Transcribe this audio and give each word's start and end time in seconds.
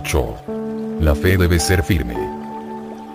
8. 0.00 1.00
La 1.00 1.16
fe 1.16 1.36
debe 1.36 1.58
ser 1.58 1.82
firme. 1.82 2.14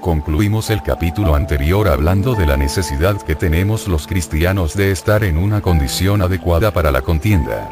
Concluimos 0.01 0.69
el 0.69 0.81
capítulo 0.83 1.33
anterior 1.33 1.87
hablando 1.87 2.35
de 2.35 2.45
la 2.45 2.57
necesidad 2.57 3.21
que 3.21 3.35
tenemos 3.35 3.87
los 3.87 4.05
cristianos 4.05 4.75
de 4.75 4.91
estar 4.91 5.23
en 5.23 5.37
una 5.37 5.61
condición 5.61 6.21
adecuada 6.21 6.71
para 6.71 6.91
la 6.91 7.01
contienda. 7.01 7.71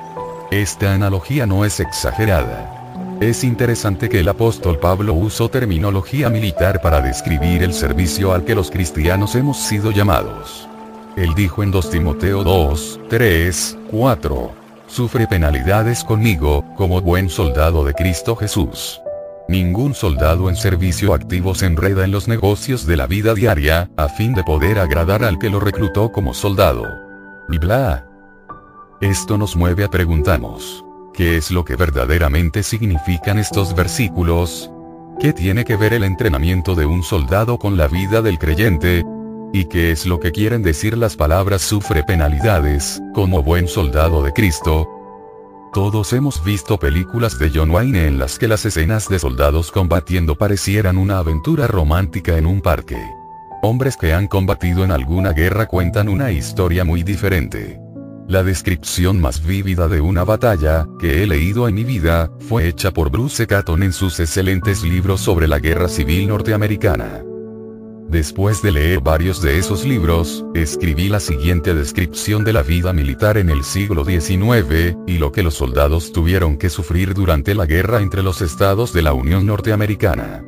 Esta 0.50 0.94
analogía 0.94 1.46
no 1.46 1.66
es 1.66 1.82
exagerada. 1.82 3.18
Es 3.20 3.44
interesante 3.44 4.08
que 4.08 4.22
el 4.22 4.30
apóstol 4.30 4.80
Pablo 4.80 5.14
usó 5.14 5.50
terminología 5.50 6.30
militar 6.30 6.82
para 6.82 7.02
describir 7.02 7.64
el 7.64 7.74
servicio 7.74 8.32
al 8.32 8.46
que 8.46 8.56
los 8.56 8.72
cristianos 8.72 9.36
hemos 9.36 9.58
sido 9.58 9.92
llamados. 9.92 10.70
Él 11.18 11.34
dijo 11.36 11.64
en 11.64 11.72
2 11.72 11.90
Timoteo 11.90 12.46
2, 12.46 13.02
3, 13.10 13.78
4. 13.92 14.52
Sufre 14.88 15.28
penalidades 15.28 16.06
conmigo, 16.06 16.64
como 16.78 17.02
buen 17.02 17.30
soldado 17.30 17.84
de 17.84 17.94
Cristo 17.94 18.38
Jesús. 18.38 19.01
Ningún 19.52 19.94
soldado 19.94 20.48
en 20.48 20.56
servicio 20.56 21.14
activo 21.14 21.54
se 21.56 21.66
enreda 21.66 22.06
en 22.06 22.12
los 22.12 22.30
negocios 22.30 22.88
de 22.88 22.96
la 22.96 23.06
vida 23.06 23.34
diaria, 23.34 23.92
a 23.98 24.08
fin 24.08 24.34
de 24.34 24.46
poder 24.46 24.80
agradar 24.80 25.26
al 25.26 25.40
que 25.40 25.50
lo 25.50 25.60
reclutó 25.60 26.14
como 26.14 26.34
soldado. 26.34 26.86
Y 27.50 27.58
bla. 27.58 28.08
Esto 29.02 29.38
nos 29.38 29.58
mueve 29.58 29.84
a 29.84 29.90
preguntarnos. 29.90 30.86
¿Qué 31.14 31.36
es 31.36 31.52
lo 31.52 31.66
que 31.66 31.76
verdaderamente 31.76 32.64
significan 32.64 33.40
estos 33.40 33.76
versículos? 33.76 34.72
¿Qué 35.20 35.34
tiene 35.34 35.66
que 35.66 35.76
ver 35.76 35.92
el 35.92 36.06
entrenamiento 36.06 36.74
de 36.74 36.86
un 36.86 37.04
soldado 37.04 37.60
con 37.60 37.76
la 37.76 37.90
vida 37.90 38.22
del 38.22 38.40
creyente? 38.40 39.04
¿Y 39.52 39.66
qué 39.66 39.92
es 39.92 40.06
lo 40.06 40.22
que 40.22 40.32
quieren 40.32 40.64
decir 40.64 40.98
las 40.98 41.18
palabras 41.18 41.62
sufre 41.62 42.04
penalidades, 42.04 43.02
como 43.14 43.44
buen 43.44 43.68
soldado 43.68 44.24
de 44.24 44.32
Cristo? 44.32 45.01
Todos 45.74 46.12
hemos 46.12 46.44
visto 46.44 46.78
películas 46.78 47.40
de 47.40 47.50
John 47.50 47.72
Wayne 47.72 48.06
en 48.06 48.20
las 48.20 48.38
que 48.38 48.50
las 48.50 48.66
escenas 48.66 49.08
de 49.08 49.20
soldados 49.20 49.72
combatiendo 49.72 50.36
parecieran 50.36 50.98
una 50.98 51.20
aventura 51.20 51.66
romántica 51.66 52.38
en 52.38 52.46
un 52.46 52.60
parque. 52.60 53.02
Hombres 53.62 53.96
que 53.96 54.14
han 54.14 54.28
combatido 54.28 54.84
en 54.84 54.92
alguna 54.92 55.32
guerra 55.32 55.68
cuentan 55.68 56.10
una 56.10 56.30
historia 56.34 56.84
muy 56.84 57.04
diferente. 57.04 57.80
La 58.28 58.44
descripción 58.44 59.22
más 59.22 59.46
vívida 59.46 59.88
de 59.88 60.02
una 60.02 60.26
batalla, 60.26 60.88
que 61.00 61.24
he 61.24 61.28
leído 61.28 61.70
en 61.70 61.76
mi 61.76 61.86
vida, 61.86 62.30
fue 62.50 62.68
hecha 62.68 62.92
por 62.92 63.10
Bruce 63.10 63.48
Catton 63.48 63.82
en 63.82 63.94
sus 63.94 64.20
excelentes 64.20 64.84
libros 64.84 65.22
sobre 65.22 65.48
la 65.48 65.60
guerra 65.60 65.88
civil 65.88 66.28
norteamericana. 66.28 67.24
Después 68.12 68.62
de 68.62 68.74
leer 68.74 69.00
varios 69.00 69.42
de 69.42 69.58
esos 69.58 69.86
libros, 69.86 70.44
escribí 70.54 71.08
la 71.08 71.22
siguiente 71.22 71.74
descripción 71.74 72.44
de 72.44 72.52
la 72.52 72.62
vida 72.62 72.92
militar 72.92 73.38
en 73.38 73.50
el 73.50 73.64
siglo 73.64 74.04
XIX, 74.04 74.98
y 75.08 75.18
lo 75.18 75.32
que 75.32 75.44
los 75.44 75.54
soldados 75.54 76.12
tuvieron 76.12 76.58
que 76.58 76.70
sufrir 76.70 77.14
durante 77.14 77.56
la 77.56 77.66
guerra 77.66 78.02
entre 78.02 78.22
los 78.22 78.42
estados 78.42 78.92
de 78.92 79.02
la 79.02 79.14
Unión 79.14 79.46
Norteamericana. 79.46 80.44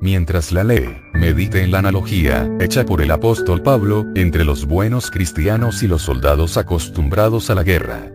Mientras 0.00 0.52
la 0.52 0.62
lee, 0.62 0.96
medite 1.12 1.64
en 1.64 1.72
la 1.72 1.80
analogía, 1.80 2.48
hecha 2.60 2.86
por 2.86 3.02
el 3.02 3.10
apóstol 3.10 3.62
Pablo, 3.62 4.04
entre 4.14 4.44
los 4.44 4.64
buenos 4.64 5.10
cristianos 5.10 5.82
y 5.82 5.88
los 5.88 6.02
soldados 6.02 6.56
acostumbrados 6.56 7.50
a 7.50 7.56
la 7.56 7.64
guerra. 7.64 8.12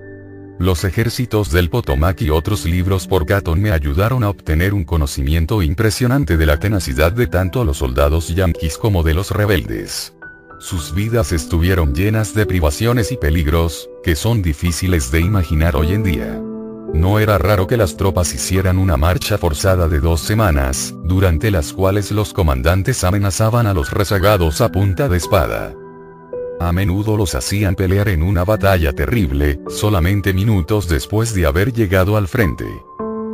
Los 0.61 0.83
ejércitos 0.83 1.51
del 1.51 1.71
Potomac 1.71 2.21
y 2.21 2.29
otros 2.29 2.65
libros 2.65 3.07
por 3.07 3.25
Catton 3.25 3.59
me 3.59 3.71
ayudaron 3.71 4.23
a 4.23 4.29
obtener 4.29 4.75
un 4.75 4.83
conocimiento 4.83 5.63
impresionante 5.63 6.37
de 6.37 6.45
la 6.45 6.59
tenacidad 6.59 7.11
de 7.13 7.25
tanto 7.25 7.65
los 7.65 7.77
soldados 7.77 8.27
yanquis 8.35 8.77
como 8.77 9.01
de 9.01 9.15
los 9.15 9.31
rebeldes. 9.31 10.13
Sus 10.59 10.93
vidas 10.93 11.31
estuvieron 11.31 11.95
llenas 11.95 12.35
de 12.35 12.45
privaciones 12.45 13.11
y 13.11 13.17
peligros, 13.17 13.89
que 14.03 14.15
son 14.15 14.43
difíciles 14.43 15.11
de 15.11 15.21
imaginar 15.21 15.75
hoy 15.75 15.93
en 15.93 16.03
día. 16.03 16.39
No 16.93 17.17
era 17.17 17.39
raro 17.39 17.65
que 17.65 17.75
las 17.75 17.97
tropas 17.97 18.31
hicieran 18.31 18.77
una 18.77 18.97
marcha 18.97 19.39
forzada 19.39 19.87
de 19.87 19.99
dos 19.99 20.21
semanas, 20.21 20.93
durante 21.03 21.49
las 21.49 21.73
cuales 21.73 22.11
los 22.11 22.33
comandantes 22.33 23.03
amenazaban 23.03 23.65
a 23.65 23.73
los 23.73 23.89
rezagados 23.89 24.61
a 24.61 24.71
punta 24.71 25.09
de 25.09 25.17
espada. 25.17 25.73
A 26.61 26.71
menudo 26.71 27.17
los 27.17 27.33
hacían 27.33 27.73
pelear 27.73 28.07
en 28.07 28.21
una 28.21 28.45
batalla 28.45 28.93
terrible, 28.93 29.59
solamente 29.67 30.31
minutos 30.31 30.87
después 30.87 31.33
de 31.33 31.47
haber 31.47 31.73
llegado 31.73 32.17
al 32.17 32.27
frente. 32.27 32.65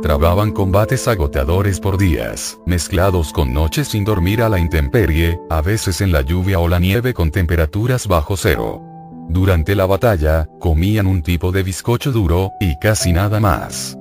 Trababan 0.00 0.50
combates 0.50 1.06
agotadores 1.08 1.78
por 1.78 1.98
días, 1.98 2.58
mezclados 2.64 3.34
con 3.34 3.52
noches 3.52 3.88
sin 3.88 4.02
dormir 4.02 4.40
a 4.40 4.48
la 4.48 4.58
intemperie, 4.58 5.38
a 5.50 5.60
veces 5.60 6.00
en 6.00 6.10
la 6.10 6.22
lluvia 6.22 6.58
o 6.58 6.68
la 6.68 6.78
nieve 6.78 7.12
con 7.12 7.30
temperaturas 7.30 8.08
bajo 8.08 8.34
cero. 8.34 8.80
Durante 9.28 9.74
la 9.74 9.84
batalla, 9.84 10.48
comían 10.58 11.06
un 11.06 11.20
tipo 11.20 11.52
de 11.52 11.62
bizcocho 11.62 12.12
duro, 12.12 12.52
y 12.60 12.78
casi 12.78 13.12
nada 13.12 13.40
más. 13.40 13.94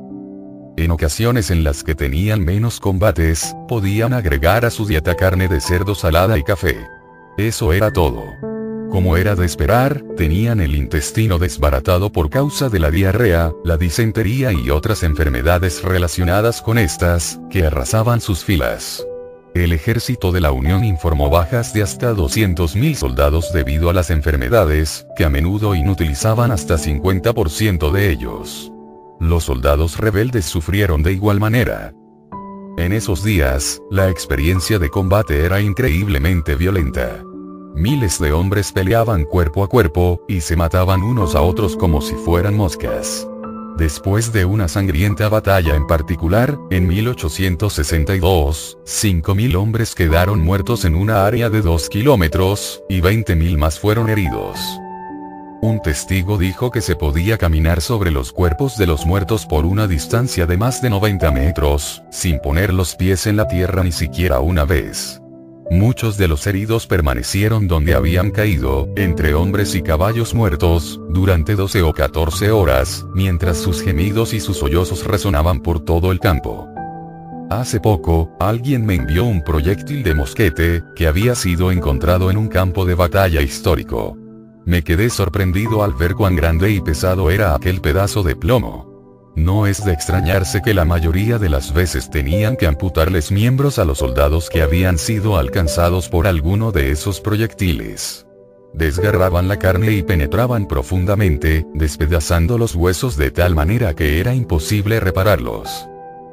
En 0.77 0.89
ocasiones 0.89 1.51
en 1.51 1.65
las 1.65 1.83
que 1.83 1.95
tenían 1.95 2.45
menos 2.45 2.79
combates, 2.79 3.53
podían 3.67 4.13
agregar 4.13 4.63
a 4.63 4.69
su 4.69 4.85
dieta 4.85 5.15
carne 5.15 5.49
de 5.49 5.59
cerdo 5.59 5.95
salada 5.95 6.37
y 6.37 6.43
café. 6.43 6.77
Eso 7.37 7.73
era 7.73 7.91
todo. 7.91 8.23
Como 8.91 9.17
era 9.17 9.35
de 9.35 9.45
esperar, 9.45 10.01
tenían 10.15 10.61
el 10.61 10.75
intestino 10.75 11.39
desbaratado 11.39 12.11
por 12.11 12.29
causa 12.29 12.69
de 12.69 12.79
la 12.79 12.89
diarrea, 12.89 13.51
la 13.63 13.77
disentería 13.77 14.53
y 14.53 14.69
otras 14.69 15.03
enfermedades 15.03 15.83
relacionadas 15.83 16.61
con 16.61 16.77
estas, 16.77 17.39
que 17.49 17.65
arrasaban 17.65 18.21
sus 18.21 18.43
filas. 18.43 19.05
El 19.53 19.73
ejército 19.73 20.31
de 20.31 20.39
la 20.39 20.51
Unión 20.51 20.83
informó 20.83 21.29
bajas 21.29 21.73
de 21.73 21.83
hasta 21.83 22.13
200.000 22.13 22.95
soldados 22.95 23.51
debido 23.51 23.89
a 23.89 23.93
las 23.93 24.09
enfermedades, 24.09 25.05
que 25.15 25.25
a 25.25 25.29
menudo 25.29 25.75
inutilizaban 25.75 26.51
hasta 26.51 26.75
50% 26.75 27.91
de 27.91 28.11
ellos. 28.11 28.71
Los 29.19 29.45
soldados 29.45 29.97
rebeldes 29.97 30.45
sufrieron 30.45 31.01
de 31.01 31.13
igual 31.13 31.39
manera. 31.39 31.93
En 32.77 32.93
esos 32.93 33.23
días, 33.23 33.81
la 33.89 34.09
experiencia 34.09 34.77
de 34.77 34.89
combate 34.89 35.43
era 35.43 35.59
increíblemente 35.59 36.55
violenta. 36.55 37.23
Miles 37.77 38.19
de 38.19 38.31
hombres 38.31 38.71
peleaban 38.71 39.23
cuerpo 39.23 39.63
a 39.63 39.67
cuerpo, 39.67 40.25
y 40.27 40.41
se 40.41 40.55
mataban 40.55 41.03
unos 41.03 41.35
a 41.35 41.41
otros 41.41 41.75
como 41.75 42.01
si 42.01 42.15
fueran 42.15 42.57
moscas. 42.57 43.27
Después 43.77 44.33
de 44.33 44.45
una 44.45 44.67
sangrienta 44.67 45.29
batalla 45.29 45.75
en 45.75 45.85
particular, 45.85 46.57
en 46.71 46.87
1862, 46.87 48.79
5.000 48.83 49.55
hombres 49.55 49.93
quedaron 49.93 50.41
muertos 50.41 50.85
en 50.85 50.95
una 50.95 51.27
área 51.27 51.51
de 51.51 51.61
2 51.61 51.89
kilómetros, 51.89 52.81
y 52.89 53.01
20.000 53.01 53.57
más 53.59 53.79
fueron 53.79 54.09
heridos. 54.09 54.57
Un 55.61 55.79
testigo 55.79 56.39
dijo 56.39 56.71
que 56.71 56.81
se 56.81 56.95
podía 56.95 57.37
caminar 57.37 57.81
sobre 57.81 58.09
los 58.09 58.31
cuerpos 58.31 58.79
de 58.79 58.87
los 58.87 59.05
muertos 59.05 59.45
por 59.45 59.67
una 59.67 59.85
distancia 59.85 60.47
de 60.47 60.57
más 60.57 60.81
de 60.81 60.89
90 60.89 61.29
metros, 61.29 62.01
sin 62.09 62.39
poner 62.39 62.73
los 62.73 62.95
pies 62.95 63.27
en 63.27 63.37
la 63.37 63.47
tierra 63.47 63.83
ni 63.83 63.91
siquiera 63.91 64.39
una 64.39 64.65
vez. 64.65 65.21
Muchos 65.69 66.17
de 66.17 66.29
los 66.29 66.47
heridos 66.47 66.87
permanecieron 66.87 67.67
donde 67.67 67.93
habían 67.93 68.31
caído, 68.31 68.87
entre 68.95 69.33
hombres 69.33 69.75
y 69.75 69.81
caballos 69.81 70.33
muertos, 70.33 71.01
durante 71.09 71.55
12 71.55 71.81
o 71.81 71.93
14 71.93 72.51
horas, 72.51 73.05
mientras 73.13 73.57
sus 73.57 73.81
gemidos 73.81 74.33
y 74.33 74.39
sus 74.39 74.57
sollozos 74.57 75.05
resonaban 75.05 75.59
por 75.59 75.83
todo 75.83 76.13
el 76.13 76.19
campo. 76.19 76.69
Hace 77.49 77.81
poco, 77.81 78.31
alguien 78.39 78.85
me 78.85 78.95
envió 78.95 79.25
un 79.25 79.43
proyectil 79.43 80.03
de 80.03 80.15
mosquete, 80.15 80.83
que 80.95 81.07
había 81.07 81.35
sido 81.35 81.71
encontrado 81.71 82.31
en 82.31 82.37
un 82.37 82.47
campo 82.47 82.85
de 82.85 82.95
batalla 82.95 83.41
histórico. 83.41 84.17
Me 84.65 84.83
quedé 84.83 85.09
sorprendido 85.09 85.83
al 85.83 85.93
ver 85.93 86.13
cuán 86.13 86.37
grande 86.37 86.71
y 86.71 86.79
pesado 86.79 87.29
era 87.29 87.55
aquel 87.55 87.81
pedazo 87.81 88.23
de 88.23 88.37
plomo. 88.37 88.86
No 89.37 89.67
es 89.67 89.85
de 89.85 89.93
extrañarse 89.93 90.63
que 90.63 90.73
la 90.73 90.83
mayoría 90.83 91.37
de 91.37 91.47
las 91.47 91.71
veces 91.71 92.09
tenían 92.09 92.55
que 92.57 92.65
amputarles 92.65 93.31
miembros 93.31 93.77
a 93.77 93.85
los 93.85 93.99
soldados 93.99 94.49
que 94.49 94.63
habían 94.63 94.97
sido 94.97 95.37
alcanzados 95.37 96.09
por 96.09 96.25
alguno 96.25 96.71
de 96.71 96.89
esos 96.89 97.21
proyectiles. 97.21 98.25
Desgarraban 98.73 99.47
la 99.47 99.59
carne 99.59 99.91
y 99.91 100.01
penetraban 100.01 100.67
profundamente, 100.67 101.67
despedazando 101.75 102.57
los 102.57 102.73
huesos 102.73 103.15
de 103.15 103.29
tal 103.29 103.53
manera 103.53 103.93
que 103.93 104.19
era 104.19 104.33
imposible 104.33 104.99
repararlos. 104.99 105.87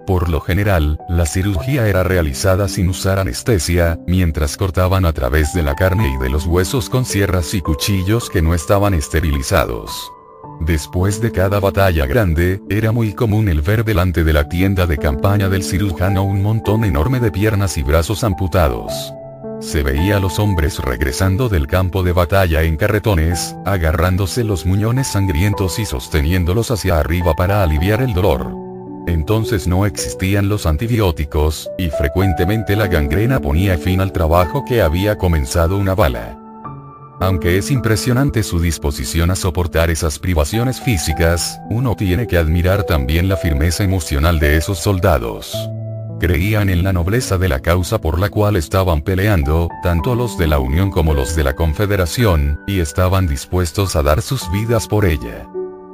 Por 0.07 0.31
lo 0.31 0.41
general, 0.41 0.99
la 1.07 1.27
cirugía 1.27 1.87
era 1.87 2.05
realizada 2.05 2.69
sin 2.69 2.89
usar 2.89 3.19
anestesia, 3.19 4.01
mientras 4.07 4.57
cortaban 4.57 5.05
a 5.05 5.13
través 5.13 5.53
de 5.53 5.63
la 5.63 5.75
carne 5.75 6.09
y 6.09 6.23
de 6.23 6.31
los 6.31 6.47
huesos 6.47 6.89
con 6.89 7.05
sierras 7.05 7.53
y 7.53 7.61
cuchillos 7.61 8.31
que 8.31 8.41
no 8.41 8.55
estaban 8.55 8.95
esterilizados. 8.95 10.11
Después 10.61 11.21
de 11.21 11.33
cada 11.33 11.61
batalla 11.61 12.07
grande, 12.07 12.63
era 12.71 12.93
muy 12.93 13.13
común 13.13 13.49
el 13.49 13.61
ver 13.61 13.85
delante 13.85 14.25
de 14.25 14.33
la 14.33 14.49
tienda 14.49 14.87
de 14.87 14.99
campaña 14.99 15.49
del 15.49 15.63
cirujano 15.63 16.23
un 16.23 16.43
montón 16.43 16.85
enorme 16.85 17.21
de 17.21 17.31
piernas 17.31 17.77
y 17.77 17.83
brazos 17.83 18.25
amputados. 18.25 19.13
Se 19.61 19.83
veía 19.83 20.19
a 20.19 20.21
los 20.21 20.39
hombres 20.39 20.79
regresando 20.79 21.49
del 21.49 21.67
campo 21.67 22.03
de 22.03 22.13
batalla 22.13 22.63
en 22.63 22.77
carretones, 22.77 23.57
agarrándose 23.65 24.45
los 24.45 24.67
muñones 24.67 25.09
sangrientos 25.09 25.79
y 25.79 25.85
sosteniéndolos 25.85 26.71
hacia 26.71 26.99
arriba 26.99 27.35
para 27.35 27.63
aliviar 27.63 28.03
el 28.03 28.13
dolor. 28.15 28.55
Entonces 29.07 29.67
no 29.67 29.87
existían 29.87 30.49
los 30.49 30.67
antibióticos, 30.67 31.71
y 31.79 31.89
frecuentemente 31.91 32.77
la 32.77 32.87
gangrena 32.87 33.41
ponía 33.41 33.77
fin 33.77 34.01
al 34.01 34.13
trabajo 34.13 34.65
que 34.67 34.83
había 34.83 35.17
comenzado 35.19 35.79
una 35.79 35.95
bala. 35.95 36.44
Aunque 37.25 37.57
es 37.57 37.71
impresionante 37.71 38.43
su 38.43 38.61
disposición 38.61 39.31
a 39.31 39.35
soportar 39.35 39.89
esas 39.89 40.19
privaciones 40.19 40.79
físicas, 40.83 41.59
uno 41.71 41.97
tiene 41.97 42.27
que 42.27 42.37
admirar 42.37 42.83
también 42.85 43.31
la 43.31 43.39
firmeza 43.39 43.83
emocional 43.83 44.39
de 44.39 44.59
esos 44.59 44.79
soldados. 44.79 45.57
creían 46.21 46.69
en 46.69 46.85
la 46.85 46.93
nobleza 46.93 47.39
de 47.39 47.49
la 47.49 47.61
causa 47.61 47.99
por 47.99 48.19
la 48.19 48.29
cual 48.29 48.57
estaban 48.57 49.01
peleando, 49.01 49.69
tanto 49.83 50.15
los 50.15 50.37
de 50.37 50.47
la 50.47 50.59
Unión 50.59 50.91
como 50.91 51.15
los 51.15 51.35
de 51.35 51.45
la 51.45 51.55
Confederación, 51.55 52.61
y 52.67 52.81
estaban 52.81 53.27
dispuestos 53.27 53.97
a 53.97 54.03
dar 54.03 54.21
sus 54.21 54.51
vidas 54.53 54.87
por 54.87 55.07
ella. 55.07 55.47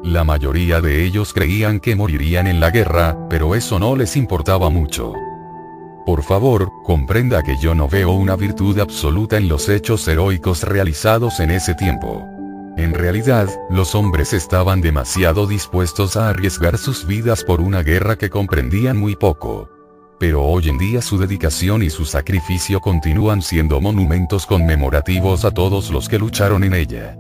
La 0.03 0.25
mayoría 0.25 0.81
de 0.81 1.05
ellos 1.05 1.33
creían 1.33 1.79
que 1.79 1.95
morirían 1.95 2.49
en 2.49 2.59
la 2.59 2.71
guerra, 2.71 3.17
pero 3.29 3.55
eso 3.55 3.79
no 3.79 3.95
les 3.95 4.17
importaba 4.17 4.69
mucho. 4.69 5.15
Por 6.11 6.25
favor, 6.25 6.73
comprenda 6.83 7.41
que 7.45 7.57
yo 7.57 7.73
no 7.73 7.89
veo 7.89 8.11
una 8.11 8.35
virtud 8.35 8.81
absoluta 8.81 9.37
en 9.37 9.49
los 9.49 9.69
hechos 9.69 10.09
heroicos 10.09 10.65
realizados 10.65 11.39
en 11.39 11.53
ese 11.53 11.77
tiempo. 11.77 12.27
En 12.77 12.95
realidad, 12.95 13.49
los 13.71 13.95
hombres 13.95 14.33
estaban 14.33 14.81
demasiado 14.81 15.47
dispuestos 15.47 16.17
a 16.17 16.29
arriesgar 16.29 16.79
sus 16.79 17.07
vidas 17.07 17.45
por 17.45 17.61
una 17.61 17.85
guerra 17.85 18.17
que 18.17 18.29
comprendían 18.29 18.97
muy 18.97 19.15
poco. 19.15 19.71
Pero 20.19 20.43
hoy 20.43 20.69
en 20.69 20.79
día 20.79 21.01
su 21.01 21.17
dedicación 21.17 21.81
y 21.85 21.91
su 21.91 22.05
sacrificio 22.05 22.81
continúan 22.81 23.41
siendo 23.41 23.81
monumentos 23.81 24.47
conmemorativos 24.47 25.45
a 25.45 25.53
todos 25.53 25.93
los 25.93 26.09
que 26.09 26.19
lucharon 26.19 26.65
en 26.65 26.75
ella. 26.75 27.17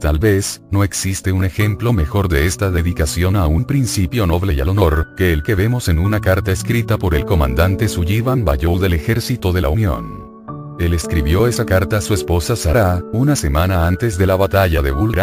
Tal 0.00 0.18
vez, 0.18 0.62
no 0.70 0.82
existe 0.82 1.30
un 1.30 1.44
ejemplo 1.44 1.92
mejor 1.92 2.28
de 2.28 2.46
esta 2.46 2.70
dedicación 2.70 3.36
a 3.36 3.46
un 3.46 3.66
principio 3.66 4.26
noble 4.26 4.54
y 4.54 4.60
al 4.60 4.70
honor, 4.70 5.08
que 5.14 5.30
el 5.30 5.42
que 5.42 5.54
vemos 5.54 5.90
en 5.90 5.98
una 5.98 6.20
carta 6.20 6.52
escrita 6.52 6.96
por 6.96 7.14
el 7.14 7.26
comandante 7.26 7.86
Sullivan 7.86 8.42
Bayou 8.42 8.78
del 8.78 8.94
Ejército 8.94 9.52
de 9.52 9.60
la 9.60 9.68
Unión. 9.68 10.30
Él 10.78 10.94
escribió 10.94 11.46
esa 11.46 11.66
carta 11.66 11.98
a 11.98 12.00
su 12.00 12.14
esposa 12.14 12.56
Sarah, 12.56 13.02
una 13.12 13.36
semana 13.36 13.86
antes 13.86 14.16
de 14.16 14.26
la 14.26 14.36
batalla 14.36 14.80
de 14.80 14.90
Bull 14.90 15.14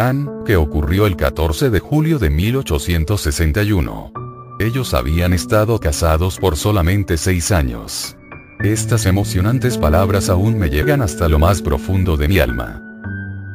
que 0.46 0.54
ocurrió 0.54 1.08
el 1.08 1.16
14 1.16 1.70
de 1.70 1.80
julio 1.80 2.20
de 2.20 2.30
1861. 2.30 4.12
Ellos 4.60 4.94
habían 4.94 5.32
estado 5.32 5.80
casados 5.80 6.38
por 6.38 6.56
solamente 6.56 7.16
seis 7.16 7.50
años. 7.50 8.16
Estas 8.60 9.06
emocionantes 9.06 9.76
palabras 9.76 10.28
aún 10.28 10.56
me 10.56 10.70
llegan 10.70 11.02
hasta 11.02 11.28
lo 11.28 11.40
más 11.40 11.62
profundo 11.62 12.16
de 12.16 12.28
mi 12.28 12.38
alma. 12.38 12.87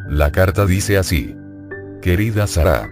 La 0.08 0.32
carta 0.32 0.66
dice 0.66 0.98
así. 0.98 1.36
Querida 2.02 2.46
Sara. 2.48 2.90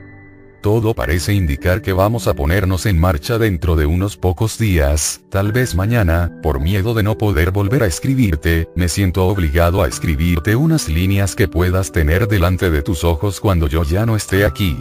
Todo 0.62 0.94
parece 0.94 1.34
indicar 1.34 1.82
que 1.82 1.92
vamos 1.92 2.28
a 2.28 2.36
ponernos 2.36 2.86
en 2.86 3.00
marcha 3.00 3.38
dentro 3.38 3.76
de 3.76 3.88
unos 3.88 4.16
pocos 4.16 4.60
días, 4.60 5.22
tal 5.30 5.52
vez 5.52 5.74
mañana, 5.76 6.32
por 6.44 6.60
miedo 6.60 6.94
de 6.94 7.02
no 7.02 7.18
poder 7.18 7.50
volver 7.52 7.82
a 7.82 7.88
escribirte, 7.88 8.70
me 8.76 8.88
siento 8.88 9.26
obligado 9.26 9.82
a 9.82 9.88
escribirte 9.88 10.56
unas 10.56 10.88
líneas 10.88 11.36
que 11.36 11.48
puedas 11.48 11.92
tener 11.92 12.28
delante 12.28 12.70
de 12.70 12.84
tus 12.84 13.04
ojos 13.04 13.42
cuando 13.42 13.68
yo 13.68 13.84
ya 13.84 14.06
no 14.06 14.16
esté 14.16 14.46
aquí. 14.46 14.78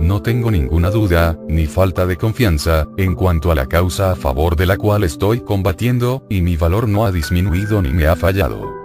No 0.00 0.22
tengo 0.22 0.50
ninguna 0.50 0.90
duda, 0.90 1.38
ni 1.48 1.66
falta 1.66 2.06
de 2.06 2.16
confianza, 2.16 2.86
en 2.96 3.14
cuanto 3.14 3.52
a 3.52 3.54
la 3.54 3.66
causa 3.66 4.12
a 4.12 4.16
favor 4.16 4.56
de 4.56 4.64
la 4.64 4.78
cual 4.78 5.04
estoy 5.04 5.40
combatiendo, 5.40 6.24
y 6.30 6.40
mi 6.40 6.56
valor 6.56 6.88
no 6.88 7.04
ha 7.04 7.12
disminuido 7.12 7.82
ni 7.82 7.90
me 7.90 8.06
ha 8.06 8.16
fallado. 8.16 8.77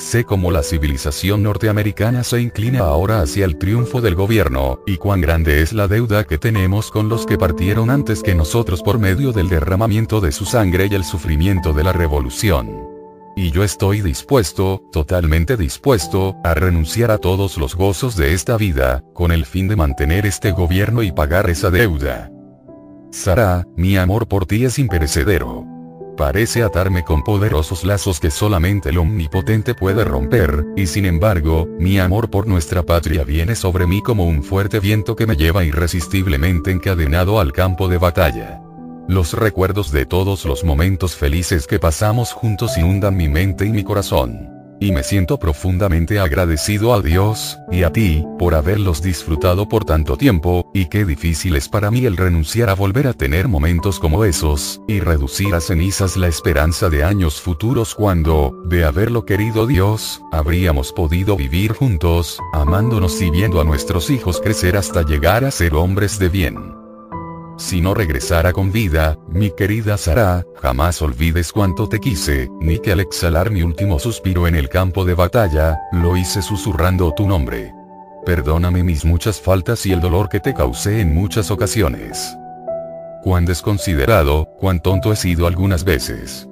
Sé 0.00 0.24
cómo 0.24 0.50
la 0.50 0.62
civilización 0.62 1.42
norteamericana 1.42 2.24
se 2.24 2.40
inclina 2.40 2.80
ahora 2.80 3.20
hacia 3.20 3.44
el 3.44 3.58
triunfo 3.58 4.00
del 4.00 4.14
gobierno, 4.14 4.80
y 4.86 4.96
cuán 4.96 5.20
grande 5.20 5.60
es 5.60 5.74
la 5.74 5.88
deuda 5.88 6.24
que 6.24 6.38
tenemos 6.38 6.90
con 6.90 7.10
los 7.10 7.26
que 7.26 7.36
partieron 7.36 7.90
antes 7.90 8.22
que 8.22 8.34
nosotros 8.34 8.82
por 8.82 8.98
medio 8.98 9.32
del 9.32 9.50
derramamiento 9.50 10.22
de 10.22 10.32
su 10.32 10.46
sangre 10.46 10.88
y 10.90 10.94
el 10.94 11.04
sufrimiento 11.04 11.74
de 11.74 11.84
la 11.84 11.92
revolución. 11.92 12.88
Y 13.36 13.50
yo 13.50 13.62
estoy 13.62 14.00
dispuesto, 14.00 14.82
totalmente 14.90 15.58
dispuesto, 15.58 16.34
a 16.44 16.54
renunciar 16.54 17.10
a 17.10 17.18
todos 17.18 17.58
los 17.58 17.76
gozos 17.76 18.16
de 18.16 18.32
esta 18.32 18.56
vida, 18.56 19.04
con 19.12 19.32
el 19.32 19.44
fin 19.44 19.68
de 19.68 19.76
mantener 19.76 20.24
este 20.24 20.52
gobierno 20.52 21.02
y 21.02 21.12
pagar 21.12 21.50
esa 21.50 21.70
deuda. 21.70 22.30
Sara, 23.12 23.66
mi 23.76 23.98
amor 23.98 24.28
por 24.28 24.46
ti 24.46 24.64
es 24.64 24.78
imperecedero 24.78 25.69
parece 26.20 26.62
atarme 26.62 27.02
con 27.02 27.24
poderosos 27.24 27.82
lazos 27.82 28.20
que 28.20 28.30
solamente 28.30 28.90
el 28.90 28.98
omnipotente 28.98 29.74
puede 29.74 30.04
romper, 30.04 30.66
y 30.76 30.86
sin 30.86 31.06
embargo, 31.06 31.66
mi 31.78 31.98
amor 31.98 32.28
por 32.28 32.46
nuestra 32.46 32.82
patria 32.82 33.24
viene 33.24 33.54
sobre 33.54 33.86
mí 33.86 34.02
como 34.02 34.26
un 34.26 34.42
fuerte 34.42 34.80
viento 34.80 35.16
que 35.16 35.26
me 35.26 35.34
lleva 35.34 35.64
irresistiblemente 35.64 36.72
encadenado 36.72 37.40
al 37.40 37.54
campo 37.54 37.88
de 37.88 37.96
batalla. 37.96 38.60
Los 39.08 39.32
recuerdos 39.32 39.92
de 39.92 40.04
todos 40.04 40.44
los 40.44 40.62
momentos 40.62 41.16
felices 41.16 41.66
que 41.66 41.78
pasamos 41.78 42.34
juntos 42.34 42.76
inundan 42.76 43.16
mi 43.16 43.30
mente 43.30 43.64
y 43.64 43.70
mi 43.70 43.82
corazón 43.82 44.59
y 44.80 44.92
me 44.92 45.02
siento 45.02 45.38
profundamente 45.38 46.18
agradecido 46.18 46.94
a 46.94 47.02
Dios, 47.02 47.58
y 47.70 47.82
a 47.82 47.92
ti, 47.92 48.24
por 48.38 48.54
haberlos 48.54 49.02
disfrutado 49.02 49.68
por 49.68 49.84
tanto 49.84 50.16
tiempo, 50.16 50.70
y 50.72 50.86
qué 50.86 51.04
difícil 51.04 51.54
es 51.56 51.68
para 51.68 51.90
mí 51.90 52.06
el 52.06 52.16
renunciar 52.16 52.70
a 52.70 52.74
volver 52.74 53.06
a 53.06 53.12
tener 53.12 53.46
momentos 53.46 54.00
como 54.00 54.24
esos, 54.24 54.80
y 54.88 55.00
reducir 55.00 55.54
a 55.54 55.60
cenizas 55.60 56.16
la 56.16 56.28
esperanza 56.28 56.88
de 56.88 57.04
años 57.04 57.40
futuros 57.40 57.94
cuando, 57.94 58.54
de 58.64 58.84
haberlo 58.84 59.26
querido 59.26 59.66
Dios, 59.66 60.22
habríamos 60.32 60.92
podido 60.92 61.36
vivir 61.36 61.74
juntos, 61.74 62.40
amándonos 62.54 63.20
y 63.20 63.30
viendo 63.30 63.60
a 63.60 63.64
nuestros 63.64 64.08
hijos 64.08 64.40
crecer 64.40 64.78
hasta 64.78 65.02
llegar 65.02 65.44
a 65.44 65.50
ser 65.50 65.74
hombres 65.74 66.18
de 66.18 66.30
bien. 66.30 66.79
Si 67.60 67.82
no 67.82 67.92
regresara 67.92 68.54
con 68.54 68.72
vida, 68.72 69.18
mi 69.28 69.50
querida 69.50 69.98
Sara, 69.98 70.46
jamás 70.62 71.02
olvides 71.02 71.52
cuánto 71.52 71.90
te 71.90 72.00
quise, 72.00 72.48
ni 72.58 72.78
que 72.78 72.90
al 72.90 73.00
exhalar 73.00 73.50
mi 73.50 73.62
último 73.62 73.98
suspiro 73.98 74.48
en 74.48 74.54
el 74.54 74.70
campo 74.70 75.04
de 75.04 75.12
batalla, 75.12 75.78
lo 75.92 76.16
hice 76.16 76.40
susurrando 76.40 77.12
tu 77.12 77.28
nombre. 77.28 77.74
Perdóname 78.24 78.82
mis 78.82 79.04
muchas 79.04 79.42
faltas 79.42 79.84
y 79.84 79.92
el 79.92 80.00
dolor 80.00 80.30
que 80.30 80.40
te 80.40 80.54
causé 80.54 81.02
en 81.02 81.14
muchas 81.14 81.50
ocasiones. 81.50 82.34
Cuán 83.22 83.44
desconsiderado, 83.44 84.48
cuán 84.58 84.80
tonto 84.80 85.12
he 85.12 85.16
sido 85.16 85.46
algunas 85.46 85.84
veces. 85.84 86.49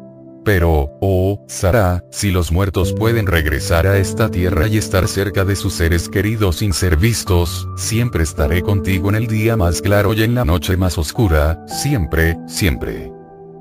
Pero, 0.48 0.96
oh, 1.02 1.44
Sara, 1.46 2.02
si 2.10 2.30
los 2.30 2.50
muertos 2.50 2.94
pueden 2.94 3.26
regresar 3.26 3.86
a 3.86 3.98
esta 3.98 4.30
tierra 4.30 4.66
y 4.66 4.78
estar 4.78 5.06
cerca 5.06 5.44
de 5.44 5.54
sus 5.54 5.74
seres 5.74 6.08
queridos 6.08 6.56
sin 6.56 6.72
ser 6.72 6.96
vistos, 6.96 7.68
siempre 7.76 8.22
estaré 8.22 8.62
contigo 8.62 9.10
en 9.10 9.16
el 9.16 9.26
día 9.26 9.58
más 9.58 9.82
claro 9.82 10.14
y 10.14 10.22
en 10.22 10.34
la 10.34 10.46
noche 10.46 10.78
más 10.78 10.96
oscura, 10.96 11.62
siempre, 11.66 12.38
siempre. 12.46 13.12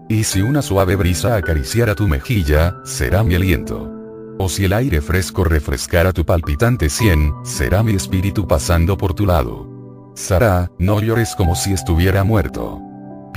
Y 0.08 0.24
si 0.24 0.42
una 0.42 0.62
suave 0.62 0.96
brisa 0.96 1.36
acariciara 1.36 1.94
tu 1.94 2.08
mejilla, 2.08 2.78
será 2.86 3.22
mi 3.22 3.36
aliento. 3.36 3.92
O 4.40 4.48
si 4.48 4.64
el 4.64 4.72
aire 4.72 5.02
fresco 5.02 5.44
refrescara 5.44 6.14
tu 6.14 6.24
palpitante 6.24 6.90
sien, 6.90 7.34
será 7.44 7.84
mi 7.84 7.96
espíritu 7.96 8.48
pasando 8.48 8.96
por 8.96 9.14
tu 9.14 9.26
lado. 9.26 9.68
Sara, 10.16 10.72
no 10.80 11.02
llores 11.02 11.36
como 11.36 11.54
si 11.54 11.74
estuviera 11.74 12.24
muerto 12.24 12.87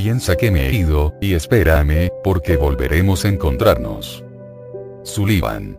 piensa 0.02 0.34
que 0.34 0.50
me 0.50 0.66
he 0.66 0.72
ido, 0.72 1.12
y 1.20 1.34
espérame, 1.34 2.08
porque 2.24 2.56
volveremos 2.56 3.26
a 3.26 3.28
encontrarnos. 3.28 4.24
Sullivan. 5.02 5.78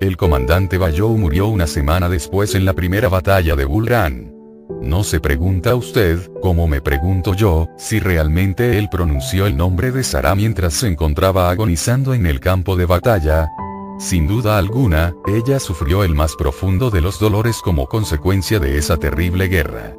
El 0.00 0.16
comandante 0.16 0.78
Bayou 0.78 1.16
murió 1.16 1.46
una 1.46 1.68
semana 1.68 2.08
después 2.08 2.56
en 2.56 2.64
la 2.64 2.72
primera 2.72 3.08
batalla 3.08 3.54
de 3.54 3.64
Bull. 3.64 3.88
No 4.82 5.04
se 5.04 5.20
pregunta 5.20 5.76
usted, 5.76 6.18
como 6.42 6.66
me 6.66 6.80
pregunto 6.80 7.34
yo, 7.34 7.68
si 7.78 8.00
realmente 8.00 8.78
él 8.78 8.88
pronunció 8.90 9.46
el 9.46 9.56
nombre 9.56 9.92
de 9.92 10.02
Sara 10.02 10.34
mientras 10.34 10.74
se 10.74 10.88
encontraba 10.88 11.50
agonizando 11.50 12.14
en 12.14 12.26
el 12.26 12.40
campo 12.40 12.74
de 12.74 12.86
batalla. 12.86 13.46
Sin 14.00 14.26
duda 14.26 14.58
alguna, 14.58 15.14
ella 15.28 15.60
sufrió 15.60 16.02
el 16.02 16.16
más 16.16 16.34
profundo 16.34 16.90
de 16.90 17.00
los 17.00 17.20
dolores 17.20 17.60
como 17.62 17.86
consecuencia 17.86 18.58
de 18.58 18.76
esa 18.76 18.96
terrible 18.96 19.46
guerra. 19.46 19.94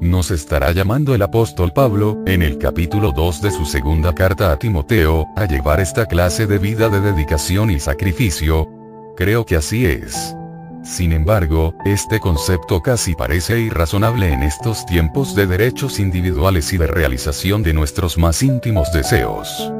Nos 0.00 0.30
estará 0.30 0.72
llamando 0.72 1.14
el 1.14 1.20
apóstol 1.20 1.74
Pablo, 1.74 2.22
en 2.26 2.40
el 2.40 2.56
capítulo 2.56 3.12
2 3.12 3.42
de 3.42 3.50
su 3.50 3.66
segunda 3.66 4.14
carta 4.14 4.50
a 4.50 4.58
Timoteo, 4.58 5.26
a 5.36 5.44
llevar 5.44 5.78
esta 5.78 6.06
clase 6.06 6.46
de 6.46 6.56
vida 6.56 6.88
de 6.88 7.02
dedicación 7.02 7.70
y 7.70 7.78
sacrificio. 7.78 8.66
Creo 9.14 9.44
que 9.44 9.56
así 9.56 9.84
es. 9.84 10.34
Sin 10.82 11.12
embargo, 11.12 11.74
este 11.84 12.18
concepto 12.18 12.80
casi 12.80 13.14
parece 13.14 13.60
irrazonable 13.60 14.32
en 14.32 14.42
estos 14.42 14.86
tiempos 14.86 15.34
de 15.34 15.46
derechos 15.46 16.00
individuales 16.00 16.72
y 16.72 16.78
de 16.78 16.86
realización 16.86 17.62
de 17.62 17.74
nuestros 17.74 18.16
más 18.16 18.42
íntimos 18.42 18.90
deseos. 18.92 19.70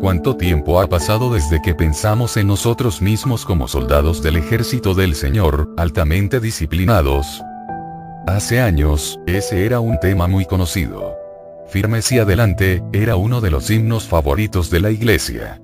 ¿Cuánto 0.00 0.38
tiempo 0.38 0.80
ha 0.80 0.86
pasado 0.86 1.34
desde 1.34 1.60
que 1.60 1.74
pensamos 1.74 2.38
en 2.38 2.46
nosotros 2.46 3.02
mismos 3.02 3.44
como 3.44 3.68
soldados 3.68 4.22
del 4.22 4.36
ejército 4.36 4.94
del 4.94 5.14
Señor, 5.14 5.74
altamente 5.76 6.40
disciplinados, 6.40 7.42
Hace 8.26 8.60
años, 8.60 9.20
ese 9.26 9.66
era 9.66 9.78
un 9.78 10.00
tema 10.00 10.26
muy 10.26 10.46
conocido. 10.46 11.16
Firmes 11.68 12.10
y 12.10 12.18
adelante, 12.18 12.82
era 12.92 13.14
uno 13.14 13.40
de 13.40 13.52
los 13.52 13.70
himnos 13.70 14.08
favoritos 14.08 14.68
de 14.68 14.80
la 14.80 14.90
iglesia. 14.90 15.62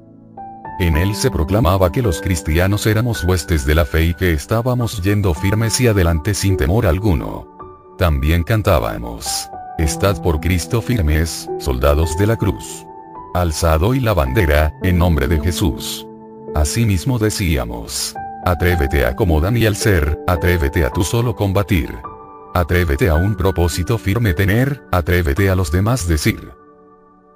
En 0.79 0.97
él 0.97 1.17
se 1.17 1.31
proclamaba 1.31 1.91
que 1.91 2.03
los 2.03 2.21
cristianos 2.21 2.87
éramos 2.87 3.25
huestes 3.25 3.67
de 3.67 3.75
la 3.75 3.85
fe 3.85 4.05
y 4.05 4.15
que 4.15 4.33
estábamos 4.33 5.03
yendo 5.03 5.35
firmes 5.35 5.81
y 5.81 5.89
adelante 5.89 6.35
sin 6.35 6.57
temor 6.57 6.87
alguno. 6.87 7.49
También 7.99 8.45
cantábamos, 8.45 9.49
Estad 9.79 10.23
por 10.23 10.39
Cristo 10.41 10.81
firmes, 10.81 11.49
soldados 11.59 12.17
de 12.17 12.29
la 12.29 12.37
cruz. 12.37 12.87
Alzado 13.35 13.93
y 13.93 14.01
la 14.01 14.15
bandera, 14.15 14.73
en 14.83 14.99
nombre 14.99 15.27
de 15.27 15.41
Jesús. 15.41 16.07
Asimismo 16.55 17.19
decíamos, 17.19 18.15
Atrévete 18.45 19.05
a 19.05 19.17
como 19.17 19.41
al 19.41 19.77
ser, 19.77 20.21
atrévete 20.29 20.85
a 20.85 20.91
tú 20.91 21.03
solo 21.03 21.35
combatir. 21.35 21.93
Atrévete 22.55 23.09
a 23.09 23.15
un 23.15 23.35
propósito 23.35 23.97
firme 23.97 24.35
tener, 24.35 24.83
atrévete 24.93 25.49
a 25.49 25.57
los 25.57 25.73
demás 25.73 26.07
decir. 26.07 26.53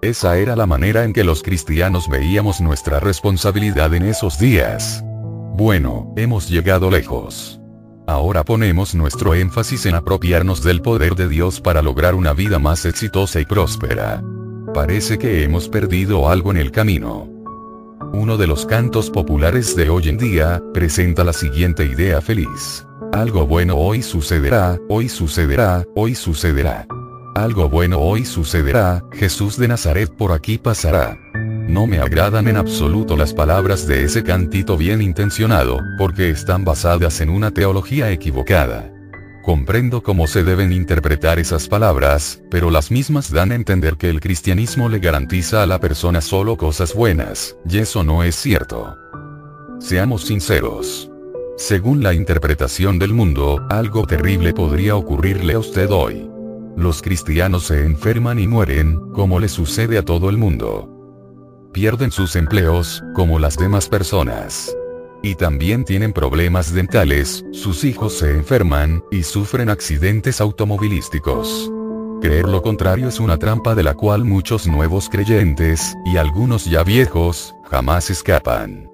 Esa 0.03 0.37
era 0.37 0.55
la 0.57 0.67
manera 0.67 1.05
en 1.05 1.15
que 1.15 1.25
los 1.25 1.43
cristianos 1.43 2.09
veíamos 2.09 2.61
nuestra 2.61 3.01
responsabilidad 3.01 3.95
en 3.95 4.03
esos 4.05 4.39
días. 4.39 5.03
Bueno, 5.57 6.13
hemos 6.17 6.51
llegado 6.51 6.91
lejos. 6.91 7.59
Ahora 8.07 8.45
ponemos 8.45 8.95
nuestro 8.95 9.35
énfasis 9.35 9.87
en 9.87 9.95
apropiarnos 9.95 10.63
del 10.63 10.83
poder 10.83 11.15
de 11.15 11.29
Dios 11.29 11.63
para 11.63 11.81
lograr 11.81 12.15
una 12.15 12.35
vida 12.35 12.59
más 12.59 12.85
exitosa 12.85 13.41
y 13.41 13.47
próspera. 13.47 14.23
Parece 14.75 15.19
que 15.19 15.43
hemos 15.43 15.69
perdido 15.71 16.29
algo 16.29 16.51
en 16.51 16.59
el 16.59 16.71
camino. 16.71 17.29
Uno 18.13 18.37
de 18.37 18.47
los 18.47 18.67
cantos 18.67 19.11
populares 19.11 19.75
de 19.75 19.89
hoy 19.89 20.11
en 20.11 20.19
día, 20.19 20.63
presenta 20.75 21.25
la 21.25 21.33
siguiente 21.33 21.87
idea 21.87 22.21
feliz. 22.21 22.87
Algo 23.13 23.47
bueno 23.47 23.77
hoy 23.77 24.03
sucederá, 24.03 24.79
hoy 24.89 25.09
sucederá, 25.09 25.85
hoy 25.95 26.15
sucederá. 26.15 26.87
Algo 27.35 27.69
bueno 27.69 27.99
hoy 27.99 28.25
sucederá, 28.25 29.03
Jesús 29.13 29.57
de 29.57 29.69
Nazaret 29.69 30.11
por 30.11 30.33
aquí 30.33 30.59
pasará. 30.59 31.19
No 31.69 31.87
me 31.87 31.99
agradan 31.99 32.49
en 32.49 32.57
absoluto 32.57 33.17
las 33.17 33.35
palabras 33.35 33.87
de 33.87 34.05
ese 34.05 34.23
cantito 34.23 34.77
bien 34.77 35.03
intencionado, 35.03 35.79
porque 35.99 36.31
están 36.31 36.65
basadas 36.65 37.21
en 37.21 37.31
una 37.31 37.51
teología 37.51 38.11
equivocada. 38.11 38.93
Comprendo 39.43 40.03
cómo 40.03 40.27
se 40.27 40.43
deben 40.45 40.73
interpretar 40.73 41.39
esas 41.39 41.69
palabras, 41.69 42.43
pero 42.51 42.71
las 42.71 42.91
mismas 42.91 43.31
dan 43.31 43.53
a 43.53 43.55
entender 43.55 43.97
que 43.97 44.11
el 44.11 44.21
cristianismo 44.21 44.89
le 44.89 44.99
garantiza 44.99 45.63
a 45.63 45.67
la 45.67 45.79
persona 45.79 46.21
solo 46.21 46.57
cosas 46.57 46.95
buenas, 46.95 47.57
y 47.69 47.79
eso 47.79 48.03
no 48.03 48.23
es 48.23 48.35
cierto. 48.35 48.97
Seamos 49.79 50.25
sinceros. 50.25 51.11
Según 51.57 52.03
la 52.03 52.13
interpretación 52.13 52.99
del 52.99 53.15
mundo, 53.15 53.65
algo 53.71 54.07
terrible 54.07 54.53
podría 54.53 54.95
ocurrirle 54.95 55.55
a 55.55 55.59
usted 55.59 55.91
hoy. 55.91 56.31
Los 56.77 57.01
cristianos 57.01 57.65
se 57.65 57.83
enferman 57.83 58.39
y 58.39 58.47
mueren, 58.47 59.01
como 59.13 59.41
le 59.41 59.49
sucede 59.49 59.97
a 59.97 60.05
todo 60.05 60.29
el 60.29 60.37
mundo. 60.37 60.93
Pierden 61.73 62.11
sus 62.11 62.37
empleos, 62.37 63.03
como 63.15 63.39
las 63.39 63.57
demás 63.57 63.89
personas. 63.89 64.77
Y 65.23 65.35
también 65.35 65.87
tienen 65.87 66.13
problemas 66.13 66.75
dentales, 66.75 67.43
sus 67.53 67.85
hijos 67.85 68.19
se 68.19 68.33
enferman, 68.33 69.03
y 69.11 69.23
sufren 69.23 69.71
accidentes 69.71 70.43
automovilísticos. 70.43 71.73
Creer 72.21 72.49
lo 72.49 72.61
contrario 72.61 73.09
es 73.09 73.19
una 73.19 73.39
trampa 73.39 73.75
de 73.75 73.83
la 73.83 73.95
cual 73.95 74.25
muchos 74.25 74.67
nuevos 74.67 75.09
creyentes, 75.09 75.95
y 76.05 76.19
algunos 76.19 76.67
ya 76.67 76.85
viejos, 76.85 77.55
jamás 77.65 78.11
escapan. 78.11 78.91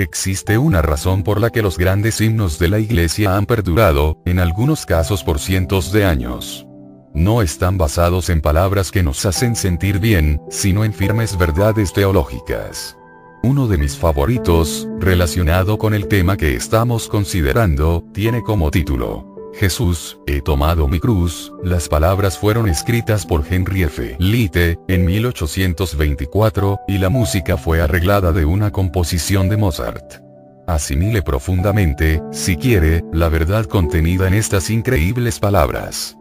Existe 0.00 0.56
una 0.56 0.80
razón 0.80 1.22
por 1.22 1.42
la 1.42 1.50
que 1.50 1.60
los 1.60 1.76
grandes 1.76 2.22
himnos 2.22 2.58
de 2.58 2.68
la 2.68 2.78
iglesia 2.78 3.36
han 3.36 3.44
perdurado, 3.44 4.16
en 4.24 4.38
algunos 4.38 4.86
casos 4.86 5.22
por 5.22 5.38
cientos 5.38 5.92
de 5.92 6.06
años. 6.06 6.66
No 7.12 7.42
están 7.42 7.76
basados 7.76 8.30
en 8.30 8.40
palabras 8.40 8.90
que 8.90 9.02
nos 9.02 9.26
hacen 9.26 9.54
sentir 9.54 9.98
bien, 9.98 10.40
sino 10.48 10.86
en 10.86 10.94
firmes 10.94 11.36
verdades 11.36 11.92
teológicas. 11.92 12.96
Uno 13.42 13.68
de 13.68 13.76
mis 13.76 13.94
favoritos, 13.94 14.88
relacionado 15.00 15.76
con 15.76 15.92
el 15.92 16.08
tema 16.08 16.38
que 16.38 16.54
estamos 16.54 17.06
considerando, 17.06 18.02
tiene 18.14 18.42
como 18.42 18.70
título, 18.70 19.29
Jesús, 19.54 20.18
he 20.26 20.40
tomado 20.40 20.88
mi 20.88 21.00
cruz, 21.00 21.52
las 21.62 21.88
palabras 21.88 22.38
fueron 22.38 22.68
escritas 22.68 23.26
por 23.26 23.44
Henry 23.48 23.82
F. 23.82 24.16
Lite, 24.18 24.78
en 24.88 25.04
1824, 25.04 26.78
y 26.88 26.98
la 26.98 27.08
música 27.08 27.56
fue 27.56 27.80
arreglada 27.80 28.32
de 28.32 28.44
una 28.44 28.70
composición 28.70 29.48
de 29.48 29.56
Mozart. 29.56 30.22
Asimile 30.66 31.22
profundamente, 31.22 32.22
si 32.30 32.56
quiere, 32.56 33.02
la 33.12 33.28
verdad 33.28 33.64
contenida 33.64 34.28
en 34.28 34.34
estas 34.34 34.70
increíbles 34.70 35.40
palabras. 35.40 36.16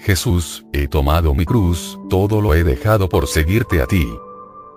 Jesús, 0.00 0.64
he 0.72 0.88
tomado 0.88 1.34
mi 1.34 1.44
cruz, 1.44 1.98
todo 2.08 2.40
lo 2.40 2.54
he 2.54 2.64
dejado 2.64 3.08
por 3.08 3.28
seguirte 3.28 3.82
a 3.82 3.86
ti. 3.86 4.08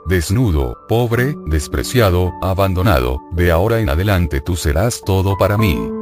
Desnudo, 0.05 0.77
pobre, 0.87 1.33
despreciado, 1.47 2.33
abandonado, 2.41 3.21
de 3.31 3.51
ahora 3.51 3.79
en 3.79 3.89
adelante 3.89 4.41
tú 4.41 4.55
serás 4.55 5.01
todo 5.03 5.35
para 5.37 5.57
mí. 5.57 5.94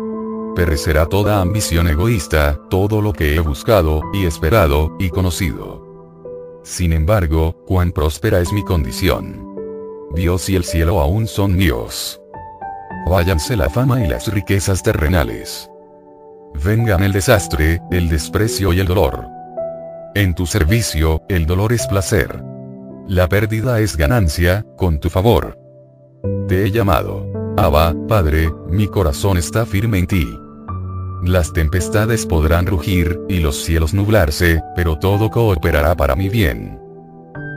Perecerá 0.56 1.08
toda 1.08 1.42
ambición 1.42 1.88
egoísta, 1.88 2.60
todo 2.70 3.02
lo 3.02 3.12
que 3.12 3.36
he 3.36 3.40
buscado, 3.40 4.02
y 4.14 4.26
esperado, 4.26 4.96
y 5.00 5.10
conocido. 5.10 5.84
Sin 6.64 6.94
embargo, 6.94 7.56
cuán 7.66 7.92
próspera 7.92 8.40
es 8.40 8.54
mi 8.54 8.64
condición. 8.64 9.56
Dios 10.14 10.48
y 10.50 10.56
el 10.56 10.64
cielo 10.64 11.00
aún 11.00 11.28
son 11.28 11.56
míos. 11.56 12.22
Váyanse 13.10 13.58
la 13.58 13.70
fama 13.70 14.06
y 14.06 14.08
las 14.08 14.32
riquezas 14.32 14.84
terrenales. 14.84 15.70
Vengan 16.64 17.04
el 17.04 17.12
desastre, 17.12 17.82
el 17.92 18.08
desprecio 18.08 18.74
y 18.74 18.80
el 18.80 18.88
dolor. 18.88 19.26
En 20.14 20.36
tu 20.36 20.46
servicio, 20.46 21.24
el 21.28 21.48
dolor 21.48 21.74
es 21.74 21.88
placer. 21.88 22.44
La 23.08 23.28
pérdida 23.28 23.80
es 23.80 23.98
ganancia, 23.98 24.64
con 24.78 25.00
tu 25.00 25.10
favor. 25.10 25.58
Te 26.48 26.64
he 26.64 26.72
llamado. 26.72 27.28
Abba, 27.58 27.94
Padre, 28.08 28.52
mi 28.70 28.88
corazón 28.88 29.38
está 29.38 29.66
firme 29.66 29.98
en 29.98 30.08
ti. 30.08 30.43
Las 31.24 31.54
tempestades 31.54 32.26
podrán 32.26 32.66
rugir, 32.66 33.20
y 33.30 33.40
los 33.40 33.64
cielos 33.64 33.94
nublarse, 33.94 34.62
pero 34.76 35.00
todo 35.00 35.30
cooperará 35.30 35.96
para 35.96 36.16
mi 36.16 36.30
bien. 36.30 36.80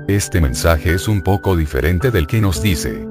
Este 0.08 0.40
mensaje 0.40 0.94
es 0.94 1.08
un 1.08 1.20
poco 1.20 1.56
diferente 1.56 2.10
del 2.10 2.26
que 2.26 2.40
nos 2.40 2.62
dice. 2.62 3.06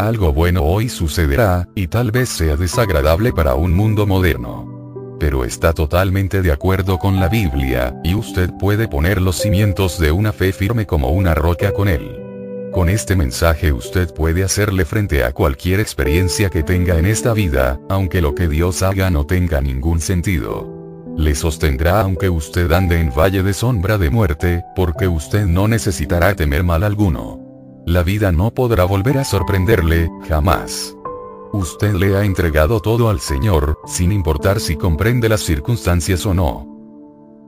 Algo 0.00 0.32
bueno 0.32 0.64
hoy 0.64 0.88
sucederá, 0.88 1.68
y 1.76 1.86
tal 1.86 2.10
vez 2.10 2.28
sea 2.28 2.56
desagradable 2.56 3.32
para 3.32 3.54
un 3.54 3.72
mundo 3.72 4.06
moderno 4.06 4.74
pero 5.20 5.44
está 5.44 5.72
totalmente 5.72 6.42
de 6.42 6.52
acuerdo 6.52 6.98
con 6.98 7.18
la 7.18 7.28
Biblia, 7.28 7.98
y 8.04 8.14
usted 8.14 8.50
puede 8.60 8.88
poner 8.88 9.22
los 9.22 9.36
cimientos 9.36 9.98
de 9.98 10.12
una 10.12 10.32
fe 10.32 10.52
firme 10.52 10.84
como 10.86 11.08
una 11.12 11.34
roca 11.34 11.72
con 11.72 11.88
él. 11.88 12.23
Con 12.74 12.88
este 12.88 13.14
mensaje 13.14 13.72
usted 13.72 14.12
puede 14.12 14.42
hacerle 14.42 14.84
frente 14.84 15.22
a 15.22 15.32
cualquier 15.32 15.78
experiencia 15.78 16.50
que 16.50 16.64
tenga 16.64 16.98
en 16.98 17.06
esta 17.06 17.32
vida, 17.32 17.78
aunque 17.88 18.20
lo 18.20 18.34
que 18.34 18.48
Dios 18.48 18.82
haga 18.82 19.10
no 19.10 19.26
tenga 19.26 19.60
ningún 19.60 20.00
sentido. 20.00 20.68
Le 21.16 21.36
sostendrá 21.36 22.00
aunque 22.00 22.28
usted 22.28 22.72
ande 22.72 22.98
en 22.98 23.12
valle 23.16 23.44
de 23.44 23.52
sombra 23.52 23.96
de 23.96 24.10
muerte, 24.10 24.64
porque 24.74 25.06
usted 25.06 25.46
no 25.46 25.68
necesitará 25.68 26.34
temer 26.34 26.64
mal 26.64 26.82
alguno. 26.82 27.38
La 27.86 28.02
vida 28.02 28.32
no 28.32 28.52
podrá 28.52 28.82
volver 28.86 29.18
a 29.18 29.24
sorprenderle, 29.24 30.10
jamás. 30.28 30.96
Usted 31.52 31.94
le 31.94 32.16
ha 32.16 32.24
entregado 32.24 32.80
todo 32.80 33.08
al 33.08 33.20
Señor, 33.20 33.78
sin 33.86 34.10
importar 34.10 34.58
si 34.58 34.74
comprende 34.74 35.28
las 35.28 35.42
circunstancias 35.42 36.26
o 36.26 36.34
no. 36.34 36.73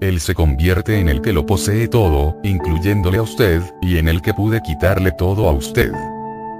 Él 0.00 0.20
se 0.20 0.34
convierte 0.34 1.00
en 1.00 1.08
el 1.08 1.22
que 1.22 1.32
lo 1.32 1.46
posee 1.46 1.88
todo, 1.88 2.36
incluyéndole 2.42 3.16
a 3.16 3.22
usted, 3.22 3.62
y 3.80 3.96
en 3.96 4.08
el 4.08 4.20
que 4.20 4.34
pude 4.34 4.60
quitarle 4.60 5.10
todo 5.12 5.48
a 5.48 5.52
usted. 5.52 5.90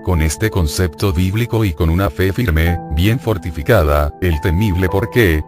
Con 0.04 0.22
este 0.22 0.48
concepto 0.48 1.12
bíblico 1.12 1.64
y 1.64 1.74
con 1.74 1.90
una 1.90 2.08
fe 2.08 2.32
firme, 2.32 2.78
bien 2.92 3.18
fortificada, 3.18 4.10
el 4.22 4.40
temible 4.40 4.88
por 4.88 5.10
qué, 5.10 5.42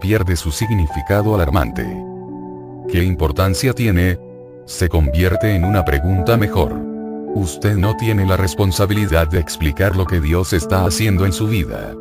pierde 0.00 0.36
su 0.36 0.52
significado 0.52 1.34
alarmante. 1.34 1.84
¿Qué 2.88 3.02
importancia 3.02 3.72
tiene? 3.72 4.18
Se 4.64 4.88
convierte 4.88 5.56
en 5.56 5.64
una 5.64 5.84
pregunta 5.84 6.36
mejor. 6.36 6.74
Usted 7.34 7.76
no 7.76 7.96
tiene 7.96 8.24
la 8.24 8.36
responsabilidad 8.36 9.26
de 9.26 9.40
explicar 9.40 9.96
lo 9.96 10.06
que 10.06 10.20
Dios 10.20 10.52
está 10.52 10.84
haciendo 10.84 11.26
en 11.26 11.32
su 11.32 11.48
vida. 11.48 11.92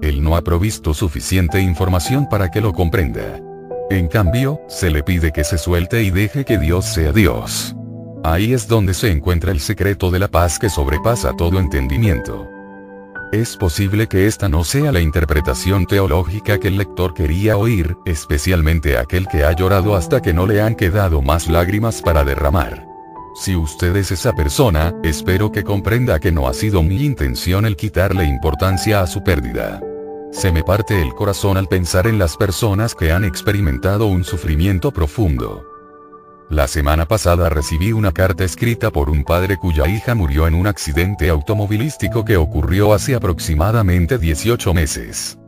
Él 0.00 0.22
no 0.22 0.36
ha 0.36 0.42
provisto 0.42 0.94
suficiente 0.94 1.60
información 1.60 2.28
para 2.30 2.50
que 2.50 2.60
lo 2.62 2.72
comprenda. 2.72 3.40
En 3.88 4.08
cambio, 4.08 4.60
se 4.68 4.90
le 4.90 5.04
pide 5.04 5.30
que 5.30 5.44
se 5.44 5.58
suelte 5.58 6.02
y 6.02 6.10
deje 6.10 6.44
que 6.44 6.58
Dios 6.58 6.84
sea 6.86 7.12
Dios. 7.12 7.76
Ahí 8.24 8.52
es 8.52 8.66
donde 8.66 8.94
se 8.94 9.12
encuentra 9.12 9.52
el 9.52 9.60
secreto 9.60 10.10
de 10.10 10.18
la 10.18 10.26
paz 10.26 10.58
que 10.58 10.68
sobrepasa 10.68 11.34
todo 11.36 11.60
entendimiento. 11.60 12.48
Es 13.30 13.56
posible 13.56 14.08
que 14.08 14.26
esta 14.26 14.48
no 14.48 14.64
sea 14.64 14.90
la 14.90 15.00
interpretación 15.00 15.86
teológica 15.86 16.58
que 16.58 16.66
el 16.66 16.78
lector 16.78 17.14
quería 17.14 17.56
oír, 17.56 17.96
especialmente 18.06 18.98
aquel 18.98 19.28
que 19.28 19.44
ha 19.44 19.52
llorado 19.52 19.94
hasta 19.94 20.20
que 20.20 20.32
no 20.32 20.48
le 20.48 20.60
han 20.60 20.74
quedado 20.74 21.22
más 21.22 21.46
lágrimas 21.46 22.02
para 22.02 22.24
derramar. 22.24 22.84
Si 23.36 23.54
usted 23.54 23.94
es 23.94 24.10
esa 24.10 24.32
persona, 24.32 24.94
espero 25.04 25.52
que 25.52 25.62
comprenda 25.62 26.18
que 26.18 26.32
no 26.32 26.48
ha 26.48 26.54
sido 26.54 26.82
mi 26.82 27.04
intención 27.04 27.66
el 27.66 27.76
quitarle 27.76 28.24
importancia 28.24 29.00
a 29.00 29.06
su 29.06 29.22
pérdida. 29.22 29.80
Se 30.36 30.52
me 30.52 30.62
parte 30.62 31.00
el 31.00 31.14
corazón 31.14 31.56
al 31.56 31.66
pensar 31.66 32.06
en 32.06 32.18
las 32.18 32.36
personas 32.36 32.94
que 32.94 33.10
han 33.10 33.24
experimentado 33.24 34.06
un 34.06 34.22
sufrimiento 34.22 34.92
profundo. 34.92 35.64
La 36.50 36.68
semana 36.68 37.08
pasada 37.08 37.48
recibí 37.48 37.92
una 37.92 38.12
carta 38.12 38.44
escrita 38.44 38.90
por 38.90 39.08
un 39.08 39.24
padre 39.24 39.56
cuya 39.56 39.88
hija 39.88 40.14
murió 40.14 40.46
en 40.46 40.54
un 40.54 40.66
accidente 40.66 41.30
automovilístico 41.30 42.22
que 42.26 42.36
ocurrió 42.36 42.92
hace 42.92 43.14
aproximadamente 43.14 44.18
18 44.18 44.74
meses. 44.74 45.38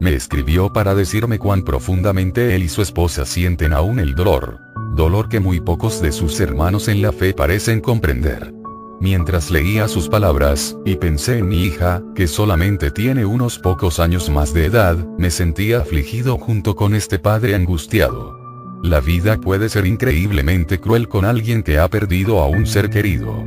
Me 0.00 0.14
escribió 0.14 0.72
para 0.72 0.96
decirme 0.96 1.38
cuán 1.38 1.62
profundamente 1.62 2.56
él 2.56 2.64
y 2.64 2.68
su 2.68 2.82
esposa 2.82 3.24
sienten 3.24 3.72
aún 3.72 4.00
el 4.00 4.16
dolor 4.16 4.58
dolor 4.98 5.28
que 5.28 5.38
muy 5.38 5.60
pocos 5.60 6.02
de 6.02 6.10
sus 6.10 6.40
hermanos 6.40 6.88
en 6.88 7.02
la 7.02 7.12
fe 7.12 7.32
parecen 7.32 7.80
comprender. 7.80 8.57
Mientras 9.00 9.52
leía 9.52 9.86
sus 9.86 10.08
palabras, 10.08 10.76
y 10.84 10.96
pensé 10.96 11.38
en 11.38 11.48
mi 11.48 11.62
hija, 11.62 12.02
que 12.16 12.26
solamente 12.26 12.90
tiene 12.90 13.24
unos 13.24 13.58
pocos 13.58 14.00
años 14.00 14.28
más 14.28 14.52
de 14.52 14.64
edad, 14.64 14.96
me 15.16 15.30
sentía 15.30 15.78
afligido 15.78 16.36
junto 16.36 16.74
con 16.74 16.94
este 16.94 17.20
padre 17.20 17.54
angustiado. 17.54 18.36
La 18.82 19.00
vida 19.00 19.36
puede 19.36 19.68
ser 19.68 19.86
increíblemente 19.86 20.80
cruel 20.80 21.08
con 21.08 21.24
alguien 21.24 21.62
que 21.62 21.78
ha 21.78 21.88
perdido 21.88 22.40
a 22.40 22.48
un 22.48 22.66
ser 22.66 22.90
querido. 22.90 23.44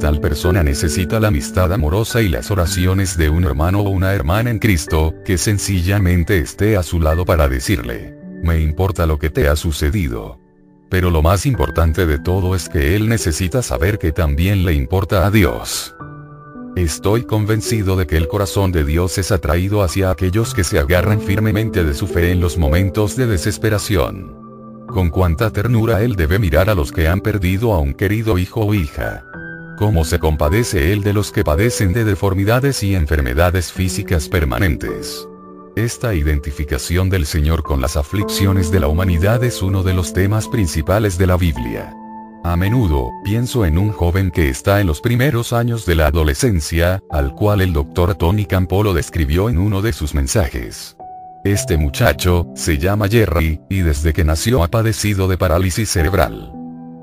Tal 0.00 0.20
persona 0.20 0.64
necesita 0.64 1.20
la 1.20 1.28
amistad 1.28 1.72
amorosa 1.72 2.20
y 2.20 2.28
las 2.28 2.50
oraciones 2.50 3.16
de 3.16 3.30
un 3.30 3.44
hermano 3.44 3.80
o 3.80 3.88
una 3.88 4.14
hermana 4.14 4.50
en 4.50 4.58
Cristo, 4.58 5.14
que 5.24 5.38
sencillamente 5.38 6.38
esté 6.38 6.76
a 6.76 6.82
su 6.82 7.00
lado 7.00 7.24
para 7.24 7.48
decirle, 7.48 8.16
me 8.42 8.60
importa 8.60 9.06
lo 9.06 9.18
que 9.18 9.30
te 9.30 9.48
ha 9.48 9.56
sucedido. 9.56 10.45
Pero 10.88 11.10
lo 11.10 11.22
más 11.22 11.46
importante 11.46 12.06
de 12.06 12.18
todo 12.18 12.54
es 12.54 12.68
que 12.68 12.94
él 12.94 13.08
necesita 13.08 13.62
saber 13.62 13.98
que 13.98 14.12
también 14.12 14.64
le 14.64 14.72
importa 14.74 15.26
a 15.26 15.30
Dios. 15.30 15.96
Estoy 16.76 17.24
convencido 17.24 17.96
de 17.96 18.06
que 18.06 18.16
el 18.18 18.28
corazón 18.28 18.70
de 18.70 18.84
Dios 18.84 19.16
es 19.18 19.32
atraído 19.32 19.82
hacia 19.82 20.10
aquellos 20.10 20.54
que 20.54 20.62
se 20.62 20.78
agarran 20.78 21.20
firmemente 21.20 21.82
de 21.82 21.94
su 21.94 22.06
fe 22.06 22.30
en 22.30 22.40
los 22.40 22.58
momentos 22.58 23.16
de 23.16 23.26
desesperación. 23.26 24.86
Con 24.86 25.10
cuánta 25.10 25.50
ternura 25.50 26.02
Él 26.02 26.16
debe 26.16 26.38
mirar 26.38 26.70
a 26.70 26.74
los 26.74 26.92
que 26.92 27.08
han 27.08 27.20
perdido 27.20 27.72
a 27.72 27.80
un 27.80 27.94
querido 27.94 28.38
hijo 28.38 28.60
o 28.60 28.74
hija. 28.74 29.24
Cómo 29.78 30.04
se 30.04 30.18
compadece 30.18 30.92
Él 30.92 31.02
de 31.02 31.12
los 31.12 31.32
que 31.32 31.44
padecen 31.44 31.92
de 31.92 32.04
deformidades 32.04 32.82
y 32.82 32.94
enfermedades 32.94 33.72
físicas 33.72 34.28
permanentes. 34.28 35.26
Esta 35.76 36.14
identificación 36.14 37.10
del 37.10 37.26
Señor 37.26 37.62
con 37.62 37.82
las 37.82 37.98
aflicciones 37.98 38.70
de 38.70 38.80
la 38.80 38.88
humanidad 38.88 39.44
es 39.44 39.60
uno 39.60 39.82
de 39.82 39.92
los 39.92 40.14
temas 40.14 40.48
principales 40.48 41.18
de 41.18 41.26
la 41.26 41.36
Biblia. 41.36 41.94
A 42.44 42.56
menudo, 42.56 43.10
pienso 43.24 43.66
en 43.66 43.76
un 43.76 43.92
joven 43.92 44.30
que 44.30 44.48
está 44.48 44.80
en 44.80 44.86
los 44.86 45.02
primeros 45.02 45.52
años 45.52 45.84
de 45.84 45.94
la 45.94 46.06
adolescencia, 46.06 47.02
al 47.10 47.34
cual 47.34 47.60
el 47.60 47.74
doctor 47.74 48.14
Tony 48.14 48.46
Campolo 48.46 48.94
describió 48.94 49.50
en 49.50 49.58
uno 49.58 49.82
de 49.82 49.92
sus 49.92 50.14
mensajes. 50.14 50.96
Este 51.44 51.76
muchacho, 51.76 52.46
se 52.54 52.78
llama 52.78 53.06
Jerry, 53.08 53.60
y 53.68 53.80
desde 53.80 54.14
que 54.14 54.24
nació 54.24 54.64
ha 54.64 54.68
padecido 54.68 55.28
de 55.28 55.36
parálisis 55.36 55.90
cerebral. 55.90 56.55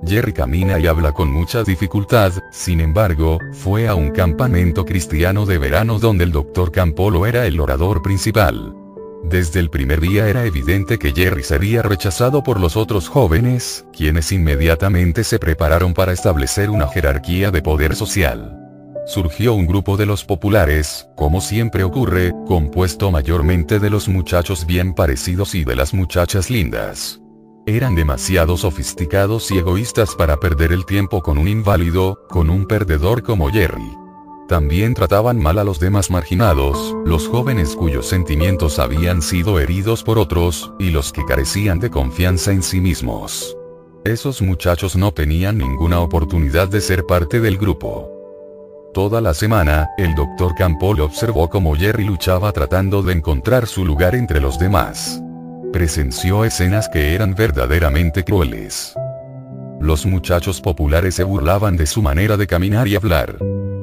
Jerry 0.05 0.33
camina 0.33 0.79
y 0.79 0.87
habla 0.87 1.13
con 1.13 1.31
mucha 1.31 1.63
dificultad, 1.63 2.33
sin 2.51 2.81
embargo, 2.81 3.39
fue 3.53 3.87
a 3.87 3.95
un 3.95 4.11
campamento 4.11 4.85
cristiano 4.85 5.45
de 5.45 5.57
verano 5.57 5.99
donde 5.99 6.25
el 6.25 6.31
doctor 6.31 6.71
Campolo 6.71 7.25
era 7.25 7.45
el 7.45 7.59
orador 7.59 8.01
principal. 8.01 8.75
Desde 9.23 9.61
el 9.61 9.69
primer 9.69 10.01
día 10.01 10.27
era 10.27 10.45
evidente 10.45 10.99
que 10.99 11.13
Jerry 11.13 11.43
sería 11.43 11.81
rechazado 11.81 12.43
por 12.43 12.59
los 12.59 12.75
otros 12.75 13.07
jóvenes, 13.07 13.85
quienes 13.95 14.31
inmediatamente 14.33 15.23
se 15.23 15.39
prepararon 15.39 15.93
para 15.93 16.11
establecer 16.11 16.69
una 16.69 16.87
jerarquía 16.87 17.49
de 17.49 17.61
poder 17.61 17.95
social. 17.95 18.59
Surgió 19.05 19.53
un 19.53 19.65
grupo 19.65 19.95
de 19.95 20.05
los 20.05 20.25
populares, 20.25 21.07
como 21.15 21.39
siempre 21.39 21.83
ocurre, 21.83 22.33
compuesto 22.45 23.11
mayormente 23.11 23.79
de 23.79 23.89
los 23.89 24.09
muchachos 24.09 24.65
bien 24.65 24.93
parecidos 24.93 25.55
y 25.55 25.63
de 25.63 25.75
las 25.75 25.93
muchachas 25.93 26.49
lindas. 26.49 27.22
Eran 27.65 27.95
demasiado 27.95 28.57
sofisticados 28.57 29.49
y 29.49 29.57
egoístas 29.57 30.15
para 30.15 30.37
perder 30.37 30.73
el 30.73 30.85
tiempo 30.85 31.21
con 31.21 31.37
un 31.37 31.47
inválido, 31.47 32.27
con 32.27 32.49
un 32.49 32.65
perdedor 32.65 33.23
como 33.23 33.49
Jerry. 33.49 33.89
También 34.49 34.93
trataban 34.93 35.39
mal 35.41 35.57
a 35.57 35.63
los 35.63 35.79
demás 35.79 36.11
marginados, 36.11 36.93
los 37.05 37.29
jóvenes 37.29 37.77
cuyos 37.77 38.05
sentimientos 38.05 38.79
habían 38.79 39.21
sido 39.21 39.61
heridos 39.61 40.03
por 40.03 40.17
otros, 40.17 40.73
y 40.77 40.89
los 40.89 41.13
que 41.13 41.23
carecían 41.23 41.79
de 41.79 41.89
confianza 41.89 42.51
en 42.51 42.63
sí 42.63 42.81
mismos. 42.81 43.55
Esos 44.03 44.41
muchachos 44.41 44.97
no 44.97 45.13
tenían 45.13 45.57
ninguna 45.57 46.01
oportunidad 46.01 46.67
de 46.67 46.81
ser 46.81 47.05
parte 47.05 47.39
del 47.39 47.57
grupo. 47.57 48.09
Toda 48.93 49.21
la 49.21 49.33
semana, 49.33 49.87
el 49.97 50.13
doctor 50.15 50.53
Campbell 50.55 50.99
observó 50.99 51.49
cómo 51.49 51.75
Jerry 51.75 52.03
luchaba 52.03 52.51
tratando 52.51 53.01
de 53.03 53.13
encontrar 53.13 53.67
su 53.67 53.85
lugar 53.85 54.15
entre 54.15 54.41
los 54.41 54.59
demás 54.59 55.23
presenció 55.73 56.45
escenas 56.45 56.87
que 56.87 57.13
eran 57.13 57.35
verdaderamente 57.35 58.23
crueles. 58.23 58.93
Los 59.81 60.05
muchachos 60.05 60.61
populares 60.61 61.15
se 61.15 61.25
burlaban 61.25 61.75
de 61.75 61.87
su 61.87 62.01
manera 62.01 62.37
de 62.37 62.47
caminar 62.47 62.87
y 62.87 62.95
hablar. 62.95 63.37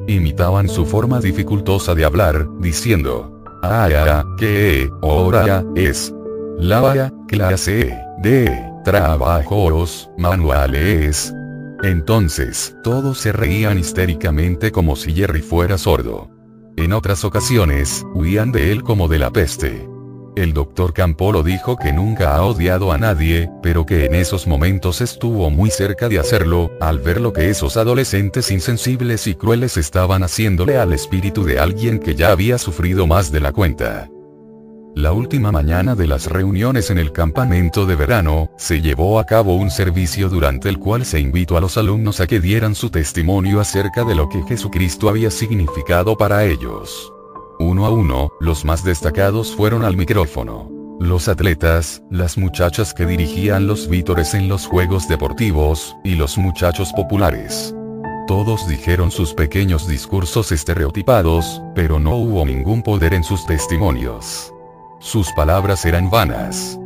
Imitaban 0.07 0.71
su 0.71 0.87
forma 0.87 1.21
dificultosa 1.21 1.95
de 1.95 2.07
hablar, 2.07 2.47
diciendo, 2.61 3.43
ah, 3.63 4.25
que 4.39 4.89
hora 5.03 5.63
es. 5.77 6.15
La 6.59 7.13
clase 7.29 7.99
de 8.23 8.71
trabajos 8.85 10.11
manuales. 10.17 11.35
Entonces, 11.83 12.77
todos 12.83 13.19
se 13.19 13.33
reían 13.33 13.79
histéricamente 13.79 14.71
como 14.71 14.97
si 14.97 15.13
Jerry 15.13 15.43
fuera 15.43 15.77
sordo. 15.77 16.31
En 16.77 16.93
otras 16.93 17.25
ocasiones, 17.25 18.07
huían 18.15 18.53
de 18.53 18.73
él 18.73 18.83
como 18.83 19.09
de 19.09 19.19
la 19.19 19.31
peste. 19.31 19.90
El 20.37 20.53
doctor 20.53 20.93
Campolo 20.93 21.43
dijo 21.43 21.77
que 21.77 21.93
nunca 21.93 22.37
ha 22.37 22.45
odiado 22.45 22.93
a 22.93 22.99
nadie, 22.99 23.51
pero 23.63 23.85
que 23.85 24.05
en 24.05 24.15
esos 24.15 24.47
momentos 24.47 25.01
estuvo 25.01 25.51
muy 25.51 25.71
cerca 25.71 26.09
de 26.09 26.21
hacerlo, 26.21 26.71
al 26.81 27.01
ver 27.01 27.21
lo 27.21 27.33
que 27.33 27.51
esos 27.51 27.77
adolescentes 27.77 28.51
insensibles 28.53 29.27
y 29.27 29.35
crueles 29.35 29.77
estaban 29.77 30.23
haciéndole 30.23 30.79
al 30.79 30.93
espíritu 30.93 31.45
de 31.45 31.59
alguien 31.59 31.99
que 31.99 32.15
ya 32.15 32.31
había 32.31 32.59
sufrido 32.59 33.09
más 33.09 33.33
de 33.33 33.41
la 33.41 33.53
cuenta. 33.53 34.09
La 34.95 35.13
última 35.13 35.51
mañana 35.51 35.95
de 35.95 36.07
las 36.07 36.27
reuniones 36.27 36.91
en 36.91 36.99
el 36.99 37.13
campamento 37.13 37.87
de 37.87 37.97
verano, 37.97 38.51
se 38.57 38.81
llevó 38.81 39.19
a 39.19 39.25
cabo 39.25 39.55
un 39.55 39.71
servicio 39.71 40.29
durante 40.29 40.69
el 40.69 40.79
cual 40.79 41.05
se 41.05 41.19
invitó 41.21 41.57
a 41.57 41.61
los 41.61 41.77
alumnos 41.77 42.21
a 42.21 42.27
que 42.27 42.41
dieran 42.41 42.75
su 42.75 42.91
testimonio 42.91 43.61
acerca 43.61 44.05
de 44.05 44.15
lo 44.15 44.29
que 44.29 44.43
Jesucristo 44.43 45.09
había 45.09 45.31
significado 45.31 46.17
para 46.17 46.45
ellos. 46.45 47.13
Uno 47.61 47.85
a 47.85 47.91
uno, 47.91 48.33
los 48.41 48.65
más 48.65 48.85
destacados 48.85 49.55
fueron 49.55 49.85
al 49.85 49.95
micrófono. 49.95 50.71
Los 50.99 51.29
atletas, 51.29 52.03
las 52.11 52.39
muchachas 52.39 52.95
que 52.95 53.05
dirigían 53.05 53.67
los 53.67 53.87
vítores 53.87 54.33
en 54.33 54.49
los 54.49 54.65
juegos 54.65 55.07
deportivos, 55.09 55.95
y 56.03 56.15
los 56.15 56.39
muchachos 56.39 56.91
populares. 56.97 57.75
Todos 58.27 58.67
dijeron 58.67 59.11
sus 59.11 59.35
pequeños 59.35 59.87
discursos 59.87 60.53
estereotipados, 60.53 61.61
pero 61.75 62.01
no 62.01 62.17
hubo 62.17 62.47
ningún 62.47 62.83
poder 62.83 63.13
en 63.13 63.25
sus 63.25 63.45
testimonios. 63.45 64.55
Sus 64.99 65.31
palabras 65.33 65.85
eran 65.85 66.09
vanas. 66.09 66.80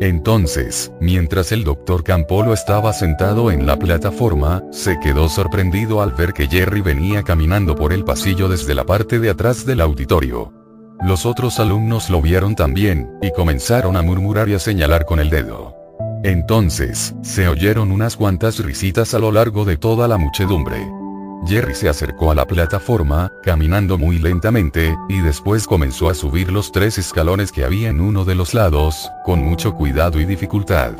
Entonces, 0.00 0.90
mientras 0.98 1.52
el 1.52 1.62
doctor 1.62 2.02
Campolo 2.02 2.54
estaba 2.54 2.94
sentado 2.94 3.50
en 3.50 3.66
la 3.66 3.78
plataforma, 3.78 4.64
se 4.72 4.98
quedó 4.98 5.28
sorprendido 5.28 6.00
al 6.00 6.12
ver 6.14 6.32
que 6.32 6.48
Jerry 6.48 6.80
venía 6.80 7.22
caminando 7.22 7.74
por 7.74 7.92
el 7.92 8.02
pasillo 8.02 8.48
desde 8.48 8.74
la 8.74 8.84
parte 8.84 9.18
de 9.18 9.28
atrás 9.28 9.66
del 9.66 9.82
auditorio. 9.82 10.54
Los 11.02 11.26
otros 11.26 11.60
alumnos 11.60 12.08
lo 12.08 12.22
vieron 12.22 12.56
también, 12.56 13.10
y 13.20 13.30
comenzaron 13.32 13.94
a 13.98 14.02
murmurar 14.02 14.48
y 14.48 14.54
a 14.54 14.58
señalar 14.58 15.04
con 15.04 15.20
el 15.20 15.28
dedo. 15.28 15.76
Entonces, 16.24 17.14
se 17.22 17.48
oyeron 17.48 17.92
unas 17.92 18.16
cuantas 18.16 18.58
risitas 18.58 19.12
a 19.12 19.18
lo 19.18 19.30
largo 19.32 19.66
de 19.66 19.76
toda 19.76 20.08
la 20.08 20.16
muchedumbre. 20.16 20.99
Jerry 21.46 21.74
se 21.74 21.88
acercó 21.88 22.30
a 22.30 22.34
la 22.34 22.46
plataforma, 22.46 23.32
caminando 23.42 23.96
muy 23.96 24.18
lentamente, 24.18 24.96
y 25.08 25.20
después 25.20 25.66
comenzó 25.66 26.08
a 26.10 26.14
subir 26.14 26.52
los 26.52 26.70
tres 26.70 26.98
escalones 26.98 27.50
que 27.50 27.64
había 27.64 27.88
en 27.88 28.00
uno 28.00 28.24
de 28.24 28.34
los 28.34 28.52
lados, 28.52 29.10
con 29.24 29.40
mucho 29.40 29.74
cuidado 29.74 30.20
y 30.20 30.26
dificultad. 30.26 30.92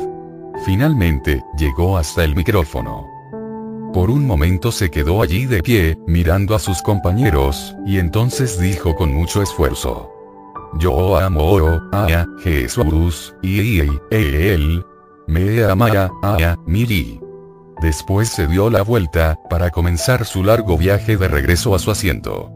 Finalmente, 0.64 1.42
llegó 1.58 1.98
hasta 1.98 2.24
el 2.24 2.34
micrófono. 2.34 3.06
Por 3.92 4.08
un 4.10 4.26
momento 4.26 4.72
se 4.72 4.90
quedó 4.90 5.20
allí 5.20 5.46
de 5.46 5.62
pie, 5.62 5.98
mirando 6.06 6.54
a 6.54 6.58
sus 6.58 6.80
compañeros, 6.80 7.74
y 7.86 7.98
entonces 7.98 8.58
dijo 8.58 8.94
con 8.94 9.12
mucho 9.12 9.42
esfuerzo. 9.42 10.10
Yo 10.78 11.18
amo 11.18 11.58
a 11.92 12.26
Jesús, 12.42 13.34
y 13.42 13.80
él 13.80 14.84
me 15.26 15.64
ama 15.64 16.10
a 16.22 16.56
mí. 16.66 17.20
Después 17.80 18.28
se 18.28 18.46
dio 18.46 18.68
la 18.68 18.82
vuelta, 18.82 19.38
para 19.48 19.70
comenzar 19.70 20.26
su 20.26 20.44
largo 20.44 20.76
viaje 20.76 21.16
de 21.16 21.28
regreso 21.28 21.74
a 21.74 21.78
su 21.78 21.90
asiento. 21.90 22.52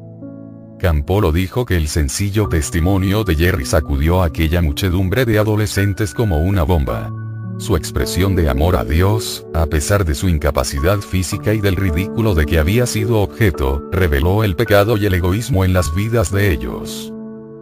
Campolo 0.78 1.32
dijo 1.32 1.64
que 1.64 1.78
el 1.78 1.88
sencillo 1.88 2.46
testimonio 2.46 3.24
de 3.24 3.34
Jerry 3.34 3.64
sacudió 3.64 4.22
a 4.22 4.26
aquella 4.26 4.60
muchedumbre 4.60 5.24
de 5.24 5.38
adolescentes 5.38 6.12
como 6.12 6.40
una 6.40 6.62
bomba. 6.62 7.10
Su 7.56 7.76
expresión 7.76 8.36
de 8.36 8.50
amor 8.50 8.76
a 8.76 8.84
Dios, 8.84 9.46
a 9.54 9.64
pesar 9.64 10.04
de 10.04 10.14
su 10.14 10.28
incapacidad 10.28 10.98
física 10.98 11.54
y 11.54 11.60
del 11.60 11.76
ridículo 11.76 12.34
de 12.34 12.44
que 12.44 12.58
había 12.58 12.84
sido 12.84 13.22
objeto, 13.22 13.88
reveló 13.92 14.44
el 14.44 14.56
pecado 14.56 14.98
y 14.98 15.06
el 15.06 15.14
egoísmo 15.14 15.64
en 15.64 15.72
las 15.72 15.94
vidas 15.94 16.32
de 16.32 16.52
ellos. 16.52 17.14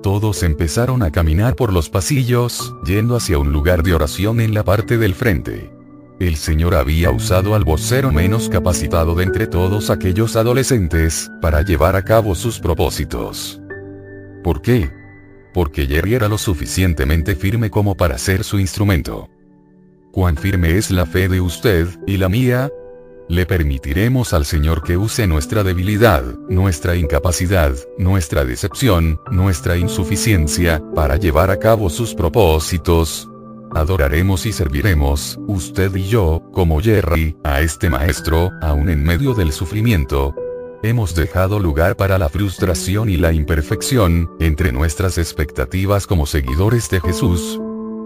Todos 0.03 0.43
empezaron 0.43 1.05
a 1.05 1.13
caminar 1.13 1.55
por 1.55 1.73
los 1.73 1.89
pasillos, 1.91 2.75
yendo 2.85 3.15
hacia 3.15 3.39
un 3.39 3.53
lugar 3.53 3.85
de 3.85 3.95
oración 3.95 4.41
en 4.41 4.53
la 4.53 4.65
parte 4.65 4.99
del 4.99 5.15
frente. 5.15 5.71
El 6.23 6.37
Señor 6.37 6.77
había 6.77 7.11
usado 7.11 7.57
al 7.57 7.65
vocero 7.65 8.13
menos 8.13 8.49
capacitado 8.49 9.17
de 9.17 9.25
entre 9.25 9.49
todos 9.49 9.91
aquellos 9.91 10.37
adolescentes, 10.37 11.29
para 11.41 11.63
llevar 11.63 11.97
a 11.97 12.05
cabo 12.05 12.37
sus 12.37 12.61
propósitos. 12.61 13.61
¿Por 14.45 14.63
qué? 14.63 14.89
Porque 15.53 15.85
Jerry 15.85 16.15
era 16.15 16.29
lo 16.29 16.39
suficientemente 16.39 17.35
firme 17.35 17.71
como 17.71 17.97
para 17.97 18.19
ser 18.19 18.45
su 18.45 18.61
instrumento. 18.61 19.31
¿Cuán 20.13 20.37
firme 20.37 20.79
es 20.79 20.93
la 20.93 21.07
fe 21.07 21.29
de 21.29 21.41
usted, 21.41 21.89
y 22.07 22.19
la 22.19 22.29
mía? 22.29 22.71
Le 23.29 23.45
permitiremos 23.45 24.33
al 24.33 24.45
Señor 24.45 24.85
que 24.85 24.97
use 24.97 25.27
nuestra 25.27 25.65
debilidad, 25.65 26.23
nuestra 26.49 26.95
incapacidad, 26.95 27.75
nuestra 27.99 28.45
decepción, 28.45 29.19
nuestra 29.33 29.77
insuficiencia, 29.77 30.81
para 30.95 31.17
llevar 31.17 31.51
a 31.51 31.59
cabo 31.59 31.91
sus 31.91 32.15
propósitos, 32.15 33.29
Adoraremos 33.75 34.45
y 34.45 34.53
serviremos, 34.53 35.39
usted 35.47 35.95
y 35.97 36.05
yo, 36.05 36.43
como 36.53 36.81
Jerry, 36.81 37.37
a 37.43 37.63
este 37.63 37.89
maestro, 37.89 38.51
aún 38.61 38.91
en 38.91 39.03
medio 39.03 39.33
del 39.33 39.51
sufrimiento. 39.53 40.35
Hemos 40.83 41.15
dejado 41.15 41.59
lugar 41.59 41.97
para 41.97 42.19
la 42.19 42.29
frustración 42.29 43.09
y 43.09 43.17
la 43.17 43.33
imperfección, 43.33 44.31
entre 44.41 44.73
nuestras 44.73 45.17
expectativas 45.17 46.07
como 46.07 46.27
seguidores 46.27 46.91
de 46.91 47.01
Jesús. 47.01 47.61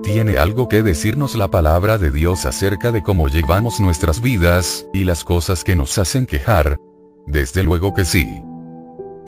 ¿Tiene 0.04 0.38
algo 0.38 0.68
que 0.68 0.84
decirnos 0.84 1.34
la 1.34 1.48
palabra 1.48 1.98
de 1.98 2.12
Dios 2.12 2.46
acerca 2.46 2.92
de 2.92 3.02
cómo 3.02 3.28
llevamos 3.28 3.80
nuestras 3.80 4.20
vidas, 4.20 4.86
y 4.92 5.02
las 5.02 5.24
cosas 5.24 5.64
que 5.64 5.74
nos 5.74 5.98
hacen 5.98 6.26
quejar? 6.26 6.78
Desde 7.26 7.64
luego 7.64 7.92
que 7.92 8.04
sí. 8.04 8.40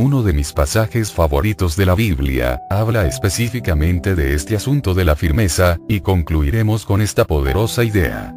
Uno 0.01 0.23
de 0.23 0.33
mis 0.33 0.53
pasajes 0.53 1.13
favoritos 1.13 1.75
de 1.75 1.85
la 1.85 1.97
Biblia, 1.97 2.63
habla 2.71 3.05
específicamente 3.09 4.15
de 4.15 4.35
este 4.35 4.55
asunto 4.55 4.95
de 4.95 5.05
la 5.05 5.17
firmeza, 5.17 5.77
y 5.89 6.03
concluiremos 6.03 6.87
con 6.87 7.03
esta 7.03 7.25
poderosa 7.25 7.83
idea. 7.83 8.33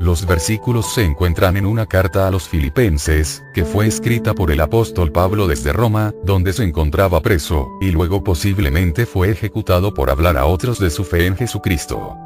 Los 0.00 0.26
versículos 0.26 0.94
se 0.94 1.04
encuentran 1.04 1.58
en 1.58 1.66
una 1.66 1.84
carta 1.84 2.26
a 2.26 2.30
los 2.30 2.48
filipenses, 2.48 3.42
que 3.52 3.66
fue 3.66 3.86
escrita 3.86 4.32
por 4.32 4.50
el 4.50 4.62
apóstol 4.62 5.12
Pablo 5.12 5.46
desde 5.46 5.74
Roma, 5.74 6.14
donde 6.24 6.54
se 6.54 6.64
encontraba 6.64 7.20
preso, 7.20 7.68
y 7.82 7.90
luego 7.90 8.24
posiblemente 8.24 9.04
fue 9.04 9.30
ejecutado 9.30 9.92
por 9.92 10.08
hablar 10.08 10.38
a 10.38 10.46
otros 10.46 10.78
de 10.78 10.88
su 10.88 11.04
fe 11.04 11.26
en 11.26 11.36
Jesucristo. 11.36 12.16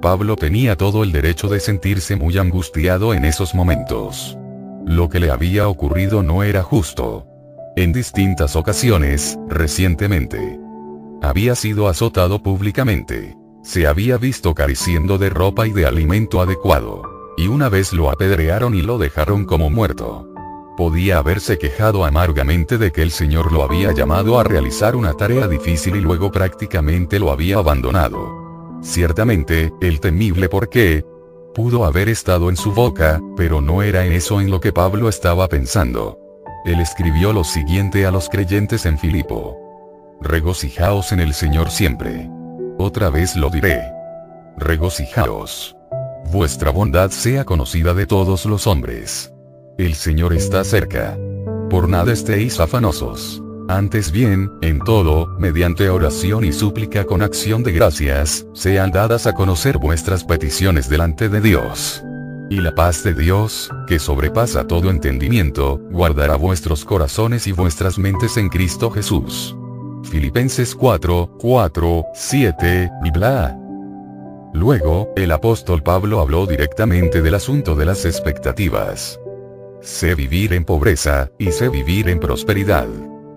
Pablo 0.00 0.34
tenía 0.34 0.76
todo 0.76 1.04
el 1.04 1.12
derecho 1.12 1.46
de 1.46 1.60
sentirse 1.60 2.16
muy 2.16 2.36
angustiado 2.38 3.14
en 3.14 3.24
esos 3.24 3.54
momentos. 3.54 4.36
Lo 4.84 5.08
que 5.08 5.20
le 5.20 5.30
había 5.30 5.68
ocurrido 5.68 6.24
no 6.24 6.42
era 6.42 6.64
justo. 6.64 7.28
En 7.74 7.90
distintas 7.90 8.54
ocasiones, 8.54 9.38
recientemente, 9.48 10.60
había 11.22 11.54
sido 11.54 11.88
azotado 11.88 12.42
públicamente. 12.42 13.34
Se 13.62 13.86
había 13.86 14.18
visto 14.18 14.54
careciendo 14.54 15.16
de 15.16 15.30
ropa 15.30 15.66
y 15.66 15.72
de 15.72 15.86
alimento 15.86 16.42
adecuado. 16.42 17.02
Y 17.38 17.48
una 17.48 17.70
vez 17.70 17.94
lo 17.94 18.10
apedrearon 18.10 18.74
y 18.74 18.82
lo 18.82 18.98
dejaron 18.98 19.46
como 19.46 19.70
muerto. 19.70 20.28
Podía 20.76 21.16
haberse 21.16 21.56
quejado 21.56 22.04
amargamente 22.04 22.76
de 22.76 22.92
que 22.92 23.00
el 23.00 23.10
Señor 23.10 23.50
lo 23.52 23.62
había 23.62 23.92
llamado 23.92 24.38
a 24.38 24.44
realizar 24.44 24.94
una 24.94 25.14
tarea 25.14 25.48
difícil 25.48 25.96
y 25.96 26.00
luego 26.02 26.30
prácticamente 26.30 27.18
lo 27.18 27.30
había 27.30 27.56
abandonado. 27.56 28.80
Ciertamente, 28.82 29.72
el 29.80 29.98
temible 30.00 30.50
por 30.50 30.68
qué, 30.68 31.06
pudo 31.54 31.86
haber 31.86 32.10
estado 32.10 32.50
en 32.50 32.58
su 32.58 32.72
boca, 32.72 33.22
pero 33.34 33.62
no 33.62 33.82
era 33.82 34.04
en 34.04 34.12
eso 34.12 34.42
en 34.42 34.50
lo 34.50 34.60
que 34.60 34.72
Pablo 34.72 35.08
estaba 35.08 35.48
pensando. 35.48 36.21
Él 36.64 36.80
escribió 36.80 37.32
lo 37.32 37.42
siguiente 37.42 38.06
a 38.06 38.10
los 38.10 38.28
creyentes 38.28 38.86
en 38.86 38.98
Filipo. 38.98 39.58
Regocijaos 40.20 41.10
en 41.10 41.18
el 41.18 41.34
Señor 41.34 41.70
siempre. 41.70 42.30
Otra 42.78 43.10
vez 43.10 43.34
lo 43.34 43.50
diré. 43.50 43.82
Regocijaos. 44.56 45.76
Vuestra 46.30 46.70
bondad 46.70 47.10
sea 47.10 47.44
conocida 47.44 47.94
de 47.94 48.06
todos 48.06 48.46
los 48.46 48.68
hombres. 48.68 49.32
El 49.76 49.94
Señor 49.94 50.32
está 50.32 50.62
cerca. 50.62 51.18
Por 51.68 51.88
nada 51.88 52.12
estéis 52.12 52.60
afanosos. 52.60 53.42
Antes 53.68 54.12
bien, 54.12 54.50
en 54.60 54.78
todo, 54.80 55.26
mediante 55.38 55.88
oración 55.88 56.44
y 56.44 56.52
súplica 56.52 57.04
con 57.04 57.22
acción 57.22 57.62
de 57.62 57.72
gracias, 57.72 58.46
sean 58.52 58.90
dadas 58.90 59.26
a 59.26 59.34
conocer 59.34 59.78
vuestras 59.78 60.24
peticiones 60.24 60.88
delante 60.88 61.28
de 61.28 61.40
Dios. 61.40 62.04
Y 62.52 62.60
la 62.60 62.74
paz 62.74 63.02
de 63.02 63.14
Dios, 63.14 63.70
que 63.86 63.98
sobrepasa 63.98 64.66
todo 64.66 64.90
entendimiento, 64.90 65.80
guardará 65.90 66.36
vuestros 66.36 66.84
corazones 66.84 67.46
y 67.46 67.52
vuestras 67.52 67.98
mentes 67.98 68.36
en 68.36 68.50
Cristo 68.50 68.90
Jesús. 68.90 69.56
Filipenses 70.04 70.74
4, 70.74 71.38
4, 71.38 72.04
7, 72.12 72.90
y 73.06 73.10
bla. 73.10 73.58
Luego, 74.52 75.14
el 75.16 75.32
apóstol 75.32 75.82
Pablo 75.82 76.20
habló 76.20 76.46
directamente 76.46 77.22
del 77.22 77.36
asunto 77.36 77.74
de 77.74 77.86
las 77.86 78.04
expectativas. 78.04 79.18
Sé 79.80 80.14
vivir 80.14 80.52
en 80.52 80.66
pobreza, 80.66 81.30
y 81.38 81.52
sé 81.52 81.70
vivir 81.70 82.10
en 82.10 82.20
prosperidad. 82.20 82.88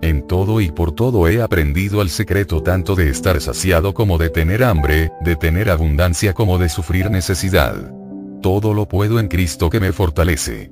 En 0.02 0.26
todo 0.26 0.60
y 0.60 0.70
por 0.70 0.92
todo 0.92 1.26
he 1.26 1.40
aprendido 1.40 2.02
el 2.02 2.10
secreto 2.10 2.62
tanto 2.62 2.94
de 2.94 3.08
estar 3.08 3.40
saciado 3.40 3.94
como 3.94 4.18
de 4.18 4.28
tener 4.28 4.62
hambre, 4.62 5.10
de 5.22 5.36
tener 5.36 5.70
abundancia 5.70 6.34
como 6.34 6.58
de 6.58 6.68
sufrir 6.68 7.10
necesidad 7.10 7.96
todo 8.42 8.74
lo 8.74 8.86
puedo 8.86 9.18
en 9.18 9.28
Cristo 9.28 9.70
que 9.70 9.80
me 9.80 9.92
fortalece. 9.92 10.70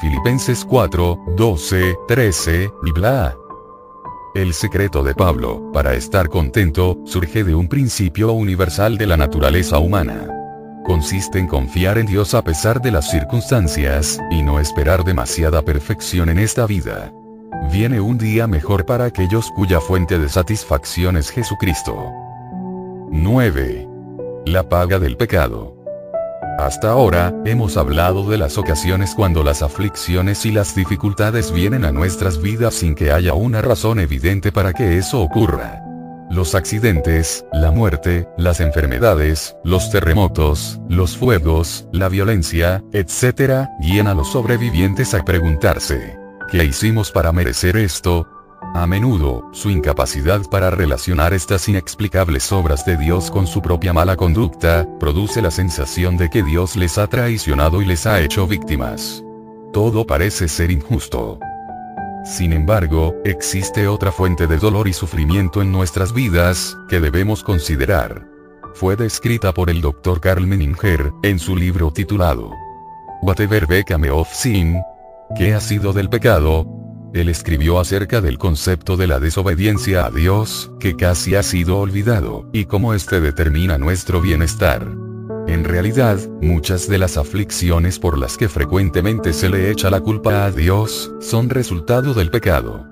Filipenses 0.00 0.64
4, 0.64 1.34
12, 1.36 1.96
13, 2.06 2.70
y 2.84 2.92
bla. 2.92 3.36
El 4.34 4.52
secreto 4.52 5.02
de 5.02 5.14
Pablo, 5.14 5.70
para 5.72 5.94
estar 5.94 6.28
contento, 6.28 7.00
surge 7.04 7.42
de 7.42 7.54
un 7.54 7.68
principio 7.68 8.32
universal 8.32 8.98
de 8.98 9.06
la 9.06 9.16
naturaleza 9.16 9.78
humana. 9.78 10.28
Consiste 10.84 11.38
en 11.38 11.48
confiar 11.48 11.98
en 11.98 12.06
Dios 12.06 12.34
a 12.34 12.42
pesar 12.42 12.80
de 12.80 12.92
las 12.92 13.10
circunstancias, 13.10 14.20
y 14.30 14.42
no 14.42 14.60
esperar 14.60 15.04
demasiada 15.04 15.62
perfección 15.62 16.28
en 16.28 16.38
esta 16.38 16.66
vida. 16.66 17.12
Viene 17.72 18.00
un 18.00 18.18
día 18.18 18.46
mejor 18.46 18.86
para 18.86 19.06
aquellos 19.06 19.50
cuya 19.50 19.80
fuente 19.80 20.18
de 20.18 20.28
satisfacción 20.28 21.16
es 21.16 21.30
Jesucristo. 21.30 21.96
9. 23.10 23.88
La 24.46 24.68
paga 24.68 24.98
del 24.98 25.16
pecado. 25.16 25.77
Hasta 26.58 26.90
ahora, 26.90 27.32
hemos 27.44 27.76
hablado 27.76 28.28
de 28.28 28.36
las 28.36 28.58
ocasiones 28.58 29.14
cuando 29.14 29.44
las 29.44 29.62
aflicciones 29.62 30.44
y 30.44 30.50
las 30.50 30.74
dificultades 30.74 31.52
vienen 31.52 31.84
a 31.84 31.92
nuestras 31.92 32.42
vidas 32.42 32.74
sin 32.74 32.96
que 32.96 33.12
haya 33.12 33.32
una 33.32 33.62
razón 33.62 34.00
evidente 34.00 34.50
para 34.50 34.72
que 34.72 34.98
eso 34.98 35.20
ocurra. 35.20 35.80
Los 36.32 36.56
accidentes, 36.56 37.44
la 37.52 37.70
muerte, 37.70 38.28
las 38.36 38.58
enfermedades, 38.58 39.54
los 39.62 39.88
terremotos, 39.92 40.80
los 40.88 41.16
fuegos, 41.16 41.86
la 41.92 42.08
violencia, 42.08 42.82
etc., 42.92 43.68
guían 43.80 44.08
a 44.08 44.14
los 44.14 44.32
sobrevivientes 44.32 45.14
a 45.14 45.24
preguntarse, 45.24 46.18
¿qué 46.50 46.64
hicimos 46.64 47.12
para 47.12 47.30
merecer 47.30 47.76
esto? 47.76 48.26
A 48.74 48.86
menudo, 48.86 49.48
su 49.52 49.70
incapacidad 49.70 50.42
para 50.50 50.70
relacionar 50.70 51.32
estas 51.32 51.68
inexplicables 51.68 52.52
obras 52.52 52.84
de 52.84 52.96
Dios 52.96 53.30
con 53.30 53.46
su 53.46 53.62
propia 53.62 53.92
mala 53.92 54.16
conducta, 54.16 54.86
produce 55.00 55.40
la 55.42 55.50
sensación 55.50 56.16
de 56.16 56.28
que 56.28 56.42
Dios 56.42 56.76
les 56.76 56.98
ha 56.98 57.06
traicionado 57.06 57.82
y 57.82 57.86
les 57.86 58.06
ha 58.06 58.20
hecho 58.20 58.46
víctimas. 58.46 59.24
Todo 59.72 60.06
parece 60.06 60.48
ser 60.48 60.70
injusto. 60.70 61.38
Sin 62.24 62.52
embargo, 62.52 63.14
existe 63.24 63.88
otra 63.88 64.12
fuente 64.12 64.46
de 64.46 64.58
dolor 64.58 64.86
y 64.86 64.92
sufrimiento 64.92 65.62
en 65.62 65.72
nuestras 65.72 66.12
vidas, 66.12 66.76
que 66.88 67.00
debemos 67.00 67.42
considerar. 67.42 68.26
Fue 68.74 68.96
descrita 68.96 69.52
por 69.54 69.70
el 69.70 69.80
Dr. 69.80 70.20
Carl 70.20 70.46
Menninger, 70.46 71.12
en 71.22 71.38
su 71.38 71.56
libro 71.56 71.90
titulado 71.90 72.52
Whatever 73.22 73.66
Became 73.66 74.10
of 74.10 74.28
Sin, 74.32 74.76
¿Qué 75.36 75.52
ha 75.52 75.60
sido 75.60 75.92
del 75.92 76.08
pecado? 76.08 76.66
Él 77.14 77.28
escribió 77.28 77.80
acerca 77.80 78.20
del 78.20 78.38
concepto 78.38 78.96
de 78.96 79.06
la 79.06 79.18
desobediencia 79.18 80.04
a 80.04 80.10
Dios, 80.10 80.70
que 80.78 80.94
casi 80.94 81.34
ha 81.34 81.42
sido 81.42 81.78
olvidado, 81.78 82.48
y 82.52 82.66
cómo 82.66 82.94
éste 82.94 83.20
determina 83.20 83.78
nuestro 83.78 84.20
bienestar. 84.20 84.86
En 85.46 85.64
realidad, 85.64 86.18
muchas 86.42 86.88
de 86.88 86.98
las 86.98 87.16
aflicciones 87.16 87.98
por 87.98 88.18
las 88.18 88.36
que 88.36 88.50
frecuentemente 88.50 89.32
se 89.32 89.48
le 89.48 89.70
echa 89.70 89.88
la 89.88 90.00
culpa 90.00 90.44
a 90.44 90.50
Dios, 90.50 91.10
son 91.20 91.48
resultado 91.48 92.12
del 92.12 92.30
pecado. 92.30 92.86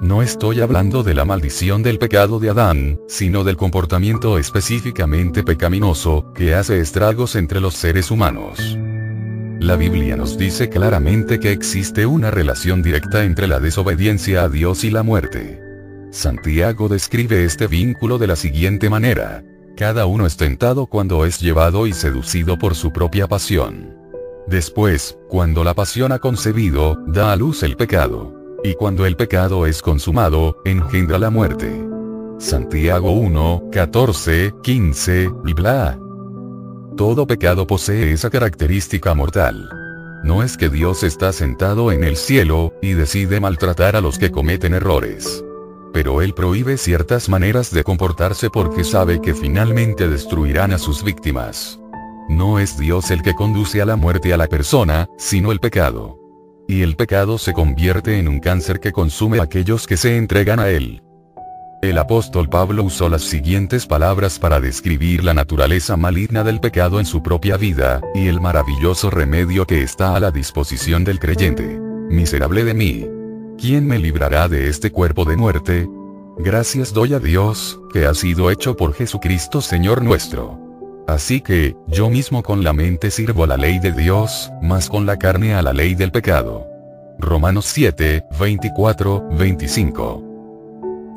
No 0.00 0.22
estoy 0.22 0.60
hablando 0.60 1.04
de 1.04 1.14
la 1.14 1.24
maldición 1.24 1.84
del 1.84 1.98
pecado 1.98 2.40
de 2.40 2.50
Adán, 2.50 2.98
sino 3.06 3.44
del 3.44 3.56
comportamiento 3.56 4.38
específicamente 4.38 5.44
pecaminoso, 5.44 6.32
que 6.34 6.54
hace 6.54 6.80
estragos 6.80 7.36
entre 7.36 7.60
los 7.60 7.74
seres 7.74 8.10
humanos. 8.10 8.78
La 9.60 9.76
Biblia 9.76 10.16
nos 10.16 10.38
dice 10.38 10.70
claramente 10.70 11.38
que 11.38 11.52
existe 11.52 12.06
una 12.06 12.30
relación 12.30 12.82
directa 12.82 13.24
entre 13.24 13.46
la 13.46 13.60
desobediencia 13.60 14.44
a 14.44 14.48
Dios 14.48 14.84
y 14.84 14.90
la 14.90 15.02
muerte. 15.02 15.60
Santiago 16.10 16.88
describe 16.88 17.44
este 17.44 17.66
vínculo 17.66 18.16
de 18.16 18.26
la 18.26 18.36
siguiente 18.36 18.88
manera. 18.88 19.44
Cada 19.76 20.06
uno 20.06 20.24
es 20.24 20.38
tentado 20.38 20.86
cuando 20.86 21.26
es 21.26 21.40
llevado 21.40 21.86
y 21.86 21.92
seducido 21.92 22.58
por 22.58 22.74
su 22.74 22.90
propia 22.90 23.28
pasión. 23.28 23.94
Después, 24.46 25.18
cuando 25.28 25.62
la 25.62 25.74
pasión 25.74 26.10
ha 26.12 26.20
concebido, 26.20 26.96
da 27.06 27.30
a 27.30 27.36
luz 27.36 27.62
el 27.62 27.76
pecado. 27.76 28.34
Y 28.64 28.72
cuando 28.74 29.04
el 29.04 29.14
pecado 29.14 29.66
es 29.66 29.82
consumado, 29.82 30.56
engendra 30.64 31.18
la 31.18 31.28
muerte. 31.28 31.70
Santiago 32.38 33.12
1, 33.12 33.68
14, 33.70 34.54
15, 34.62 35.30
y 35.44 35.52
bla. 35.52 35.98
Todo 37.00 37.26
pecado 37.26 37.66
posee 37.66 38.12
esa 38.12 38.28
característica 38.28 39.14
mortal. 39.14 39.70
No 40.22 40.42
es 40.42 40.58
que 40.58 40.68
Dios 40.68 41.02
está 41.02 41.32
sentado 41.32 41.92
en 41.92 42.04
el 42.04 42.14
cielo, 42.14 42.74
y 42.82 42.92
decide 42.92 43.40
maltratar 43.40 43.96
a 43.96 44.02
los 44.02 44.18
que 44.18 44.30
cometen 44.30 44.74
errores. 44.74 45.42
Pero 45.94 46.20
Él 46.20 46.34
prohíbe 46.34 46.76
ciertas 46.76 47.30
maneras 47.30 47.70
de 47.70 47.84
comportarse 47.84 48.50
porque 48.50 48.84
sabe 48.84 49.22
que 49.22 49.32
finalmente 49.32 50.10
destruirán 50.10 50.74
a 50.74 50.78
sus 50.78 51.02
víctimas. 51.02 51.80
No 52.28 52.58
es 52.58 52.76
Dios 52.76 53.10
el 53.10 53.22
que 53.22 53.34
conduce 53.34 53.80
a 53.80 53.86
la 53.86 53.96
muerte 53.96 54.34
a 54.34 54.36
la 54.36 54.48
persona, 54.48 55.08
sino 55.16 55.52
el 55.52 55.58
pecado. 55.58 56.18
Y 56.68 56.82
el 56.82 56.96
pecado 56.96 57.38
se 57.38 57.54
convierte 57.54 58.18
en 58.18 58.28
un 58.28 58.40
cáncer 58.40 58.78
que 58.78 58.92
consume 58.92 59.38
a 59.38 59.44
aquellos 59.44 59.86
que 59.86 59.96
se 59.96 60.18
entregan 60.18 60.60
a 60.60 60.68
Él. 60.68 61.02
El 61.82 61.96
apóstol 61.96 62.50
Pablo 62.50 62.84
usó 62.84 63.08
las 63.08 63.22
siguientes 63.22 63.86
palabras 63.86 64.38
para 64.38 64.60
describir 64.60 65.24
la 65.24 65.32
naturaleza 65.32 65.96
maligna 65.96 66.44
del 66.44 66.60
pecado 66.60 67.00
en 67.00 67.06
su 67.06 67.22
propia 67.22 67.56
vida, 67.56 68.02
y 68.14 68.28
el 68.28 68.38
maravilloso 68.38 69.08
remedio 69.08 69.66
que 69.66 69.82
está 69.82 70.14
a 70.14 70.20
la 70.20 70.30
disposición 70.30 71.04
del 71.04 71.18
creyente. 71.18 71.80
Miserable 72.10 72.64
de 72.64 72.74
mí. 72.74 73.08
¿Quién 73.56 73.86
me 73.86 73.98
librará 73.98 74.46
de 74.46 74.68
este 74.68 74.92
cuerpo 74.92 75.24
de 75.24 75.38
muerte? 75.38 75.88
Gracias 76.36 76.92
doy 76.92 77.14
a 77.14 77.18
Dios, 77.18 77.80
que 77.94 78.04
ha 78.04 78.12
sido 78.12 78.50
hecho 78.50 78.76
por 78.76 78.92
Jesucristo 78.92 79.62
Señor 79.62 80.02
nuestro. 80.02 80.58
Así 81.08 81.40
que, 81.40 81.76
yo 81.86 82.10
mismo 82.10 82.42
con 82.42 82.62
la 82.62 82.74
mente 82.74 83.10
sirvo 83.10 83.44
a 83.44 83.46
la 83.46 83.56
ley 83.56 83.78
de 83.78 83.92
Dios, 83.92 84.52
más 84.60 84.90
con 84.90 85.06
la 85.06 85.16
carne 85.16 85.54
a 85.54 85.62
la 85.62 85.72
ley 85.72 85.94
del 85.94 86.12
pecado. 86.12 86.66
Romanos 87.18 87.64
7, 87.64 88.26
24, 88.38 89.28
25. 89.30 90.29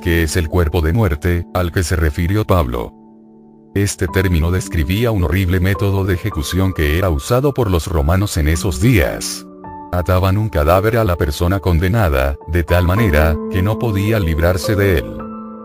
¿Qué 0.04 0.24
es 0.24 0.36
el 0.36 0.50
cuerpo 0.50 0.82
de 0.82 0.92
muerte, 0.92 1.48
al 1.54 1.72
que 1.72 1.82
se 1.82 1.96
refirió 1.96 2.44
Pablo? 2.44 2.92
Este 3.74 4.06
término 4.10 4.52
describía 4.52 5.12
un 5.12 5.24
horrible 5.24 5.62
método 5.62 6.04
de 6.04 6.16
ejecución 6.16 6.74
que 6.74 6.98
era 6.98 7.10
usado 7.10 7.54
por 7.54 7.72
los 7.72 7.88
romanos 7.88 8.36
en 8.36 8.50
esos 8.50 8.82
días. 8.82 9.48
Ataban 9.94 10.38
un 10.38 10.50
cadáver 10.50 10.98
a 10.98 11.06
la 11.06 11.16
persona 11.16 11.62
condenada, 11.62 12.36
de 12.50 12.66
tal 12.66 12.86
manera, 12.86 13.38
que 13.50 13.62
no 13.62 13.80
podía 13.80 14.20
librarse 14.20 14.76
de 14.76 14.98
él. 14.98 15.06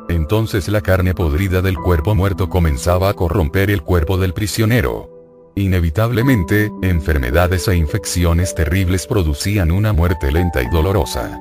Entonces 0.08 0.68
la 0.68 0.82
carne 0.82 1.14
podrida 1.14 1.60
del 1.60 1.74
cuerpo 1.76 2.14
muerto 2.14 2.48
comenzaba 2.48 3.08
a 3.08 3.14
corromper 3.14 3.72
el 3.72 3.82
cuerpo 3.82 4.18
del 4.18 4.34
prisionero. 4.34 5.50
Inevitablemente, 5.56 6.70
enfermedades 6.82 7.66
e 7.66 7.74
infecciones 7.74 8.54
terribles 8.54 9.08
producían 9.08 9.72
una 9.72 9.92
muerte 9.92 10.30
lenta 10.30 10.62
y 10.62 10.68
dolorosa. 10.68 11.40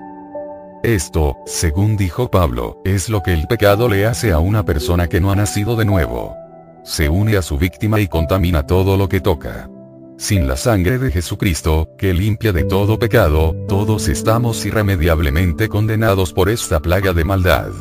Esto, 0.83 1.37
según 1.45 1.97
dijo 1.97 2.29
Pablo, 2.29 2.81
es 2.85 3.09
lo 3.09 3.23
que 3.23 3.33
el 3.33 3.47
pecado 3.47 3.89
le 3.89 4.05
hace 4.05 4.31
a 4.31 4.39
una 4.39 4.63
persona 4.63 5.07
que 5.07 5.19
no 5.19 5.31
ha 5.31 5.35
nacido 5.35 5.75
de 5.75 5.85
nuevo. 5.85 6.35
Se 6.83 7.09
une 7.09 7.35
a 7.35 7.41
su 7.41 7.57
víctima 7.57 7.99
y 7.99 8.07
contamina 8.07 8.65
todo 8.65 8.95
lo 8.95 9.09
que 9.09 9.19
toca. 9.19 9.69
Sin 10.17 10.47
la 10.47 10.55
sangre 10.55 10.99
de 10.99 11.11
Jesucristo, 11.11 11.89
que 11.97 12.13
limpia 12.13 12.53
de 12.53 12.63
todo 12.63 12.99
pecado, 12.99 13.55
todos 13.67 14.07
estamos 14.07 14.65
irremediablemente 14.65 15.67
condenados 15.67 16.31
por 16.31 16.47
esta 16.47 16.79
plaga 16.79 17.11
de 17.11 17.23
maldad. 17.23 17.71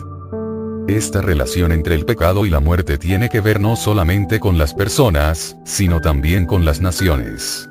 Esta 0.88 1.20
relación 1.20 1.72
entre 1.72 1.94
el 1.94 2.06
pecado 2.06 2.46
y 2.46 2.50
la 2.50 2.60
muerte 2.60 2.96
tiene 2.96 3.28
que 3.28 3.40
ver 3.40 3.60
no 3.60 3.76
solamente 3.76 4.40
con 4.40 4.56
las 4.56 4.72
personas, 4.72 5.56
sino 5.64 6.00
también 6.00 6.46
con 6.46 6.64
las 6.64 6.80
naciones. 6.80 7.68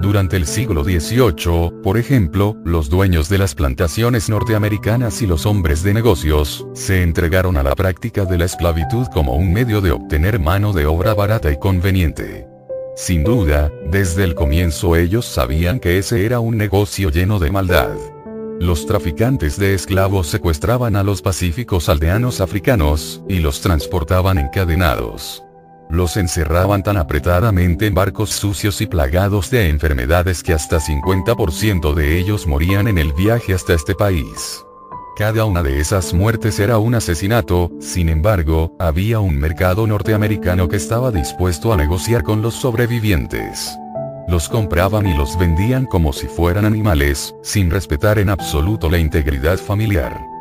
Durante 0.00 0.36
el 0.36 0.46
siglo 0.46 0.84
XVIII, 0.84 1.82
por 1.82 1.98
ejemplo, 1.98 2.56
los 2.64 2.88
dueños 2.88 3.28
de 3.28 3.38
las 3.38 3.54
plantaciones 3.54 4.28
norteamericanas 4.28 5.22
y 5.22 5.26
los 5.26 5.44
hombres 5.44 5.82
de 5.82 5.92
negocios, 5.92 6.66
se 6.74 7.02
entregaron 7.02 7.56
a 7.56 7.64
la 7.64 7.74
práctica 7.74 8.24
de 8.24 8.38
la 8.38 8.44
esclavitud 8.44 9.06
como 9.12 9.34
un 9.34 9.52
medio 9.52 9.80
de 9.80 9.90
obtener 9.90 10.38
mano 10.38 10.72
de 10.72 10.86
obra 10.86 11.14
barata 11.14 11.50
y 11.50 11.58
conveniente. 11.58 12.46
Sin 12.94 13.24
duda, 13.24 13.72
desde 13.90 14.24
el 14.24 14.34
comienzo 14.34 14.94
ellos 14.94 15.26
sabían 15.26 15.80
que 15.80 15.98
ese 15.98 16.24
era 16.24 16.38
un 16.38 16.56
negocio 16.56 17.10
lleno 17.10 17.38
de 17.38 17.50
maldad. 17.50 17.96
Los 18.60 18.86
traficantes 18.86 19.56
de 19.56 19.74
esclavos 19.74 20.26
secuestraban 20.26 20.96
a 20.96 21.04
los 21.04 21.22
pacíficos 21.22 21.88
aldeanos 21.88 22.40
africanos, 22.40 23.22
y 23.28 23.38
los 23.38 23.60
transportaban 23.60 24.38
encadenados. 24.38 25.44
Los 25.90 26.16
encerraban 26.16 26.82
tan 26.82 26.96
apretadamente 26.96 27.86
en 27.86 27.94
barcos 27.94 28.30
sucios 28.30 28.80
y 28.80 28.86
plagados 28.86 29.50
de 29.50 29.68
enfermedades 29.68 30.42
que 30.42 30.52
hasta 30.52 30.78
50% 30.78 31.94
de 31.94 32.18
ellos 32.18 32.46
morían 32.46 32.88
en 32.88 32.98
el 32.98 33.12
viaje 33.12 33.54
hasta 33.54 33.74
este 33.74 33.94
país. 33.94 34.64
Cada 35.16 35.44
una 35.44 35.62
de 35.62 35.80
esas 35.80 36.14
muertes 36.14 36.60
era 36.60 36.78
un 36.78 36.94
asesinato, 36.94 37.72
sin 37.80 38.08
embargo, 38.08 38.76
había 38.78 39.18
un 39.20 39.38
mercado 39.38 39.86
norteamericano 39.86 40.68
que 40.68 40.76
estaba 40.76 41.10
dispuesto 41.10 41.72
a 41.72 41.76
negociar 41.76 42.22
con 42.22 42.42
los 42.42 42.54
sobrevivientes 42.54 43.76
los 44.28 44.48
compraban 44.48 45.06
y 45.06 45.14
los 45.14 45.38
vendían 45.38 45.86
como 45.86 46.12
si 46.12 46.26
fueran 46.26 46.66
animales, 46.66 47.34
sin 47.42 47.70
respetar 47.70 48.18
en 48.18 48.28
absoluto 48.28 48.90
la 48.90 48.98
integridad 48.98 49.56
familiar. 49.56 50.37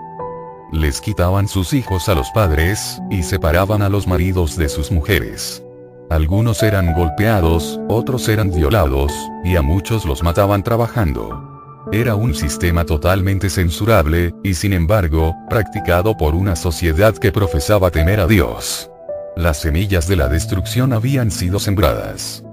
Les 0.72 1.00
quitaban 1.00 1.48
sus 1.48 1.74
hijos 1.74 2.10
a 2.10 2.16
los 2.16 2.30
padres, 2.32 3.02
y 3.10 3.24
separaban 3.24 3.82
a 3.82 3.90
los 3.90 4.06
maridos 4.06 4.58
de 4.58 4.68
sus 4.68 4.92
mujeres. 4.92 5.64
Algunos 6.10 6.62
eran 6.64 6.94
golpeados, 6.94 7.80
otros 7.88 8.28
eran 8.28 8.52
violados, 8.52 9.14
y 9.44 9.56
a 9.56 9.62
muchos 9.62 10.06
los 10.06 10.24
mataban 10.24 10.64
trabajando. 10.64 11.86
Era 11.92 12.16
un 12.16 12.36
sistema 12.36 12.86
totalmente 12.86 13.50
censurable, 13.50 14.34
y 14.44 14.54
sin 14.56 14.74
embargo, 14.74 15.36
practicado 15.50 16.18
por 16.18 16.36
una 16.36 16.56
sociedad 16.56 17.16
que 17.18 17.32
profesaba 17.32 17.92
temer 17.92 18.20
a 18.20 18.28
Dios. 18.28 18.92
Las 19.38 19.62
semillas 19.62 20.08
de 20.08 20.18
la 20.18 20.28
destrucción 20.28 20.92
habían 20.92 21.32
sido 21.32 21.60
sembradas. 21.60 22.44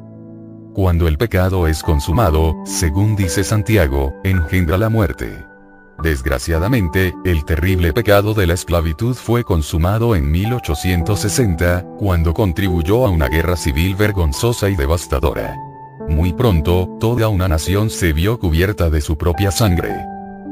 Cuando 0.73 1.09
el 1.09 1.19
pecado 1.19 1.67
es 1.67 1.83
consumado, 1.83 2.55
según 2.65 3.17
dice 3.17 3.43
Santiago, 3.43 4.15
engendra 4.23 4.79
la 4.79 4.89
muerte. 4.89 5.45
Desgraciadamente, 6.03 7.15
el 7.25 7.45
terrible 7.45 7.93
pecado 7.93 8.35
de 8.35 8.47
la 8.47 8.55
esclavitud 8.55 9.15
fue 9.15 9.45
consumado 9.45 10.17
en 10.17 10.31
1860, 10.31 11.85
cuando 11.99 12.35
contribuyó 12.35 13.07
a 13.07 13.11
una 13.11 13.29
guerra 13.29 13.57
civil 13.57 13.95
vergonzosa 13.95 14.69
y 14.69 14.77
devastadora. 14.77 15.57
Muy 16.09 16.33
pronto, 16.33 16.97
toda 17.01 17.29
una 17.29 17.49
nación 17.49 17.89
se 17.91 18.13
vio 18.13 18.39
cubierta 18.39 18.91
de 18.91 19.01
su 19.01 19.17
propia 19.17 19.51
sangre. 19.51 19.95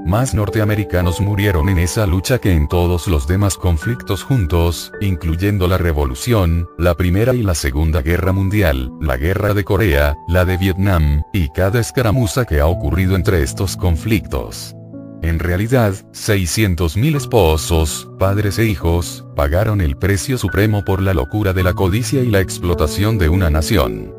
Más 0.05 0.35
norteamericanos 0.35 1.21
murieron 1.21 1.69
en 1.69 1.79
esa 1.79 2.07
lucha 2.07 2.39
que 2.39 2.53
en 2.53 2.67
todos 2.67 3.07
los 3.07 3.29
demás 3.29 3.57
conflictos 3.57 4.25
juntos, 4.25 4.93
incluyendo 5.01 5.69
la 5.69 5.79
Revolución, 5.79 6.67
la 6.77 6.97
Primera 6.97 7.35
y 7.35 7.43
la 7.43 7.55
Segunda 7.55 8.03
Guerra 8.03 8.33
Mundial, 8.33 8.91
la 9.01 9.17
Guerra 9.17 9.55
de 9.55 9.63
Corea, 9.63 10.17
la 10.27 10.45
de 10.45 10.57
Vietnam, 10.57 11.23
y 11.33 11.51
cada 11.51 11.79
escaramuza 11.79 12.47
que 12.47 12.59
ha 12.59 12.67
ocurrido 12.67 13.15
entre 13.15 13.43
estos 13.43 13.77
conflictos. 13.77 14.75
En 15.23 15.39
realidad, 15.39 15.95
600.000 16.13 17.17
esposos, 17.17 18.09
padres 18.19 18.59
e 18.59 18.65
hijos, 18.65 19.25
pagaron 19.37 19.81
el 19.81 19.97
precio 19.97 20.37
supremo 20.37 20.85
por 20.85 21.01
la 21.01 21.15
locura 21.15 21.53
de 21.53 21.63
la 21.63 21.75
codicia 21.75 22.23
y 22.23 22.27
la 22.27 22.41
explotación 22.41 23.19
de 23.19 23.29
una 23.29 23.49
nación. 23.49 24.13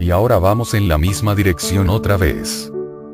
Y 0.00 0.10
ahora 0.10 0.38
vamos 0.40 0.74
en 0.74 0.88
la 0.88 0.98
misma 0.98 1.36
dirección 1.36 1.88
otra 1.88 2.16
vez. 2.16 2.72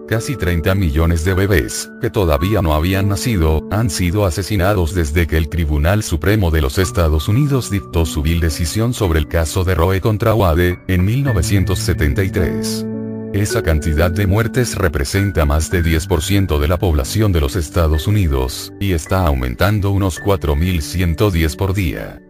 Casi 0.09 0.37
30 0.37 0.75
millones 0.75 1.23
de 1.25 1.35
bebés, 1.35 1.91
que 2.01 2.09
todavía 2.09 2.63
no 2.63 2.73
habían 2.73 3.09
nacido, 3.09 3.69
han 3.71 3.91
sido 3.91 4.25
asesinados 4.25 4.95
desde 4.95 5.27
que 5.27 5.37
el 5.37 5.51
Tribunal 5.51 6.03
Supremo 6.03 6.51
de 6.51 6.63
los 6.63 6.79
Estados 6.79 7.29
Unidos 7.29 7.71
dictó 7.71 8.07
su 8.07 8.23
vil 8.23 8.41
decisión 8.41 8.95
sobre 8.95 9.19
el 9.19 9.29
caso 9.29 9.65
de 9.65 9.75
Roe 9.75 10.01
contra 10.01 10.35
Wade, 10.35 10.79
en 10.89 11.05
1973. 11.05 12.87
Esa 13.33 13.63
cantidad 13.63 14.11
de 14.11 14.27
muertes 14.27 14.75
representa 14.77 15.47
más 15.47 15.71
de 15.71 15.83
10% 15.83 16.59
de 16.59 16.69
la 16.69 16.79
población 16.79 17.33
de 17.33 17.41
los 17.41 17.57
Estados 17.57 18.07
Unidos, 18.07 18.75
y 18.79 18.93
está 18.93 19.27
aumentando 19.27 19.91
unos 19.91 20.21
4.110 20.21 21.57
por 21.57 21.73
día. 21.73 22.21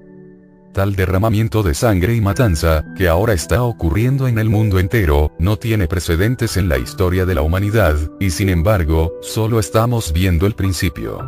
Tal 0.73 0.95
derramamiento 0.95 1.65
de 1.65 1.75
sangre 1.75 2.15
y 2.15 2.21
matanza, 2.21 2.85
que 2.97 3.09
ahora 3.09 3.33
está 3.33 3.65
ocurriendo 3.65 4.29
en 4.29 4.39
el 4.39 4.49
mundo 4.49 4.79
entero, 4.79 5.33
no 5.41 5.59
tiene 5.59 5.89
precedentes 5.89 6.57
en 6.57 6.69
la 6.69 6.79
historia 6.79 7.27
de 7.27 7.35
la 7.35 7.43
humanidad, 7.43 7.97
y 8.21 8.31
sin 8.31 8.49
embargo, 8.49 9.13
solo 9.23 9.59
estamos 9.59 10.13
viendo 10.13 10.47
el 10.47 10.55
principio. 10.55 11.19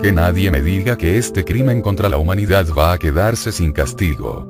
Que 0.00 0.12
nadie 0.12 0.50
me 0.50 0.62
diga 0.62 0.96
que 0.96 1.18
este 1.18 1.44
crimen 1.44 1.82
contra 1.82 2.08
la 2.08 2.16
humanidad 2.16 2.66
va 2.76 2.94
a 2.94 2.98
quedarse 2.98 3.52
sin 3.52 3.72
castigo. 3.72 4.49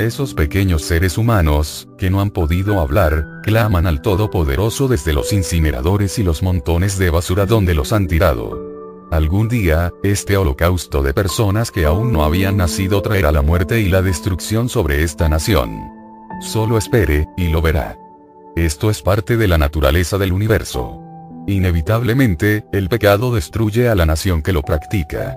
Esos 0.00 0.32
pequeños 0.32 0.80
seres 0.80 1.18
humanos, 1.18 1.86
que 1.98 2.08
no 2.08 2.22
han 2.22 2.30
podido 2.30 2.80
hablar, 2.80 3.42
claman 3.42 3.86
al 3.86 4.00
Todopoderoso 4.00 4.88
desde 4.88 5.12
los 5.12 5.30
incineradores 5.30 6.18
y 6.18 6.22
los 6.22 6.42
montones 6.42 6.96
de 6.96 7.10
basura 7.10 7.44
donde 7.44 7.74
los 7.74 7.92
han 7.92 8.08
tirado. 8.08 8.58
Algún 9.10 9.50
día, 9.50 9.92
este 10.02 10.38
holocausto 10.38 11.02
de 11.02 11.12
personas 11.12 11.70
que 11.70 11.84
aún 11.84 12.14
no 12.14 12.24
habían 12.24 12.56
nacido 12.56 13.02
traerá 13.02 13.30
la 13.30 13.42
muerte 13.42 13.82
y 13.82 13.90
la 13.90 14.00
destrucción 14.00 14.70
sobre 14.70 15.02
esta 15.02 15.28
nación. 15.28 15.78
Solo 16.40 16.78
espere, 16.78 17.28
y 17.36 17.48
lo 17.48 17.60
verá. 17.60 17.98
Esto 18.56 18.88
es 18.88 19.02
parte 19.02 19.36
de 19.36 19.48
la 19.48 19.58
naturaleza 19.58 20.16
del 20.16 20.32
universo. 20.32 20.98
Inevitablemente, 21.46 22.64
el 22.72 22.88
pecado 22.88 23.34
destruye 23.34 23.90
a 23.90 23.94
la 23.94 24.06
nación 24.06 24.40
que 24.40 24.54
lo 24.54 24.62
practica. 24.62 25.36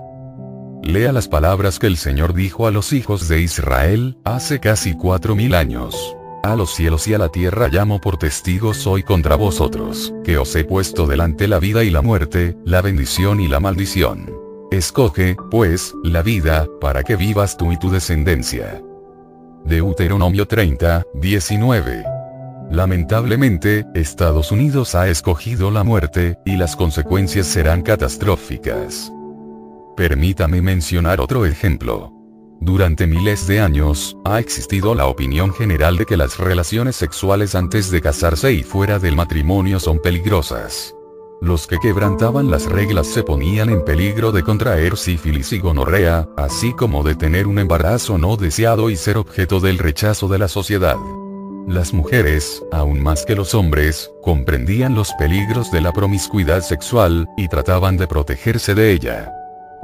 Lea 0.84 1.12
las 1.12 1.28
palabras 1.28 1.78
que 1.78 1.86
el 1.86 1.96
Señor 1.96 2.34
dijo 2.34 2.66
a 2.66 2.70
los 2.70 2.92
hijos 2.92 3.26
de 3.26 3.40
Israel, 3.40 4.18
hace 4.22 4.60
casi 4.60 4.94
cuatro 4.94 5.34
mil 5.34 5.54
años. 5.54 6.14
A 6.42 6.56
los 6.56 6.74
cielos 6.74 7.08
y 7.08 7.14
a 7.14 7.18
la 7.18 7.30
tierra 7.30 7.68
llamo 7.68 8.02
por 8.02 8.18
testigos 8.18 8.86
hoy 8.86 9.02
contra 9.02 9.34
vosotros, 9.34 10.12
que 10.24 10.36
os 10.36 10.54
he 10.54 10.62
puesto 10.62 11.06
delante 11.06 11.48
la 11.48 11.58
vida 11.58 11.84
y 11.84 11.90
la 11.90 12.02
muerte, 12.02 12.58
la 12.66 12.82
bendición 12.82 13.40
y 13.40 13.48
la 13.48 13.60
maldición. 13.60 14.30
Escoge, 14.70 15.36
pues, 15.50 15.94
la 16.04 16.20
vida, 16.20 16.66
para 16.82 17.02
que 17.02 17.16
vivas 17.16 17.56
tú 17.56 17.72
y 17.72 17.78
tu 17.78 17.90
descendencia. 17.90 18.82
Deuteronomio 19.64 20.46
30, 20.46 21.02
19. 21.14 22.04
Lamentablemente, 22.70 23.86
Estados 23.94 24.52
Unidos 24.52 24.94
ha 24.94 25.08
escogido 25.08 25.70
la 25.70 25.82
muerte, 25.82 26.38
y 26.44 26.58
las 26.58 26.76
consecuencias 26.76 27.46
serán 27.46 27.80
catastróficas. 27.80 29.13
Permítame 29.96 30.60
mencionar 30.60 31.20
otro 31.20 31.46
ejemplo. 31.46 32.12
Durante 32.60 33.06
miles 33.06 33.46
de 33.46 33.60
años, 33.60 34.16
ha 34.24 34.40
existido 34.40 34.94
la 34.96 35.06
opinión 35.06 35.52
general 35.52 35.96
de 35.96 36.04
que 36.04 36.16
las 36.16 36.38
relaciones 36.38 36.96
sexuales 36.96 37.54
antes 37.54 37.90
de 37.92 38.00
casarse 38.00 38.52
y 38.52 38.64
fuera 38.64 38.98
del 38.98 39.14
matrimonio 39.14 39.78
son 39.78 40.00
peligrosas. 40.00 40.94
Los 41.40 41.68
que 41.68 41.78
quebrantaban 41.78 42.50
las 42.50 42.66
reglas 42.66 43.06
se 43.06 43.22
ponían 43.22 43.68
en 43.68 43.84
peligro 43.84 44.32
de 44.32 44.42
contraer 44.42 44.96
sífilis 44.96 45.52
y 45.52 45.60
gonorrea, 45.60 46.28
así 46.36 46.72
como 46.72 47.04
de 47.04 47.14
tener 47.14 47.46
un 47.46 47.60
embarazo 47.60 48.18
no 48.18 48.36
deseado 48.36 48.90
y 48.90 48.96
ser 48.96 49.16
objeto 49.16 49.60
del 49.60 49.78
rechazo 49.78 50.26
de 50.26 50.38
la 50.38 50.48
sociedad. 50.48 50.96
Las 51.68 51.92
mujeres, 51.92 52.64
aún 52.72 53.00
más 53.00 53.24
que 53.24 53.36
los 53.36 53.54
hombres, 53.54 54.10
comprendían 54.22 54.94
los 54.94 55.12
peligros 55.14 55.70
de 55.70 55.82
la 55.82 55.92
promiscuidad 55.92 56.62
sexual, 56.62 57.28
y 57.36 57.46
trataban 57.48 57.96
de 57.96 58.06
protegerse 58.06 58.74
de 58.74 58.92
ella. 58.92 59.32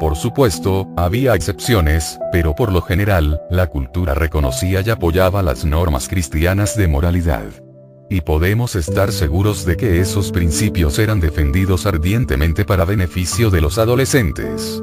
Por 0.01 0.17
supuesto, 0.17 0.89
había 0.97 1.35
excepciones, 1.35 2.19
pero 2.33 2.55
por 2.55 2.73
lo 2.73 2.81
general, 2.81 3.39
la 3.51 3.67
cultura 3.67 4.15
reconocía 4.15 4.81
y 4.81 4.89
apoyaba 4.89 5.43
las 5.43 5.67
normas 5.67 6.09
cristianas 6.09 6.75
de 6.75 6.89
moralidad. 6.89 7.45
Y 8.09 8.23
podemos 8.23 8.77
estar 8.77 9.13
seguros 9.13 9.67
de 9.67 9.77
que 9.77 10.01
esos 10.01 10.33
principios 10.33 10.99
eran 10.99 11.21
defendidos 11.21 11.85
ardientemente 11.85 12.65
para 12.65 12.87
beneficio 12.87 13.51
de 13.51 13.61
los 13.61 13.77
adolescentes. 13.77 14.83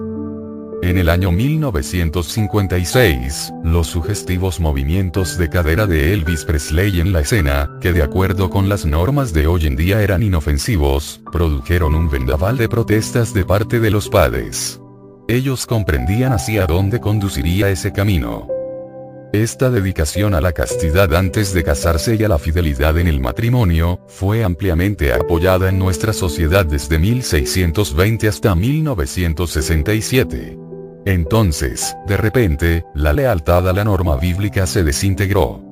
En 0.84 0.99
el 0.99 1.10
año 1.10 1.32
1956, 1.32 3.53
los 3.63 3.88
sugestivos 3.88 4.60
movimientos 4.60 5.39
de 5.39 5.49
cadera 5.49 5.88
de 5.88 6.13
Elvis 6.13 6.45
Presley 6.45 6.99
en 6.99 7.12
la 7.12 7.21
escena, 7.21 7.71
que 7.82 7.91
de 7.91 8.03
acuerdo 8.03 8.51
con 8.51 8.69
las 8.69 8.86
normas 8.86 9.34
de 9.34 9.47
hoy 9.47 9.65
en 9.65 9.75
día 9.75 10.03
eran 10.03 10.21
inofensivos, 10.21 11.21
produjeron 11.32 11.95
un 11.95 12.08
vendaval 12.08 12.58
de 12.58 12.69
protestas 12.69 13.34
de 13.34 13.45
parte 13.45 13.80
de 13.80 13.89
los 13.89 14.10
padres. 14.10 14.80
Ellos 15.30 15.66
comprendían 15.66 16.32
hacia 16.32 16.66
dónde 16.66 17.02
conduciría 17.02 17.70
ese 17.70 17.92
camino. 17.92 18.48
Esta 19.34 19.70
dedicación 19.70 20.34
a 20.34 20.40
la 20.40 20.54
castidad 20.54 21.13
antes 21.13 21.54
de 21.54 21.66
casarse 21.66 22.16
y 22.16 22.24
a 22.24 22.30
la 22.30 22.40
fidelidad 22.40 22.98
en 22.98 23.08
el 23.08 23.20
matrimonio, 23.20 24.00
fue 24.08 24.46
ampliamente 24.46 25.12
apoyada 25.12 25.68
en 25.68 25.80
nuestra 25.80 26.13
sociedad 26.13 26.66
desde 26.66 26.98
1620 26.98 28.30
hasta 28.30 28.56
1967. 28.56 30.58
Entonces, 31.06 31.94
de 32.08 32.16
repente, 32.16 32.86
la 32.96 33.12
lealtad 33.12 33.68
a 33.68 33.74
la 33.74 33.84
norma 33.84 34.16
bíblica 34.16 34.66
se 34.66 34.86
desintegró. 34.86 35.66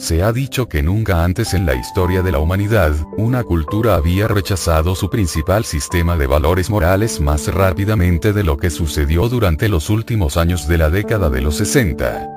Se 0.00 0.22
ha 0.22 0.32
dicho 0.32 0.66
que 0.66 0.82
nunca 0.82 1.24
antes 1.24 1.52
en 1.52 1.66
la 1.66 1.74
historia 1.74 2.22
de 2.22 2.32
la 2.32 2.38
humanidad, 2.38 2.94
una 3.18 3.44
cultura 3.44 3.96
había 3.96 4.28
rechazado 4.28 4.94
su 4.94 5.10
principal 5.10 5.66
sistema 5.66 6.16
de 6.16 6.26
valores 6.26 6.70
morales 6.70 7.20
más 7.20 7.48
rápidamente 7.52 8.32
de 8.32 8.42
lo 8.42 8.56
que 8.56 8.70
sucedió 8.70 9.28
durante 9.28 9.68
los 9.68 9.90
últimos 9.90 10.38
años 10.38 10.66
de 10.66 10.78
la 10.78 10.88
década 10.88 11.28
de 11.28 11.42
los 11.42 11.58
60. 11.58 12.28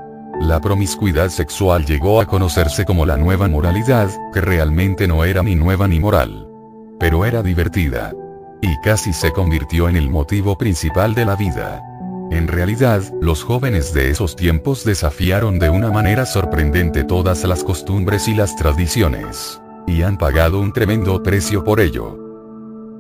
La 0.41 0.60
promiscuidad 0.60 1.30
sexual 1.30 1.86
llegó 1.86 2.19
a 2.19 2.26
conocerse 2.26 2.84
como 2.84 3.06
la 3.06 3.15
nueva 3.15 3.47
moralidad, 3.47 4.10
que 4.34 4.41
realmente 4.41 5.08
no 5.08 5.23
era 5.23 5.41
ni 5.41 5.56
nueva 5.56 5.88
ni 5.88 6.02
moral. 6.02 6.45
Pero 6.99 7.23
era 7.23 7.41
divertida. 7.41 8.12
Y 8.62 8.78
casi 8.84 9.13
se 9.13 9.32
convirtió 9.32 9.88
en 9.88 9.95
el 9.95 10.10
motivo 10.10 10.58
principal 10.58 11.15
de 11.15 11.23
la 11.23 11.38
vida. 11.38 11.82
En 12.31 12.47
realidad, 12.47 13.03
los 13.21 13.43
jóvenes 13.43 13.93
de 13.93 14.09
esos 14.09 14.36
tiempos 14.36 14.83
desafiaron 14.83 15.59
de 15.59 15.69
una 15.69 15.91
manera 15.91 16.25
sorprendente 16.25 17.03
todas 17.03 17.43
las 17.43 17.63
costumbres 17.63 18.27
y 18.27 18.36
las 18.36 18.55
tradiciones. 18.55 19.62
Y 19.88 20.01
han 20.01 20.17
pagado 20.17 20.59
un 20.59 20.73
tremendo 20.73 21.21
precio 21.21 21.63
por 21.63 21.79
ello. 21.79 22.19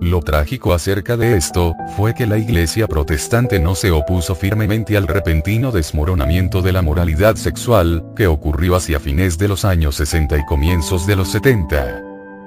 Lo 0.01 0.19
trágico 0.21 0.73
acerca 0.73 1.15
de 1.15 1.37
esto, 1.37 1.75
fue 1.95 2.13
que 2.13 2.27
la 2.27 2.37
iglesia 2.37 2.87
protestante 2.87 3.59
no 3.59 3.73
se 3.73 3.91
opuso 3.91 4.35
firmemente 4.35 4.97
al 4.97 5.07
repentino 5.07 5.71
desmoronamiento 5.71 6.61
de 6.61 6.73
la 6.73 6.81
moralidad 6.81 7.35
sexual, 7.35 8.03
que 8.15 8.27
ocurrió 8.27 8.75
hacia 8.75 8.99
fines 8.99 9.37
de 9.37 9.47
los 9.47 9.63
años 9.63 9.95
60 9.95 10.37
y 10.37 10.45
comienzos 10.45 11.07
de 11.07 11.15
los 11.15 11.29
70 11.31 12.02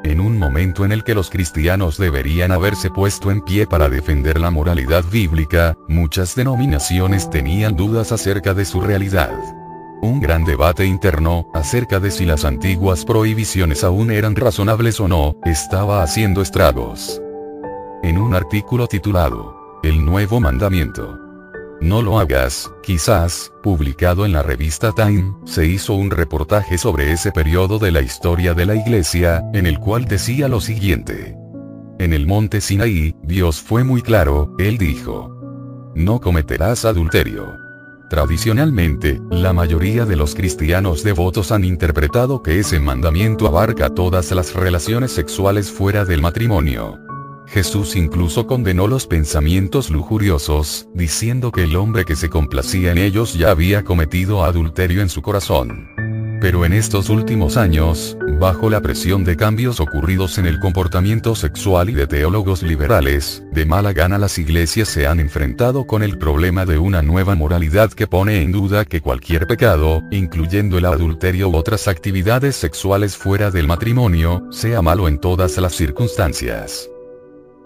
en 0.06 0.20
un 0.20 0.38
momento 0.38 0.84
en 0.84 0.92
el 0.92 1.02
que 1.04 1.14
los 1.14 1.30
cristianos 1.30 1.98
deberían 1.98 2.52
haberse 2.52 2.90
puesto 2.90 3.30
en 3.30 3.40
pie 3.40 3.66
para 3.66 3.88
defender 3.88 4.40
la 4.40 4.50
moralidad 4.50 5.04
bíblica, 5.04 5.76
muchas 5.88 6.34
denominaciones 6.36 7.28
tenían 7.28 7.76
dudas 7.76 8.12
acerca 8.12 8.54
de 8.54 8.64
su 8.64 8.80
realidad. 8.80 9.32
Un 10.02 10.20
gran 10.20 10.44
debate 10.44 10.86
interno, 10.86 11.48
acerca 11.54 11.98
de 11.98 12.10
si 12.10 12.24
las 12.24 12.44
antiguas 12.44 13.04
prohibiciones 13.04 13.82
aún 13.82 14.10
eran 14.10 14.36
razonables 14.36 15.00
o 15.00 15.08
no, 15.08 15.36
estaba 15.44 16.02
haciendo 16.02 16.42
estragos. 16.42 17.20
En 18.02 18.18
un 18.18 18.34
artículo 18.34 18.86
titulado, 18.86 19.80
El 19.82 20.04
Nuevo 20.04 20.38
Mandamiento, 20.38 21.18
no 21.80 22.02
lo 22.02 22.18
hagas, 22.18 22.72
quizás, 22.82 23.52
publicado 23.62 24.24
en 24.24 24.32
la 24.32 24.42
revista 24.42 24.92
Time, 24.92 25.34
se 25.44 25.66
hizo 25.66 25.94
un 25.94 26.10
reportaje 26.10 26.78
sobre 26.78 27.12
ese 27.12 27.32
periodo 27.32 27.78
de 27.78 27.92
la 27.92 28.00
historia 28.00 28.54
de 28.54 28.66
la 28.66 28.74
iglesia, 28.74 29.42
en 29.52 29.66
el 29.66 29.78
cual 29.78 30.06
decía 30.06 30.48
lo 30.48 30.60
siguiente. 30.60 31.36
En 31.98 32.12
el 32.12 32.26
monte 32.26 32.60
Sinaí, 32.60 33.14
Dios 33.22 33.60
fue 33.60 33.84
muy 33.84 34.02
claro, 34.02 34.54
él 34.58 34.78
dijo. 34.78 35.32
No 35.94 36.20
cometerás 36.20 36.84
adulterio. 36.84 37.54
Tradicionalmente, 38.10 39.20
la 39.30 39.52
mayoría 39.52 40.04
de 40.04 40.16
los 40.16 40.34
cristianos 40.34 41.02
devotos 41.02 41.50
han 41.50 41.64
interpretado 41.64 42.42
que 42.42 42.60
ese 42.60 42.78
mandamiento 42.78 43.48
abarca 43.48 43.90
todas 43.90 44.30
las 44.32 44.54
relaciones 44.54 45.10
sexuales 45.12 45.70
fuera 45.70 46.04
del 46.04 46.22
matrimonio. 46.22 47.05
Jesús 47.48 47.96
incluso 47.96 48.46
condenó 48.46 48.88
los 48.88 49.06
pensamientos 49.06 49.90
lujuriosos, 49.90 50.88
diciendo 50.94 51.52
que 51.52 51.64
el 51.64 51.76
hombre 51.76 52.04
que 52.04 52.16
se 52.16 52.28
complacía 52.28 52.92
en 52.92 52.98
ellos 52.98 53.34
ya 53.34 53.50
había 53.50 53.84
cometido 53.84 54.44
adulterio 54.44 55.00
en 55.00 55.08
su 55.08 55.22
corazón. 55.22 55.88
Pero 56.40 56.64
en 56.66 56.72
estos 56.72 57.08
últimos 57.08 57.56
años, 57.56 58.16
bajo 58.38 58.68
la 58.68 58.82
presión 58.82 59.24
de 59.24 59.36
cambios 59.36 59.80
ocurridos 59.80 60.36
en 60.38 60.46
el 60.46 60.60
comportamiento 60.60 61.34
sexual 61.34 61.88
y 61.88 61.94
de 61.94 62.06
teólogos 62.06 62.62
liberales, 62.62 63.42
de 63.52 63.64
mala 63.64 63.92
gana 63.92 64.18
las 64.18 64.38
iglesias 64.38 64.88
se 64.88 65.06
han 65.06 65.18
enfrentado 65.18 65.86
con 65.86 66.02
el 66.02 66.18
problema 66.18 66.66
de 66.66 66.78
una 66.78 67.00
nueva 67.00 67.34
moralidad 67.34 67.90
que 67.90 68.06
pone 68.06 68.42
en 68.42 68.52
duda 68.52 68.84
que 68.84 69.00
cualquier 69.00 69.46
pecado, 69.46 70.02
incluyendo 70.10 70.76
el 70.76 70.84
adulterio 70.84 71.48
u 71.48 71.56
otras 71.56 71.88
actividades 71.88 72.56
sexuales 72.56 73.16
fuera 73.16 73.50
del 73.50 73.66
matrimonio, 73.66 74.46
sea 74.50 74.82
malo 74.82 75.08
en 75.08 75.18
todas 75.18 75.56
las 75.56 75.74
circunstancias. 75.74 76.90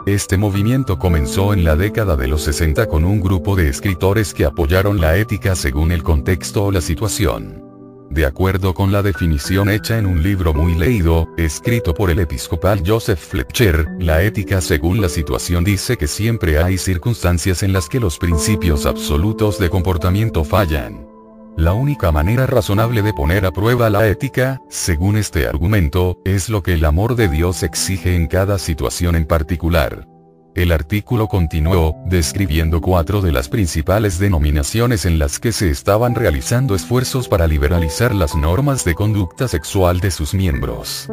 Este 0.07 0.39
movimiento 0.39 0.99
comenzó 0.99 1.53
en 1.53 1.63
la 1.63 1.77
década 1.77 2.17
de 2.17 2.27
los 2.27 2.43
60 2.43 2.87
con 2.87 3.05
un 3.05 3.21
grupo 3.21 3.55
de 3.55 3.69
escritores 3.69 4.33
que 4.33 4.47
apoyaron 4.47 4.99
la 4.99 5.17
ética 5.17 5.55
según 5.55 5.93
el 5.93 6.03
contexto 6.03 6.65
o 6.65 6.73
la 6.73 6.81
situación. 6.81 7.63
De 8.09 8.25
acuerdo 8.25 8.73
con 8.73 8.93
la 8.93 9.03
definición 9.03 9.69
hecha 9.69 9.99
en 9.99 10.07
un 10.07 10.23
libro 10.23 10.55
muy 10.55 10.75
leído, 10.75 11.29
escrito 11.37 11.93
por 11.93 12.11
el 12.11 12.19
episcopal 12.19 12.83
Joseph 12.85 13.21
Fletcher, 13.21 13.87
la 14.01 14.23
ética 14.23 14.63
según 14.63 15.03
la 15.03 15.09
situación 15.11 15.65
dice 15.65 15.99
que 15.99 16.09
siempre 16.09 16.59
hay 16.59 16.79
circunstancias 16.79 17.63
en 17.63 17.75
las 17.75 17.89
que 17.89 18.01
los 18.01 18.19
principios 18.19 18.87
absolutos 18.87 19.59
de 19.59 19.69
comportamiento 19.69 20.45
fallan. 20.45 21.10
La 21.57 21.75
única 21.75 22.11
manera 22.13 22.47
razonable 22.47 23.03
de 23.03 23.13
poner 23.13 23.45
a 23.45 23.51
prueba 23.51 23.91
la 23.91 24.07
ética, 24.09 24.61
según 24.69 25.17
este 25.17 25.47
argumento, 25.47 26.19
es 26.25 26.49
lo 26.49 26.63
que 26.63 26.75
el 26.75 26.85
amor 26.85 27.17
de 27.17 27.29
Dios 27.29 27.63
exige 27.63 28.15
en 28.17 28.29
cada 28.29 28.59
situación 28.59 29.17
en 29.17 29.27
particular. 29.27 30.07
El 30.55 30.73
artículo 30.73 31.29
continuó, 31.29 31.97
describiendo 32.07 32.81
cuatro 32.81 33.21
de 33.21 33.31
las 33.31 33.49
principales 33.49 34.19
denominaciones 34.19 35.05
en 35.05 35.19
las 35.19 35.39
que 35.39 35.53
se 35.53 35.71
estaban 35.71 36.15
realizando 36.15 36.75
esfuerzos 36.75 37.29
para 37.29 37.47
liberalizar 37.47 38.15
las 38.15 38.35
normas 38.35 38.85
de 38.85 38.95
conducta 38.95 39.47
sexual 39.47 40.01
de 40.01 40.11
sus 40.11 40.35
miembros. 40.35 41.09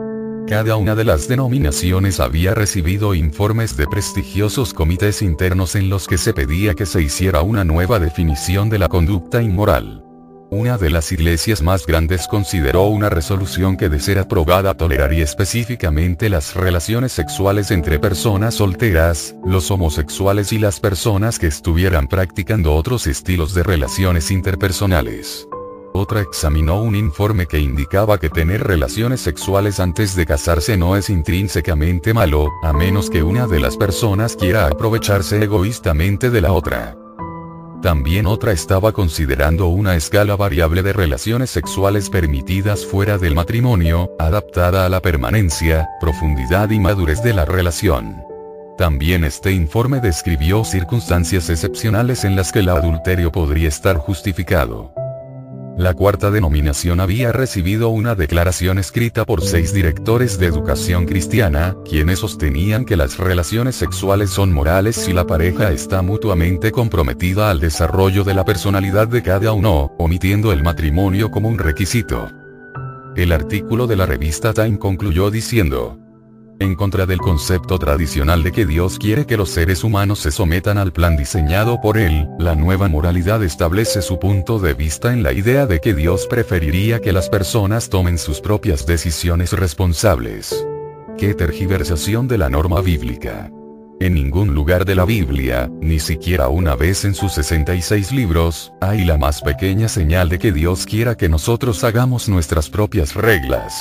Cada 0.47 0.77
una 0.77 0.95
de 0.95 1.03
las 1.03 1.27
denominaciones 1.27 2.21
había 2.21 2.55
recibido 2.55 3.13
informes 3.13 3.75
de 3.75 3.85
prestigiosos 3.85 4.73
comités 4.73 5.21
internos 5.21 5.75
en 5.75 5.89
los 5.89 6.07
que 6.07 6.17
se 6.17 6.33
pedía 6.33 6.73
que 6.73 6.85
se 6.85 7.01
hiciera 7.01 7.41
una 7.41 7.65
nueva 7.65 7.99
definición 7.99 8.69
de 8.69 8.79
la 8.79 8.87
conducta 8.87 9.41
inmoral. 9.41 10.06
Una 10.49 10.77
de 10.77 10.89
las 10.89 11.11
iglesias 11.11 11.61
más 11.61 11.85
grandes 11.85 12.25
consideró 12.25 12.83
una 12.83 13.09
resolución 13.09 13.75
que 13.75 13.89
de 13.89 13.99
ser 13.99 14.17
aprobada 14.17 14.75
toleraría 14.75 15.25
específicamente 15.25 16.29
las 16.29 16.55
relaciones 16.55 17.11
sexuales 17.11 17.69
entre 17.69 17.99
personas 17.99 18.55
solteras, 18.55 19.35
los 19.45 19.69
homosexuales 19.71 20.53
y 20.53 20.59
las 20.59 20.79
personas 20.79 21.37
que 21.37 21.47
estuvieran 21.47 22.07
practicando 22.07 22.75
otros 22.75 23.07
estilos 23.07 23.53
de 23.53 23.63
relaciones 23.63 24.31
interpersonales. 24.31 25.49
Otra 25.93 26.21
examinó 26.21 26.81
un 26.81 26.95
informe 26.95 27.45
que 27.45 27.59
indicaba 27.59 28.17
que 28.17 28.29
tener 28.29 28.63
relaciones 28.63 29.19
sexuales 29.19 29.81
antes 29.81 30.15
de 30.15 30.25
casarse 30.25 30.77
no 30.77 30.95
es 30.95 31.09
intrínsecamente 31.09 32.13
malo, 32.13 32.51
a 32.63 32.71
menos 32.71 33.09
que 33.09 33.21
una 33.21 33.47
de 33.47 33.59
las 33.59 33.75
personas 33.75 34.37
quiera 34.37 34.67
aprovecharse 34.67 35.43
egoístamente 35.43 36.29
de 36.29 36.39
la 36.39 36.53
otra. 36.53 36.95
También 37.81 38.25
otra 38.25 38.51
estaba 38.51 38.91
considerando 38.91 39.67
una 39.67 39.95
escala 39.95 40.35
variable 40.35 40.81
de 40.81 40.93
relaciones 40.93 41.51
sexuales 41.51 42.09
permitidas 42.09 42.85
fuera 42.85 43.17
del 43.19 43.35
matrimonio, 43.35 44.11
adaptada 44.17 44.85
a 44.85 44.89
la 44.89 45.01
permanencia, 45.01 45.87
profundidad 46.01 46.71
y 46.71 46.79
madurez 46.79 47.21
de 47.21 47.33
la 47.33 47.45
relación. 47.45 48.23
También 48.77 49.23
este 49.23 49.51
informe 49.51 49.99
describió 49.99 50.63
circunstancias 50.63 51.49
excepcionales 51.49 52.23
en 52.23 52.35
las 52.35 52.51
que 52.51 52.59
el 52.59 52.69
adulterio 52.69 53.31
podría 53.31 53.69
estar 53.69 53.97
justificado. 53.97 54.91
La 55.77 55.93
cuarta 55.93 56.31
denominación 56.31 56.99
había 56.99 57.31
recibido 57.31 57.89
una 57.89 58.15
declaración 58.15 58.79
escrita 58.79 59.25
por 59.25 59.43
seis 59.43 59.75
directores 59.75 60.39
de 60.39 60.47
educación 60.47 61.05
cristiana, 61.05 61.75
quienes 61.87 62.17
sostenían 62.17 62.83
que 62.83 62.97
las 62.97 63.19
relaciones 63.19 63.75
sexuales 63.75 64.31
son 64.31 64.51
morales 64.51 64.95
si 64.95 65.13
la 65.13 65.27
pareja 65.27 65.71
está 65.71 66.01
mutuamente 66.01 66.71
comprometida 66.71 67.51
al 67.51 67.59
desarrollo 67.59 68.23
de 68.23 68.33
la 68.33 68.43
personalidad 68.43 69.07
de 69.07 69.21
cada 69.21 69.53
uno, 69.53 69.93
omitiendo 69.99 70.51
el 70.51 70.63
matrimonio 70.63 71.29
como 71.29 71.47
un 71.47 71.59
requisito. 71.59 72.27
El 73.15 73.31
artículo 73.31 73.85
de 73.85 73.97
la 73.97 74.07
revista 74.07 74.53
Time 74.53 74.79
concluyó 74.79 75.29
diciendo, 75.29 75.99
en 76.59 76.75
contra 76.75 77.05
del 77.05 77.19
concepto 77.19 77.77
tradicional 77.79 78.43
de 78.43 78.51
que 78.51 78.65
Dios 78.65 78.97
quiere 78.99 79.25
que 79.25 79.37
los 79.37 79.49
seres 79.49 79.83
humanos 79.83 80.19
se 80.19 80.31
sometan 80.31 80.77
al 80.77 80.91
plan 80.91 81.17
diseñado 81.17 81.79
por 81.81 81.97
Él, 81.97 82.27
la 82.39 82.55
nueva 82.55 82.87
moralidad 82.87 83.43
establece 83.43 84.01
su 84.01 84.19
punto 84.19 84.59
de 84.59 84.73
vista 84.73 85.13
en 85.13 85.23
la 85.23 85.33
idea 85.33 85.65
de 85.65 85.79
que 85.79 85.93
Dios 85.93 86.27
preferiría 86.27 86.99
que 86.99 87.13
las 87.13 87.29
personas 87.29 87.89
tomen 87.89 88.17
sus 88.17 88.41
propias 88.41 88.85
decisiones 88.85 89.53
responsables. 89.53 90.65
¡Qué 91.17 91.33
tergiversación 91.33 92.27
de 92.27 92.37
la 92.37 92.49
norma 92.49 92.81
bíblica! 92.81 93.51
En 93.99 94.13
ningún 94.13 94.53
lugar 94.53 94.85
de 94.85 94.93
la 94.93 95.05
Biblia, 95.05 95.71
ni 95.81 95.99
siquiera 95.99 96.49
una 96.49 96.75
vez 96.75 97.03
en 97.03 97.15
sus 97.15 97.33
66 97.33 98.11
libros, 98.11 98.71
hay 98.79 99.03
la 99.03 99.17
más 99.17 99.41
pequeña 99.41 99.87
señal 99.89 100.29
de 100.29 100.37
que 100.37 100.51
Dios 100.51 100.85
quiera 100.85 101.15
que 101.15 101.29
nosotros 101.29 101.83
hagamos 101.83 102.29
nuestras 102.29 102.69
propias 102.69 103.15
reglas. 103.15 103.73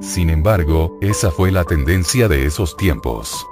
Sin 0.00 0.30
embargo, 0.30 0.98
esa 1.00 1.30
fue 1.30 1.50
la 1.50 1.64
tendencia 1.64 2.28
de 2.28 2.46
esos 2.46 2.76
tiempos. 2.76 3.46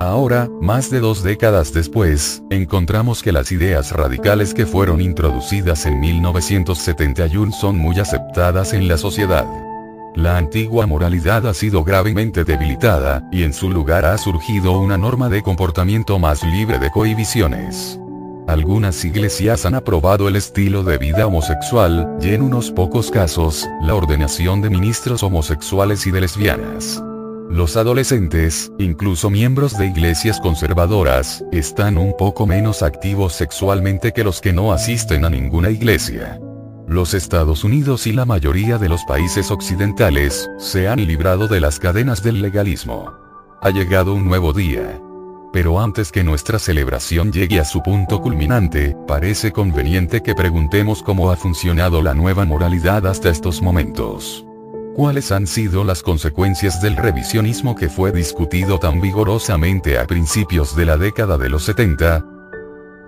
Ahora, 0.00 0.48
más 0.60 0.90
de 0.90 1.00
dos 1.00 1.22
décadas 1.22 1.72
después, 1.72 2.42
encontramos 2.50 3.22
que 3.22 3.32
las 3.32 3.50
ideas 3.50 3.92
radicales 3.92 4.54
que 4.54 4.64
fueron 4.64 5.00
introducidas 5.00 5.86
en 5.86 6.00
1971 6.00 7.52
son 7.52 7.78
muy 7.78 7.98
aceptadas 7.98 8.72
en 8.72 8.86
la 8.86 8.96
sociedad. 8.96 9.46
La 10.14 10.36
antigua 10.36 10.86
moralidad 10.86 11.46
ha 11.46 11.54
sido 11.54 11.84
gravemente 11.84 12.44
debilitada, 12.44 13.28
y 13.32 13.42
en 13.42 13.52
su 13.52 13.70
lugar 13.70 14.04
ha 14.04 14.16
surgido 14.18 14.78
una 14.78 14.96
norma 14.96 15.28
de 15.28 15.42
comportamiento 15.42 16.18
más 16.18 16.42
libre 16.44 16.78
de 16.78 16.90
cohibiciones. 16.90 18.00
Algunas 18.48 19.04
iglesias 19.04 19.66
han 19.66 19.74
aprobado 19.74 20.26
el 20.26 20.34
estilo 20.34 20.82
de 20.82 20.96
vida 20.96 21.26
homosexual, 21.26 22.16
y 22.22 22.30
en 22.30 22.40
unos 22.40 22.70
pocos 22.70 23.10
casos, 23.10 23.68
la 23.82 23.94
ordenación 23.94 24.62
de 24.62 24.70
ministros 24.70 25.22
homosexuales 25.22 26.06
y 26.06 26.10
de 26.12 26.22
lesbianas. 26.22 27.04
Los 27.50 27.76
adolescentes, 27.76 28.72
incluso 28.78 29.28
miembros 29.28 29.76
de 29.76 29.88
iglesias 29.88 30.40
conservadoras, 30.40 31.44
están 31.52 31.98
un 31.98 32.16
poco 32.16 32.46
menos 32.46 32.82
activos 32.82 33.34
sexualmente 33.34 34.12
que 34.12 34.24
los 34.24 34.40
que 34.40 34.54
no 34.54 34.72
asisten 34.72 35.26
a 35.26 35.30
ninguna 35.30 35.68
iglesia. 35.68 36.40
Los 36.86 37.12
Estados 37.12 37.64
Unidos 37.64 38.06
y 38.06 38.12
la 38.12 38.24
mayoría 38.24 38.78
de 38.78 38.88
los 38.88 39.04
países 39.04 39.50
occidentales, 39.50 40.48
se 40.56 40.88
han 40.88 41.06
librado 41.06 41.48
de 41.48 41.60
las 41.60 41.78
cadenas 41.78 42.22
del 42.22 42.40
legalismo. 42.40 43.12
Ha 43.60 43.68
llegado 43.68 44.14
un 44.14 44.24
nuevo 44.24 44.54
día. 44.54 44.98
Pero 45.52 45.80
antes 45.80 46.12
que 46.12 46.24
nuestra 46.24 46.58
celebración 46.58 47.32
llegue 47.32 47.58
a 47.58 47.64
su 47.64 47.82
punto 47.82 48.20
culminante, 48.20 48.94
parece 49.06 49.50
conveniente 49.50 50.22
que 50.22 50.34
preguntemos 50.34 51.02
cómo 51.02 51.30
ha 51.30 51.36
funcionado 51.36 52.02
la 52.02 52.14
nueva 52.14 52.44
moralidad 52.44 53.06
hasta 53.06 53.30
estos 53.30 53.62
momentos. 53.62 54.44
¿Cuáles 54.94 55.32
han 55.32 55.46
sido 55.46 55.84
las 55.84 56.02
consecuencias 56.02 56.82
del 56.82 56.96
revisionismo 56.96 57.76
que 57.76 57.88
fue 57.88 58.12
discutido 58.12 58.78
tan 58.78 59.00
vigorosamente 59.00 59.98
a 59.98 60.06
principios 60.06 60.74
de 60.76 60.84
la 60.84 60.96
década 60.96 61.38
de 61.38 61.48
los 61.48 61.62
70? 61.64 62.24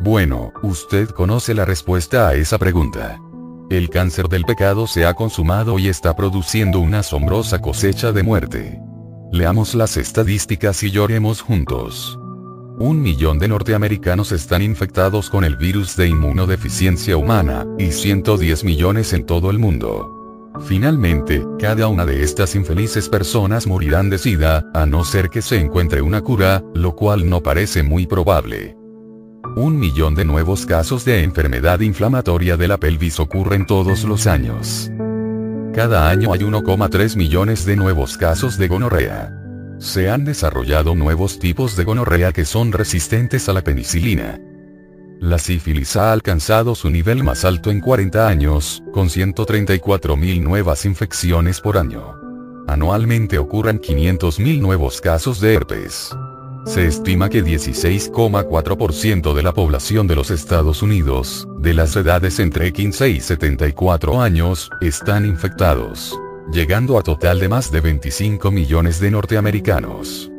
Bueno, 0.01 0.53
usted 0.63 1.11
conoce 1.11 1.53
la 1.53 1.65
respuesta 1.65 2.29
a 2.29 2.35
esa 2.35 2.59
pregunta. 2.59 3.21
El 3.71 3.91
cáncer 3.91 4.29
del 4.29 4.45
pecado 4.45 4.87
se 4.87 5.05
ha 5.05 5.15
consumado 5.15 5.79
y 5.79 5.89
está 5.89 6.17
produciendo 6.17 6.81
una 6.81 7.01
asombrosa 7.01 7.61
cosecha 7.61 8.13
de 8.13 8.23
muerte. 8.23 8.81
Leamos 9.31 9.75
las 9.75 9.97
estadísticas 9.97 10.83
y 10.83 10.91
lloremos 10.91 11.41
juntos. 11.41 12.19
Un 12.81 13.03
millón 13.03 13.39
de 13.39 13.47
norteamericanos 13.47 14.33
están 14.33 14.63
infectados 14.63 15.29
con 15.29 15.45
el 15.45 15.55
virus 15.57 15.97
de 15.97 16.09
inmunodeficiencia 16.09 17.15
humana, 17.15 17.67
y 17.79 17.93
110 17.93 18.65
millones 18.65 19.13
en 19.13 19.27
todo 19.27 19.51
el 19.51 19.59
mundo. 19.59 20.51
Finalmente, 20.65 21.45
cada 21.59 21.89
una 21.89 22.07
de 22.07 22.23
estas 22.23 22.55
infelices 22.55 23.11
personas 23.11 23.67
morirán 23.67 24.09
de 24.09 24.17
SIDA, 24.17 24.65
a 24.73 24.87
no 24.87 25.05
ser 25.05 25.29
que 25.29 25.43
se 25.43 25.61
encuentre 25.61 26.01
una 26.01 26.23
cura, 26.23 26.65
lo 26.75 26.97
cual 26.97 27.29
no 27.29 27.43
parece 27.43 27.83
muy 27.83 28.07
probable. 28.07 28.79
Un 29.57 29.79
millón 29.79 30.15
de 30.15 30.25
nuevos 30.25 30.65
casos 30.65 31.05
de 31.05 31.23
enfermedad 31.23 31.81
inflamatoria 31.81 32.57
de 32.57 32.67
la 32.67 32.79
pelvis 32.79 33.21
ocurren 33.21 33.67
todos 33.67 34.05
los 34.05 34.27
años. 34.27 34.91
Cada 35.75 36.09
año 36.09 36.33
hay 36.33 36.41
1,3 36.41 37.15
millones 37.19 37.67
de 37.67 37.77
nuevos 37.77 38.17
casos 38.17 38.57
de 38.57 38.69
gonorrea. 38.69 39.40
Se 39.81 40.11
han 40.11 40.27
desarrollado 40.27 40.95
nuevos 40.95 41.39
tipos 41.39 41.75
de 41.75 41.85
gonorrea 41.85 42.33
que 42.33 42.45
son 42.45 42.71
resistentes 42.71 43.49
a 43.49 43.55
la 43.55 43.63
penicilina. 43.63 44.39
La 45.21 45.39
sífilis 45.39 45.97
ha 45.97 46.13
alcanzado 46.13 46.75
su 46.75 46.91
nivel 46.91 47.25
más 47.25 47.47
alto 47.47 47.71
en 47.71 47.81
40 47.81 48.29
años, 48.29 48.83
con 48.93 49.09
134.000 49.09 50.43
nuevas 50.43 50.85
infecciones 50.85 51.63
por 51.63 51.79
año. 51.79 52.15
Anualmente 52.69 53.39
ocurren 53.39 53.81
500.000 53.81 54.61
nuevos 54.61 55.01
casos 55.01 55.41
de 55.41 55.55
herpes. 55.55 56.15
Se 56.67 56.87
estima 56.87 57.31
que 57.31 57.43
16,4% 57.43 59.33
de 59.33 59.43
la 59.43 59.55
población 59.55 60.07
de 60.07 60.15
los 60.15 60.31
Estados 60.31 60.83
Unidos, 60.83 61.49
de 61.59 61.73
las 61.73 61.97
edades 61.97 62.39
entre 62.39 62.71
15 62.71 63.09
y 63.09 63.21
74 63.21 64.21
años, 64.21 64.71
están 64.83 65.25
infectados 65.25 66.21
llegando 66.53 66.99
a 66.99 67.03
total 67.03 67.39
de 67.39 67.49
más 67.49 67.71
de 67.71 67.81
25 67.81 68.51
millones 68.51 69.01
de 69.01 69.11
norteamericanos. 69.11 70.31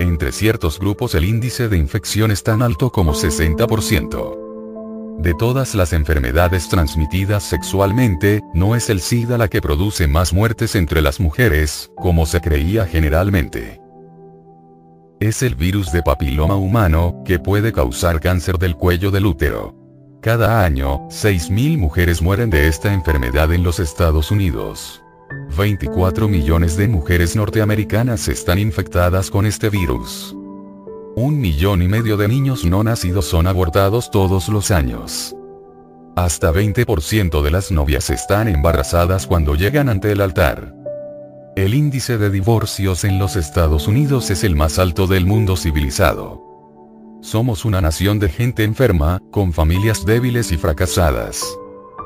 Entre 0.00 0.32
ciertos 0.32 0.78
grupos 0.78 1.14
el 1.14 1.24
índice 1.24 1.68
de 1.68 1.76
infección 1.76 2.30
es 2.30 2.42
tan 2.42 2.62
alto 2.62 2.90
como 2.90 3.14
60%. 3.14 5.18
De 5.20 5.34
todas 5.34 5.74
las 5.74 5.92
enfermedades 5.92 6.68
transmitidas 6.68 7.44
sexualmente, 7.44 8.40
no 8.54 8.74
es 8.74 8.88
el 8.88 9.00
SIDA 9.00 9.36
la 9.36 9.48
que 9.48 9.60
produce 9.60 10.08
más 10.08 10.32
muertes 10.32 10.74
entre 10.74 11.02
las 11.02 11.20
mujeres, 11.20 11.90
como 11.96 12.24
se 12.24 12.40
creía 12.40 12.86
generalmente. 12.86 13.80
Es 15.20 15.42
el 15.42 15.54
virus 15.54 15.92
de 15.92 16.02
papiloma 16.02 16.56
humano, 16.56 17.22
que 17.26 17.38
puede 17.38 17.72
causar 17.72 18.20
cáncer 18.20 18.58
del 18.58 18.76
cuello 18.76 19.10
del 19.10 19.26
útero. 19.26 19.76
Cada 20.22 20.64
año, 20.64 21.06
6.000 21.10 21.76
mujeres 21.76 22.22
mueren 22.22 22.48
de 22.48 22.66
esta 22.66 22.92
enfermedad 22.92 23.52
en 23.52 23.62
los 23.62 23.78
Estados 23.78 24.30
Unidos. 24.30 25.02
24 25.56 26.28
millones 26.28 26.76
de 26.76 26.88
mujeres 26.88 27.36
norteamericanas 27.36 28.28
están 28.28 28.58
infectadas 28.58 29.30
con 29.30 29.46
este 29.46 29.70
virus. 29.70 30.34
Un 31.14 31.40
millón 31.40 31.82
y 31.82 31.88
medio 31.88 32.16
de 32.16 32.28
niños 32.28 32.64
no 32.64 32.82
nacidos 32.82 33.26
son 33.26 33.46
abortados 33.46 34.10
todos 34.10 34.48
los 34.48 34.70
años. 34.70 35.36
Hasta 36.16 36.52
20% 36.52 37.42
de 37.42 37.50
las 37.50 37.70
novias 37.70 38.10
están 38.10 38.48
embarazadas 38.48 39.26
cuando 39.26 39.54
llegan 39.54 39.88
ante 39.88 40.12
el 40.12 40.20
altar. 40.20 40.74
El 41.56 41.74
índice 41.74 42.18
de 42.18 42.30
divorcios 42.30 43.04
en 43.04 43.18
los 43.18 43.36
Estados 43.36 43.86
Unidos 43.86 44.30
es 44.30 44.44
el 44.44 44.56
más 44.56 44.78
alto 44.78 45.06
del 45.06 45.26
mundo 45.26 45.56
civilizado. 45.56 46.42
Somos 47.22 47.64
una 47.64 47.80
nación 47.80 48.18
de 48.18 48.30
gente 48.30 48.64
enferma, 48.64 49.20
con 49.30 49.52
familias 49.52 50.04
débiles 50.06 50.52
y 50.52 50.56
fracasadas. 50.56 51.44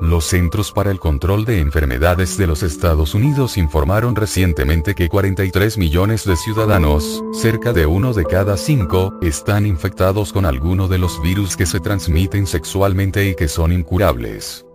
Los 0.00 0.24
Centros 0.24 0.72
para 0.72 0.90
el 0.90 0.98
Control 0.98 1.44
de 1.44 1.60
Enfermedades 1.60 2.36
de 2.36 2.46
los 2.46 2.62
Estados 2.62 3.14
Unidos 3.14 3.56
informaron 3.56 4.16
recientemente 4.16 4.94
que 4.94 5.08
43 5.08 5.78
millones 5.78 6.24
de 6.24 6.36
ciudadanos, 6.36 7.22
cerca 7.32 7.72
de 7.72 7.86
uno 7.86 8.12
de 8.12 8.24
cada 8.24 8.56
cinco, 8.56 9.14
están 9.22 9.66
infectados 9.66 10.32
con 10.32 10.46
alguno 10.46 10.88
de 10.88 10.98
los 10.98 11.22
virus 11.22 11.56
que 11.56 11.66
se 11.66 11.80
transmiten 11.80 12.46
sexualmente 12.46 13.28
y 13.28 13.34
que 13.34 13.48
son 13.48 13.72
incurables. 13.72 14.66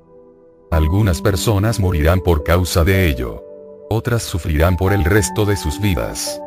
Algunas 0.71 1.21
personas 1.21 1.79
morirán 1.79 2.21
por 2.21 2.43
causa 2.43 2.83
de 2.83 3.07
ello. 3.09 3.43
Otras 3.89 4.23
sufrirán 4.23 4.77
por 4.77 4.93
el 4.93 5.03
resto 5.03 5.45
de 5.45 5.57
sus 5.57 5.81
vidas. 5.81 6.39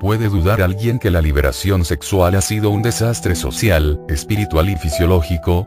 ¿Puede 0.00 0.28
dudar 0.28 0.62
alguien 0.62 0.98
que 0.98 1.10
la 1.10 1.22
liberación 1.22 1.84
sexual 1.84 2.34
ha 2.34 2.40
sido 2.40 2.70
un 2.70 2.82
desastre 2.82 3.34
social, 3.34 4.00
espiritual 4.08 4.68
y 4.68 4.76
fisiológico? 4.76 5.66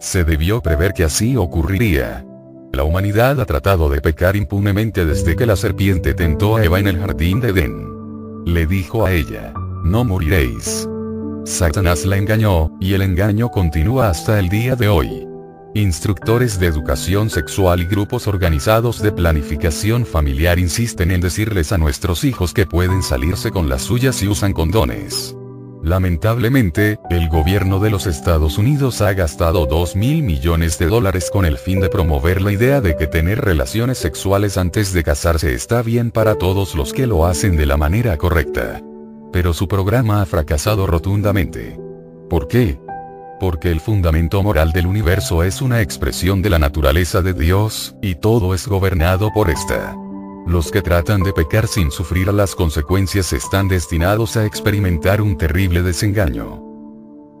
Se 0.00 0.24
debió 0.24 0.62
prever 0.62 0.94
que 0.94 1.04
así 1.04 1.36
ocurriría. 1.36 2.24
La 2.72 2.84
humanidad 2.84 3.38
ha 3.38 3.44
tratado 3.44 3.90
de 3.90 4.00
pecar 4.00 4.34
impunemente 4.34 5.04
desde 5.04 5.36
que 5.36 5.44
la 5.44 5.56
serpiente 5.56 6.14
tentó 6.14 6.56
a 6.56 6.64
Eva 6.64 6.80
en 6.80 6.88
el 6.88 6.98
jardín 6.98 7.40
de 7.40 7.50
Edén. 7.50 7.86
Le 8.46 8.66
dijo 8.66 9.04
a 9.04 9.12
ella, 9.12 9.52
no 9.84 10.04
moriréis. 10.04 10.88
Satanás 11.44 12.06
la 12.06 12.16
engañó, 12.16 12.70
y 12.80 12.94
el 12.94 13.02
engaño 13.02 13.50
continúa 13.50 14.08
hasta 14.08 14.38
el 14.38 14.48
día 14.48 14.74
de 14.74 14.88
hoy. 14.88 15.28
Instructores 15.74 16.58
de 16.58 16.66
educación 16.66 17.28
sexual 17.28 17.82
y 17.82 17.84
grupos 17.84 18.26
organizados 18.26 19.02
de 19.02 19.12
planificación 19.12 20.06
familiar 20.06 20.58
insisten 20.58 21.10
en 21.10 21.20
decirles 21.20 21.72
a 21.72 21.78
nuestros 21.78 22.24
hijos 22.24 22.54
que 22.54 22.64
pueden 22.64 23.02
salirse 23.02 23.50
con 23.50 23.68
las 23.68 23.82
suyas 23.82 24.16
si 24.16 24.28
usan 24.28 24.54
condones. 24.54 25.36
Lamentablemente, 25.82 26.98
el 27.08 27.28
gobierno 27.30 27.78
de 27.78 27.88
los 27.88 28.06
Estados 28.06 28.58
Unidos 28.58 29.00
ha 29.00 29.14
gastado 29.14 29.64
2 29.64 29.96
mil 29.96 30.22
millones 30.22 30.78
de 30.78 30.86
dólares 30.86 31.30
con 31.32 31.46
el 31.46 31.56
fin 31.56 31.80
de 31.80 31.88
promover 31.88 32.42
la 32.42 32.52
idea 32.52 32.82
de 32.82 32.96
que 32.96 33.06
tener 33.06 33.40
relaciones 33.40 33.96
sexuales 33.96 34.58
antes 34.58 34.92
de 34.92 35.02
casarse 35.02 35.54
está 35.54 35.82
bien 35.82 36.10
para 36.10 36.34
todos 36.34 36.74
los 36.74 36.92
que 36.92 37.06
lo 37.06 37.24
hacen 37.24 37.56
de 37.56 37.64
la 37.64 37.78
manera 37.78 38.18
correcta. 38.18 38.82
Pero 39.32 39.54
su 39.54 39.68
programa 39.68 40.20
ha 40.20 40.26
fracasado 40.26 40.86
rotundamente. 40.86 41.78
¿Por 42.28 42.46
qué? 42.46 42.78
Porque 43.38 43.70
el 43.70 43.80
fundamento 43.80 44.42
moral 44.42 44.72
del 44.72 44.86
universo 44.86 45.42
es 45.42 45.62
una 45.62 45.80
expresión 45.80 46.42
de 46.42 46.50
la 46.50 46.58
naturaleza 46.58 47.22
de 47.22 47.32
Dios, 47.32 47.96
y 48.02 48.16
todo 48.16 48.54
es 48.54 48.68
gobernado 48.68 49.30
por 49.32 49.48
esta. 49.48 49.96
Los 50.46 50.70
que 50.70 50.82
tratan 50.82 51.22
de 51.22 51.32
pecar 51.32 51.66
sin 51.66 51.90
sufrir 51.90 52.32
las 52.32 52.54
consecuencias 52.54 53.32
están 53.32 53.68
destinados 53.68 54.36
a 54.36 54.46
experimentar 54.46 55.20
un 55.20 55.36
terrible 55.36 55.82
desengaño. 55.82 56.70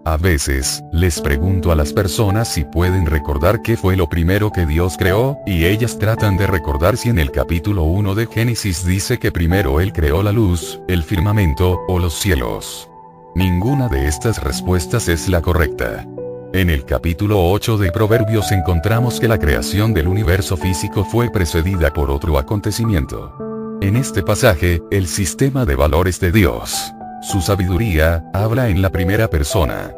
A 0.04 0.16
veces, 0.16 0.82
les 0.92 1.20
pregunto 1.20 1.72
a 1.72 1.76
las 1.76 1.92
personas 1.92 2.48
si 2.52 2.64
pueden 2.64 3.06
recordar 3.06 3.60
qué 3.60 3.76
fue 3.76 3.96
lo 3.96 4.08
primero 4.08 4.50
que 4.50 4.64
Dios 4.64 4.96
creó, 4.96 5.38
y 5.46 5.66
ellas 5.66 5.98
tratan 5.98 6.38
de 6.38 6.46
recordar 6.46 6.96
si 6.96 7.10
en 7.10 7.18
el 7.18 7.30
capítulo 7.30 7.82
1 7.82 8.14
de 8.14 8.26
Génesis 8.26 8.86
dice 8.86 9.18
que 9.18 9.30
primero 9.30 9.80
Él 9.80 9.92
creó 9.92 10.22
la 10.22 10.32
luz, 10.32 10.80
el 10.88 11.02
firmamento, 11.02 11.80
o 11.86 11.98
los 11.98 12.14
cielos. 12.14 12.90
Ninguna 13.34 13.88
de 13.88 14.08
estas 14.08 14.42
respuestas 14.42 15.08
es 15.08 15.28
la 15.28 15.42
correcta. 15.42 16.06
En 16.52 16.68
el 16.68 16.84
capítulo 16.84 17.48
8 17.48 17.78
de 17.78 17.92
Proverbios 17.92 18.50
encontramos 18.50 19.20
que 19.20 19.28
la 19.28 19.38
creación 19.38 19.94
del 19.94 20.08
universo 20.08 20.56
físico 20.56 21.04
fue 21.04 21.30
precedida 21.30 21.92
por 21.92 22.10
otro 22.10 22.38
acontecimiento. 22.38 23.78
En 23.80 23.94
este 23.94 24.24
pasaje, 24.24 24.82
el 24.90 25.06
sistema 25.06 25.64
de 25.64 25.76
valores 25.76 26.18
de 26.18 26.32
Dios, 26.32 26.92
su 27.22 27.40
sabiduría, 27.40 28.24
habla 28.34 28.68
en 28.68 28.82
la 28.82 28.90
primera 28.90 29.28
persona. 29.28 29.94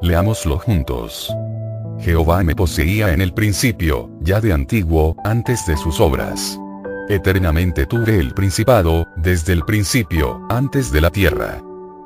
Leámoslo 0.00 0.60
juntos. 0.60 1.34
Jehová 1.98 2.44
me 2.44 2.54
poseía 2.54 3.12
en 3.12 3.20
el 3.20 3.34
principio, 3.34 4.08
ya 4.20 4.40
de 4.40 4.52
antiguo, 4.52 5.16
antes 5.24 5.66
de 5.66 5.76
sus 5.76 5.98
obras. 5.98 6.56
Eternamente 7.08 7.84
tuve 7.84 8.20
el 8.20 8.32
principado, 8.32 9.08
desde 9.16 9.54
el 9.54 9.64
principio, 9.64 10.40
antes 10.50 10.92
de 10.92 11.00
la 11.00 11.10
tierra. 11.10 11.60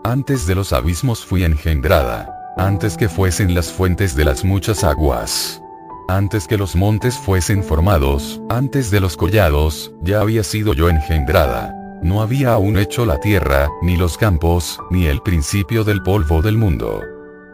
Antes 0.04 0.46
de 0.46 0.54
los 0.54 0.72
abismos 0.72 1.22
fui 1.22 1.44
engendrada 1.44 2.39
antes 2.56 2.96
que 2.96 3.08
fuesen 3.08 3.54
las 3.54 3.70
fuentes 3.70 4.14
de 4.16 4.24
las 4.24 4.44
muchas 4.44 4.84
aguas. 4.84 5.62
Antes 6.08 6.46
que 6.46 6.56
los 6.56 6.74
montes 6.74 7.16
fuesen 7.16 7.62
formados, 7.62 8.40
antes 8.48 8.90
de 8.90 9.00
los 9.00 9.16
collados, 9.16 9.92
ya 10.02 10.20
había 10.20 10.42
sido 10.42 10.74
yo 10.74 10.88
engendrada. 10.88 11.74
No 12.02 12.22
había 12.22 12.54
aún 12.54 12.78
hecho 12.78 13.06
la 13.06 13.20
tierra, 13.20 13.68
ni 13.82 13.96
los 13.96 14.16
campos, 14.16 14.80
ni 14.90 15.06
el 15.06 15.22
principio 15.22 15.84
del 15.84 16.02
polvo 16.02 16.42
del 16.42 16.56
mundo. 16.56 17.02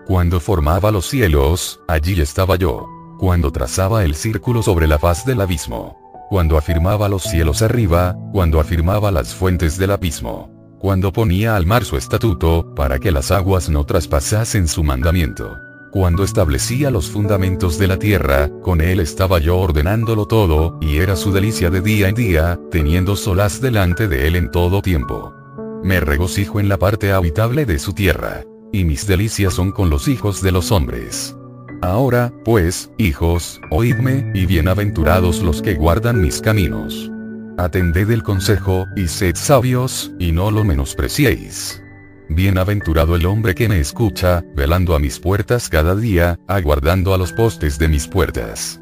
Cuando 0.07 0.41
formaba 0.41 0.91
los 0.91 1.07
cielos, 1.07 1.81
allí 1.89 2.21
estaba 2.21 2.57
yo. 2.57 2.89
Cuando 3.19 3.51
trazaba 3.51 4.05
el 4.05 4.15
círculo 4.15 4.63
sobre 4.63 4.87
la 4.87 4.99
faz 4.99 5.27
del 5.27 5.41
abismo. 5.41 5.99
Cuando 6.31 6.57
afirmaba 6.57 7.09
los 7.09 7.23
cielos 7.25 7.63
arriba, 7.63 8.17
cuando 8.33 8.61
afirmaba 8.61 9.11
las 9.11 9.35
fuentes 9.35 9.79
del 9.79 9.91
abismo 9.91 10.56
cuando 10.87 11.13
ponía 11.13 11.57
al 11.57 11.67
mar 11.67 11.85
su 11.85 11.97
estatuto, 11.97 12.73
para 12.77 13.01
que 13.01 13.11
las 13.11 13.33
aguas 13.33 13.69
no 13.69 13.83
traspasasen 13.83 14.69
su 14.69 14.85
mandamiento. 14.85 15.59
Cuando 15.91 16.23
establecía 16.23 16.93
los 16.93 17.11
fundamentos 17.11 17.77
de 17.77 17.89
la 17.89 17.99
tierra, 17.99 18.49
con 18.63 18.81
él 18.81 19.01
estaba 19.01 19.41
yo 19.41 19.59
ordenándolo 19.59 20.27
todo, 20.27 20.79
y 20.81 20.99
era 20.99 21.17
su 21.17 21.33
delicia 21.33 21.71
de 21.71 21.81
día 21.81 22.09
en 22.09 22.15
día, 22.15 22.61
teniendo 22.71 23.17
solas 23.17 23.61
delante 23.61 24.07
de 24.07 24.29
él 24.29 24.37
en 24.37 24.53
todo 24.53 24.81
tiempo. 24.81 25.35
Me 25.83 25.99
regocijo 25.99 26.61
en 26.61 26.69
la 26.69 26.79
parte 26.79 27.11
habitable 27.11 27.67
de 27.67 27.81
su 27.81 27.93
tierra. 27.93 28.45
Y 28.73 28.85
mis 28.85 29.09
delicias 29.09 29.55
son 29.55 29.73
con 29.73 29.91
los 29.91 30.07
hijos 30.07 30.41
de 30.41 30.53
los 30.53 30.71
hombres. 30.71 31.37
Ahora, 31.83 32.33
pues, 32.45 32.93
hijos, 32.97 33.61
oídme, 33.73 34.31
y 34.37 34.47
bienaventurados 34.47 35.43
los 35.43 35.63
que 35.63 35.75
guardan 35.75 36.23
mis 36.23 36.41
caminos. 36.41 37.11
Atended 37.59 38.11
el 38.11 38.23
consejo, 38.23 38.87
y 38.97 39.09
sed 39.09 39.35
sabios, 39.35 40.13
y 40.19 40.33
no 40.33 40.51
lo 40.51 40.63
menospreciéis. 40.63 41.83
Bienaventurado 42.29 43.17
el 43.17 43.25
hombre 43.25 43.55
que 43.55 43.69
me 43.69 43.81
escucha, 43.81 44.45
velando 44.55 44.95
a 44.95 44.99
mis 44.99 45.19
puertas 45.19 45.71
cada 45.71 45.95
día, 45.95 46.39
aguardando 46.49 47.15
a 47.15 47.19
los 47.19 47.33
postes 47.33 47.79
de 47.79 47.89
mis 47.89 48.09
puertas. 48.09 48.81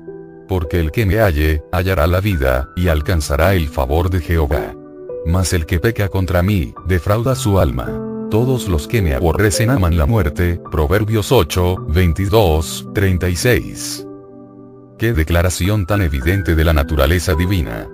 Porque 0.48 0.80
el 0.80 0.90
que 0.90 1.06
me 1.06 1.20
halle, 1.20 1.62
hallará 1.70 2.08
la 2.08 2.20
vida, 2.20 2.68
y 2.74 2.88
alcanzará 2.88 3.54
el 3.54 3.68
favor 3.68 4.10
de 4.10 4.20
Jehová. 4.20 4.74
Mas 5.24 5.52
el 5.52 5.66
que 5.66 5.78
peca 5.78 6.08
contra 6.08 6.42
mí, 6.42 6.74
defrauda 6.86 7.36
su 7.36 7.60
alma. 7.60 7.86
Todos 8.28 8.68
los 8.68 8.88
que 8.88 9.02
me 9.02 9.14
aborrecen 9.14 9.70
aman 9.70 9.96
la 9.96 10.06
muerte. 10.06 10.60
Proverbios 10.72 11.30
8, 11.30 11.86
22, 11.90 12.88
36. 12.92 14.06
Qué 14.98 15.12
declaración 15.12 15.86
tan 15.86 16.02
evidente 16.02 16.56
de 16.56 16.64
la 16.64 16.72
naturaleza 16.72 17.34
divina. 17.34 17.88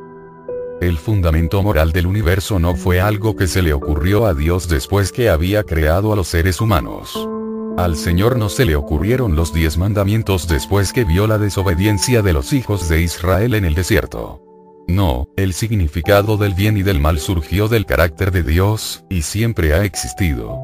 El 0.80 0.96
fundamento 0.96 1.62
moral 1.62 1.92
del 1.92 2.06
universo 2.06 2.58
no 2.58 2.74
fue 2.74 3.02
algo 3.02 3.36
que 3.36 3.46
se 3.46 3.60
le 3.60 3.74
ocurrió 3.74 4.24
a 4.24 4.32
Dios 4.32 4.66
después 4.66 5.12
que 5.12 5.28
había 5.28 5.62
creado 5.62 6.10
a 6.10 6.16
los 6.16 6.28
seres 6.28 6.58
humanos. 6.58 7.28
Al 7.76 7.96
Señor 7.96 8.38
no 8.38 8.48
se 8.48 8.64
le 8.64 8.76
ocurrieron 8.76 9.36
los 9.36 9.52
diez 9.52 9.76
mandamientos 9.76 10.48
después 10.48 10.94
que 10.94 11.04
vio 11.04 11.26
la 11.26 11.36
desobediencia 11.36 12.22
de 12.22 12.32
los 12.32 12.54
hijos 12.54 12.88
de 12.88 13.02
Israel 13.02 13.52
en 13.52 13.66
el 13.66 13.74
desierto. 13.74 14.42
No, 14.88 15.28
el 15.36 15.52
significado 15.52 16.38
del 16.38 16.54
bien 16.54 16.78
y 16.78 16.82
del 16.82 16.98
mal 16.98 17.18
surgió 17.18 17.68
del 17.68 17.84
carácter 17.84 18.30
de 18.30 18.42
Dios, 18.42 19.04
y 19.10 19.20
siempre 19.20 19.74
ha 19.74 19.84
existido. 19.84 20.58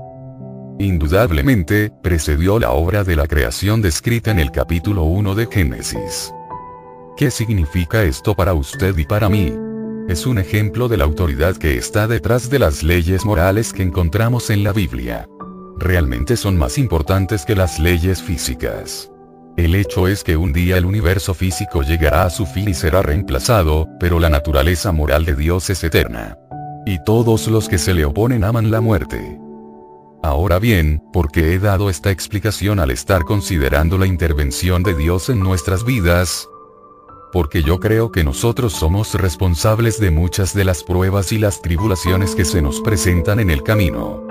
Indudablemente, 0.79 1.93
precedió 2.03 2.59
la 2.59 2.71
obra 2.71 3.05
de 3.05 3.17
la 3.17 3.27
creación 3.27 3.83
descrita 3.83 4.31
en 4.31 4.39
el 4.39 4.51
capítulo 4.51 5.05
1 5.05 5.35
de 5.35 5.47
Génesis. 5.47 6.33
¿Qué 7.19 7.31
significa 7.31 8.03
esto 8.03 8.35
para 8.35 8.55
usted 8.55 8.97
y 8.97 9.05
para 9.05 9.29
mí? 9.29 9.66
Es 10.09 10.24
un 10.24 10.38
ejemplo 10.38 10.88
de 10.88 10.96
la 10.96 11.04
autoridad 11.04 11.57
que 11.57 11.76
está 11.76 12.07
detrás 12.07 12.48
de 12.48 12.61
las 12.61 12.82
leyes 12.82 13.24
morales 13.24 13.72
que 13.72 13.82
encontramos 13.82 14.50
en 14.50 14.62
la 14.62 14.72
Biblia. 14.72 15.28
Realmente 15.78 16.36
son 16.36 16.57
más 16.57 16.78
importantes 16.78 17.44
que 17.44 17.57
las 17.57 17.80
leyes 17.80 18.22
físicas. 18.22 19.11
El 19.57 19.74
hecho 19.74 20.07
es 20.07 20.22
que 20.22 20.36
un 20.36 20.52
día 20.52 20.76
el 20.76 20.84
universo 20.84 21.34
físico 21.34 21.82
llegará 21.82 22.24
a 22.24 22.30
su 22.30 22.46
fin 22.46 22.68
y 22.68 22.74
será 22.74 23.02
reemplazado, 23.02 23.88
pero 23.98 24.20
la 24.20 24.30
naturaleza 24.30 24.92
moral 24.92 25.24
de 25.24 25.34
Dios 25.34 25.70
es 25.70 25.82
eterna. 25.82 26.38
Y 26.84 27.02
todos 27.02 27.48
los 27.48 27.68
que 27.68 27.78
se 27.78 27.92
le 27.92 28.04
oponen 28.04 28.44
aman 28.44 28.70
la 28.70 28.80
muerte. 28.80 29.40
Ahora 30.22 30.59
bien, 30.59 31.02
¿por 31.12 31.32
qué 31.32 31.54
he 31.54 31.59
dado 31.59 31.90
esta 31.90 32.11
explicación 32.11 32.78
al 32.78 32.90
estar 32.90 33.24
considerando 33.24 33.98
la 33.98 34.07
intervención 34.07 34.82
de 34.82 34.94
Dios 34.94 35.30
en 35.30 35.40
nuestras 35.40 35.84
vidas? 35.84 36.48
Porque 37.33 37.62
yo 37.62 37.81
creo 37.81 38.11
que 38.12 38.24
nosotros 38.24 38.72
somos 38.72 39.14
responsables 39.14 40.01
de 40.01 40.11
muchas 40.11 40.55
de 40.55 40.64
las 40.64 40.83
pruebas 40.83 41.33
y 41.33 41.39
las 41.39 41.62
tribulaciones 41.62 42.35
que 42.35 42.45
se 42.45 42.62
nos 42.62 42.81
presentan 42.81 43.41
en 43.41 43.51
el 43.51 43.62
camino. 43.62 44.22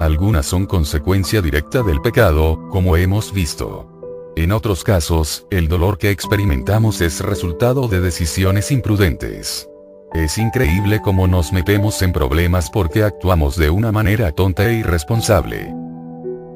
Algunas 0.00 0.46
son 0.46 0.66
consecuencia 0.66 1.40
directa 1.40 1.82
del 1.82 2.00
pecado, 2.00 2.68
como 2.70 2.96
hemos 2.96 3.32
visto. 3.32 3.88
En 4.36 4.50
otros 4.50 4.82
casos, 4.82 5.46
el 5.50 5.68
dolor 5.68 5.98
que 5.98 6.10
experimentamos 6.10 7.00
es 7.00 7.20
resultado 7.20 7.86
de 7.86 8.00
decisiones 8.00 8.72
imprudentes. 8.72 9.68
Es 10.12 10.38
increíble 10.38 11.00
cómo 11.02 11.26
nos 11.26 11.52
metemos 11.52 12.02
en 12.02 12.12
problemas 12.12 12.70
porque 12.70 13.04
actuamos 13.04 13.56
de 13.56 13.70
una 13.70 13.92
manera 13.92 14.32
tonta 14.32 14.68
e 14.68 14.74
irresponsable. 14.74 15.72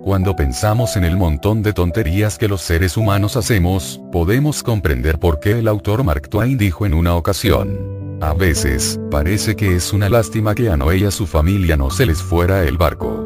Cuando 0.03 0.36
pensamos 0.36 0.96
en 0.96 1.05
el 1.05 1.16
montón 1.16 1.62
de 1.62 1.72
tonterías 1.72 2.38
que 2.38 2.49
los 2.49 2.62
seres 2.62 2.96
humanos 2.96 3.36
hacemos, 3.36 4.01
podemos 4.12 4.62
comprender 4.62 5.18
por 5.18 5.40
qué 5.40 5.59
el 5.59 5.68
autor 5.68 6.05
Mark 6.05 6.28
Twain 6.28 6.57
dijo 6.57 6.86
en 6.86 6.94
una 6.94 7.14
ocasión. 7.14 8.18
A 8.20 8.32
veces, 8.32 8.99
parece 9.11 9.55
que 9.55 9.76
es 9.76 9.92
una 9.92 10.09
lástima 10.09 10.55
que 10.55 10.70
a 10.70 10.76
Noé 10.76 10.99
y 10.99 11.05
a 11.05 11.11
su 11.11 11.26
familia 11.26 11.76
no 11.76 11.90
se 11.90 12.07
les 12.07 12.22
fuera 12.22 12.64
el 12.64 12.78
barco. 12.78 13.24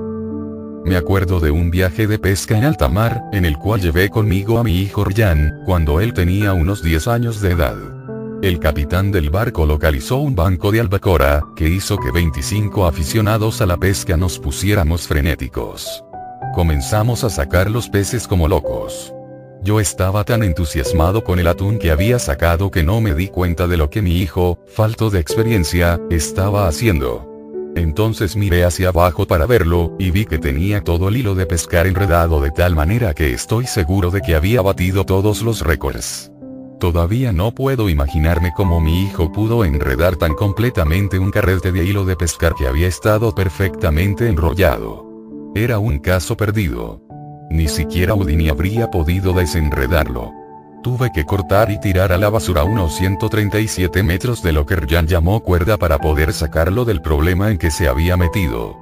Me 0.85 0.97
acuerdo 0.97 1.39
de 1.41 1.51
un 1.51 1.71
viaje 1.71 2.07
de 2.07 2.19
pesca 2.19 2.59
en 2.59 2.65
alta 2.65 2.89
mar, 2.89 3.23
en 3.33 3.45
el 3.45 3.57
cual 3.59 3.81
llevé 3.81 4.09
conmigo 4.09 4.59
a 4.59 4.65
mi 4.65 4.81
hijo 4.81 5.05
Ryan, 5.05 5.63
cuando 5.65 6.01
él 6.01 6.13
tenía 6.13 6.53
unos 6.53 6.83
10 6.83 7.07
años 7.07 7.41
de 7.41 7.53
edad. 7.53 7.77
El 8.43 8.59
capitán 8.59 9.13
del 9.13 9.31
barco 9.31 9.67
localizó 9.67 10.17
un 10.17 10.35
banco 10.35 10.73
de 10.73 10.81
albacora, 10.81 11.43
que 11.55 11.69
hizo 11.69 11.97
que 11.99 12.11
25 12.11 12.87
aficionados 12.87 13.61
a 13.61 13.67
la 13.67 13.77
pesca 13.77 14.17
nos 14.17 14.41
pusiéramos 14.41 15.07
frenéticos. 15.07 16.03
Comenzamos 16.55 17.25
a 17.25 17.31
sacar 17.31 17.71
los 17.71 17.89
peces 17.89 18.29
como 18.29 18.47
locos. 18.47 19.15
Yo 19.63 19.81
estaba 19.81 20.23
tan 20.25 20.43
entusiasmado 20.43 21.25
con 21.25 21.39
el 21.39 21.47
atún 21.47 21.79
que 21.79 21.91
había 21.91 22.19
sacado 22.19 22.71
que 22.71 22.83
no 22.83 23.01
me 23.01 23.15
di 23.15 23.29
cuenta 23.29 23.67
de 23.67 23.79
lo 23.79 23.89
que 23.89 24.03
mi 24.03 24.19
hijo, 24.19 24.59
falto 24.67 25.09
de 25.09 25.19
experiencia, 25.19 25.99
estaba 26.11 26.69
haciendo. 26.69 27.27
Entonces 27.75 28.37
miré 28.37 28.65
hacia 28.65 28.89
abajo 28.89 29.27
para 29.27 29.47
verlo, 29.47 29.97
y 29.99 30.11
vi 30.11 30.27
que 30.27 30.39
tenía 30.39 30.83
todo 30.83 31.09
el 31.09 31.17
hilo 31.17 31.35
de 31.35 31.47
pescar 31.47 31.87
enredado 31.87 32.39
de 32.43 32.51
tal 32.51 32.75
manera 32.75 33.15
que 33.15 33.33
estoy 33.33 33.67
seguro 33.67 34.11
de 34.11 34.21
que 34.21 34.35
había 34.35 34.61
batido 34.61 35.07
todos 35.07 35.41
los 35.41 35.63
récords. 35.63 36.31
Todavía 36.79 37.33
no 37.33 37.55
puedo 37.55 37.89
imaginarme 37.89 38.53
cómo 38.55 38.79
mi 38.79 39.05
hijo 39.05 39.33
pudo 39.33 39.65
enredar 39.65 40.17
tan 40.17 40.35
completamente 40.35 41.19
un 41.19 41.31
carrete 41.31 41.73
de 41.73 41.85
hilo 41.85 42.05
de 42.05 42.17
pescar 42.17 42.55
que 42.55 42.67
había 42.67 42.89
estado 42.89 43.35
perfectamente 43.35 44.29
enrollado. 44.29 45.12
Era 45.55 45.79
un 45.79 45.99
caso 45.99 46.35
perdido. 46.35 47.03
Ni 47.51 47.69
siquiera 47.69 48.15
Houdini 48.15 48.49
habría 48.49 48.91
podido 48.91 49.35
desenredarlo. 49.35 50.33
Tuve 50.83 51.13
que 51.13 51.27
cortar 51.27 51.71
y 51.71 51.79
tirar 51.79 52.11
a 52.11 52.17
la 52.17 52.31
basura 52.31 52.65
unos 52.65 52.97
137 52.97 54.03
metros 54.03 54.43
de 54.43 54.53
lo 54.53 54.65
que 54.65 54.77
Ryan 54.77 55.07
llamó 55.07 55.41
cuerda 55.41 55.77
para 55.77 55.99
poder 55.99 56.33
sacarlo 56.33 56.87
del 56.87 57.03
problema 57.03 57.51
en 57.51 57.59
que 57.59 57.71
se 57.71 57.87
había 57.87 58.17
metido. 58.17 58.79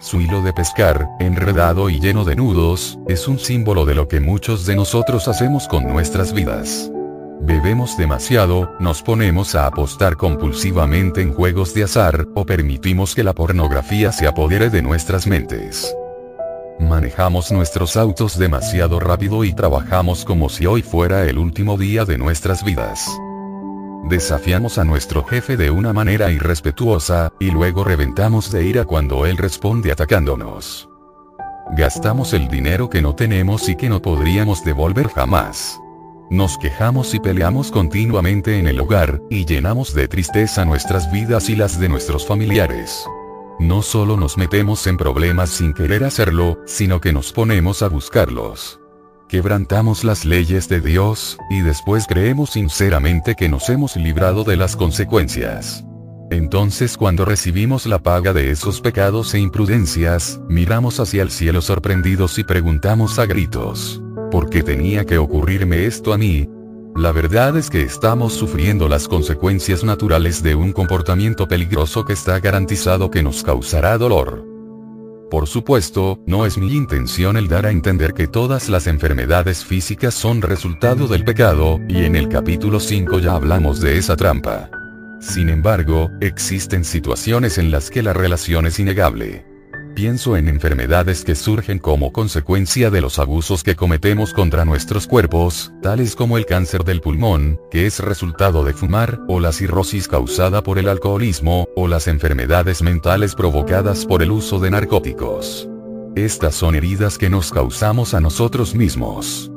Su 0.00 0.22
hilo 0.22 0.40
de 0.40 0.54
pescar, 0.54 1.10
enredado 1.20 1.90
y 1.90 2.00
lleno 2.00 2.24
de 2.24 2.36
nudos, 2.36 2.98
es 3.06 3.28
un 3.28 3.38
símbolo 3.38 3.84
de 3.84 3.94
lo 3.94 4.08
que 4.08 4.18
muchos 4.18 4.64
de 4.64 4.74
nosotros 4.74 5.28
hacemos 5.28 5.68
con 5.68 5.86
nuestras 5.86 6.32
vidas. 6.32 6.90
Bebemos 7.44 7.96
demasiado, 7.96 8.72
nos 8.78 9.02
ponemos 9.02 9.56
a 9.56 9.66
apostar 9.66 10.16
compulsivamente 10.16 11.22
en 11.22 11.34
juegos 11.34 11.74
de 11.74 11.82
azar, 11.82 12.28
o 12.36 12.46
permitimos 12.46 13.16
que 13.16 13.24
la 13.24 13.32
pornografía 13.32 14.12
se 14.12 14.28
apodere 14.28 14.70
de 14.70 14.80
nuestras 14.80 15.26
mentes. 15.26 15.92
Manejamos 16.78 17.50
nuestros 17.50 17.96
autos 17.96 18.38
demasiado 18.38 19.00
rápido 19.00 19.42
y 19.42 19.52
trabajamos 19.52 20.24
como 20.24 20.48
si 20.48 20.66
hoy 20.66 20.82
fuera 20.82 21.24
el 21.24 21.36
último 21.36 21.76
día 21.76 22.04
de 22.04 22.16
nuestras 22.16 22.64
vidas. 22.64 23.10
Desafiamos 24.08 24.78
a 24.78 24.84
nuestro 24.84 25.24
jefe 25.24 25.56
de 25.56 25.72
una 25.72 25.92
manera 25.92 26.30
irrespetuosa, 26.30 27.32
y 27.40 27.50
luego 27.50 27.82
reventamos 27.82 28.52
de 28.52 28.66
ira 28.66 28.84
cuando 28.84 29.26
él 29.26 29.36
responde 29.36 29.90
atacándonos. 29.90 30.88
Gastamos 31.76 32.34
el 32.34 32.46
dinero 32.46 32.88
que 32.88 33.02
no 33.02 33.16
tenemos 33.16 33.68
y 33.68 33.74
que 33.74 33.88
no 33.88 34.00
podríamos 34.00 34.64
devolver 34.64 35.08
jamás. 35.08 35.80
Nos 36.32 36.58
quejamos 36.58 37.14
y 37.14 37.20
peleamos 37.20 37.70
continuamente 37.70 38.58
en 38.58 38.66
el 38.66 38.80
hogar, 38.80 39.20
y 39.30 39.44
llenamos 39.44 39.94
de 39.94 40.08
tristeza 40.08 40.64
nuestras 40.64 41.12
vidas 41.12 41.48
y 41.50 41.54
las 41.54 41.78
de 41.78 41.88
nuestros 41.88 42.26
familiares. 42.26 43.04
No 43.60 43.82
solo 43.82 44.16
nos 44.16 44.38
metemos 44.38 44.86
en 44.86 44.96
problemas 44.96 45.50
sin 45.50 45.74
querer 45.74 46.02
hacerlo, 46.02 46.58
sino 46.66 47.00
que 47.00 47.12
nos 47.12 47.32
ponemos 47.32 47.82
a 47.82 47.88
buscarlos 47.88 48.80
quebrantamos 49.32 50.04
las 50.04 50.26
leyes 50.26 50.68
de 50.68 50.82
Dios, 50.82 51.38
y 51.48 51.62
después 51.62 52.06
creemos 52.06 52.50
sinceramente 52.50 53.34
que 53.34 53.48
nos 53.48 53.70
hemos 53.70 53.96
librado 53.96 54.44
de 54.44 54.58
las 54.58 54.76
consecuencias. 54.76 55.86
Entonces 56.30 56.98
cuando 56.98 57.24
recibimos 57.24 57.86
la 57.86 57.98
paga 57.98 58.34
de 58.34 58.50
esos 58.50 58.82
pecados 58.82 59.32
e 59.32 59.38
imprudencias, 59.38 60.38
miramos 60.50 61.00
hacia 61.00 61.22
el 61.22 61.30
cielo 61.30 61.62
sorprendidos 61.62 62.38
y 62.38 62.44
preguntamos 62.44 63.18
a 63.18 63.24
gritos, 63.24 64.02
¿por 64.32 64.48
qué 64.48 64.62
tenía 64.62 65.04
que 65.04 65.18
ocurrirme 65.18 65.84
esto 65.84 66.14
a 66.14 66.18
mí? 66.18 66.48
La 66.96 67.12
verdad 67.12 67.54
es 67.58 67.68
que 67.68 67.82
estamos 67.82 68.32
sufriendo 68.32 68.88
las 68.88 69.06
consecuencias 69.06 69.84
naturales 69.84 70.42
de 70.42 70.54
un 70.54 70.72
comportamiento 70.72 71.46
peligroso 71.46 72.06
que 72.06 72.14
está 72.14 72.40
garantizado 72.40 73.10
que 73.10 73.22
nos 73.22 73.42
causará 73.42 73.98
dolor. 73.98 74.42
Por 75.30 75.46
supuesto, 75.46 76.18
no 76.26 76.46
es 76.46 76.56
mi 76.56 76.74
intención 76.74 77.36
el 77.36 77.46
dar 77.46 77.66
a 77.66 77.70
entender 77.70 78.14
que 78.14 78.26
todas 78.26 78.70
las 78.70 78.86
enfermedades 78.86 79.66
físicas 79.66 80.14
son 80.14 80.40
resultado 80.40 81.08
del 81.08 81.24
pecado, 81.24 81.78
y 81.86 82.04
en 82.04 82.16
el 82.16 82.28
capítulo 82.30 82.80
5 82.80 83.18
ya 83.18 83.34
hablamos 83.34 83.82
de 83.82 83.98
esa 83.98 84.16
trampa. 84.16 84.70
Sin 85.20 85.50
embargo, 85.50 86.10
existen 86.20 86.84
situaciones 86.84 87.58
en 87.58 87.70
las 87.70 87.90
que 87.90 88.02
la 88.02 88.14
relación 88.14 88.66
es 88.66 88.78
innegable. 88.78 89.51
Pienso 89.94 90.38
en 90.38 90.48
enfermedades 90.48 91.22
que 91.22 91.34
surgen 91.34 91.78
como 91.78 92.12
consecuencia 92.12 92.90
de 92.90 93.02
los 93.02 93.18
abusos 93.18 93.62
que 93.62 93.76
cometemos 93.76 94.32
contra 94.32 94.64
nuestros 94.64 95.06
cuerpos, 95.06 95.70
tales 95.82 96.16
como 96.16 96.38
el 96.38 96.46
cáncer 96.46 96.84
del 96.84 97.02
pulmón, 97.02 97.60
que 97.70 97.86
es 97.86 98.00
resultado 98.00 98.64
de 98.64 98.72
fumar, 98.72 99.20
o 99.28 99.38
la 99.38 99.52
cirrosis 99.52 100.08
causada 100.08 100.62
por 100.62 100.78
el 100.78 100.88
alcoholismo, 100.88 101.68
o 101.76 101.88
las 101.88 102.08
enfermedades 102.08 102.80
mentales 102.80 103.34
provocadas 103.34 104.06
por 104.06 104.22
el 104.22 104.30
uso 104.30 104.60
de 104.60 104.70
narcóticos. 104.70 105.68
Estas 106.16 106.54
son 106.54 106.74
heridas 106.74 107.18
que 107.18 107.28
nos 107.28 107.52
causamos 107.52 108.14
a 108.14 108.20
nosotros 108.20 108.74
mismos. 108.74 109.50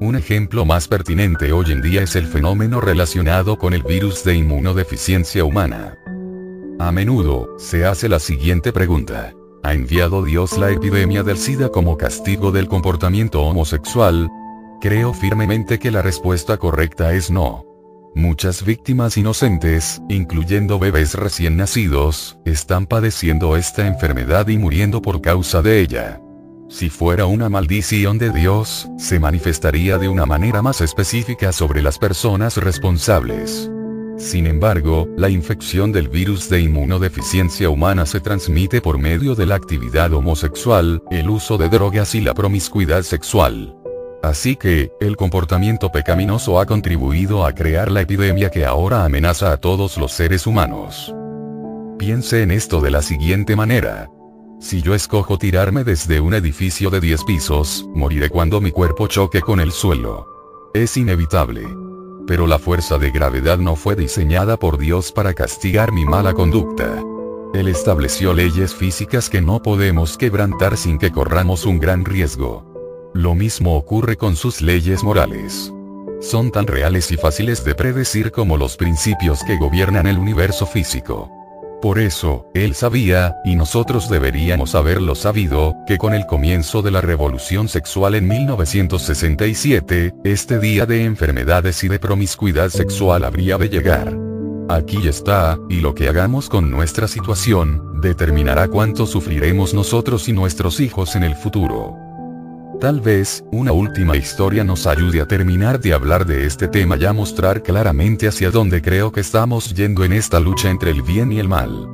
Un 0.00 0.16
ejemplo 0.16 0.64
más 0.64 0.88
pertinente 0.88 1.52
hoy 1.52 1.72
en 1.72 1.82
día 1.82 2.02
es 2.02 2.16
el 2.16 2.26
fenómeno 2.26 2.80
relacionado 2.80 3.58
con 3.58 3.74
el 3.74 3.82
virus 3.82 4.24
de 4.24 4.36
inmunodeficiencia 4.36 5.44
humana. 5.44 5.98
A 6.78 6.90
menudo, 6.92 7.56
se 7.58 7.84
hace 7.84 8.08
la 8.08 8.18
siguiente 8.18 8.72
pregunta. 8.72 9.34
¿Ha 9.62 9.74
enviado 9.74 10.24
Dios 10.24 10.56
la 10.56 10.70
epidemia 10.70 11.22
del 11.22 11.36
SIDA 11.36 11.68
como 11.68 11.98
castigo 11.98 12.50
del 12.50 12.66
comportamiento 12.66 13.42
homosexual? 13.42 14.30
Creo 14.80 15.12
firmemente 15.12 15.78
que 15.78 15.90
la 15.90 16.00
respuesta 16.00 16.56
correcta 16.56 17.12
es 17.12 17.30
no. 17.30 17.66
Muchas 18.14 18.64
víctimas 18.64 19.18
inocentes, 19.18 20.00
incluyendo 20.08 20.78
bebés 20.78 21.14
recién 21.14 21.58
nacidos, 21.58 22.38
están 22.46 22.86
padeciendo 22.86 23.56
esta 23.56 23.86
enfermedad 23.86 24.48
y 24.48 24.56
muriendo 24.56 25.02
por 25.02 25.20
causa 25.20 25.60
de 25.60 25.80
ella. 25.80 26.20
Si 26.70 26.88
fuera 26.88 27.26
una 27.26 27.50
maldición 27.50 28.16
de 28.16 28.30
Dios, 28.30 28.88
se 28.96 29.20
manifestaría 29.20 29.98
de 29.98 30.08
una 30.08 30.24
manera 30.24 30.62
más 30.62 30.80
específica 30.80 31.52
sobre 31.52 31.82
las 31.82 31.98
personas 31.98 32.56
responsables. 32.56 33.70
Sin 34.20 34.46
embargo, 34.46 35.08
la 35.16 35.30
infección 35.30 35.92
del 35.92 36.10
virus 36.10 36.50
de 36.50 36.60
inmunodeficiencia 36.60 37.70
humana 37.70 38.04
se 38.04 38.20
transmite 38.20 38.82
por 38.82 38.98
medio 38.98 39.34
de 39.34 39.46
la 39.46 39.54
actividad 39.54 40.12
homosexual, 40.12 41.02
el 41.10 41.30
uso 41.30 41.56
de 41.56 41.70
drogas 41.70 42.14
y 42.14 42.20
la 42.20 42.34
promiscuidad 42.34 43.00
sexual. 43.02 43.74
Así 44.22 44.56
que, 44.56 44.92
el 45.00 45.16
comportamiento 45.16 45.90
pecaminoso 45.90 46.60
ha 46.60 46.66
contribuido 46.66 47.46
a 47.46 47.54
crear 47.54 47.90
la 47.90 48.02
epidemia 48.02 48.50
que 48.50 48.66
ahora 48.66 49.06
amenaza 49.06 49.52
a 49.52 49.56
todos 49.56 49.96
los 49.96 50.12
seres 50.12 50.46
humanos. 50.46 51.14
Piense 51.98 52.42
en 52.42 52.50
esto 52.50 52.82
de 52.82 52.90
la 52.90 53.00
siguiente 53.00 53.56
manera. 53.56 54.10
Si 54.60 54.82
yo 54.82 54.94
escojo 54.94 55.38
tirarme 55.38 55.82
desde 55.82 56.20
un 56.20 56.34
edificio 56.34 56.90
de 56.90 57.00
10 57.00 57.24
pisos, 57.24 57.86
moriré 57.94 58.28
cuando 58.28 58.60
mi 58.60 58.70
cuerpo 58.70 59.06
choque 59.06 59.40
con 59.40 59.60
el 59.60 59.72
suelo. 59.72 60.26
Es 60.74 60.98
inevitable 60.98 61.64
pero 62.30 62.46
la 62.46 62.60
fuerza 62.60 62.96
de 62.96 63.10
gravedad 63.10 63.58
no 63.58 63.74
fue 63.74 63.96
diseñada 63.96 64.56
por 64.56 64.78
Dios 64.78 65.10
para 65.10 65.34
castigar 65.34 65.90
mi 65.90 66.04
mala 66.04 66.32
conducta. 66.32 67.02
Él 67.54 67.66
estableció 67.66 68.34
leyes 68.34 68.72
físicas 68.72 69.28
que 69.28 69.40
no 69.40 69.60
podemos 69.60 70.16
quebrantar 70.16 70.76
sin 70.76 70.98
que 70.98 71.10
corramos 71.10 71.66
un 71.66 71.80
gran 71.80 72.04
riesgo. 72.04 73.10
Lo 73.14 73.34
mismo 73.34 73.74
ocurre 73.76 74.16
con 74.16 74.36
sus 74.36 74.62
leyes 74.62 75.02
morales. 75.02 75.74
Son 76.20 76.52
tan 76.52 76.68
reales 76.68 77.10
y 77.10 77.16
fáciles 77.16 77.64
de 77.64 77.74
predecir 77.74 78.30
como 78.30 78.56
los 78.56 78.76
principios 78.76 79.42
que 79.42 79.56
gobiernan 79.56 80.06
el 80.06 80.16
universo 80.16 80.66
físico. 80.66 81.28
Por 81.80 81.98
eso, 81.98 82.46
él 82.52 82.74
sabía, 82.74 83.36
y 83.42 83.56
nosotros 83.56 84.10
deberíamos 84.10 84.74
haberlo 84.74 85.14
sabido, 85.14 85.76
que 85.86 85.96
con 85.96 86.12
el 86.12 86.26
comienzo 86.26 86.82
de 86.82 86.90
la 86.90 87.00
revolución 87.00 87.68
sexual 87.68 88.14
en 88.14 88.28
1967, 88.28 90.12
este 90.24 90.58
día 90.58 90.84
de 90.84 91.04
enfermedades 91.04 91.82
y 91.82 91.88
de 91.88 91.98
promiscuidad 91.98 92.68
sexual 92.68 93.24
habría 93.24 93.56
de 93.56 93.70
llegar. 93.70 94.14
Aquí 94.68 95.08
está, 95.08 95.58
y 95.70 95.80
lo 95.80 95.94
que 95.94 96.08
hagamos 96.08 96.50
con 96.50 96.70
nuestra 96.70 97.08
situación, 97.08 97.98
determinará 98.02 98.68
cuánto 98.68 99.06
sufriremos 99.06 99.72
nosotros 99.72 100.28
y 100.28 100.34
nuestros 100.34 100.80
hijos 100.80 101.16
en 101.16 101.24
el 101.24 101.34
futuro. 101.34 102.09
Tal 102.80 103.02
vez, 103.02 103.44
una 103.52 103.72
última 103.72 104.16
historia 104.16 104.64
nos 104.64 104.86
ayude 104.86 105.20
a 105.20 105.26
terminar 105.26 105.80
de 105.80 105.92
hablar 105.92 106.24
de 106.24 106.46
este 106.46 106.66
tema 106.66 106.96
y 106.96 107.04
a 107.04 107.12
mostrar 107.12 107.62
claramente 107.62 108.26
hacia 108.26 108.50
dónde 108.50 108.80
creo 108.80 109.12
que 109.12 109.20
estamos 109.20 109.74
yendo 109.74 110.02
en 110.02 110.14
esta 110.14 110.40
lucha 110.40 110.70
entre 110.70 110.90
el 110.90 111.02
bien 111.02 111.30
y 111.30 111.40
el 111.40 111.46
mal. 111.46 111.90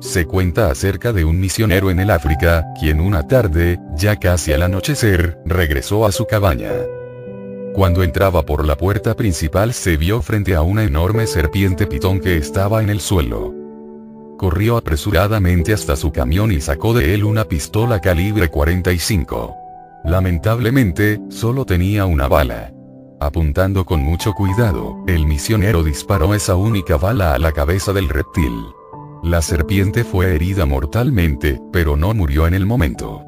Se 0.00 0.26
cuenta 0.26 0.68
acerca 0.68 1.12
de 1.12 1.24
un 1.24 1.38
misionero 1.38 1.92
en 1.92 2.00
el 2.00 2.10
África, 2.10 2.64
quien 2.80 3.00
una 3.00 3.28
tarde, 3.28 3.78
ya 3.94 4.16
casi 4.16 4.52
al 4.52 4.62
anochecer, 4.62 5.38
regresó 5.46 6.04
a 6.04 6.10
su 6.10 6.26
cabaña. 6.26 6.72
Cuando 7.72 8.02
entraba 8.02 8.44
por 8.44 8.66
la 8.66 8.76
puerta 8.76 9.14
principal 9.14 9.72
se 9.72 9.96
vio 9.96 10.22
frente 10.22 10.56
a 10.56 10.62
una 10.62 10.82
enorme 10.82 11.28
serpiente 11.28 11.86
pitón 11.86 12.18
que 12.18 12.36
estaba 12.36 12.82
en 12.82 12.90
el 12.90 12.98
suelo. 12.98 13.54
Corrió 14.38 14.76
apresuradamente 14.76 15.72
hasta 15.72 15.94
su 15.94 16.10
camión 16.10 16.50
y 16.50 16.60
sacó 16.60 16.94
de 16.94 17.14
él 17.14 17.22
una 17.22 17.44
pistola 17.44 18.00
calibre 18.00 18.48
45. 18.48 19.59
Lamentablemente, 20.04 21.20
solo 21.28 21.66
tenía 21.66 22.06
una 22.06 22.28
bala. 22.28 22.72
Apuntando 23.20 23.84
con 23.84 24.00
mucho 24.00 24.32
cuidado, 24.32 25.04
el 25.06 25.26
misionero 25.26 25.82
disparó 25.84 26.34
esa 26.34 26.56
única 26.56 26.96
bala 26.96 27.34
a 27.34 27.38
la 27.38 27.52
cabeza 27.52 27.92
del 27.92 28.08
reptil. 28.08 28.52
La 29.22 29.42
serpiente 29.42 30.04
fue 30.04 30.34
herida 30.34 30.64
mortalmente, 30.64 31.60
pero 31.70 31.96
no 31.96 32.14
murió 32.14 32.46
en 32.46 32.54
el 32.54 32.64
momento. 32.64 33.22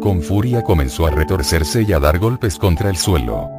Con 0.00 0.22
furia 0.22 0.62
comenzó 0.62 1.06
a 1.06 1.10
retorcerse 1.10 1.82
y 1.82 1.92
a 1.92 2.00
dar 2.00 2.18
golpes 2.18 2.58
contra 2.58 2.88
el 2.88 2.96
suelo. 2.96 3.50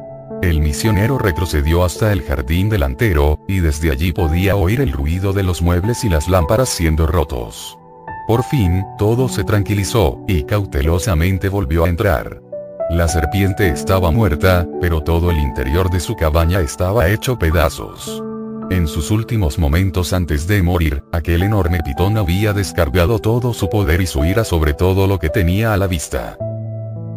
El 0.42 0.60
misionero 0.60 1.18
retrocedió 1.18 1.84
hasta 1.84 2.12
el 2.12 2.22
jardín 2.22 2.68
delantero, 2.68 3.38
y 3.46 3.60
desde 3.60 3.92
allí 3.92 4.12
podía 4.12 4.56
oír 4.56 4.80
el 4.80 4.92
ruido 4.92 5.32
de 5.32 5.44
los 5.44 5.62
muebles 5.62 6.02
y 6.02 6.08
las 6.08 6.28
lámparas 6.28 6.68
siendo 6.68 7.06
rotos. 7.06 7.78
Por 8.26 8.42
fin, 8.42 8.84
todo 8.96 9.28
se 9.28 9.44
tranquilizó, 9.44 10.24
y 10.26 10.44
cautelosamente 10.44 11.48
volvió 11.48 11.84
a 11.84 11.88
entrar. 11.88 12.40
La 12.90 13.08
serpiente 13.08 13.68
estaba 13.68 14.10
muerta, 14.10 14.66
pero 14.80 15.02
todo 15.02 15.30
el 15.30 15.38
interior 15.38 15.90
de 15.90 16.00
su 16.00 16.16
cabaña 16.16 16.60
estaba 16.60 17.08
hecho 17.08 17.38
pedazos. 17.38 18.22
En 18.70 18.88
sus 18.88 19.10
últimos 19.10 19.58
momentos 19.58 20.12
antes 20.12 20.46
de 20.46 20.62
morir, 20.62 21.02
aquel 21.12 21.42
enorme 21.42 21.80
pitón 21.84 22.16
había 22.16 22.54
descargado 22.54 23.18
todo 23.18 23.52
su 23.52 23.68
poder 23.68 24.00
y 24.00 24.06
su 24.06 24.24
ira 24.24 24.44
sobre 24.44 24.72
todo 24.72 25.06
lo 25.06 25.18
que 25.18 25.28
tenía 25.28 25.74
a 25.74 25.76
la 25.76 25.86
vista. 25.86 26.38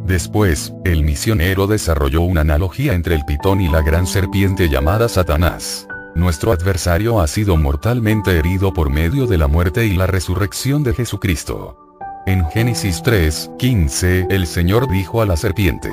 Después, 0.06 0.74
el 0.84 1.04
misionero 1.04 1.68
desarrolló 1.68 2.22
una 2.22 2.42
analogía 2.42 2.94
entre 2.94 3.16
el 3.16 3.24
pitón 3.26 3.62
y 3.62 3.70
la 3.70 3.82
gran 3.82 4.08
serpiente 4.08 4.70
llamada 4.70 5.08
Satanás. 5.10 5.88
Nuestro 6.18 6.52
adversario 6.52 7.22
ha 7.22 7.28
sido 7.28 7.58
mortalmente 7.58 8.40
herido 8.40 8.74
por 8.74 8.90
medio 8.90 9.28
de 9.28 9.38
la 9.38 9.46
muerte 9.46 9.86
y 9.86 9.96
la 9.96 10.08
resurrección 10.08 10.82
de 10.82 10.96
Jesucristo. 10.96 11.78
En 12.26 12.44
Génesis 12.50 13.04
3, 13.04 13.52
15, 13.60 14.26
el 14.32 14.48
Señor 14.48 14.90
dijo 14.90 15.22
a 15.22 15.28
la 15.28 15.38
serpiente, 15.38 15.92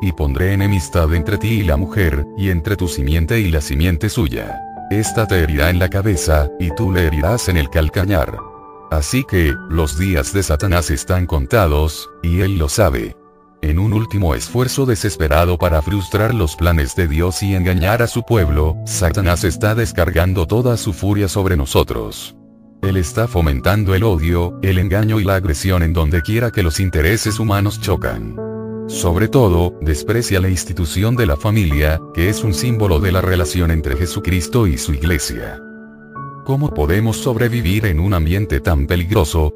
y 0.00 0.12
pondré 0.12 0.54
enemistad 0.54 1.14
entre 1.14 1.36
ti 1.36 1.60
y 1.60 1.62
la 1.62 1.76
mujer, 1.76 2.26
y 2.38 2.48
entre 2.48 2.76
tu 2.76 2.88
simiente 2.88 3.38
y 3.38 3.50
la 3.50 3.60
simiente 3.60 4.08
suya. 4.08 4.58
Esta 4.90 5.26
te 5.26 5.40
herirá 5.40 5.68
en 5.68 5.78
la 5.78 5.90
cabeza, 5.90 6.48
y 6.58 6.70
tú 6.74 6.90
le 6.90 7.06
herirás 7.06 7.50
en 7.50 7.58
el 7.58 7.68
calcañar. 7.68 8.34
Así 8.90 9.24
que, 9.24 9.52
los 9.68 9.98
días 9.98 10.32
de 10.32 10.42
Satanás 10.42 10.90
están 10.90 11.26
contados, 11.26 12.08
y 12.22 12.40
él 12.40 12.56
lo 12.56 12.70
sabe. 12.70 13.14
En 13.62 13.78
un 13.78 13.92
último 13.92 14.34
esfuerzo 14.34 14.86
desesperado 14.86 15.58
para 15.58 15.82
frustrar 15.82 16.34
los 16.34 16.56
planes 16.56 16.94
de 16.94 17.08
Dios 17.08 17.42
y 17.42 17.54
engañar 17.54 18.02
a 18.02 18.06
su 18.06 18.22
pueblo, 18.22 18.76
Satanás 18.84 19.44
está 19.44 19.74
descargando 19.74 20.46
toda 20.46 20.76
su 20.76 20.92
furia 20.92 21.28
sobre 21.28 21.56
nosotros. 21.56 22.36
Él 22.82 22.96
está 22.96 23.26
fomentando 23.26 23.94
el 23.94 24.04
odio, 24.04 24.58
el 24.62 24.78
engaño 24.78 25.18
y 25.18 25.24
la 25.24 25.36
agresión 25.36 25.82
en 25.82 25.92
donde 25.92 26.22
quiera 26.22 26.50
que 26.50 26.62
los 26.62 26.78
intereses 26.78 27.40
humanos 27.40 27.80
chocan. 27.80 28.36
Sobre 28.88 29.26
todo, 29.26 29.76
desprecia 29.80 30.38
la 30.40 30.48
institución 30.48 31.16
de 31.16 31.26
la 31.26 31.36
familia, 31.36 32.00
que 32.14 32.28
es 32.28 32.44
un 32.44 32.54
símbolo 32.54 33.00
de 33.00 33.10
la 33.10 33.20
relación 33.20 33.72
entre 33.72 33.96
Jesucristo 33.96 34.68
y 34.68 34.78
su 34.78 34.92
iglesia. 34.94 35.60
¿Cómo 36.44 36.72
podemos 36.72 37.16
sobrevivir 37.16 37.86
en 37.86 37.98
un 37.98 38.14
ambiente 38.14 38.60
tan 38.60 38.86
peligroso? 38.86 39.52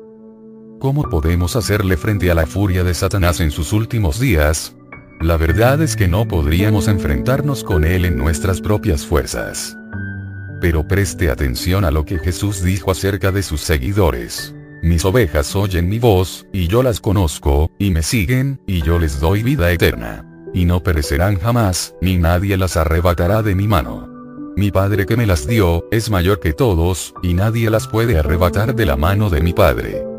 ¿Cómo 0.81 1.03
podemos 1.03 1.57
hacerle 1.57 1.99
frente 1.99 2.31
a 2.31 2.35
la 2.35 2.47
furia 2.47 2.83
de 2.83 2.95
Satanás 2.95 3.41
en 3.41 3.51
sus 3.51 3.74
últimos 3.74 4.18
días? 4.18 4.74
La 5.20 5.37
verdad 5.37 5.83
es 5.83 5.95
que 5.95 6.09
no 6.09 6.26
podríamos 6.26 6.89
enfrentarnos 6.89 7.64
con 7.64 7.85
él 7.85 8.07
en 8.07 8.16
nuestras 8.16 8.62
propias 8.62 9.05
fuerzas. 9.05 9.76
Pero 10.59 10.89
preste 10.89 11.28
atención 11.28 11.85
a 11.85 11.91
lo 11.91 12.07
que 12.07 12.18
Jesús 12.18 12.62
dijo 12.62 12.91
acerca 12.91 13.31
de 13.31 13.43
sus 13.43 13.61
seguidores. 13.61 14.55
Mis 14.83 15.05
ovejas 15.05 15.55
oyen 15.55 15.87
mi 15.87 15.99
voz, 15.99 16.47
y 16.51 16.66
yo 16.66 16.83
las 16.83 16.99
conozco, 16.99 17.70
y 17.78 17.91
me 17.91 18.03
siguen, 18.03 18.59
y 18.66 18.81
yo 18.81 18.99
les 18.99 19.20
doy 19.20 19.43
vida 19.43 19.70
eterna. 19.70 20.24
Y 20.55 20.64
no 20.64 20.83
perecerán 20.83 21.39
jamás, 21.39 21.95
ni 22.01 22.16
nadie 22.16 22.57
las 22.57 22.78
arrebatará 22.78 23.43
de 23.43 23.55
mi 23.55 23.68
mano. 23.68 24.09
Mi 24.57 24.70
Padre 24.70 25.05
que 25.05 25.18
me 25.18 25.26
las 25.26 25.47
dio, 25.47 25.87
es 25.91 26.09
mayor 26.09 26.41
que 26.41 26.55
todos, 26.55 27.12
y 27.22 27.35
nadie 27.35 27.68
las 27.68 27.87
puede 27.87 28.18
arrebatar 28.18 28.74
de 28.74 28.87
la 28.87 28.97
mano 28.97 29.28
de 29.28 29.43
mi 29.43 29.53
Padre. 29.53 30.09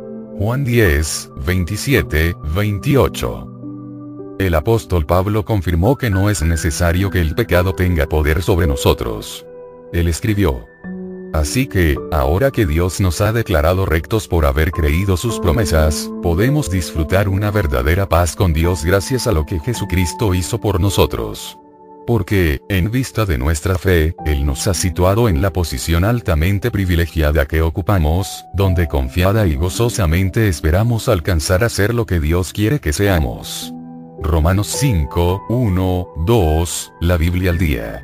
Juan 0.43 0.63
10, 0.63 1.33
27, 1.45 2.35
28. 2.55 4.37
El 4.39 4.55
apóstol 4.55 5.05
Pablo 5.05 5.45
confirmó 5.45 5.95
que 5.99 6.09
no 6.09 6.31
es 6.31 6.41
necesario 6.41 7.11
que 7.11 7.21
el 7.21 7.35
pecado 7.35 7.75
tenga 7.75 8.07
poder 8.07 8.41
sobre 8.41 8.65
nosotros. 8.65 9.45
Él 9.93 10.07
escribió, 10.07 10.65
Así 11.31 11.67
que, 11.67 11.95
ahora 12.11 12.49
que 12.49 12.65
Dios 12.65 12.99
nos 12.99 13.21
ha 13.21 13.31
declarado 13.33 13.85
rectos 13.85 14.27
por 14.27 14.47
haber 14.47 14.71
creído 14.71 15.15
sus 15.15 15.39
promesas, 15.39 16.09
podemos 16.23 16.71
disfrutar 16.71 17.29
una 17.29 17.51
verdadera 17.51 18.09
paz 18.09 18.35
con 18.35 18.51
Dios 18.51 18.83
gracias 18.83 19.27
a 19.27 19.31
lo 19.33 19.45
que 19.45 19.59
Jesucristo 19.59 20.33
hizo 20.33 20.59
por 20.59 20.81
nosotros. 20.81 21.55
Porque, 22.08 22.62
en 22.68 22.89
vista 22.89 23.26
de 23.26 23.38
nuestra 23.38 23.78
fe, 23.78 24.16
Él 24.26 24.45
nos 24.45 24.68
ha 24.68 24.74
situado 24.74 25.30
en 25.30 25.41
la 25.41 25.54
posición 25.54 26.04
altamente 26.04 26.72
privilegiada 26.72 27.45
que 27.45 27.62
ocupamos, 27.62 28.45
donde 28.54 28.88
confiada 28.88 29.45
y 29.45 29.56
gozosamente 29.56 30.47
esperamos 30.47 31.08
alcanzar 31.08 31.64
a 31.64 31.70
ser 31.70 31.93
lo 31.93 32.06
que 32.06 32.20
Dios 32.20 32.54
quiere 32.54 32.80
que 32.80 32.91
seamos. 32.91 33.74
Romanos 34.20 34.68
5, 34.68 35.45
1, 35.49 36.08
2, 36.26 36.93
la 37.02 37.18
Biblia 37.18 37.52
al 37.52 37.58
día. 37.58 38.04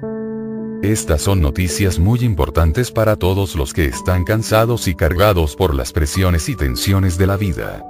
Estas 0.84 1.24
son 1.24 1.42
noticias 1.42 1.98
muy 1.98 2.20
importantes 2.20 2.92
para 2.92 3.16
todos 3.16 3.56
los 3.56 3.74
que 3.74 3.86
están 3.86 4.24
cansados 4.24 4.88
y 4.88 4.96
cargados 4.96 5.56
por 5.56 5.74
las 5.74 5.92
presiones 5.92 6.50
y 6.50 6.56
tensiones 6.56 7.18
de 7.18 7.28
la 7.28 7.36
vida. 7.36 7.84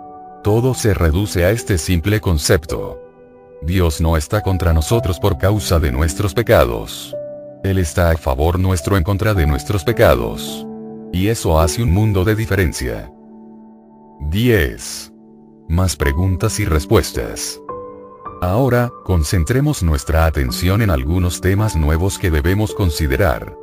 Todo 0.43 0.73
se 0.73 0.93
reduce 0.93 1.43
a 1.43 1.51
este 1.51 1.77
simple 1.77 2.21
concepto. 2.21 3.06
Dios 3.61 3.99
no 4.01 4.17
está 4.17 4.41
contra 4.41 4.73
nosotros 4.73 5.19
por 5.19 5.37
causa 5.37 5.79
de 5.79 5.91
nuestros 5.91 6.33
pecados. 6.33 7.15
Él 7.63 7.79
está 7.79 8.11
a 8.11 8.17
favor 8.17 8.59
nuestro 8.59 8.97
en 8.97 9.03
contra 9.03 9.33
de 9.33 9.47
nuestros 9.47 9.83
pecados. 9.83 10.65
Y 11.11 11.29
eso 11.29 11.59
hace 11.59 11.81
un 11.81 11.91
mundo 11.91 12.23
de 12.23 12.35
diferencia. 12.35 13.11
10. 14.21 15.11
Más 15.67 15.95
preguntas 15.95 16.59
y 16.59 16.65
respuestas. 16.65 17.59
Ahora, 18.41 18.91
concentremos 19.03 19.81
nuestra 19.81 20.25
atención 20.25 20.81
en 20.81 20.91
algunos 20.91 21.41
temas 21.41 21.75
nuevos 21.75 22.19
que 22.19 22.29
debemos 22.29 22.73
considerar. 22.73 23.57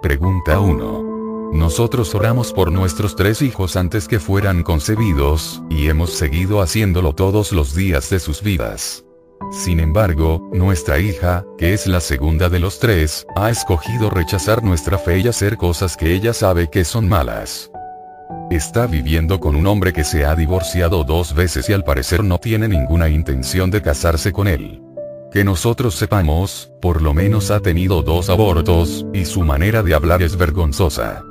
Pregunta 0.00 0.60
1. 0.60 1.50
Nosotros 1.52 2.14
oramos 2.14 2.52
por 2.52 2.70
nuestros 2.70 3.16
tres 3.16 3.42
hijos 3.42 3.76
antes 3.76 4.06
que 4.06 4.20
fueran 4.20 4.62
concebidos, 4.62 5.62
y 5.68 5.88
hemos 5.88 6.10
seguido 6.10 6.60
haciéndolo 6.60 7.14
todos 7.14 7.52
los 7.52 7.74
días 7.74 8.10
de 8.10 8.20
sus 8.20 8.42
vidas. 8.42 9.04
Sin 9.50 9.80
embargo, 9.80 10.48
nuestra 10.52 10.98
hija, 10.98 11.44
que 11.56 11.72
es 11.72 11.86
la 11.86 12.00
segunda 12.00 12.48
de 12.48 12.58
los 12.58 12.78
tres, 12.78 13.26
ha 13.36 13.50
escogido 13.50 14.10
rechazar 14.10 14.62
nuestra 14.62 14.98
fe 14.98 15.20
y 15.20 15.28
hacer 15.28 15.56
cosas 15.56 15.96
que 15.96 16.12
ella 16.12 16.32
sabe 16.32 16.68
que 16.68 16.84
son 16.84 17.08
malas. 17.08 17.70
Está 18.50 18.86
viviendo 18.86 19.40
con 19.40 19.56
un 19.56 19.66
hombre 19.66 19.92
que 19.92 20.04
se 20.04 20.24
ha 20.24 20.34
divorciado 20.34 21.04
dos 21.04 21.34
veces 21.34 21.68
y 21.68 21.72
al 21.72 21.84
parecer 21.84 22.24
no 22.24 22.38
tiene 22.38 22.68
ninguna 22.68 23.08
intención 23.08 23.70
de 23.70 23.82
casarse 23.82 24.32
con 24.32 24.48
él. 24.48 24.82
Que 25.32 25.44
nosotros 25.44 25.94
sepamos, 25.94 26.72
por 26.80 27.02
lo 27.02 27.12
menos 27.12 27.50
ha 27.50 27.60
tenido 27.60 28.02
dos 28.02 28.30
abortos, 28.30 29.04
y 29.12 29.26
su 29.26 29.42
manera 29.42 29.82
de 29.82 29.94
hablar 29.94 30.22
es 30.22 30.36
vergonzosa. 30.36 31.22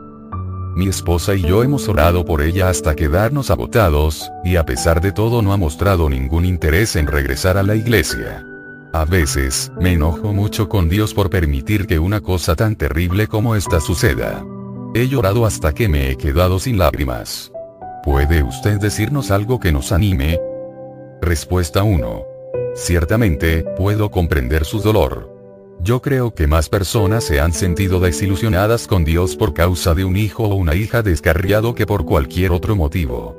Mi 0.78 0.90
esposa 0.90 1.34
y 1.34 1.42
yo 1.42 1.64
hemos 1.64 1.90
orado 1.90 2.24
por 2.24 2.44
ella 2.44 2.70
hasta 2.70 2.96
quedarnos 2.96 3.50
agotados, 3.50 4.32
y 4.44 4.58
a 4.58 4.64
pesar 4.64 5.02
de 5.02 5.12
todo 5.12 5.42
no 5.42 5.52
ha 5.52 5.58
mostrado 5.58 6.08
ningún 6.08 6.46
interés 6.46 6.96
en 6.96 7.08
regresar 7.08 7.58
a 7.58 7.64
la 7.64 7.74
iglesia. 7.74 8.46
A 8.94 9.04
veces, 9.04 9.72
me 9.82 9.94
enojo 9.94 10.34
mucho 10.34 10.70
con 10.70 10.88
Dios 10.88 11.16
por 11.16 11.32
permitir 11.32 11.88
que 11.88 11.98
una 11.98 12.22
cosa 12.22 12.56
tan 12.56 12.76
terrible 12.76 13.26
como 13.26 13.56
esta 13.56 13.80
suceda. 13.80 14.46
He 14.94 15.08
llorado 15.08 15.48
hasta 15.48 15.74
que 15.74 15.90
me 15.90 16.12
he 16.12 16.16
quedado 16.16 16.60
sin 16.60 16.78
lágrimas. 16.78 17.52
¿Puede 18.04 18.44
usted 18.44 18.80
decirnos 18.80 19.32
algo 19.32 19.60
que 19.60 19.72
nos 19.72 19.92
anime? 19.92 20.40
Respuesta 21.24 21.82
1. 21.82 22.24
Ciertamente, 22.76 23.66
puedo 23.76 24.12
comprender 24.12 24.64
su 24.64 24.80
dolor. 24.80 25.37
Yo 25.88 26.02
creo 26.02 26.34
que 26.34 26.48
más 26.48 26.68
personas 26.68 27.24
se 27.24 27.40
han 27.40 27.54
sentido 27.54 28.02
desilusionadas 28.02 28.88
con 28.88 29.06
Dios 29.06 29.38
por 29.38 29.54
causa 29.54 29.96
de 29.96 30.04
un 30.04 30.18
hijo 30.18 30.44
o 30.44 30.54
una 30.54 30.76
hija 30.76 31.02
descarriado 31.02 31.76
que 31.76 31.86
por 31.86 32.04
cualquier 32.04 32.52
otro 32.52 32.76
motivo. 32.76 33.38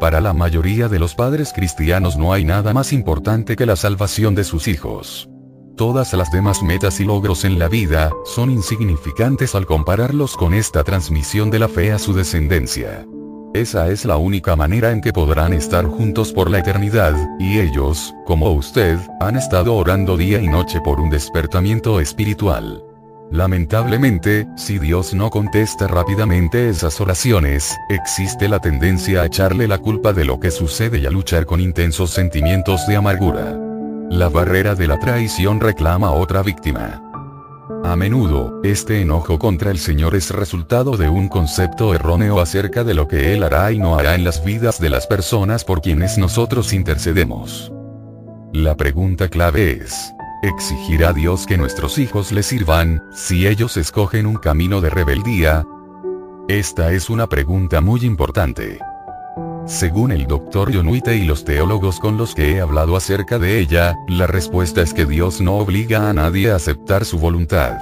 Para 0.00 0.22
la 0.22 0.32
mayoría 0.32 0.88
de 0.88 0.98
los 0.98 1.14
padres 1.14 1.52
cristianos 1.54 2.16
no 2.16 2.32
hay 2.32 2.42
nada 2.42 2.72
más 2.72 2.94
importante 2.94 3.54
que 3.54 3.66
la 3.66 3.76
salvación 3.76 4.34
de 4.34 4.44
sus 4.44 4.66
hijos. 4.66 5.28
Todas 5.76 6.14
las 6.14 6.30
demás 6.30 6.62
metas 6.62 7.00
y 7.00 7.04
logros 7.04 7.44
en 7.44 7.58
la 7.58 7.68
vida, 7.68 8.10
son 8.24 8.50
insignificantes 8.50 9.54
al 9.54 9.66
compararlos 9.66 10.38
con 10.38 10.54
esta 10.54 10.82
transmisión 10.84 11.50
de 11.50 11.58
la 11.58 11.68
fe 11.68 11.92
a 11.92 11.98
su 11.98 12.14
descendencia. 12.14 13.04
Esa 13.52 13.88
es 13.88 14.04
la 14.04 14.16
única 14.16 14.54
manera 14.54 14.92
en 14.92 15.00
que 15.00 15.12
podrán 15.12 15.52
estar 15.52 15.84
juntos 15.84 16.32
por 16.32 16.48
la 16.48 16.60
eternidad, 16.60 17.14
y 17.40 17.58
ellos, 17.58 18.14
como 18.24 18.52
usted, 18.52 18.96
han 19.18 19.36
estado 19.36 19.74
orando 19.74 20.16
día 20.16 20.40
y 20.40 20.46
noche 20.46 20.80
por 20.80 21.00
un 21.00 21.10
despertamiento 21.10 21.98
espiritual. 21.98 22.84
Lamentablemente, 23.32 24.46
si 24.56 24.78
Dios 24.78 25.14
no 25.14 25.30
contesta 25.30 25.88
rápidamente 25.88 26.68
esas 26.68 27.00
oraciones, 27.00 27.76
existe 27.88 28.48
la 28.48 28.60
tendencia 28.60 29.22
a 29.22 29.26
echarle 29.26 29.66
la 29.66 29.78
culpa 29.78 30.12
de 30.12 30.24
lo 30.24 30.38
que 30.38 30.52
sucede 30.52 30.98
y 30.98 31.06
a 31.06 31.10
luchar 31.10 31.44
con 31.44 31.60
intensos 31.60 32.10
sentimientos 32.10 32.86
de 32.86 32.96
amargura. 32.96 33.58
La 34.10 34.28
barrera 34.28 34.76
de 34.76 34.86
la 34.86 35.00
traición 35.00 35.58
reclama 35.58 36.12
otra 36.12 36.42
víctima. 36.42 37.09
A 37.82 37.96
menudo, 37.96 38.60
este 38.62 39.00
enojo 39.00 39.38
contra 39.38 39.70
el 39.70 39.78
Señor 39.78 40.14
es 40.14 40.30
resultado 40.30 40.96
de 40.98 41.08
un 41.08 41.28
concepto 41.28 41.94
erróneo 41.94 42.40
acerca 42.40 42.84
de 42.84 42.94
lo 42.94 43.08
que 43.08 43.32
Él 43.32 43.42
hará 43.42 43.72
y 43.72 43.78
no 43.78 43.96
hará 43.96 44.14
en 44.14 44.22
las 44.22 44.44
vidas 44.44 44.78
de 44.80 44.90
las 44.90 45.06
personas 45.06 45.64
por 45.64 45.80
quienes 45.80 46.18
nosotros 46.18 46.74
intercedemos. 46.74 47.72
La 48.52 48.76
pregunta 48.76 49.28
clave 49.28 49.72
es, 49.82 50.12
¿exigirá 50.42 51.12
Dios 51.14 51.46
que 51.46 51.56
nuestros 51.56 51.98
hijos 51.98 52.32
le 52.32 52.42
sirvan, 52.42 53.02
si 53.12 53.46
ellos 53.46 53.76
escogen 53.76 54.26
un 54.26 54.36
camino 54.36 54.80
de 54.80 54.90
rebeldía? 54.90 55.64
Esta 56.48 56.92
es 56.92 57.08
una 57.08 57.28
pregunta 57.28 57.80
muy 57.80 58.04
importante. 58.04 58.78
Según 59.70 60.10
el 60.10 60.26
Dr. 60.26 60.72
Yonuite 60.72 61.16
y 61.16 61.24
los 61.24 61.44
teólogos 61.44 62.00
con 62.00 62.16
los 62.16 62.34
que 62.34 62.50
he 62.50 62.60
hablado 62.60 62.96
acerca 62.96 63.38
de 63.38 63.60
ella, 63.60 63.94
la 64.08 64.26
respuesta 64.26 64.82
es 64.82 64.92
que 64.92 65.06
Dios 65.06 65.40
no 65.40 65.58
obliga 65.58 66.10
a 66.10 66.12
nadie 66.12 66.50
a 66.50 66.56
aceptar 66.56 67.04
su 67.04 67.20
voluntad. 67.20 67.78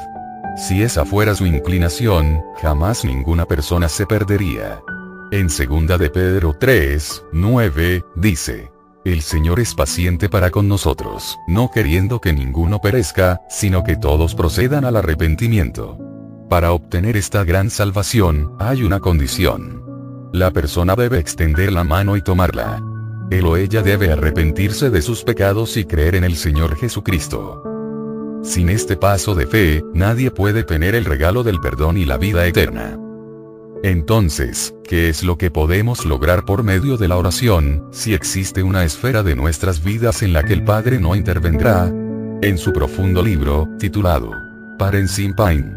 Si 0.59 0.83
esa 0.83 1.07
fuera 1.07 1.35
su 1.35 1.47
inclinación, 1.47 2.43
jamás 2.61 3.07
ninguna 3.07 3.47
persona 3.47 3.89
se 3.89 4.05
perdería. 4.05 4.83
En 5.31 5.49
segunda 5.49 5.97
de 5.97 6.11
Pedro 6.11 6.55
3, 6.61 7.25
9, 7.33 8.05
dice. 8.17 8.71
El 9.07 9.23
Señor 9.23 9.59
es 9.59 9.75
paciente 9.75 10.29
para 10.29 10.51
con 10.51 10.69
nosotros, 10.69 11.39
no 11.49 11.71
queriendo 11.71 12.21
que 12.21 12.35
ninguno 12.35 12.83
perezca, 12.83 13.41
sino 13.49 13.83
que 13.83 13.97
todos 13.97 14.35
procedan 14.35 14.85
al 14.85 14.97
arrepentimiento. 14.97 15.97
Para 16.51 16.73
obtener 16.73 17.17
esta 17.17 17.45
gran 17.45 17.71
salvación, 17.71 18.57
hay 18.59 18.83
una 18.83 19.01
condición. 19.01 19.88
La 20.33 20.51
persona 20.51 20.95
debe 20.95 21.19
extender 21.19 21.73
la 21.73 21.85
mano 21.85 22.17
y 22.17 22.23
tomarla. 22.23 22.83
Él 23.31 23.47
o 23.47 23.57
ella 23.57 23.83
debe 23.83 24.13
arrepentirse 24.13 24.91
de 24.91 25.01
sus 25.01 25.25
pecados 25.25 25.77
y 25.79 25.85
creer 25.85 26.15
en 26.17 26.25
el 26.25 26.37
Señor 26.37 26.77
Jesucristo. 26.77 27.63
Sin 28.43 28.69
este 28.69 28.97
paso 28.97 29.35
de 29.35 29.47
fe, 29.47 29.83
nadie 29.95 30.31
puede 30.31 30.65
tener 30.65 30.95
el 30.95 31.07
regalo 31.07 31.45
del 31.45 31.61
perdón 31.61 31.97
y 31.97 32.05
la 32.05 32.19
vida 32.19 32.47
eterna. 32.47 32.99
Entonces, 33.83 34.75
¿qué 34.85 35.09
es 35.09 35.23
lo 35.23 35.39
que 35.39 35.51
podemos 35.51 36.05
lograr 36.05 36.45
por 36.45 36.63
medio 36.63 36.97
de 36.97 37.09
la 37.09 37.17
oración, 37.17 37.89
si 37.91 38.13
existe 38.13 38.63
una 38.63 38.85
esfera 38.85 39.23
de 39.23 39.35
nuestras 39.35 39.83
vidas 39.83 40.23
en 40.23 40.33
la 40.33 40.43
que 40.43 40.53
el 40.53 40.65
Padre 40.65 41.01
no 41.01 41.17
intervendrá? 41.17 41.87
En 42.43 42.59
su 42.59 42.73
profundo 42.73 43.23
libro, 43.23 43.69
titulado 43.79 44.31
Parents 44.79 45.19
in 45.19 45.35
Pain. 45.35 45.75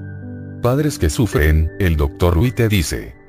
Padres 0.62 0.99
que 0.99 1.10
sufren, 1.10 1.72
el 1.80 1.95
Dr. 1.95 2.34
Ruite 2.34 2.68
dice. 2.68 3.20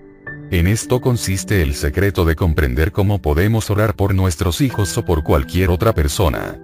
En 0.52 0.66
esto 0.66 1.00
consiste 1.00 1.62
el 1.62 1.74
secreto 1.74 2.26
de 2.26 2.36
comprender 2.36 2.92
cómo 2.92 3.22
podemos 3.22 3.70
orar 3.70 3.96
por 3.96 4.14
nuestros 4.14 4.60
hijos 4.60 4.98
o 4.98 5.02
por 5.02 5.22
cualquier 5.22 5.70
otra 5.70 5.94
persona. 5.94 6.60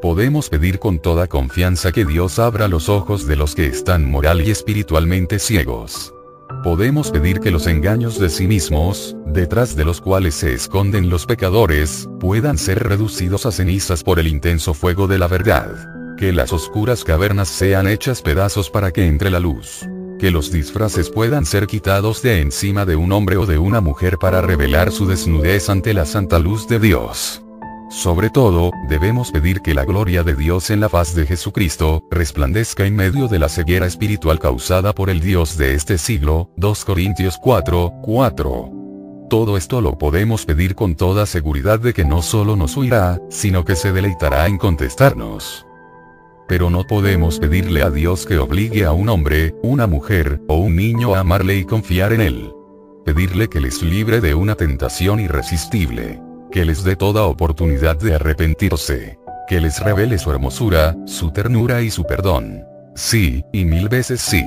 Podemos 0.00 0.48
pedir 0.48 0.78
con 0.78 1.00
toda 1.00 1.26
confianza 1.26 1.90
que 1.90 2.04
Dios 2.04 2.38
abra 2.38 2.68
los 2.68 2.88
ojos 2.88 3.26
de 3.26 3.34
los 3.34 3.56
que 3.56 3.66
están 3.66 4.08
moral 4.08 4.42
y 4.46 4.52
espiritualmente 4.52 5.40
ciegos. 5.40 6.14
Podemos 6.62 7.10
pedir 7.10 7.40
que 7.40 7.50
los 7.50 7.66
engaños 7.66 8.20
de 8.20 8.30
sí 8.30 8.46
mismos, 8.46 9.16
detrás 9.26 9.74
de 9.74 9.86
los 9.86 10.00
cuales 10.00 10.36
se 10.36 10.54
esconden 10.54 11.10
los 11.10 11.26
pecadores, 11.26 12.08
puedan 12.20 12.56
ser 12.56 12.84
reducidos 12.84 13.44
a 13.44 13.50
cenizas 13.50 14.04
por 14.04 14.20
el 14.20 14.28
intenso 14.28 14.72
fuego 14.72 15.08
de 15.08 15.18
la 15.18 15.26
verdad. 15.26 16.16
Que 16.16 16.32
las 16.32 16.52
oscuras 16.52 17.02
cavernas 17.02 17.48
sean 17.48 17.88
hechas 17.88 18.22
pedazos 18.22 18.70
para 18.70 18.92
que 18.92 19.04
entre 19.04 19.30
la 19.30 19.40
luz. 19.40 19.84
Que 20.18 20.30
los 20.30 20.52
disfraces 20.52 21.10
puedan 21.10 21.44
ser 21.44 21.66
quitados 21.66 22.22
de 22.22 22.40
encima 22.40 22.84
de 22.84 22.96
un 22.96 23.12
hombre 23.12 23.36
o 23.36 23.46
de 23.46 23.58
una 23.58 23.80
mujer 23.80 24.18
para 24.18 24.40
revelar 24.40 24.92
su 24.92 25.06
desnudez 25.06 25.68
ante 25.68 25.94
la 25.94 26.06
santa 26.06 26.38
luz 26.38 26.68
de 26.68 26.78
Dios. 26.78 27.42
Sobre 27.92 28.30
todo, 28.30 28.70
debemos 28.88 29.30
pedir 29.30 29.60
que 29.60 29.74
la 29.74 29.84
gloria 29.84 30.22
de 30.22 30.34
Dios 30.34 30.70
en 30.70 30.80
la 30.80 30.88
faz 30.88 31.14
de 31.14 31.26
Jesucristo, 31.26 32.02
resplandezca 32.10 32.86
en 32.86 32.96
medio 32.96 33.28
de 33.28 33.38
la 33.38 33.50
ceguera 33.50 33.86
espiritual 33.86 34.38
causada 34.38 34.94
por 34.94 35.10
el 35.10 35.20
Dios 35.20 35.58
de 35.58 35.74
este 35.74 35.98
siglo, 35.98 36.50
2 36.56 36.84
Corintios 36.86 37.36
4, 37.42 37.92
4. 38.02 38.70
Todo 39.28 39.56
esto 39.56 39.80
lo 39.80 39.98
podemos 39.98 40.46
pedir 40.46 40.74
con 40.74 40.94
toda 40.94 41.26
seguridad 41.26 41.80
de 41.80 41.92
que 41.92 42.04
no 42.04 42.22
solo 42.22 42.56
nos 42.56 42.76
oirá, 42.78 43.20
sino 43.28 43.64
que 43.64 43.76
se 43.76 43.92
deleitará 43.92 44.46
en 44.46 44.56
contestarnos. 44.56 45.66
Pero 46.48 46.70
no 46.70 46.84
podemos 46.84 47.38
pedirle 47.38 47.82
a 47.82 47.90
Dios 47.90 48.26
que 48.26 48.38
obligue 48.38 48.84
a 48.84 48.92
un 48.92 49.08
hombre, 49.08 49.54
una 49.62 49.86
mujer, 49.86 50.40
o 50.48 50.56
un 50.56 50.76
niño 50.76 51.14
a 51.14 51.20
amarle 51.20 51.56
y 51.56 51.64
confiar 51.64 52.12
en 52.12 52.20
él. 52.20 52.52
Pedirle 53.04 53.48
que 53.48 53.60
les 53.60 53.82
libre 53.82 54.20
de 54.20 54.34
una 54.34 54.54
tentación 54.54 55.20
irresistible 55.20 56.20
que 56.52 56.64
les 56.66 56.84
dé 56.84 56.94
toda 56.94 57.24
oportunidad 57.24 57.96
de 57.96 58.14
arrepentirse, 58.14 59.18
que 59.48 59.60
les 59.60 59.80
revele 59.80 60.18
su 60.18 60.30
hermosura, 60.30 60.94
su 61.06 61.32
ternura 61.32 61.80
y 61.80 61.90
su 61.90 62.04
perdón. 62.04 62.62
Sí, 62.94 63.42
y 63.52 63.64
mil 63.64 63.88
veces 63.88 64.20
sí. 64.20 64.44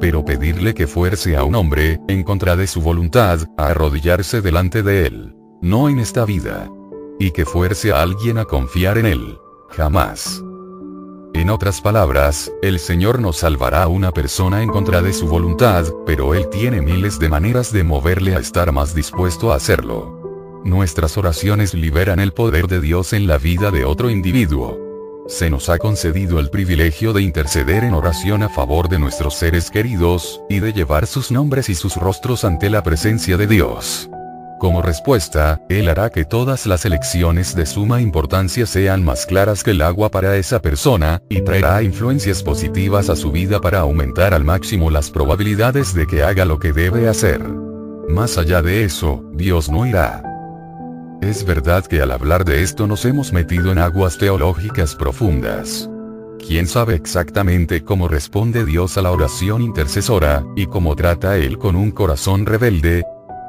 Pero 0.00 0.24
pedirle 0.24 0.74
que 0.74 0.88
fuerce 0.88 1.36
a 1.36 1.44
un 1.44 1.54
hombre, 1.54 2.00
en 2.08 2.24
contra 2.24 2.56
de 2.56 2.66
su 2.66 2.82
voluntad, 2.82 3.38
a 3.56 3.68
arrodillarse 3.68 4.40
delante 4.40 4.82
de 4.82 5.06
él. 5.06 5.34
No 5.62 5.88
en 5.88 6.00
esta 6.00 6.24
vida. 6.24 6.68
Y 7.20 7.30
que 7.30 7.44
fuerce 7.44 7.92
a 7.92 8.02
alguien 8.02 8.38
a 8.38 8.44
confiar 8.44 8.98
en 8.98 9.06
él. 9.06 9.38
Jamás. 9.70 10.42
En 11.34 11.50
otras 11.50 11.80
palabras, 11.80 12.50
el 12.62 12.78
Señor 12.78 13.20
no 13.20 13.32
salvará 13.32 13.84
a 13.84 13.88
una 13.88 14.12
persona 14.12 14.62
en 14.62 14.70
contra 14.70 15.02
de 15.02 15.12
su 15.12 15.28
voluntad, 15.28 15.84
pero 16.06 16.34
Él 16.34 16.48
tiene 16.48 16.80
miles 16.80 17.18
de 17.18 17.28
maneras 17.28 17.72
de 17.72 17.84
moverle 17.84 18.34
a 18.34 18.38
estar 18.38 18.72
más 18.72 18.94
dispuesto 18.94 19.52
a 19.52 19.56
hacerlo. 19.56 20.60
Nuestras 20.64 21.16
oraciones 21.16 21.74
liberan 21.74 22.18
el 22.18 22.32
poder 22.32 22.66
de 22.66 22.80
Dios 22.80 23.12
en 23.12 23.26
la 23.26 23.38
vida 23.38 23.70
de 23.70 23.84
otro 23.84 24.10
individuo. 24.10 24.78
Se 25.28 25.50
nos 25.50 25.68
ha 25.68 25.78
concedido 25.78 26.40
el 26.40 26.50
privilegio 26.50 27.12
de 27.12 27.22
interceder 27.22 27.84
en 27.84 27.92
oración 27.92 28.42
a 28.42 28.48
favor 28.48 28.88
de 28.88 28.98
nuestros 28.98 29.34
seres 29.34 29.70
queridos, 29.70 30.40
y 30.48 30.60
de 30.60 30.72
llevar 30.72 31.06
sus 31.06 31.30
nombres 31.30 31.68
y 31.68 31.74
sus 31.74 31.96
rostros 31.96 32.44
ante 32.44 32.70
la 32.70 32.82
presencia 32.82 33.36
de 33.36 33.46
Dios. 33.46 34.08
Como 34.58 34.82
respuesta, 34.82 35.60
Él 35.68 35.88
hará 35.88 36.10
que 36.10 36.24
todas 36.24 36.66
las 36.66 36.84
elecciones 36.84 37.54
de 37.54 37.64
suma 37.64 38.00
importancia 38.00 38.66
sean 38.66 39.04
más 39.04 39.24
claras 39.24 39.62
que 39.62 39.70
el 39.70 39.82
agua 39.82 40.10
para 40.10 40.36
esa 40.36 40.60
persona, 40.60 41.22
y 41.28 41.42
traerá 41.42 41.80
influencias 41.84 42.42
positivas 42.42 43.08
a 43.08 43.14
su 43.14 43.30
vida 43.30 43.60
para 43.60 43.80
aumentar 43.80 44.34
al 44.34 44.44
máximo 44.44 44.90
las 44.90 45.10
probabilidades 45.12 45.94
de 45.94 46.08
que 46.08 46.24
haga 46.24 46.44
lo 46.44 46.58
que 46.58 46.72
debe 46.72 47.08
hacer. 47.08 47.40
Más 48.08 48.36
allá 48.36 48.60
de 48.60 48.82
eso, 48.82 49.22
Dios 49.32 49.70
no 49.70 49.86
irá. 49.86 50.24
Es 51.22 51.44
verdad 51.44 51.86
que 51.86 52.00
al 52.00 52.10
hablar 52.10 52.44
de 52.44 52.62
esto 52.62 52.88
nos 52.88 53.04
hemos 53.04 53.32
metido 53.32 53.70
en 53.70 53.78
aguas 53.78 54.18
teológicas 54.18 54.96
profundas. 54.96 55.88
¿Quién 56.44 56.66
sabe 56.66 56.96
exactamente 56.96 57.84
cómo 57.84 58.08
responde 58.08 58.64
Dios 58.64 58.98
a 58.98 59.02
la 59.02 59.12
oración 59.12 59.62
intercesora, 59.62 60.44
y 60.56 60.66
cómo 60.66 60.96
trata 60.96 61.36
Él 61.36 61.58
con 61.58 61.76
un 61.76 61.92
corazón 61.92 62.44
rebelde? 62.44 63.04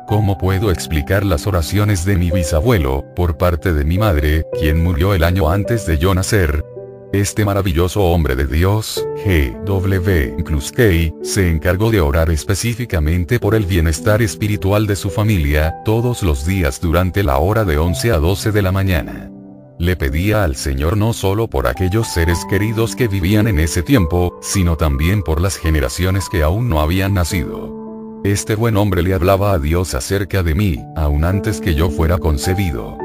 ¿Cómo 0.10 0.40
puedo 0.40 0.72
explicar 0.72 1.24
las 1.24 1.46
oraciones 1.46 2.04
de 2.04 2.16
mi 2.16 2.32
bisabuelo, 2.32 3.06
por 3.16 3.38
parte 3.38 3.74
de 3.74 3.86
mi 3.86 4.00
madre, 4.00 4.44
quien 4.60 4.84
murió 4.84 5.14
el 5.14 5.24
año 5.24 5.52
antes 5.52 5.86
de 5.86 6.00
yo 6.00 6.16
nacer, 6.16 6.66
este 7.14 7.46
maravilloso 7.46 8.04
hombre 8.06 8.36
de 8.36 8.48
Dios, 8.48 9.06
G.W. 9.24 10.44
Kluskey, 10.44 11.14
se 11.22 11.52
encargó 11.52 11.92
de 11.92 12.02
orar 12.02 12.32
específicamente 12.32 13.40
por 13.40 13.54
el 13.54 13.68
bienestar 13.68 14.24
espiritual 14.24 14.88
de 14.88 14.96
su 14.96 15.12
familia, 15.12 15.76
todos 15.86 16.24
los 16.24 16.44
días 16.44 16.82
durante 16.82 17.22
la 17.22 17.38
hora 17.38 17.64
de 17.64 17.78
11 17.78 18.12
a 18.12 18.18
12 18.18 18.52
de 18.52 18.62
la 18.64 18.72
mañana. 18.72 19.30
Le 19.78 19.96
pedía 19.96 20.44
al 20.44 20.56
Señor 20.56 20.98
no 20.98 21.14
solo 21.14 21.48
por 21.48 21.68
aquellos 21.68 22.08
seres 22.08 22.40
queridos 22.50 22.96
que 22.96 23.08
vivían 23.08 23.48
en 23.48 23.60
ese 23.60 23.84
tiempo, 23.84 24.40
sino 24.42 24.76
también 24.76 25.22
por 25.22 25.40
las 25.40 25.56
generaciones 25.56 26.30
que 26.30 26.42
aún 26.42 26.68
no 26.68 26.82
habían 26.82 27.14
nacido. 27.14 27.79
Este 28.26 28.56
buen 28.56 28.76
hombre 28.76 29.02
le 29.02 29.14
hablaba 29.14 29.54
a 29.54 29.60
Dios 29.60 29.94
acerca 29.94 30.44
de 30.44 30.54
mí, 30.54 30.84
aún 30.98 31.24
antes 31.24 31.62
que 31.62 31.74
yo 31.74 31.90
fuera 31.90 32.18
concebido. 32.18 32.98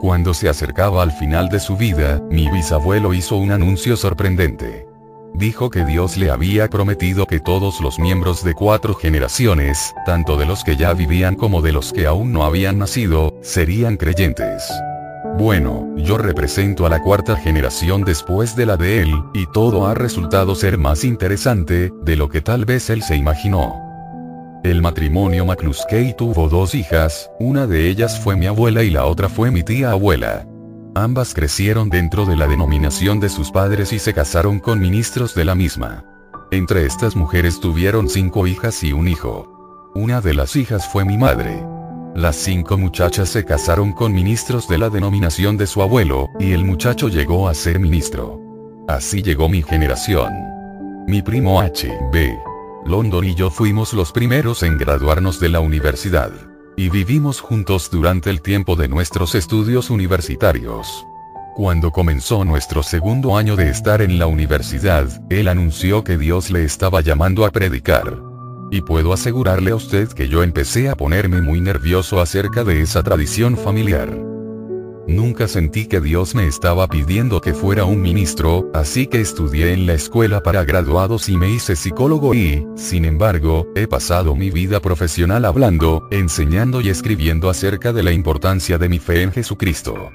Cuando 0.00 0.32
se 0.32 0.48
acercaba 0.48 1.02
al 1.02 1.12
final 1.12 1.50
de 1.50 1.60
su 1.60 1.76
vida, 1.76 2.18
mi 2.30 2.50
bisabuelo 2.50 3.12
hizo 3.12 3.36
un 3.36 3.52
anuncio 3.52 3.94
sorprendente. 3.94 4.86
Dijo 5.34 5.68
que 5.68 5.84
Dios 5.84 6.16
le 6.16 6.30
había 6.30 6.68
prometido 6.68 7.26
que 7.26 7.40
todos 7.40 7.82
los 7.82 7.98
miembros 7.98 8.42
de 8.42 8.54
cuatro 8.54 8.94
generaciones, 8.94 9.94
tanto 10.06 10.38
de 10.38 10.46
los 10.46 10.64
que 10.64 10.76
ya 10.76 10.94
vivían 10.94 11.34
como 11.34 11.60
de 11.60 11.72
los 11.72 11.92
que 11.92 12.06
aún 12.06 12.32
no 12.32 12.44
habían 12.44 12.78
nacido, 12.78 13.38
serían 13.42 13.98
creyentes. 13.98 14.64
Bueno, 15.38 15.86
yo 15.98 16.16
represento 16.16 16.86
a 16.86 16.88
la 16.88 17.02
cuarta 17.02 17.36
generación 17.36 18.02
después 18.02 18.56
de 18.56 18.64
la 18.64 18.78
de 18.78 19.02
él, 19.02 19.14
y 19.34 19.44
todo 19.52 19.86
ha 19.86 19.94
resultado 19.94 20.54
ser 20.54 20.78
más 20.78 21.04
interesante, 21.04 21.92
de 22.02 22.16
lo 22.16 22.30
que 22.30 22.40
tal 22.40 22.64
vez 22.64 22.88
él 22.88 23.02
se 23.02 23.16
imaginó. 23.16 23.91
El 24.64 24.80
matrimonio 24.80 25.44
McCluskey 25.44 26.14
tuvo 26.16 26.48
dos 26.48 26.76
hijas, 26.76 27.28
una 27.40 27.66
de 27.66 27.88
ellas 27.88 28.20
fue 28.20 28.36
mi 28.36 28.46
abuela 28.46 28.84
y 28.84 28.90
la 28.90 29.06
otra 29.06 29.28
fue 29.28 29.50
mi 29.50 29.64
tía 29.64 29.90
abuela. 29.90 30.46
Ambas 30.94 31.34
crecieron 31.34 31.90
dentro 31.90 32.26
de 32.26 32.36
la 32.36 32.46
denominación 32.46 33.18
de 33.18 33.28
sus 33.28 33.50
padres 33.50 33.92
y 33.92 33.98
se 33.98 34.14
casaron 34.14 34.60
con 34.60 34.78
ministros 34.78 35.34
de 35.34 35.44
la 35.44 35.56
misma. 35.56 36.04
Entre 36.52 36.86
estas 36.86 37.16
mujeres 37.16 37.58
tuvieron 37.58 38.08
cinco 38.08 38.46
hijas 38.46 38.84
y 38.84 38.92
un 38.92 39.08
hijo. 39.08 39.90
Una 39.96 40.20
de 40.20 40.34
las 40.34 40.54
hijas 40.54 40.86
fue 40.86 41.04
mi 41.04 41.18
madre. 41.18 41.66
Las 42.14 42.36
cinco 42.36 42.78
muchachas 42.78 43.30
se 43.30 43.44
casaron 43.44 43.92
con 43.92 44.12
ministros 44.12 44.68
de 44.68 44.78
la 44.78 44.90
denominación 44.90 45.56
de 45.56 45.66
su 45.66 45.82
abuelo, 45.82 46.28
y 46.38 46.52
el 46.52 46.64
muchacho 46.64 47.08
llegó 47.08 47.48
a 47.48 47.54
ser 47.54 47.80
ministro. 47.80 48.38
Así 48.86 49.22
llegó 49.22 49.48
mi 49.48 49.62
generación. 49.62 50.32
Mi 51.08 51.20
primo 51.20 51.60
H. 51.60 51.90
London 52.84 53.24
y 53.24 53.34
yo 53.34 53.50
fuimos 53.50 53.92
los 53.92 54.12
primeros 54.12 54.62
en 54.62 54.76
graduarnos 54.76 55.38
de 55.38 55.48
la 55.48 55.60
universidad. 55.60 56.32
Y 56.76 56.88
vivimos 56.88 57.40
juntos 57.40 57.90
durante 57.90 58.30
el 58.30 58.40
tiempo 58.40 58.76
de 58.76 58.88
nuestros 58.88 59.34
estudios 59.34 59.90
universitarios. 59.90 61.06
Cuando 61.54 61.90
comenzó 61.90 62.44
nuestro 62.44 62.82
segundo 62.82 63.36
año 63.36 63.56
de 63.56 63.68
estar 63.68 64.00
en 64.00 64.18
la 64.18 64.26
universidad, 64.26 65.06
él 65.30 65.48
anunció 65.48 66.02
que 66.02 66.16
Dios 66.16 66.50
le 66.50 66.64
estaba 66.64 67.02
llamando 67.02 67.44
a 67.44 67.50
predicar. 67.50 68.18
Y 68.70 68.80
puedo 68.80 69.12
asegurarle 69.12 69.72
a 69.72 69.76
usted 69.76 70.08
que 70.08 70.28
yo 70.28 70.42
empecé 70.42 70.88
a 70.88 70.96
ponerme 70.96 71.42
muy 71.42 71.60
nervioso 71.60 72.20
acerca 72.20 72.64
de 72.64 72.80
esa 72.80 73.02
tradición 73.02 73.58
familiar. 73.58 74.31
Nunca 75.12 75.46
sentí 75.46 75.84
que 75.84 76.00
Dios 76.00 76.34
me 76.34 76.46
estaba 76.46 76.88
pidiendo 76.88 77.42
que 77.42 77.52
fuera 77.52 77.84
un 77.84 78.00
ministro, 78.00 78.70
así 78.72 79.06
que 79.06 79.20
estudié 79.20 79.74
en 79.74 79.86
la 79.86 79.92
escuela 79.92 80.42
para 80.42 80.64
graduados 80.64 81.28
y 81.28 81.36
me 81.36 81.50
hice 81.50 81.76
psicólogo 81.76 82.34
y, 82.34 82.66
sin 82.76 83.04
embargo, 83.04 83.66
he 83.74 83.86
pasado 83.86 84.34
mi 84.34 84.50
vida 84.50 84.80
profesional 84.80 85.44
hablando, 85.44 86.08
enseñando 86.10 86.80
y 86.80 86.88
escribiendo 86.88 87.50
acerca 87.50 87.92
de 87.92 88.02
la 88.02 88.12
importancia 88.12 88.78
de 88.78 88.88
mi 88.88 88.98
fe 88.98 89.20
en 89.20 89.32
Jesucristo. 89.32 90.10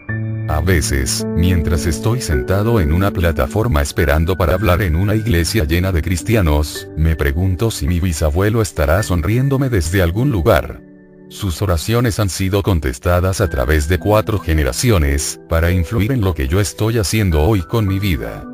A 0.50 0.62
veces, 0.62 1.24
mientras 1.36 1.86
estoy 1.86 2.20
sentado 2.22 2.82
en 2.82 2.92
una 2.92 3.12
plataforma 3.12 3.84
esperando 3.84 4.36
para 4.36 4.56
hablar 4.56 4.82
en 4.82 4.96
una 4.96 5.14
iglesia 5.14 5.66
llena 5.66 5.92
de 5.92 6.02
cristianos, 6.02 6.88
me 6.98 7.16
pregunto 7.16 7.70
si 7.70 7.88
mi 7.88 8.00
bisabuelo 8.00 8.64
estará 8.64 9.04
sonriéndome 9.04 9.70
desde 9.70 10.02
algún 10.02 10.32
lugar. 10.32 10.87
Sus 11.30 11.62
oraciones 11.62 12.20
han 12.20 12.30
sido 12.30 12.64
contestadas 12.64 13.42
a 13.42 13.50
través 13.50 13.90
de 13.90 14.00
cuatro 14.00 14.40
generaciones, 14.40 15.42
para 15.50 15.72
influir 15.72 16.14
en 16.14 16.22
lo 16.22 16.34
que 16.34 16.48
yo 16.48 16.62
estoy 16.62 17.00
haciendo 17.00 17.44
hoy 17.44 17.62
con 17.64 17.86
mi 17.86 18.00
vida. 18.00 18.46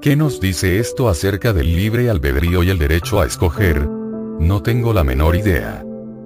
¿Qué 0.00 0.14
nos 0.14 0.40
dice 0.40 0.78
esto 0.78 1.08
acerca 1.08 1.52
del 1.52 1.74
libre 1.74 2.08
albedrío 2.08 2.62
y 2.62 2.70
el 2.70 2.78
derecho 2.78 3.20
a 3.20 3.26
escoger? 3.26 3.88
No 4.38 4.62
tengo 4.62 4.92
la 4.92 5.02
menor 5.02 5.34
idea. 5.34 5.84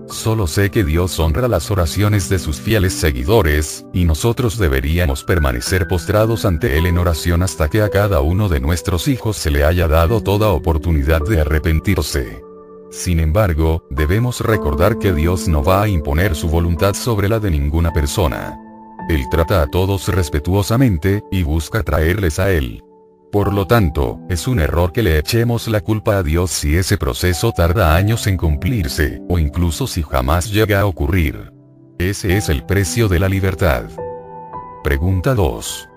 Solo 0.09 0.47
sé 0.47 0.71
que 0.71 0.85
Dios 0.85 1.19
honra 1.19 1.49
las 1.49 1.71
oraciones 1.71 2.29
de 2.29 2.39
sus 2.39 2.61
fieles 2.61 2.93
seguidores, 2.93 3.87
y 3.95 4.05
nosotros 4.05 4.59
deberíamos 4.59 5.25
permanecer 5.25 5.89
postrados 5.89 6.45
ante 6.45 6.77
Él 6.77 6.85
en 6.85 6.99
oración 6.99 7.43
hasta 7.43 7.71
que 7.71 7.81
a 7.81 7.89
cada 7.89 8.21
uno 8.21 8.51
de 8.51 8.61
nuestros 8.61 9.09
hijos 9.09 9.39
se 9.39 9.51
le 9.51 9.65
haya 9.65 9.89
dado 9.89 10.23
toda 10.23 10.51
oportunidad 10.51 11.23
de 11.23 11.41
arrepentirse. 11.41 12.43
Sin 12.93 13.21
embargo, 13.21 13.87
debemos 13.89 14.41
recordar 14.41 14.99
que 14.99 15.15
Dios 15.15 15.49
no 15.49 15.65
va 15.65 15.83
a 15.83 15.89
imponer 15.89 16.37
su 16.37 16.51
voluntad 16.51 16.93
sobre 16.93 17.27
la 17.27 17.41
de 17.41 17.51
ninguna 17.51 17.91
persona. 17.91 18.59
Él 19.09 19.23
trata 19.31 19.63
a 19.63 19.67
todos 19.67 20.09
respetuosamente, 20.09 21.25
y 21.31 21.43
busca 21.43 21.83
traerles 21.83 22.39
a 22.39 22.51
Él. 22.51 22.85
Por 23.33 23.55
lo 23.55 23.67
tanto, 23.67 24.21
es 24.29 24.47
un 24.47 24.61
error 24.61 24.93
que 24.93 25.03
le 25.03 25.19
echemos 25.19 25.69
la 25.69 25.81
culpa 25.81 26.19
a 26.19 26.23
Dios 26.23 26.51
si 26.51 26.77
ese 26.77 26.99
proceso 26.99 27.51
tarda 27.53 27.97
años 27.97 28.27
en 28.27 28.37
cumplirse, 28.37 29.23
o 29.27 29.39
incluso 29.39 29.87
si 29.87 30.03
jamás 30.03 30.53
llega 30.53 30.81
a 30.81 30.87
ocurrir. 30.87 31.51
Ese 31.99 32.37
es 32.37 32.51
el 32.51 32.67
precio 32.67 33.09
de 33.09 33.21
la 33.21 33.31
libertad. 33.31 33.85
Pregunta 34.85 35.35
2. 35.35 35.89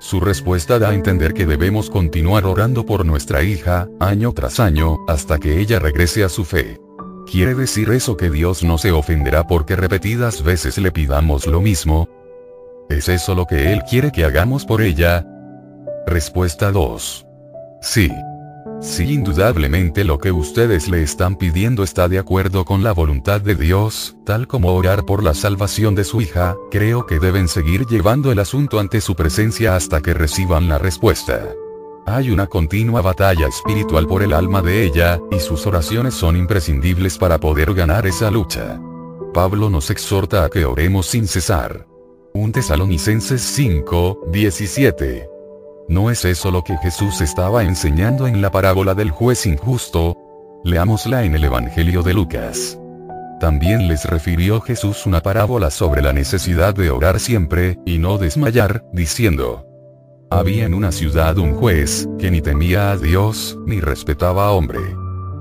Su 0.00 0.20
respuesta 0.20 0.78
da 0.78 0.90
a 0.90 0.94
entender 0.94 1.34
que 1.34 1.44
debemos 1.44 1.90
continuar 1.90 2.46
orando 2.46 2.86
por 2.86 3.04
nuestra 3.04 3.42
hija, 3.42 3.88
año 3.98 4.32
tras 4.32 4.60
año, 4.60 4.98
hasta 5.08 5.38
que 5.38 5.60
ella 5.60 5.80
regrese 5.80 6.22
a 6.22 6.28
su 6.28 6.44
fe. 6.44 6.78
¿Quiere 7.30 7.54
decir 7.54 7.90
eso 7.90 8.16
que 8.16 8.30
Dios 8.30 8.62
no 8.62 8.78
se 8.78 8.92
ofenderá 8.92 9.46
porque 9.46 9.76
repetidas 9.76 10.42
veces 10.42 10.78
le 10.78 10.92
pidamos 10.92 11.46
lo 11.46 11.60
mismo? 11.60 12.08
¿Es 12.88 13.08
eso 13.08 13.34
lo 13.34 13.44
que 13.44 13.72
Él 13.72 13.82
quiere 13.82 14.12
que 14.12 14.24
hagamos 14.24 14.64
por 14.64 14.82
ella? 14.82 15.26
Respuesta 16.06 16.70
2. 16.70 17.26
Sí. 17.82 18.10
Sí, 18.80 19.12
indudablemente 19.12 20.04
lo 20.04 20.18
que 20.18 20.30
ustedes 20.30 20.88
le 20.88 21.02
están 21.02 21.34
pidiendo 21.34 21.82
está 21.82 22.08
de 22.08 22.20
acuerdo 22.20 22.64
con 22.64 22.84
la 22.84 22.92
voluntad 22.92 23.40
de 23.40 23.56
Dios, 23.56 24.16
tal 24.24 24.46
como 24.46 24.72
orar 24.72 25.04
por 25.04 25.24
la 25.24 25.34
salvación 25.34 25.96
de 25.96 26.04
su 26.04 26.20
hija, 26.20 26.56
creo 26.70 27.04
que 27.04 27.18
deben 27.18 27.48
seguir 27.48 27.86
llevando 27.86 28.30
el 28.30 28.38
asunto 28.38 28.78
ante 28.78 29.00
su 29.00 29.16
presencia 29.16 29.74
hasta 29.74 30.00
que 30.00 30.14
reciban 30.14 30.68
la 30.68 30.78
respuesta. 30.78 31.42
Hay 32.06 32.30
una 32.30 32.46
continua 32.46 33.02
batalla 33.02 33.48
espiritual 33.48 34.06
por 34.06 34.22
el 34.22 34.32
alma 34.32 34.62
de 34.62 34.84
ella, 34.84 35.20
y 35.32 35.40
sus 35.40 35.66
oraciones 35.66 36.14
son 36.14 36.36
imprescindibles 36.36 37.18
para 37.18 37.38
poder 37.38 37.74
ganar 37.74 38.06
esa 38.06 38.30
lucha. 38.30 38.80
Pablo 39.34 39.70
nos 39.70 39.90
exhorta 39.90 40.44
a 40.44 40.48
que 40.48 40.64
oremos 40.64 41.06
sin 41.06 41.26
cesar. 41.26 41.86
1 42.32 42.52
Tesalonicenses 42.52 43.42
5, 43.42 44.28
17. 44.30 45.37
¿No 45.88 46.10
es 46.10 46.24
eso 46.26 46.50
lo 46.50 46.64
que 46.64 46.76
Jesús 46.76 47.22
estaba 47.22 47.64
enseñando 47.64 48.26
en 48.26 48.42
la 48.42 48.50
parábola 48.50 48.94
del 48.94 49.10
juez 49.10 49.46
injusto? 49.46 50.16
Leámosla 50.62 51.24
en 51.24 51.34
el 51.34 51.44
Evangelio 51.44 52.02
de 52.02 52.12
Lucas. 52.12 52.78
También 53.40 53.88
les 53.88 54.04
refirió 54.04 54.60
Jesús 54.60 55.06
una 55.06 55.22
parábola 55.22 55.70
sobre 55.70 56.02
la 56.02 56.12
necesidad 56.12 56.74
de 56.74 56.90
orar 56.90 57.20
siempre, 57.20 57.78
y 57.86 57.98
no 57.98 58.18
desmayar, 58.18 58.84
diciendo, 58.92 59.64
había 60.30 60.66
en 60.66 60.74
una 60.74 60.92
ciudad 60.92 61.38
un 61.38 61.54
juez, 61.54 62.06
que 62.18 62.30
ni 62.30 62.42
temía 62.42 62.90
a 62.90 62.98
Dios, 62.98 63.58
ni 63.64 63.80
respetaba 63.80 64.46
a 64.46 64.50
hombre. 64.50 64.80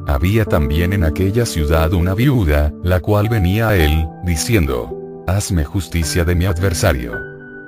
Había 0.08 0.46
también 0.46 0.94
en 0.94 1.04
aquella 1.04 1.46
ciudad 1.46 1.92
una 1.92 2.14
viuda, 2.14 2.72
la 2.84 3.02
cual 3.02 3.28
venía 3.28 3.68
a 3.68 3.76
él, 3.76 4.08
diciendo, 4.24 5.26
Hazme 5.28 5.66
justicia 5.66 6.24
de 6.24 6.36
mi 6.36 6.46
adversario. 6.46 7.20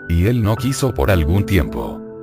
Y 0.08 0.28
él 0.28 0.42
no 0.42 0.56
quiso 0.56 0.94
por 0.94 1.12
algún 1.12 1.46
tiempo. 1.46 2.09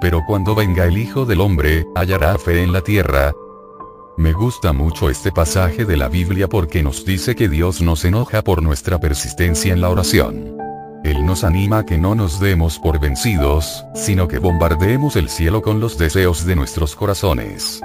Pero 0.00 0.24
cuando 0.26 0.54
venga 0.54 0.84
el 0.86 0.96
Hijo 0.98 1.26
del 1.26 1.40
Hombre, 1.40 1.86
hallará 1.94 2.38
fe 2.38 2.62
en 2.62 2.72
la 2.72 2.82
tierra. 2.82 3.34
Me 4.16 4.32
gusta 4.32 4.72
mucho 4.72 5.10
este 5.10 5.30
pasaje 5.30 5.84
de 5.84 5.96
la 5.96 6.08
Biblia 6.08 6.48
porque 6.48 6.82
nos 6.82 7.04
dice 7.04 7.36
que 7.36 7.48
Dios 7.48 7.80
nos 7.80 8.04
enoja 8.04 8.42
por 8.42 8.62
nuestra 8.62 8.98
persistencia 8.98 9.72
en 9.72 9.80
la 9.80 9.90
oración. 9.90 10.56
Él 11.04 11.24
nos 11.24 11.44
anima 11.44 11.78
a 11.78 11.86
que 11.86 11.98
no 11.98 12.14
nos 12.14 12.40
demos 12.40 12.78
por 12.78 13.00
vencidos, 13.00 13.84
sino 13.94 14.26
que 14.26 14.38
bombardeemos 14.38 15.16
el 15.16 15.28
cielo 15.28 15.62
con 15.62 15.80
los 15.80 15.98
deseos 15.98 16.44
de 16.44 16.56
nuestros 16.56 16.96
corazones. 16.96 17.80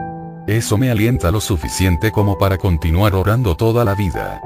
Eso 0.48 0.78
me 0.78 0.92
alienta 0.92 1.32
lo 1.32 1.40
suficiente 1.40 2.12
como 2.12 2.38
para 2.38 2.58
continuar 2.58 3.16
orando 3.16 3.56
toda 3.56 3.86
la 3.86 3.96
vida. 3.96 4.42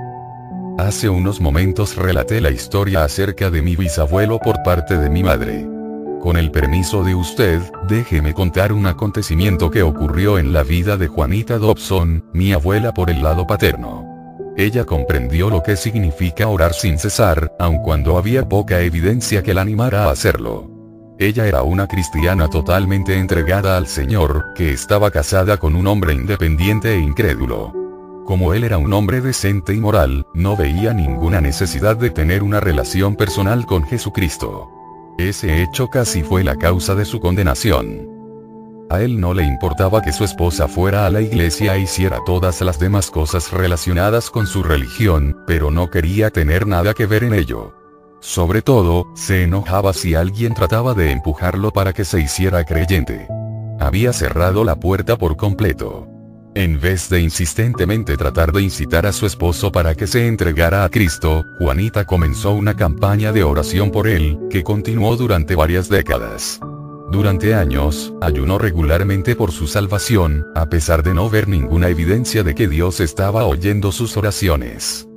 Hace 0.78 1.10
unos 1.10 1.42
momentos 1.42 1.96
relaté 1.96 2.40
la 2.40 2.52
historia 2.52 3.04
acerca 3.04 3.50
de 3.50 3.62
mi 3.62 3.76
bisabuelo 3.76 4.40
por 4.40 4.62
parte 4.64 4.98
de 4.98 5.10
mi 5.10 5.24
madre. 5.24 5.77
Con 6.22 6.36
el 6.36 6.52
permiso 6.52 7.04
de 7.04 7.14
usted, 7.14 7.62
déjeme 7.88 8.34
contar 8.34 8.74
un 8.74 8.88
acontecimiento 8.88 9.70
que 9.70 9.84
ocurrió 9.84 10.40
en 10.40 10.52
la 10.52 10.64
vida 10.64 10.98
de 10.98 11.08
Juanita 11.08 11.58
Dobson, 11.60 12.26
mi 12.34 12.54
abuela 12.54 12.94
por 12.94 13.10
el 13.10 13.22
lado 13.22 13.46
paterno. 13.46 14.06
Ella 14.58 14.84
comprendió 14.86 15.52
lo 15.52 15.62
que 15.62 15.76
significa 15.76 16.48
orar 16.48 16.74
sin 16.74 16.98
cesar, 16.98 17.54
aun 17.60 17.78
cuando 17.84 18.18
había 18.18 18.50
poca 18.50 18.82
evidencia 18.82 19.44
que 19.44 19.54
la 19.54 19.62
animara 19.62 20.06
a 20.06 20.12
hacerlo. 20.12 20.72
Ella 21.20 21.46
era 21.46 21.62
una 21.62 21.88
cristiana 21.88 22.50
totalmente 22.50 23.18
entregada 23.18 23.78
al 23.78 23.86
Señor, 23.88 24.54
que 24.56 24.72
estaba 24.72 25.12
casada 25.12 25.58
con 25.58 25.76
un 25.76 25.86
hombre 25.86 26.14
independiente 26.14 26.96
e 26.96 27.00
incrédulo. 27.00 27.74
Como 28.26 28.54
él 28.54 28.64
era 28.64 28.80
un 28.80 28.92
hombre 28.92 29.22
decente 29.22 29.74
y 29.74 29.80
moral, 29.80 30.26
no 30.34 30.58
veía 30.58 30.94
ninguna 30.94 31.40
necesidad 31.40 31.96
de 31.96 32.10
tener 32.10 32.44
una 32.44 32.60
relación 32.60 33.16
personal 33.16 33.66
con 33.66 33.84
Jesucristo. 33.84 34.77
Ese 35.18 35.64
hecho 35.64 35.88
casi 35.88 36.22
fue 36.22 36.44
la 36.44 36.56
causa 36.56 36.94
de 36.94 37.04
su 37.04 37.20
condenación. 37.20 38.08
A 38.90 39.02
él 39.02 39.20
no 39.20 39.34
le 39.34 39.44
importaba 39.44 40.02
que 40.02 40.14
su 40.14 40.24
esposa 40.24 40.68
fuera 40.68 41.08
a 41.08 41.10
la 41.10 41.22
iglesia 41.22 41.76
e 41.76 41.82
hiciera 41.82 42.20
todas 42.24 42.62
las 42.62 42.80
demás 42.80 43.10
cosas 43.10 43.52
relacionadas 43.52 44.30
con 44.30 44.46
su 44.46 44.62
religión, 44.62 45.36
pero 45.48 45.72
no 45.72 45.90
quería 45.90 46.30
tener 46.30 46.68
nada 46.68 46.94
que 46.94 47.08
ver 47.08 47.24
en 47.24 47.34
ello. 47.34 47.74
Sobre 48.22 48.62
todo, 48.62 49.08
se 49.16 49.44
enojaba 49.44 49.92
si 49.92 50.14
alguien 50.14 50.54
trataba 50.54 50.94
de 50.94 51.12
empujarlo 51.12 51.72
para 51.72 51.94
que 51.94 52.06
se 52.06 52.22
hiciera 52.22 52.64
creyente. 52.64 53.28
Había 53.80 54.14
cerrado 54.14 54.64
la 54.64 54.76
puerta 54.76 55.18
por 55.18 55.36
completo. 55.36 56.08
En 56.58 56.82
vez 56.82 57.08
de 57.08 57.22
insistentemente 57.22 58.18
tratar 58.18 58.52
de 58.52 58.64
incitar 58.64 59.06
a 59.06 59.14
su 59.14 59.28
esposo 59.28 59.72
para 59.72 59.94
que 59.94 60.08
se 60.08 60.26
entregara 60.26 60.84
a 60.86 60.90
Cristo, 60.90 61.46
Juanita 61.60 62.04
comenzó 62.06 62.54
una 62.54 62.76
campaña 62.76 63.32
de 63.32 63.44
oración 63.44 63.92
por 63.92 64.08
él, 64.08 64.40
que 64.50 64.64
continuó 64.64 65.16
durante 65.16 65.54
varias 65.54 65.88
décadas. 65.88 66.60
Durante 67.12 67.54
años, 67.54 68.12
ayunó 68.22 68.58
regularmente 68.58 69.36
por 69.36 69.52
su 69.52 69.68
salvación, 69.68 70.48
a 70.56 70.68
pesar 70.68 71.04
de 71.04 71.14
no 71.14 71.30
ver 71.30 71.48
ninguna 71.48 71.90
evidencia 71.90 72.42
de 72.42 72.56
que 72.56 72.68
Dios 72.68 73.02
estaba 73.02 73.46
oyendo 73.46 73.92
sus 73.92 74.18
oraciones. 74.18 75.08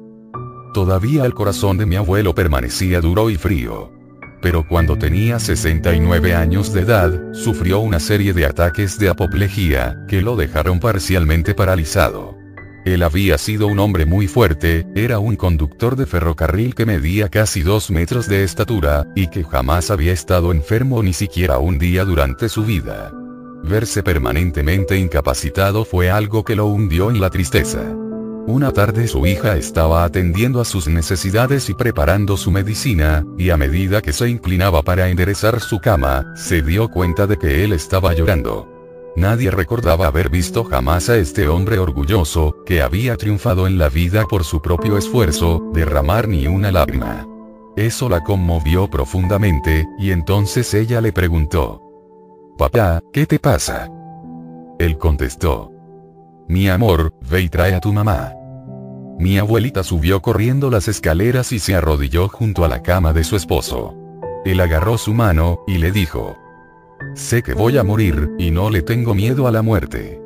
Todavía 0.74 1.24
el 1.24 1.32
corazón 1.32 1.78
de 1.78 1.86
mi 1.86 1.96
abuelo 1.96 2.34
permanecía 2.34 3.00
duro 3.00 3.30
y 3.30 3.36
frío 3.36 3.98
pero 4.40 4.66
cuando 4.66 4.96
tenía 4.96 5.38
69 5.38 6.34
años 6.34 6.72
de 6.72 6.82
edad, 6.82 7.32
sufrió 7.32 7.80
una 7.80 8.00
serie 8.00 8.32
de 8.32 8.46
ataques 8.46 8.98
de 8.98 9.08
apoplejía, 9.08 10.04
que 10.08 10.22
lo 10.22 10.36
dejaron 10.36 10.80
parcialmente 10.80 11.54
paralizado. 11.54 12.38
Él 12.84 13.02
había 13.02 13.36
sido 13.36 13.66
un 13.66 13.78
hombre 13.78 14.06
muy 14.06 14.26
fuerte, 14.26 14.86
era 14.94 15.18
un 15.18 15.36
conductor 15.36 15.96
de 15.96 16.06
ferrocarril 16.06 16.74
que 16.74 16.86
medía 16.86 17.28
casi 17.28 17.62
dos 17.62 17.90
metros 17.90 18.26
de 18.26 18.42
estatura, 18.42 19.06
y 19.14 19.28
que 19.28 19.44
jamás 19.44 19.90
había 19.90 20.12
estado 20.12 20.50
enfermo 20.52 21.02
ni 21.02 21.12
siquiera 21.12 21.58
un 21.58 21.78
día 21.78 22.04
durante 22.04 22.48
su 22.48 22.64
vida. 22.64 23.12
Verse 23.62 24.02
permanentemente 24.02 24.96
incapacitado 24.96 25.84
fue 25.84 26.10
algo 26.10 26.44
que 26.44 26.56
lo 26.56 26.66
hundió 26.66 27.10
en 27.10 27.20
la 27.20 27.28
tristeza. 27.28 27.84
Una 28.50 28.72
tarde 28.72 29.06
su 29.06 29.28
hija 29.28 29.56
estaba 29.56 30.02
atendiendo 30.02 30.60
a 30.60 30.64
sus 30.64 30.88
necesidades 30.88 31.70
y 31.70 31.74
preparando 31.74 32.36
su 32.36 32.50
medicina, 32.50 33.24
y 33.38 33.50
a 33.50 33.56
medida 33.56 34.02
que 34.02 34.12
se 34.12 34.28
inclinaba 34.28 34.82
para 34.82 35.08
enderezar 35.08 35.60
su 35.60 35.78
cama, 35.78 36.34
se 36.34 36.60
dio 36.60 36.88
cuenta 36.88 37.28
de 37.28 37.36
que 37.36 37.62
él 37.62 37.72
estaba 37.72 38.12
llorando. 38.12 38.68
Nadie 39.14 39.52
recordaba 39.52 40.08
haber 40.08 40.30
visto 40.30 40.64
jamás 40.64 41.08
a 41.10 41.16
este 41.16 41.46
hombre 41.46 41.78
orgulloso, 41.78 42.56
que 42.66 42.82
había 42.82 43.16
triunfado 43.16 43.68
en 43.68 43.78
la 43.78 43.88
vida 43.88 44.24
por 44.24 44.42
su 44.42 44.60
propio 44.60 44.98
esfuerzo, 44.98 45.70
derramar 45.72 46.26
ni 46.26 46.48
una 46.48 46.72
lágrima. 46.72 47.28
Eso 47.76 48.08
la 48.08 48.24
conmovió 48.24 48.90
profundamente, 48.90 49.86
y 49.96 50.10
entonces 50.10 50.74
ella 50.74 51.00
le 51.00 51.12
preguntó. 51.12 51.80
Papá, 52.58 53.00
¿qué 53.12 53.26
te 53.26 53.38
pasa? 53.38 53.88
Él 54.80 54.98
contestó. 54.98 55.70
Mi 56.48 56.68
amor, 56.68 57.14
ve 57.30 57.42
y 57.42 57.48
trae 57.48 57.74
a 57.74 57.80
tu 57.80 57.92
mamá. 57.92 58.34
Mi 59.20 59.36
abuelita 59.36 59.84
subió 59.84 60.22
corriendo 60.22 60.70
las 60.70 60.88
escaleras 60.88 61.52
y 61.52 61.58
se 61.58 61.74
arrodilló 61.74 62.28
junto 62.28 62.64
a 62.64 62.68
la 62.68 62.80
cama 62.80 63.12
de 63.12 63.22
su 63.22 63.36
esposo. 63.36 63.94
Él 64.46 64.58
agarró 64.60 64.96
su 64.96 65.12
mano, 65.12 65.62
y 65.66 65.76
le 65.76 65.92
dijo. 65.92 66.38
Sé 67.14 67.42
que 67.42 67.52
voy 67.52 67.76
a 67.76 67.84
morir, 67.84 68.30
y 68.38 68.50
no 68.50 68.70
le 68.70 68.80
tengo 68.80 69.14
miedo 69.14 69.46
a 69.46 69.50
la 69.50 69.60
muerte. 69.60 70.18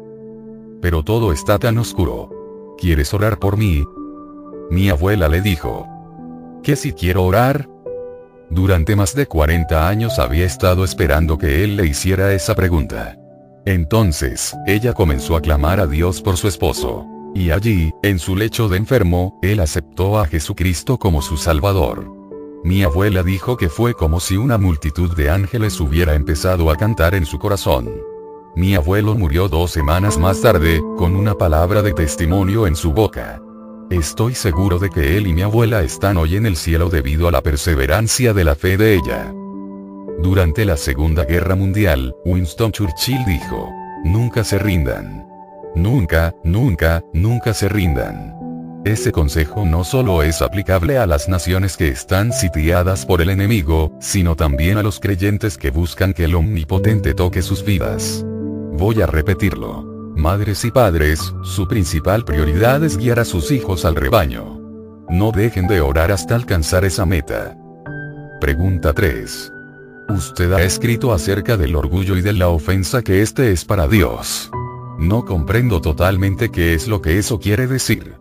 Pero 0.81 1.03
todo 1.03 1.33
está 1.33 1.59
tan 1.59 1.77
oscuro. 1.79 2.77
¿Quieres 2.79 3.13
orar 3.13 3.41
por 3.41 3.57
mí? 3.57 3.85
Mi 4.71 4.91
abuela 4.91 5.29
le 5.29 5.41
dijo. 5.41 5.89
¿Qué 6.63 6.77
si 6.77 6.93
quiero 6.93 7.25
orar? 7.25 7.69
Durante 8.49 8.95
más 8.95 9.17
de 9.17 9.27
40 9.27 9.89
años 9.89 10.21
había 10.21 10.47
estado 10.47 10.85
esperando 10.85 11.37
que 11.37 11.65
él 11.65 11.75
le 11.77 11.85
hiciera 11.85 12.33
esa 12.33 12.55
pregunta. 12.55 13.19
Entonces, 13.67 14.57
ella 14.69 14.93
comenzó 14.93 15.35
a 15.35 15.41
clamar 15.41 15.81
a 15.81 15.89
Dios 15.89 16.23
por 16.23 16.37
su 16.37 16.47
esposo. 16.47 17.09
Y 17.35 17.51
allí, 17.51 17.93
en 18.05 18.21
su 18.21 18.37
lecho 18.37 18.69
de 18.69 18.77
enfermo, 18.77 19.39
él 19.43 19.59
aceptó 19.59 20.21
a 20.21 20.27
Jesucristo 20.27 20.99
como 20.99 21.21
su 21.21 21.37
Salvador. 21.37 22.09
Mi 22.63 22.85
abuela 22.85 23.23
dijo 23.23 23.57
que 23.57 23.69
fue 23.69 23.93
como 23.93 24.21
si 24.21 24.37
una 24.37 24.57
multitud 24.57 25.15
de 25.17 25.31
ángeles 25.31 25.81
hubiera 25.81 26.15
empezado 26.15 26.71
a 26.71 26.77
cantar 26.77 27.15
en 27.15 27.27
su 27.27 27.39
corazón. 27.39 27.91
Mi 28.57 28.77
abuelo 28.77 29.17
murió 29.17 29.49
dos 29.49 29.73
semanas 29.73 30.17
más 30.17 30.41
tarde, 30.41 30.81
con 30.97 31.17
una 31.17 31.35
palabra 31.35 31.83
de 31.83 31.93
testimonio 31.93 32.69
en 32.69 32.77
su 32.77 32.93
boca. 32.93 33.43
Estoy 33.91 34.35
seguro 34.35 34.79
de 34.79 34.89
que 34.89 35.19
él 35.19 35.27
y 35.27 35.33
mi 35.33 35.43
abuela 35.43 35.83
están 35.83 36.17
hoy 36.17 36.37
en 36.37 36.47
el 36.47 36.57
cielo 36.57 36.89
debido 36.89 37.27
a 37.27 37.33
la 37.33 37.43
perseverancia 37.43 38.33
de 38.33 38.45
la 38.45 38.55
fe 38.55 38.77
de 38.77 38.95
ella. 38.95 39.35
Durante 40.21 40.65
la 40.65 40.77
Segunda 40.77 41.25
Guerra 41.25 41.57
Mundial, 41.57 42.15
Winston 42.25 42.71
Churchill 42.71 43.25
dijo, 43.27 43.69
nunca 44.05 44.45
se 44.45 44.59
rindan. 44.59 45.34
Nunca, 45.75 46.33
nunca, 46.45 47.03
nunca 47.13 47.53
se 47.53 47.69
rindan. 47.69 48.35
Ese 48.85 49.13
consejo 49.13 49.65
no 49.65 49.83
solo 49.83 50.23
es 50.23 50.41
aplicable 50.43 50.99
a 50.99 51.07
las 51.07 51.29
naciones 51.29 51.77
que 51.77 51.89
están 51.89 52.33
sitiadas 52.33 53.07
por 53.07 53.23
el 53.23 53.31
enemigo, 53.31 53.97
sino 53.99 54.37
también 54.37 54.79
a 54.79 54.83
los 54.83 55.01
creyentes 55.01 55.57
que 55.57 55.71
buscan 55.71 56.13
que 56.13 56.25
el 56.25 56.35
Omnipotente 56.35 57.15
toque 57.15 57.43
sus 57.43 57.65
vidas. 57.65 58.25
Voy 58.73 59.01
a 59.01 59.07
repetirlo. 59.07 59.83
Madres 60.15 60.65
y 60.65 60.71
padres, 60.71 61.19
su 61.43 61.67
principal 61.67 62.25
prioridad 62.25 62.85
es 62.85 62.97
guiar 62.97 63.19
a 63.19 63.25
sus 63.25 63.51
hijos 63.51 63.85
al 63.85 63.97
rebaño. 63.97 64.61
No 65.09 65.33
dejen 65.33 65.67
de 65.67 65.81
orar 65.81 66.13
hasta 66.13 66.37
alcanzar 66.37 66.85
esa 66.85 67.05
meta. 67.05 67.57
Pregunta 68.41 68.93
3. 68.93 69.51
Usted 70.11 70.53
ha 70.53 70.63
escrito 70.63 71.13
acerca 71.13 71.57
del 71.57 71.75
orgullo 71.75 72.17
y 72.17 72.23
de 72.23 72.35
la 72.35 72.49
ofensa 72.49 73.03
que 73.03 73.23
este 73.23 73.51
es 73.51 73.65
para 73.65 73.89
Dios. 73.89 74.51
No 74.99 75.25
comprendo 75.25 75.81
totalmente 75.81 76.51
qué 76.51 76.75
es 76.75 76.87
lo 76.87 77.03
que 77.03 77.19
eso 77.19 77.41
quiere 77.41 77.67
decir. 77.67 78.15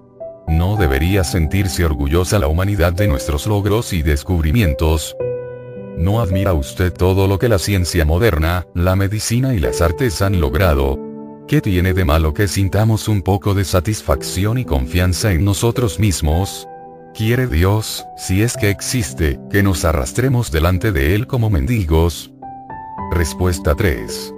¿No 0.48 0.76
debería 0.76 1.24
sentirse 1.24 1.86
orgullosa 1.86 2.40
la 2.40 2.48
humanidad 2.48 2.94
de 2.94 3.08
nuestros 3.08 3.48
logros 3.48 3.94
y 3.94 4.02
descubrimientos? 4.02 5.16
¿No 5.98 6.20
admira 6.20 6.54
usted 6.54 6.92
todo 6.92 7.28
lo 7.28 7.38
que 7.38 7.48
la 7.48 7.60
ciencia 7.60 8.06
moderna, 8.06 8.66
la 8.74 8.96
medicina 8.96 9.54
y 9.54 9.60
las 9.60 9.82
artes 9.82 10.22
han 10.22 10.42
logrado? 10.42 11.00
¿Qué 11.48 11.62
tiene 11.62 11.94
de 11.94 12.06
malo 12.06 12.34
que 12.34 12.48
sintamos 12.48 13.08
un 13.08 13.22
poco 13.22 13.54
de 13.54 13.64
satisfacción 13.64 14.58
y 14.58 14.66
confianza 14.66 15.32
en 15.32 15.46
nosotros 15.46 16.00
mismos? 16.00 16.68
¿Quiere 17.14 17.46
Dios, 17.46 18.06
si 18.18 18.42
es 18.42 18.58
que 18.58 18.72
existe, 18.72 19.40
que 19.52 19.62
nos 19.62 19.86
arrastremos 19.86 20.52
delante 20.52 20.92
de 20.92 21.14
Él 21.14 21.28
como 21.28 21.52
mendigos? 21.52 22.32
Respuesta 23.12 23.76
3. 23.76 24.34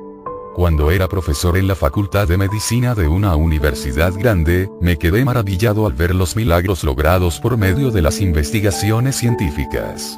Cuando 0.55 0.89
era 0.89 1.09
profesor 1.09 1.57
en 1.57 1.67
la 1.67 1.75
Facultad 1.75 2.29
de 2.29 2.37
Medicina 2.37 2.95
de 2.95 3.09
una 3.09 3.35
universidad 3.35 4.13
grande, 4.13 4.69
me 4.79 4.97
quedé 4.97 5.25
maravillado 5.25 5.85
al 5.85 5.91
ver 5.91 6.15
los 6.15 6.37
milagros 6.37 6.85
logrados 6.85 7.41
por 7.41 7.57
medio 7.57 7.91
de 7.91 8.01
las 8.01 8.21
investigaciones 8.21 9.17
científicas. 9.17 10.17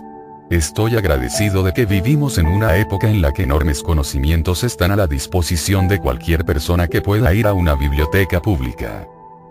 Estoy 0.52 0.96
agradecido 0.96 1.64
de 1.64 1.74
que 1.74 1.88
vivimos 1.88 2.38
en 2.38 2.46
una 2.46 2.78
época 2.78 3.10
en 3.10 3.24
la 3.24 3.32
que 3.32 3.44
enormes 3.44 3.82
conocimientos 3.82 4.64
están 4.64 4.92
a 4.92 4.96
la 4.96 5.08
disposición 5.08 5.88
de 5.88 6.00
cualquier 6.00 6.46
persona 6.46 6.88
que 6.88 7.02
pueda 7.02 7.34
ir 7.34 7.48
a 7.48 7.54
una 7.54 7.74
biblioteca 7.74 8.40
pública. 8.40 9.08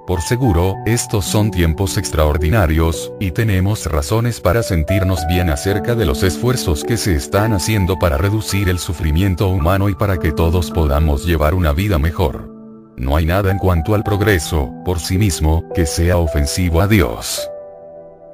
Por 0.06 0.22
seguro, 0.22 0.76
estos 0.86 1.24
son 1.24 1.50
tiempos 1.50 1.96
extraordinarios, 1.98 3.12
y 3.18 3.32
tenemos 3.32 3.86
razones 3.86 4.40
para 4.40 4.62
sentirnos 4.62 5.26
bien 5.26 5.50
acerca 5.50 5.96
de 5.96 6.06
los 6.06 6.22
esfuerzos 6.22 6.84
que 6.84 6.96
se 6.96 7.16
están 7.16 7.52
haciendo 7.52 7.98
para 7.98 8.16
reducir 8.16 8.68
el 8.68 8.78
sufrimiento 8.78 9.48
humano 9.48 9.88
y 9.88 9.96
para 9.96 10.18
que 10.18 10.30
todos 10.30 10.70
podamos 10.70 11.26
llevar 11.26 11.54
una 11.54 11.72
vida 11.72 11.98
mejor. 11.98 12.48
No 12.96 13.16
hay 13.16 13.26
nada 13.26 13.50
en 13.50 13.58
cuanto 13.58 13.96
al 13.96 14.04
progreso, 14.04 14.70
por 14.84 15.00
sí 15.00 15.18
mismo, 15.18 15.68
que 15.74 15.86
sea 15.86 16.18
ofensivo 16.18 16.80
a 16.80 16.86
Dios 16.86 17.48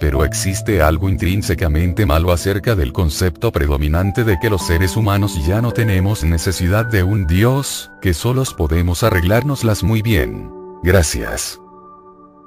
pero 0.03 0.25
existe 0.25 0.83
algo 0.83 1.09
intrínsecamente 1.09 2.07
malo 2.07 2.33
acerca 2.33 2.75
del 2.75 2.93
concepto 2.93 3.53
predominante 3.53 4.25
de 4.25 4.37
que 4.41 4.51
los 4.51 4.67
seres 4.67 4.97
humanos 4.97 5.39
ya 5.47 5.63
no 5.63 5.71
tenemos 5.71 6.25
necesidad 6.25 6.85
de 6.87 7.05
un 7.05 7.29
Dios, 7.29 7.89
que 8.01 8.13
solos 8.13 8.53
podemos 8.53 9.05
arreglárnoslas 9.05 9.85
muy 9.85 10.03
bien. 10.03 10.51
Gracias. 10.83 11.62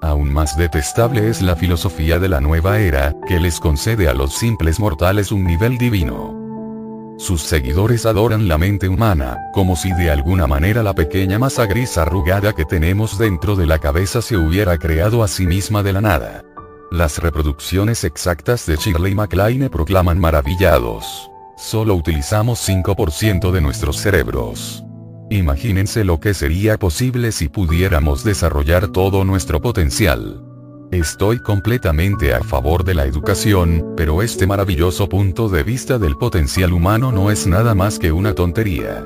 Aún 0.06 0.32
más 0.32 0.56
detestable 0.56 1.30
es 1.30 1.41
la 1.41 1.56
filosofía 1.56 2.20
de 2.20 2.30
la 2.30 2.39
nueva 2.39 2.78
era, 2.78 3.16
que 3.28 3.39
les 3.39 3.60
concede 3.60 4.08
a 4.08 4.14
los 4.14 4.36
simples 4.36 4.80
mortales 4.80 5.32
un 5.32 5.43
nivel 5.43 5.80
divino. 5.80 7.16
Sus 7.18 7.41
seguidores 7.41 8.06
adoran 8.06 8.47
la 8.47 8.60
mente 8.60 8.88
humana, 8.88 9.39
como 9.51 9.76
si 9.76 9.91
de 9.93 10.12
alguna 10.12 10.45
manera 10.45 10.84
la 10.84 10.93
pequeña 10.93 11.39
masa 11.39 11.66
gris 11.66 11.97
arrugada 11.97 12.53
que 12.53 12.66
tenemos 12.66 13.18
dentro 13.18 13.56
de 13.56 13.66
la 13.66 13.80
cabeza 13.80 14.22
se 14.22 14.38
hubiera 14.38 14.78
creado 14.78 15.24
a 15.24 15.28
sí 15.28 15.47
misma 15.47 15.82
de 15.82 15.93
la 15.93 16.01
nada. 16.01 16.43
Las 16.91 17.18
reproducciones 17.18 18.03
exactas 18.03 18.68
de 18.68 18.76
Shirley 18.76 19.16
MacLaine 19.16 19.72
proclaman 19.72 20.20
maravillados. 20.20 21.32
Solo 21.58 21.95
utilizamos 21.95 22.60
5% 22.70 23.51
de 23.51 23.62
nuestros 23.62 23.97
cerebros. 23.97 24.86
Imagínense 25.30 26.04
lo 26.04 26.20
que 26.20 26.34
sería 26.34 26.78
posible 26.78 27.32
si 27.32 27.50
pudiéramos 27.50 28.24
desarrollar 28.24 28.89
todo 28.89 29.26
nuestro 29.26 29.60
potencial. 29.60 30.43
Estoy 30.92 31.39
completamente 31.39 32.34
a 32.34 32.43
favor 32.43 32.84
de 32.84 32.93
la 32.93 33.06
educación, 33.06 33.93
pero 33.97 34.22
este 34.22 34.46
maravilloso 34.46 35.10
punto 35.10 35.50
de 35.50 35.64
vista 35.64 35.97
del 35.97 36.16
potencial 36.16 36.74
humano 36.74 37.12
no 37.12 37.32
es 37.32 37.47
nada 37.47 37.74
más 37.74 37.97
que 37.97 38.12
una 38.12 38.34
tontería. 38.34 39.04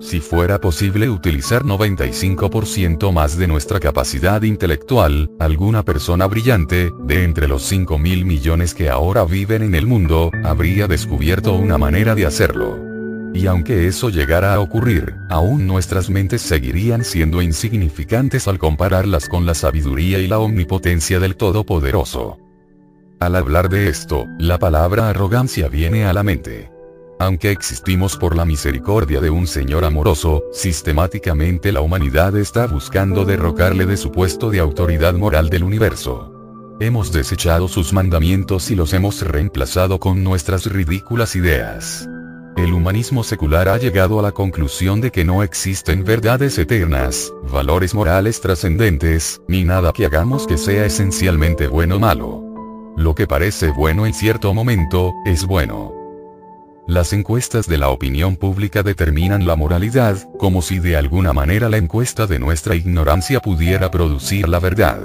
Si 0.00 0.20
fuera 0.20 0.60
posible 0.60 1.10
utilizar 1.10 1.64
95% 1.64 3.12
más 3.12 3.36
de 3.36 3.48
nuestra 3.48 3.78
capacidad 3.78 4.40
intelectual, 4.42 5.30
alguna 5.38 5.84
persona 5.84 6.26
brillante, 6.26 6.92
de 7.04 7.24
entre 7.24 7.46
los 7.46 7.62
5 7.64 7.98
mil 7.98 8.24
millones 8.24 8.74
que 8.74 8.88
ahora 8.88 9.24
viven 9.24 9.62
en 9.62 9.74
el 9.74 9.86
mundo, 9.86 10.30
habría 10.44 10.86
descubierto 10.86 11.52
una 11.54 11.78
manera 11.78 12.14
de 12.14 12.26
hacerlo. 12.26 12.97
Y 13.38 13.46
aunque 13.46 13.86
eso 13.86 14.10
llegara 14.10 14.52
a 14.52 14.58
ocurrir, 14.58 15.14
aún 15.30 15.64
nuestras 15.68 16.10
mentes 16.10 16.42
seguirían 16.42 17.04
siendo 17.04 17.40
insignificantes 17.40 18.48
al 18.48 18.58
compararlas 18.58 19.28
con 19.28 19.46
la 19.46 19.54
sabiduría 19.54 20.18
y 20.18 20.26
la 20.26 20.40
omnipotencia 20.40 21.20
del 21.20 21.36
Todopoderoso. 21.36 22.40
Al 23.20 23.36
hablar 23.36 23.68
de 23.68 23.88
esto, 23.88 24.26
la 24.40 24.58
palabra 24.58 25.08
arrogancia 25.08 25.68
viene 25.68 26.04
a 26.04 26.12
la 26.12 26.24
mente. 26.24 26.72
Aunque 27.20 27.52
existimos 27.52 28.16
por 28.16 28.34
la 28.34 28.44
misericordia 28.44 29.20
de 29.20 29.30
un 29.30 29.46
Señor 29.46 29.84
amoroso, 29.84 30.42
sistemáticamente 30.52 31.70
la 31.70 31.80
humanidad 31.80 32.36
está 32.36 32.66
buscando 32.66 33.24
derrocarle 33.24 33.86
de 33.86 33.96
su 33.96 34.10
puesto 34.10 34.50
de 34.50 34.58
autoridad 34.58 35.14
moral 35.14 35.48
del 35.48 35.62
universo. 35.62 36.34
Hemos 36.80 37.12
desechado 37.12 37.68
sus 37.68 37.92
mandamientos 37.92 38.72
y 38.72 38.74
los 38.74 38.92
hemos 38.94 39.22
reemplazado 39.22 40.00
con 40.00 40.24
nuestras 40.24 40.66
ridículas 40.66 41.36
ideas. 41.36 42.08
El 42.58 42.72
humanismo 42.72 43.22
secular 43.22 43.68
ha 43.68 43.78
llegado 43.78 44.18
a 44.18 44.22
la 44.22 44.32
conclusión 44.32 45.00
de 45.00 45.12
que 45.12 45.24
no 45.24 45.44
existen 45.44 46.02
verdades 46.02 46.58
eternas, 46.58 47.32
valores 47.52 47.94
morales 47.94 48.40
trascendentes, 48.40 49.40
ni 49.46 49.62
nada 49.62 49.92
que 49.92 50.04
hagamos 50.04 50.44
que 50.44 50.58
sea 50.58 50.84
esencialmente 50.84 51.68
bueno 51.68 51.96
o 51.96 51.98
malo. 52.00 52.42
Lo 52.96 53.14
que 53.14 53.28
parece 53.28 53.70
bueno 53.70 54.06
en 54.06 54.12
cierto 54.12 54.52
momento, 54.54 55.12
es 55.24 55.46
bueno. 55.46 55.92
Las 56.88 57.12
encuestas 57.12 57.68
de 57.68 57.78
la 57.78 57.90
opinión 57.90 58.34
pública 58.34 58.82
determinan 58.82 59.46
la 59.46 59.54
moralidad, 59.54 60.28
como 60.36 60.60
si 60.60 60.80
de 60.80 60.96
alguna 60.96 61.32
manera 61.32 61.68
la 61.68 61.76
encuesta 61.76 62.26
de 62.26 62.40
nuestra 62.40 62.74
ignorancia 62.74 63.38
pudiera 63.38 63.92
producir 63.92 64.48
la 64.48 64.58
verdad. 64.58 64.98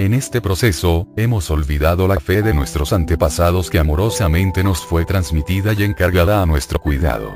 En 0.00 0.14
este 0.14 0.40
proceso, 0.40 1.08
hemos 1.14 1.50
olvidado 1.50 2.08
la 2.08 2.18
fe 2.20 2.40
de 2.40 2.54
nuestros 2.54 2.94
antepasados 2.94 3.68
que 3.68 3.78
amorosamente 3.78 4.64
nos 4.64 4.80
fue 4.86 5.04
transmitida 5.04 5.74
y 5.74 5.82
encargada 5.82 6.40
a 6.40 6.46
nuestro 6.46 6.80
cuidado. 6.80 7.34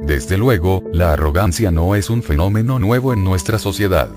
Desde 0.00 0.38
luego, 0.38 0.82
la 0.90 1.12
arrogancia 1.12 1.70
no 1.70 1.94
es 1.94 2.08
un 2.08 2.22
fenómeno 2.22 2.78
nuevo 2.78 3.12
en 3.12 3.22
nuestra 3.22 3.58
sociedad. 3.58 4.08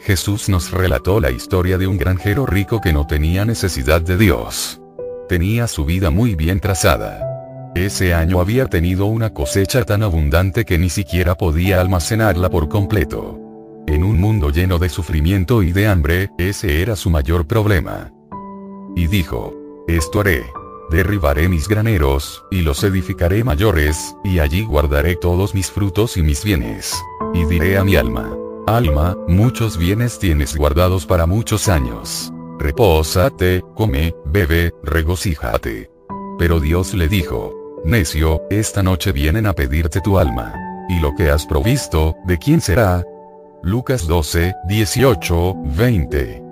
Jesús 0.00 0.50
nos 0.50 0.72
relató 0.72 1.20
la 1.20 1.30
historia 1.30 1.78
de 1.78 1.86
un 1.86 1.96
granjero 1.96 2.44
rico 2.44 2.82
que 2.82 2.92
no 2.92 3.06
tenía 3.06 3.46
necesidad 3.46 4.02
de 4.02 4.18
Dios. 4.18 4.82
Tenía 5.26 5.68
su 5.68 5.86
vida 5.86 6.10
muy 6.10 6.34
bien 6.34 6.60
trazada. 6.60 7.72
Ese 7.74 8.12
año 8.12 8.42
había 8.42 8.66
tenido 8.66 9.06
una 9.06 9.32
cosecha 9.32 9.84
tan 9.84 10.02
abundante 10.02 10.66
que 10.66 10.76
ni 10.76 10.90
siquiera 10.90 11.34
podía 11.34 11.80
almacenarla 11.80 12.50
por 12.50 12.68
completo. 12.68 13.49
En 13.90 14.04
un 14.04 14.20
mundo 14.20 14.50
lleno 14.50 14.78
de 14.78 14.88
sufrimiento 14.88 15.64
y 15.64 15.72
de 15.72 15.88
hambre, 15.88 16.30
ese 16.38 16.80
era 16.80 16.94
su 16.94 17.10
mayor 17.10 17.48
problema. 17.48 18.12
Y 18.94 19.08
dijo, 19.08 19.52
esto 19.88 20.20
haré. 20.20 20.44
Derribaré 20.92 21.48
mis 21.48 21.66
graneros, 21.66 22.44
y 22.52 22.60
los 22.60 22.84
edificaré 22.84 23.42
mayores, 23.42 24.14
y 24.22 24.38
allí 24.38 24.64
guardaré 24.64 25.16
todos 25.16 25.56
mis 25.56 25.72
frutos 25.72 26.16
y 26.16 26.22
mis 26.22 26.44
bienes. 26.44 27.02
Y 27.34 27.44
diré 27.46 27.78
a 27.78 27.84
mi 27.84 27.96
alma, 27.96 28.32
alma, 28.68 29.16
muchos 29.26 29.76
bienes 29.76 30.20
tienes 30.20 30.56
guardados 30.56 31.04
para 31.04 31.26
muchos 31.26 31.68
años. 31.68 32.32
Repósate, 32.60 33.64
come, 33.74 34.14
bebe, 34.24 34.72
regocíjate. 34.84 35.90
Pero 36.38 36.60
Dios 36.60 36.94
le 36.94 37.08
dijo, 37.08 37.52
necio, 37.84 38.40
esta 38.50 38.84
noche 38.84 39.10
vienen 39.10 39.48
a 39.48 39.52
pedirte 39.52 40.00
tu 40.00 40.16
alma. 40.16 40.54
Y 40.88 41.00
lo 41.00 41.12
que 41.16 41.28
has 41.28 41.44
provisto, 41.44 42.14
¿de 42.24 42.38
quién 42.38 42.60
será? 42.60 43.04
Lucas 43.62 44.06
12, 44.06 44.54
18, 44.64 45.54
20. 45.76 46.42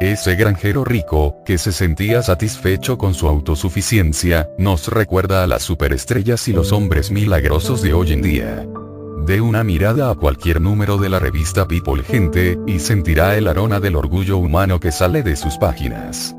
Ese 0.00 0.34
granjero 0.34 0.84
rico, 0.84 1.36
que 1.44 1.56
se 1.56 1.70
sentía 1.70 2.20
satisfecho 2.20 2.98
con 2.98 3.14
su 3.14 3.28
autosuficiencia, 3.28 4.50
nos 4.58 4.88
recuerda 4.88 5.44
a 5.44 5.46
las 5.46 5.62
superestrellas 5.62 6.48
y 6.48 6.52
los 6.52 6.72
hombres 6.72 7.12
milagrosos 7.12 7.80
de 7.80 7.94
hoy 7.94 8.12
en 8.12 8.22
día. 8.22 8.66
De 9.24 9.40
una 9.40 9.62
mirada 9.62 10.10
a 10.10 10.16
cualquier 10.16 10.60
número 10.60 10.98
de 10.98 11.10
la 11.10 11.20
revista 11.20 11.68
People 11.68 12.02
Gente, 12.02 12.58
y 12.66 12.80
sentirá 12.80 13.36
el 13.36 13.46
aroma 13.46 13.78
del 13.78 13.94
orgullo 13.94 14.36
humano 14.38 14.80
que 14.80 14.90
sale 14.90 15.22
de 15.22 15.36
sus 15.36 15.56
páginas. 15.58 16.34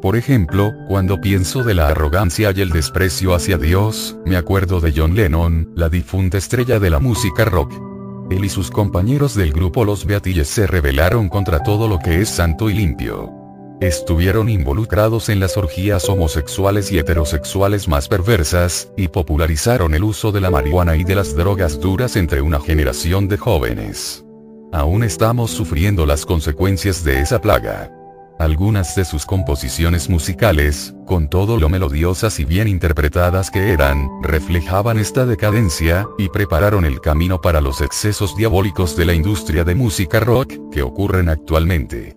Por 0.00 0.16
ejemplo, 0.16 0.70
cuando 0.86 1.20
pienso 1.20 1.64
de 1.64 1.74
la 1.74 1.88
arrogancia 1.88 2.52
y 2.54 2.60
el 2.60 2.70
desprecio 2.70 3.34
hacia 3.34 3.58
Dios, 3.58 4.16
me 4.24 4.36
acuerdo 4.36 4.80
de 4.80 4.94
John 4.96 5.16
Lennon, 5.16 5.72
la 5.74 5.88
difunta 5.88 6.38
estrella 6.38 6.78
de 6.78 6.90
la 6.90 7.00
música 7.00 7.44
rock. 7.44 7.89
Él 8.30 8.44
y 8.44 8.48
sus 8.48 8.70
compañeros 8.70 9.34
del 9.34 9.52
grupo 9.52 9.84
Los 9.84 10.04
Beatilles 10.06 10.46
se 10.46 10.66
rebelaron 10.66 11.28
contra 11.28 11.62
todo 11.64 11.88
lo 11.88 11.98
que 11.98 12.20
es 12.20 12.28
santo 12.28 12.70
y 12.70 12.74
limpio. 12.74 13.32
Estuvieron 13.80 14.48
involucrados 14.48 15.28
en 15.30 15.40
las 15.40 15.56
orgías 15.56 16.08
homosexuales 16.08 16.92
y 16.92 16.98
heterosexuales 16.98 17.88
más 17.88 18.08
perversas, 18.08 18.92
y 18.96 19.08
popularizaron 19.08 19.94
el 19.94 20.04
uso 20.04 20.30
de 20.30 20.40
la 20.40 20.50
marihuana 20.50 20.96
y 20.96 21.02
de 21.02 21.16
las 21.16 21.34
drogas 21.34 21.80
duras 21.80 22.14
entre 22.14 22.40
una 22.40 22.60
generación 22.60 23.26
de 23.26 23.36
jóvenes. 23.36 24.24
Aún 24.72 25.02
estamos 25.02 25.50
sufriendo 25.50 26.06
las 26.06 26.24
consecuencias 26.24 27.02
de 27.02 27.20
esa 27.20 27.40
plaga. 27.40 27.99
Algunas 28.40 28.96
de 28.96 29.04
sus 29.04 29.26
composiciones 29.26 30.08
musicales, 30.08 30.94
con 31.04 31.28
todo 31.28 31.58
lo 31.58 31.68
melodiosas 31.68 32.40
y 32.40 32.46
bien 32.46 32.68
interpretadas 32.68 33.50
que 33.50 33.70
eran, 33.70 34.08
reflejaban 34.22 34.98
esta 34.98 35.26
decadencia, 35.26 36.08
y 36.16 36.30
prepararon 36.30 36.86
el 36.86 37.02
camino 37.02 37.42
para 37.42 37.60
los 37.60 37.82
excesos 37.82 38.34
diabólicos 38.34 38.96
de 38.96 39.04
la 39.04 39.12
industria 39.12 39.62
de 39.62 39.74
música 39.74 40.20
rock, 40.20 40.54
que 40.72 40.80
ocurren 40.80 41.28
actualmente. 41.28 42.16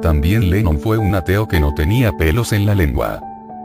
También 0.00 0.48
Lennon 0.48 0.80
fue 0.80 0.96
un 0.96 1.14
ateo 1.14 1.46
que 1.46 1.60
no 1.60 1.74
tenía 1.74 2.16
pelos 2.16 2.54
en 2.54 2.64
la 2.64 2.74
lengua. 2.74 3.20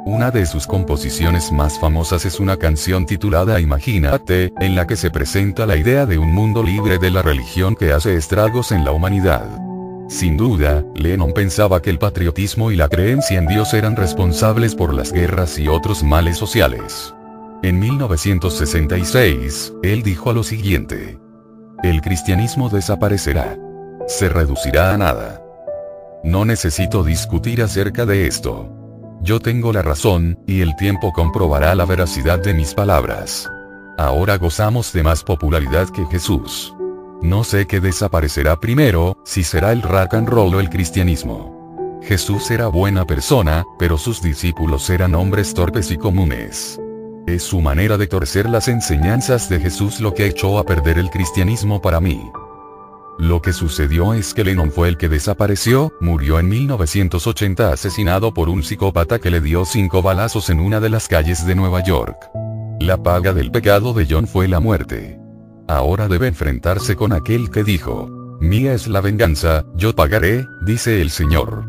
Una 0.05 0.31
de 0.31 0.45
sus 0.47 0.67
composiciones 0.67 1.49
más 1.53 1.79
famosas 1.79 2.25
es 2.25 2.41
una 2.41 2.57
canción 2.57 3.05
titulada 3.05 3.61
Imagínate, 3.61 4.51
en 4.59 4.75
la 4.75 4.85
que 4.85 4.97
se 4.97 5.11
presenta 5.11 5.65
la 5.65 5.77
idea 5.77 6.05
de 6.05 6.17
un 6.17 6.33
mundo 6.33 6.61
libre 6.61 6.97
de 6.97 7.09
la 7.09 7.21
religión 7.21 7.73
que 7.73 7.93
hace 7.93 8.17
estragos 8.17 8.73
en 8.73 8.83
la 8.83 8.91
humanidad. 8.91 9.68
Sin 10.09 10.37
duda, 10.37 10.83
Lennon 10.95 11.33
pensaba 11.33 11.83
que 11.83 11.91
el 11.91 11.99
patriotismo 11.99 12.71
y 12.71 12.75
la 12.75 12.89
creencia 12.89 13.37
en 13.37 13.45
Dios 13.45 13.75
eran 13.75 13.95
responsables 13.95 14.73
por 14.73 14.91
las 14.91 15.13
guerras 15.13 15.59
y 15.59 15.67
otros 15.67 16.03
males 16.03 16.35
sociales. 16.35 17.13
En 17.61 17.77
1966, 17.77 19.73
él 19.83 20.01
dijo 20.01 20.33
lo 20.33 20.43
siguiente. 20.43 21.19
El 21.83 22.01
cristianismo 22.01 22.69
desaparecerá. 22.69 23.55
Se 24.07 24.29
reducirá 24.29 24.95
a 24.95 24.97
nada. 24.97 25.43
No 26.23 26.43
necesito 26.43 27.03
discutir 27.03 27.61
acerca 27.61 28.07
de 28.07 28.25
esto. 28.25 28.67
Yo 29.21 29.39
tengo 29.39 29.71
la 29.71 29.83
razón, 29.83 30.39
y 30.47 30.61
el 30.61 30.75
tiempo 30.75 31.13
comprobará 31.13 31.75
la 31.75 31.85
veracidad 31.85 32.39
de 32.39 32.55
mis 32.55 32.73
palabras. 32.73 33.47
Ahora 33.99 34.37
gozamos 34.37 34.91
de 34.91 35.03
más 35.03 35.23
popularidad 35.23 35.87
que 35.89 36.03
Jesús. 36.07 36.73
No 37.21 37.43
sé 37.43 37.67
qué 37.67 37.81
desaparecerá 37.81 38.61
primero, 38.61 39.17
si 39.25 39.43
será 39.43 39.73
el 39.73 39.81
rock 39.81 40.13
and 40.13 40.29
roll 40.29 40.55
o 40.55 40.59
el 40.61 40.69
cristianismo. 40.69 41.99
Jesús 42.01 42.49
era 42.49 42.67
buena 42.67 43.05
persona, 43.05 43.65
pero 43.77 43.97
sus 43.97 44.21
discípulos 44.21 44.89
eran 44.89 45.15
hombres 45.15 45.53
torpes 45.53 45.91
y 45.91 45.97
comunes. 45.97 46.79
Es 47.27 47.43
su 47.43 47.59
manera 47.59 47.97
de 47.97 48.07
torcer 48.07 48.49
las 48.49 48.69
enseñanzas 48.69 49.49
de 49.49 49.59
Jesús 49.59 49.99
lo 49.99 50.13
que 50.13 50.27
echó 50.27 50.57
a 50.59 50.63
perder 50.63 50.97
el 50.97 51.09
cristianismo 51.09 51.81
para 51.81 51.99
mí. 51.99 52.21
Lo 53.17 53.41
que 53.41 53.51
sucedió 53.51 54.13
es 54.13 54.33
que 54.33 54.45
Lennon 54.45 54.71
fue 54.71 54.87
el 54.87 54.95
que 54.95 55.09
desapareció, 55.09 55.91
murió 55.99 56.39
en 56.39 56.47
1980 56.47 57.73
asesinado 57.73 58.33
por 58.33 58.47
un 58.47 58.63
psicópata 58.63 59.19
que 59.19 59.29
le 59.29 59.41
dio 59.41 59.65
cinco 59.65 60.01
balazos 60.01 60.49
en 60.49 60.61
una 60.61 60.79
de 60.79 60.89
las 60.89 61.09
calles 61.09 61.45
de 61.45 61.53
Nueva 61.53 61.83
York. 61.83 62.15
La 62.79 62.95
paga 62.95 63.33
del 63.33 63.51
pecado 63.51 63.93
de 63.93 64.07
John 64.09 64.25
fue 64.25 64.47
la 64.47 64.61
muerte 64.61 65.18
ahora 65.69 66.07
debe 66.07 66.27
enfrentarse 66.27 66.95
con 66.95 67.13
aquel 67.13 67.51
que 67.51 67.63
dijo, 67.63 68.09
Mía 68.41 68.73
es 68.73 68.87
la 68.87 69.01
venganza, 69.01 69.65
yo 69.75 69.93
pagaré, 69.93 70.47
dice 70.65 71.01
el 71.01 71.11
Señor. 71.11 71.65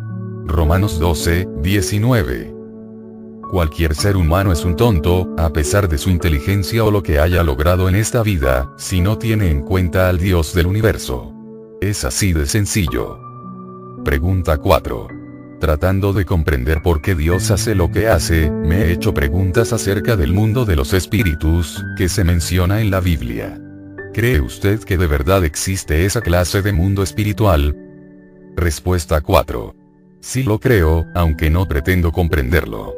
Romanos 0.47 0.99
12, 0.99 1.47
19. 1.63 2.55
Cualquier 3.51 3.95
ser 3.95 4.17
humano 4.17 4.53
es 4.53 4.65
un 4.65 4.77
tonto, 4.77 5.35
a 5.37 5.53
pesar 5.53 5.89
de 5.89 5.99
su 5.99 6.11
inteligencia 6.11 6.85
o 6.85 6.91
lo 6.91 7.03
que 7.03 7.19
haya 7.19 7.43
logrado 7.43 7.89
en 7.89 7.97
esta 7.97 8.23
vida, 8.23 8.73
si 8.79 9.01
no 9.01 9.19
tiene 9.19 9.51
en 9.51 9.63
cuenta 9.63 10.09
al 10.09 10.19
Dios 10.19 10.55
del 10.55 10.67
universo. 10.67 11.35
Es 11.81 12.05
así 12.05 12.33
de 12.33 12.47
sencillo. 12.47 13.19
Pregunta 14.05 14.57
4. 14.59 15.09
Tratando 15.61 16.13
de 16.13 16.25
comprender 16.25 16.81
por 16.83 17.03
qué 17.03 17.15
Dios 17.15 17.51
hace 17.51 17.75
lo 17.75 17.91
que 17.91 18.09
hace, 18.09 18.51
me 18.51 18.85
he 18.85 18.93
hecho 18.93 19.13
preguntas 19.13 19.73
acerca 19.75 20.17
del 20.17 20.33
mundo 20.33 20.65
de 20.65 20.77
los 20.77 20.95
espíritus, 20.95 21.85
que 21.99 22.09
se 22.09 22.25
menciona 22.25 22.81
en 22.81 22.91
la 22.91 23.01
Biblia. 23.01 23.61
¿Cree 24.13 24.41
usted 24.41 24.81
que 24.81 24.99
de 24.99 25.07
verdad 25.07 25.45
existe 25.45 26.05
esa 26.05 26.21
clase 26.21 26.63
de 26.63 26.73
mundo 26.73 27.05
espiritual? 27.05 27.77
Respuesta 28.57 29.21
4. 29.21 29.77
Sí 30.21 30.43
lo 30.43 30.59
creo, 30.59 31.07
aunque 31.15 31.49
no 31.49 31.69
pretendo 31.69 32.11
comprenderlo. 32.11 32.97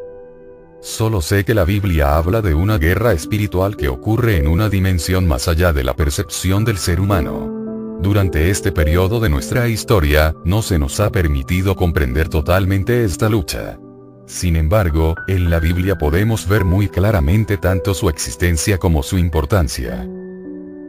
Solo 0.80 1.20
sé 1.20 1.44
que 1.44 1.52
la 1.52 1.64
Biblia 1.64 2.16
habla 2.16 2.40
de 2.40 2.54
una 2.54 2.78
guerra 2.78 3.12
espiritual 3.12 3.76
que 3.76 3.88
ocurre 3.88 4.38
en 4.38 4.48
una 4.48 4.70
dimensión 4.70 5.28
más 5.28 5.48
allá 5.48 5.74
de 5.74 5.84
la 5.84 5.94
percepción 5.94 6.64
del 6.64 6.78
ser 6.78 6.98
humano. 6.98 7.98
Durante 8.00 8.48
este 8.48 8.72
periodo 8.72 9.20
de 9.20 9.28
nuestra 9.28 9.68
historia, 9.68 10.34
no 10.46 10.62
se 10.62 10.78
nos 10.78 10.98
ha 10.98 11.12
permitido 11.12 11.76
comprender 11.76 12.30
totalmente 12.30 13.04
esta 13.04 13.28
lucha. 13.28 13.78
Sin 14.26 14.56
embargo, 14.56 15.14
en 15.28 15.50
la 15.50 15.60
Biblia 15.60 15.98
podemos 15.98 16.48
ver 16.48 16.64
muy 16.64 16.88
claramente 16.88 17.58
tanto 17.58 17.92
su 17.92 18.08
existencia 18.08 18.78
como 18.78 19.02
su 19.02 19.18
importancia 19.18 20.08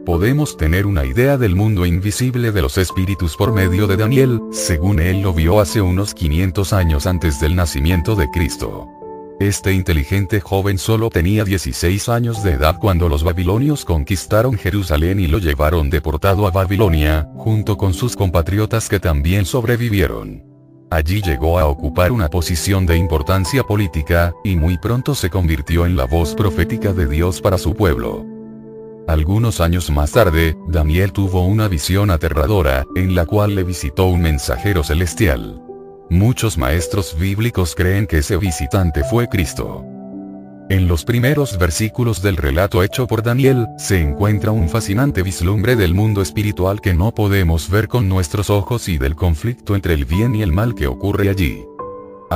podemos 0.04 0.56
tener 0.56 0.86
una 0.86 1.04
idea 1.04 1.36
del 1.38 1.56
mundo 1.56 1.86
invisible 1.86 2.52
de 2.52 2.62
los 2.62 2.78
espíritus 2.78 3.36
por 3.36 3.52
medio 3.52 3.86
de 3.86 3.96
Daniel, 3.96 4.40
según 4.52 5.00
él 5.00 5.22
lo 5.22 5.32
vio 5.32 5.60
hace 5.60 5.80
unos 5.80 6.14
500 6.14 6.72
años 6.72 7.06
antes 7.06 7.40
del 7.40 7.56
nacimiento 7.56 8.14
de 8.14 8.30
Cristo. 8.30 8.88
Este 9.40 9.72
inteligente 9.72 10.40
joven 10.40 10.78
solo 10.78 11.10
tenía 11.10 11.44
16 11.44 12.08
años 12.08 12.44
de 12.44 12.52
edad 12.52 12.78
cuando 12.78 13.08
los 13.08 13.24
babilonios 13.24 13.84
conquistaron 13.84 14.56
Jerusalén 14.56 15.18
y 15.18 15.26
lo 15.26 15.38
llevaron 15.38 15.90
deportado 15.90 16.46
a 16.46 16.52
Babilonia, 16.52 17.28
junto 17.36 17.76
con 17.76 17.94
sus 17.94 18.14
compatriotas 18.14 18.88
que 18.88 19.00
también 19.00 19.44
sobrevivieron. 19.44 20.44
Allí 20.90 21.20
llegó 21.20 21.58
a 21.58 21.66
ocupar 21.66 22.12
una 22.12 22.28
posición 22.28 22.86
de 22.86 22.96
importancia 22.96 23.64
política, 23.64 24.32
y 24.44 24.54
muy 24.54 24.78
pronto 24.78 25.16
se 25.16 25.30
convirtió 25.30 25.84
en 25.86 25.96
la 25.96 26.04
voz 26.04 26.34
profética 26.34 26.92
de 26.92 27.08
Dios 27.08 27.40
para 27.40 27.58
su 27.58 27.74
pueblo. 27.74 28.33
Algunos 29.06 29.60
años 29.60 29.90
más 29.90 30.12
tarde, 30.12 30.56
Daniel 30.66 31.12
tuvo 31.12 31.44
una 31.44 31.68
visión 31.68 32.10
aterradora, 32.10 32.86
en 32.96 33.14
la 33.14 33.26
cual 33.26 33.54
le 33.54 33.62
visitó 33.62 34.06
un 34.06 34.22
mensajero 34.22 34.82
celestial. 34.82 35.60
Muchos 36.08 36.56
maestros 36.56 37.14
bíblicos 37.18 37.74
creen 37.74 38.06
que 38.06 38.18
ese 38.18 38.38
visitante 38.38 39.04
fue 39.04 39.28
Cristo. 39.28 39.84
En 40.70 40.88
los 40.88 41.04
primeros 41.04 41.58
versículos 41.58 42.22
del 42.22 42.38
relato 42.38 42.82
hecho 42.82 43.06
por 43.06 43.22
Daniel, 43.22 43.66
se 43.76 44.00
encuentra 44.00 44.52
un 44.52 44.70
fascinante 44.70 45.22
vislumbre 45.22 45.76
del 45.76 45.92
mundo 45.92 46.22
espiritual 46.22 46.80
que 46.80 46.94
no 46.94 47.12
podemos 47.12 47.68
ver 47.68 47.88
con 47.88 48.08
nuestros 48.08 48.48
ojos 48.48 48.88
y 48.88 48.96
del 48.96 49.14
conflicto 49.14 49.74
entre 49.74 49.92
el 49.92 50.06
bien 50.06 50.34
y 50.34 50.40
el 50.40 50.52
mal 50.52 50.74
que 50.74 50.86
ocurre 50.86 51.28
allí. 51.28 51.62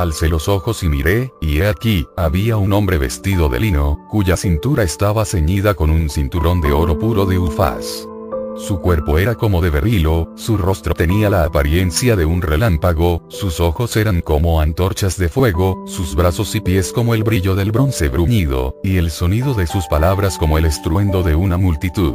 Alcé 0.01 0.29
los 0.29 0.47
ojos 0.49 0.85
y 0.85 0.89
miré, 0.89 1.33
y 1.41 1.59
he 1.59 1.66
aquí, 1.66 2.07
había 2.16 2.57
un 2.57 2.73
hombre 2.73 2.99
vestido 2.99 3.49
de 3.49 3.59
lino, 3.59 4.07
cuya 4.09 4.37
cintura 4.37 4.85
estaba 4.85 5.25
ceñida 5.25 5.75
con 5.75 5.91
un 5.91 6.09
cinturón 6.09 6.61
de 6.61 6.70
oro 6.70 6.97
puro 7.01 7.27
de 7.27 7.37
Ufaz. 7.37 8.07
Su 8.57 8.81
cuerpo 8.81 9.19
era 9.19 9.35
como 9.35 9.61
de 9.61 9.70
berrilo, 9.70 10.33
su 10.37 10.57
rostro 10.57 10.95
tenía 10.95 11.31
la 11.31 11.43
apariencia 11.43 12.15
de 12.15 12.27
un 12.27 12.43
relámpago, 12.43 13.25
sus 13.29 13.59
ojos 13.59 13.97
eran 13.97 14.20
como 14.20 14.61
antorchas 14.61 15.19
de 15.19 15.29
fuego, 15.29 15.83
sus 15.89 16.15
brazos 16.15 16.55
y 16.55 16.61
pies 16.61 16.93
como 16.93 17.15
el 17.15 17.25
brillo 17.25 17.57
del 17.57 17.73
bronce 17.73 18.09
bruñido, 18.09 18.77
y 18.85 18.99
el 18.99 19.11
sonido 19.11 19.55
de 19.55 19.66
sus 19.66 19.89
palabras 19.89 20.39
como 20.39 20.59
el 20.59 20.65
estruendo 20.65 21.25
de 21.25 21.35
una 21.35 21.57
multitud. 21.57 22.15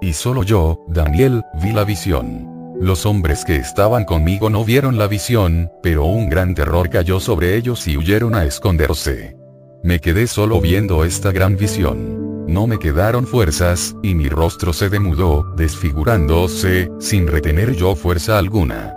Y 0.00 0.12
solo 0.12 0.44
yo, 0.44 0.84
Daniel, 0.86 1.42
vi 1.60 1.72
la 1.72 1.82
visión. 1.82 2.57
Los 2.80 3.06
hombres 3.06 3.44
que 3.44 3.56
estaban 3.56 4.04
conmigo 4.04 4.50
no 4.50 4.64
vieron 4.64 4.98
la 4.98 5.08
visión, 5.08 5.70
pero 5.82 6.04
un 6.04 6.28
gran 6.28 6.54
terror 6.54 6.88
cayó 6.88 7.18
sobre 7.18 7.56
ellos 7.56 7.88
y 7.88 7.96
huyeron 7.96 8.36
a 8.36 8.44
esconderse. 8.44 9.36
Me 9.82 10.00
quedé 10.00 10.28
solo 10.28 10.60
viendo 10.60 11.04
esta 11.04 11.32
gran 11.32 11.56
visión. 11.56 12.46
No 12.46 12.68
me 12.68 12.78
quedaron 12.78 13.26
fuerzas, 13.26 13.96
y 14.02 14.14
mi 14.14 14.28
rostro 14.28 14.72
se 14.72 14.88
demudó, 14.88 15.44
desfigurándose, 15.56 16.88
sin 17.00 17.26
retener 17.26 17.74
yo 17.74 17.96
fuerza 17.96 18.38
alguna. 18.38 18.94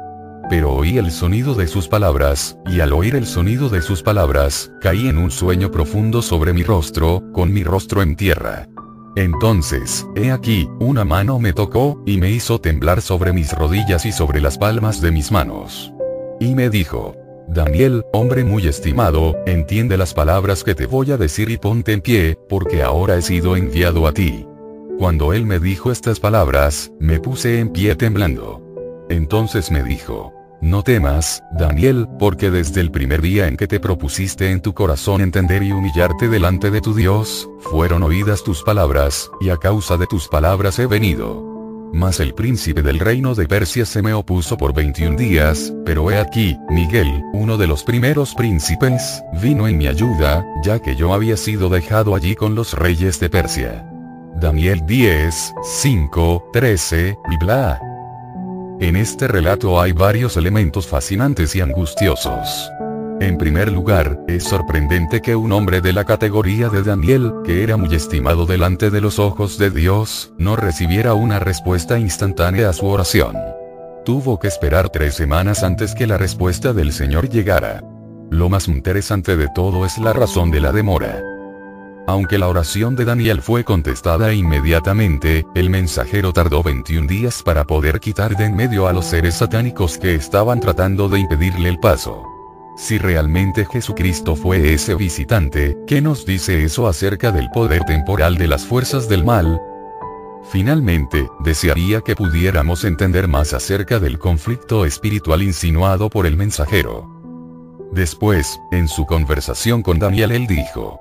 Pero 0.48 0.74
oí 0.74 1.00
el 1.00 1.12
sonido 1.12 1.56
de 1.56 1.68
sus 1.68 1.88
palabras, 1.88 2.58
y 2.68 2.82
al 2.82 2.94
oír 2.94 3.16
el 3.16 3.26
sonido 3.26 3.68
de 3.68 3.82
sus 3.82 4.04
palabras, 4.04 4.72
caí 4.80 5.08
en 5.08 5.18
un 5.18 5.32
sueño 5.32 5.72
profundo 5.72 6.22
sobre 6.22 6.54
mi 6.54 6.62
rostro, 6.62 7.24
con 7.34 7.52
mi 7.52 7.64
rostro 7.64 8.04
en 8.04 8.16
tierra. 8.16 8.68
Entonces, 9.16 10.08
he 10.16 10.32
aquí, 10.32 10.70
una 10.80 11.04
mano 11.04 11.38
me 11.38 11.52
tocó, 11.52 12.02
y 12.06 12.18
me 12.18 12.32
hizo 12.32 12.60
temblar 12.60 13.02
sobre 13.02 13.34
mis 13.34 13.52
rodillas 13.52 14.06
y 14.06 14.12
sobre 14.12 14.40
las 14.40 14.58
palmas 14.58 15.02
de 15.02 15.12
mis 15.12 15.32
manos. 15.32 15.92
Y 16.40 16.56
me 16.56 16.70
dijo, 16.70 17.16
Daniel, 17.48 18.06
hombre 18.14 18.46
muy 18.46 18.68
estimado, 18.68 19.36
entiende 19.46 19.98
las 19.98 20.14
palabras 20.14 20.64
que 20.64 20.76
te 20.76 20.86
voy 20.86 21.12
a 21.12 21.18
decir 21.18 21.50
y 21.50 21.58
ponte 21.58 21.92
en 21.92 22.02
pie, 22.02 22.38
porque 22.48 22.82
ahora 22.82 23.18
he 23.18 23.22
sido 23.22 23.58
enviado 23.58 24.08
a 24.08 24.14
ti. 24.14 24.48
Cuando 24.98 25.34
él 25.34 25.46
me 25.46 25.60
dijo 25.60 25.92
estas 25.92 26.20
palabras, 26.20 26.92
me 27.00 27.20
puse 27.20 27.60
en 27.60 27.70
pie 27.70 27.96
temblando. 27.96 28.62
Entonces 29.10 29.72
me 29.72 29.84
dijo, 29.84 30.32
no 30.62 30.84
temas, 30.84 31.44
Daniel, 31.52 32.08
porque 32.20 32.52
desde 32.52 32.82
el 32.82 32.92
primer 32.92 33.22
día 33.22 33.48
en 33.48 33.58
que 33.58 33.68
te 33.68 33.80
propusiste 33.80 34.52
en 34.52 34.62
tu 34.62 34.74
corazón 34.74 35.22
entender 35.22 35.64
y 35.64 35.72
humillarte 35.72 36.30
delante 36.30 36.70
de 36.70 36.82
tu 36.82 36.94
Dios, 36.94 37.50
fueron 37.60 38.04
oídas 38.04 38.44
tus 38.44 38.62
palabras, 38.62 39.30
y 39.42 39.50
a 39.50 39.58
causa 39.58 39.98
de 39.98 40.06
tus 40.06 40.28
palabras 40.28 40.78
he 40.78 40.86
venido. 40.86 41.52
Mas 41.94 42.20
el 42.20 42.34
príncipe 42.34 42.84
del 42.84 43.00
reino 43.00 43.36
de 43.36 43.48
Persia 43.48 43.86
se 43.86 44.02
me 44.02 44.14
opuso 44.14 44.56
por 44.56 44.74
21 44.74 45.18
días, 45.18 45.74
pero 45.86 46.10
he 46.10 46.18
aquí, 46.18 46.56
Miguel, 46.70 47.22
uno 47.34 47.58
de 47.58 47.68
los 47.68 47.84
primeros 47.84 48.34
príncipes, 48.36 49.22
vino 49.42 49.68
en 49.68 49.78
mi 49.78 49.88
ayuda, 49.88 50.46
ya 50.64 50.80
que 50.80 50.96
yo 50.96 51.14
había 51.14 51.36
sido 51.38 51.70
dejado 51.70 52.16
allí 52.16 52.36
con 52.36 52.56
los 52.56 52.74
reyes 52.74 53.20
de 53.20 53.30
Persia. 53.30 53.86
Daniel 54.36 54.86
10, 54.86 55.54
5, 55.64 56.50
13, 56.54 57.18
y. 57.30 57.91
En 58.82 58.96
este 58.96 59.28
relato 59.28 59.80
hay 59.80 59.92
varios 59.92 60.38
elementos 60.38 60.88
fascinantes 60.88 61.56
y 61.56 61.62
angustiosos. 61.62 62.72
En 63.20 63.38
primer 63.38 63.72
lugar, 63.72 64.20
es 64.28 64.44
sorprendente 64.46 65.22
que 65.22 65.36
un 65.36 65.52
hombre 65.52 65.82
de 65.82 65.94
la 65.94 66.04
categoría 66.04 66.68
de 66.68 66.82
Daniel, 66.82 67.32
que 67.46 67.62
era 67.62 67.78
muy 67.78 67.94
estimado 67.94 68.48
delante 68.48 68.90
de 68.90 69.00
los 69.00 69.20
ojos 69.20 69.60
de 69.60 69.70
Dios, 69.70 70.34
no 70.40 70.56
recibiera 70.56 71.14
una 71.14 71.38
respuesta 71.38 72.00
instantánea 72.00 72.70
a 72.70 72.74
su 72.74 72.88
oración. 72.88 73.38
Tuvo 74.04 74.40
que 74.40 74.48
esperar 74.48 74.90
tres 74.90 75.14
semanas 75.14 75.62
antes 75.62 75.94
que 75.94 76.08
la 76.08 76.18
respuesta 76.18 76.74
del 76.74 76.92
Señor 76.92 77.30
llegara. 77.30 77.84
Lo 78.32 78.50
más 78.50 78.68
interesante 78.68 79.38
de 79.38 79.48
todo 79.54 79.86
es 79.86 80.00
la 80.00 80.12
razón 80.12 80.50
de 80.50 80.60
la 80.60 80.72
demora. 80.72 81.31
Aunque 82.08 82.38
la 82.38 82.48
oración 82.48 82.96
de 82.96 83.06
Daniel 83.06 83.42
fue 83.42 83.64
contestada 83.64 84.34
inmediatamente, 84.34 85.46
el 85.56 85.70
mensajero 85.70 86.34
tardó 86.34 86.64
21 86.64 87.08
días 87.08 87.44
para 87.44 87.66
poder 87.66 88.00
quitar 88.00 88.36
de 88.36 88.46
en 88.46 88.56
medio 88.56 88.88
a 88.88 88.94
los 88.94 89.06
seres 89.06 89.36
satánicos 89.36 89.98
que 89.98 90.16
estaban 90.16 90.60
tratando 90.60 91.08
de 91.10 91.20
impedirle 91.20 91.70
el 91.70 91.80
paso. 91.80 92.24
Si 92.76 92.98
realmente 92.98 93.66
Jesucristo 93.66 94.36
fue 94.36 94.74
ese 94.74 94.96
visitante, 94.96 95.78
¿qué 95.86 96.02
nos 96.02 96.26
dice 96.26 96.64
eso 96.64 96.88
acerca 96.88 97.32
del 97.32 97.50
poder 97.52 97.84
temporal 97.84 98.38
de 98.38 98.48
las 98.48 98.66
fuerzas 98.66 99.08
del 99.08 99.24
mal? 99.24 99.62
Finalmente, 100.52 101.30
desearía 101.40 102.02
que 102.02 102.16
pudiéramos 102.16 102.84
entender 102.84 103.28
más 103.28 103.54
acerca 103.54 104.00
del 104.00 104.18
conflicto 104.18 104.86
espiritual 104.86 105.44
insinuado 105.44 106.10
por 106.10 106.26
el 106.26 106.36
mensajero. 106.36 107.08
Después, 107.92 108.60
en 108.72 108.88
su 108.88 109.06
conversación 109.06 109.84
con 109.84 110.00
Daniel 110.00 110.32
él 110.32 110.48
dijo, 110.48 111.00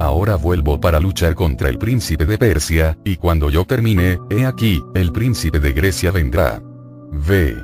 Ahora 0.00 0.36
vuelvo 0.36 0.80
para 0.80 0.98
luchar 0.98 1.34
contra 1.34 1.68
el 1.68 1.76
príncipe 1.76 2.24
de 2.24 2.38
Persia, 2.38 2.96
y 3.04 3.16
cuando 3.16 3.50
yo 3.50 3.66
termine, 3.66 4.18
he 4.30 4.46
aquí, 4.46 4.82
el 4.94 5.12
príncipe 5.12 5.60
de 5.60 5.72
Grecia 5.72 6.10
vendrá. 6.10 6.62
V. 7.12 7.54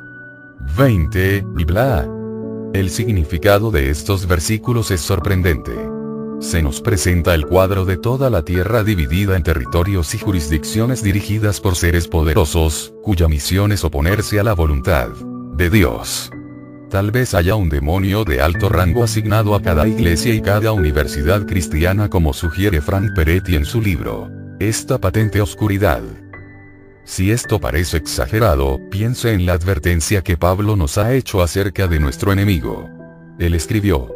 20, 0.77 1.45
y 1.57 1.65
bla. 1.65 2.07
El 2.75 2.91
significado 2.91 3.71
de 3.71 3.89
estos 3.89 4.27
versículos 4.27 4.91
es 4.91 5.01
sorprendente. 5.01 5.73
Se 6.41 6.63
nos 6.63 6.83
presenta 6.83 7.35
el 7.35 7.47
cuadro 7.47 7.87
de 7.87 7.97
toda 7.97 8.29
la 8.29 8.43
tierra 8.43 8.85
dividida 8.85 9.35
en 9.35 9.43
territorios 9.43 10.15
y 10.15 10.19
jurisdicciones 10.19 11.03
dirigidas 11.03 11.63
por 11.63 11.75
seres 11.75 12.07
poderosos, 12.07 12.93
cuya 13.03 13.29
misión 13.29 13.73
es 13.73 13.83
oponerse 13.83 14.39
a 14.39 14.45
la 14.45 14.53
voluntad 14.53 15.09
de 15.55 15.71
Dios. 15.71 16.31
Tal 16.91 17.11
vez 17.11 17.35
haya 17.35 17.57
un 17.57 17.69
demonio 17.69 18.25
de 18.25 18.41
alto 18.41 18.69
rango 18.69 19.03
asignado 19.03 19.57
a 19.57 19.63
cada 19.63 19.89
iglesia 19.89 20.33
y 20.33 20.41
cada 20.41 20.73
universidad 20.73 21.45
cristiana 21.45 22.09
como 22.09 22.33
sugiere 22.33 22.81
Frank 22.81 23.13
Peretti 23.15 23.57
en 23.57 23.65
su 23.65 23.83
libro. 23.83 24.31
Esta 24.61 24.99
patente 24.99 25.41
oscuridad. 25.41 26.03
Si 27.05 27.33
esto 27.33 27.61
parece 27.61 27.97
exagerado, 27.97 28.81
piense 28.89 29.33
en 29.33 29.47
la 29.47 29.55
advertencia 29.55 30.23
que 30.23 30.37
Pablo 30.37 30.77
nos 30.77 30.97
ha 30.97 31.13
hecho 31.13 31.43
acerca 31.43 31.89
de 31.89 31.99
nuestro 31.99 32.33
enemigo. 32.33 32.89
Él 33.39 33.55
escribió, 33.55 34.15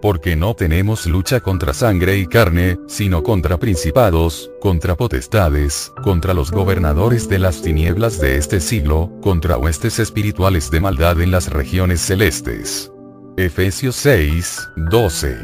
porque 0.00 0.36
no 0.36 0.54
tenemos 0.54 1.06
lucha 1.06 1.40
contra 1.40 1.74
sangre 1.74 2.18
y 2.18 2.26
carne, 2.26 2.78
sino 2.86 3.22
contra 3.22 3.58
principados, 3.58 4.50
contra 4.60 4.96
potestades, 4.96 5.92
contra 6.02 6.34
los 6.34 6.50
gobernadores 6.50 7.28
de 7.28 7.38
las 7.38 7.62
tinieblas 7.62 8.20
de 8.20 8.36
este 8.36 8.60
siglo, 8.60 9.10
contra 9.22 9.58
huestes 9.58 9.98
espirituales 9.98 10.70
de 10.70 10.80
maldad 10.80 11.20
en 11.20 11.30
las 11.30 11.50
regiones 11.50 12.00
celestes. 12.00 12.92
Efesios 13.36 13.96
6, 13.96 14.68
12. 14.90 15.36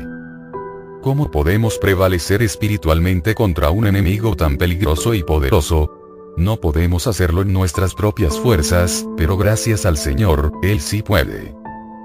¿Cómo 1.03 1.31
podemos 1.31 1.79
prevalecer 1.79 2.43
espiritualmente 2.43 3.35
contra 3.35 3.71
un 3.71 3.87
enemigo 3.87 4.37
tan 4.37 4.57
peligroso 4.57 5.15
y 5.15 5.23
poderoso? 5.23 5.91
No 6.37 6.61
podemos 6.61 7.07
hacerlo 7.07 7.43
en 7.43 7.53
nuestras 7.53 7.95
propias 7.95 8.39
fuerzas, 8.39 9.07
pero 9.17 9.37
gracias 9.37 9.85
al 9.85 9.99
Señor, 9.99 10.53
Él 10.63 10.81
sí 10.81 11.03
puede. 11.03 11.62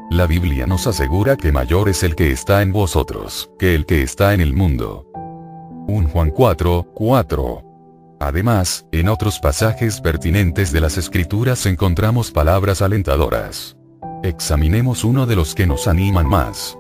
La 0.10 0.26
Biblia 0.26 0.66
nos 0.66 0.88
asegura 0.88 1.36
que 1.36 1.52
mayor 1.52 1.90
es 1.90 2.02
el 2.02 2.16
que 2.16 2.32
está 2.32 2.62
en 2.62 2.72
vosotros, 2.72 3.52
que 3.60 3.76
el 3.76 3.86
que 3.86 4.04
está 4.04 4.34
en 4.34 4.40
el 4.40 4.54
mundo. 4.54 5.06
1 5.88 6.08
Juan 6.10 6.32
4, 6.32 6.88
4. 6.94 7.64
Además, 8.22 8.86
en 8.94 9.10
otros 9.10 9.40
pasajes 9.40 10.00
pertinentes 10.00 10.72
de 10.72 10.80
las 10.80 10.98
escrituras 10.98 11.66
encontramos 11.66 12.32
palabras 12.32 12.82
alentadoras. 12.82 13.76
Examinemos 14.24 15.04
uno 15.04 15.26
de 15.26 15.36
los 15.36 15.54
que 15.54 15.68
nos 15.68 15.90
animan 15.90 16.28
más. 16.28 16.78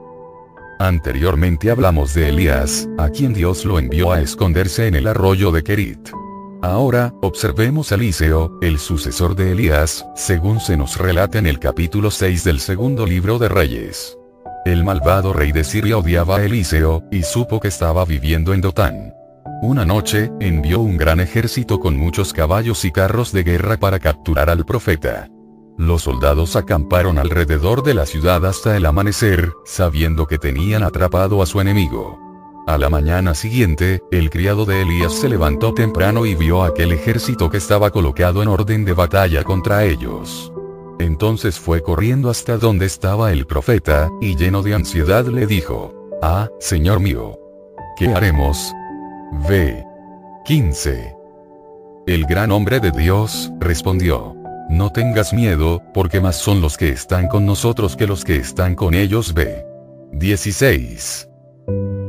Anteriormente 0.79 1.69
hablamos 1.69 2.13
de 2.13 2.29
Elías, 2.29 2.87
a 2.97 3.09
quien 3.09 3.33
Dios 3.33 3.65
lo 3.65 3.77
envió 3.77 4.13
a 4.13 4.21
esconderse 4.21 4.87
en 4.87 4.95
el 4.95 5.05
arroyo 5.05 5.51
de 5.51 5.63
Kerit. 5.63 6.09
Ahora, 6.61 7.13
observemos 7.21 7.91
a 7.91 7.95
Eliseo, 7.95 8.57
el 8.61 8.79
sucesor 8.79 9.35
de 9.35 9.51
Elías, 9.51 10.05
según 10.15 10.59
se 10.59 10.75
nos 10.75 10.97
relata 10.97 11.37
en 11.37 11.45
el 11.45 11.59
capítulo 11.59 12.09
6 12.09 12.43
del 12.43 12.59
segundo 12.59 13.05
libro 13.05 13.37
de 13.37 13.47
Reyes. 13.47 14.17
El 14.65 14.83
malvado 14.83 15.33
rey 15.33 15.51
de 15.51 15.63
Siria 15.63 15.97
odiaba 15.97 16.37
a 16.37 16.43
Eliseo, 16.43 17.03
y 17.11 17.21
supo 17.21 17.59
que 17.59 17.67
estaba 17.67 18.05
viviendo 18.05 18.55
en 18.55 18.61
Dotán. 18.61 19.13
Una 19.61 19.85
noche, 19.85 20.31
envió 20.39 20.79
un 20.79 20.97
gran 20.97 21.19
ejército 21.19 21.79
con 21.79 21.95
muchos 21.95 22.33
caballos 22.33 22.83
y 22.85 22.91
carros 22.91 23.31
de 23.31 23.43
guerra 23.43 23.77
para 23.77 23.99
capturar 23.99 24.49
al 24.49 24.65
profeta. 24.65 25.29
Los 25.77 26.03
soldados 26.03 26.55
acamparon 26.55 27.19
alrededor 27.19 27.83
de 27.83 27.93
la 27.93 28.07
ciudad 28.07 28.43
hasta 28.47 28.75
el 28.75 28.87
amanecer, 28.87 29.53
sabiendo 29.63 30.25
que 30.25 30.39
tenían 30.39 30.81
atrapado 30.81 31.43
a 31.43 31.45
su 31.45 31.61
enemigo. 31.61 32.26
A 32.67 32.77
la 32.77 32.89
mañana 32.89 33.33
siguiente, 33.33 34.01
el 34.11 34.29
criado 34.29 34.65
de 34.65 34.81
Elías 34.81 35.13
se 35.13 35.29
levantó 35.29 35.73
temprano 35.73 36.25
y 36.25 36.35
vio 36.35 36.63
aquel 36.63 36.91
ejército 36.91 37.49
que 37.49 37.55
estaba 37.55 37.91
colocado 37.91 38.43
en 38.43 38.49
orden 38.49 38.83
de 38.83 38.91
batalla 38.91 39.45
contra 39.45 39.85
ellos. 39.85 40.51
Entonces 40.99 41.57
fue 41.57 41.81
corriendo 41.81 42.29
hasta 42.29 42.57
donde 42.57 42.85
estaba 42.85 43.31
el 43.31 43.47
profeta, 43.47 44.09
y 44.19 44.35
lleno 44.35 44.63
de 44.63 44.73
ansiedad 44.73 45.25
le 45.27 45.47
dijo, 45.47 45.93
Ah, 46.21 46.49
Señor 46.59 46.99
mío. 46.99 47.39
¿Qué 47.95 48.09
haremos? 48.09 48.73
Ve. 49.47 49.85
15. 50.43 51.15
El 52.05 52.25
gran 52.25 52.51
hombre 52.51 52.81
de 52.81 52.91
Dios, 52.91 53.49
respondió. 53.61 54.35
No 54.69 54.91
tengas 54.91 55.31
miedo, 55.31 55.81
porque 55.93 56.19
más 56.19 56.35
son 56.35 56.59
los 56.59 56.75
que 56.75 56.89
están 56.89 57.29
con 57.29 57.45
nosotros 57.45 57.95
que 57.95 58.07
los 58.07 58.25
que 58.25 58.35
están 58.35 58.75
con 58.75 58.93
ellos. 58.93 59.33
Ve. 59.33 59.65
16. 60.11 61.26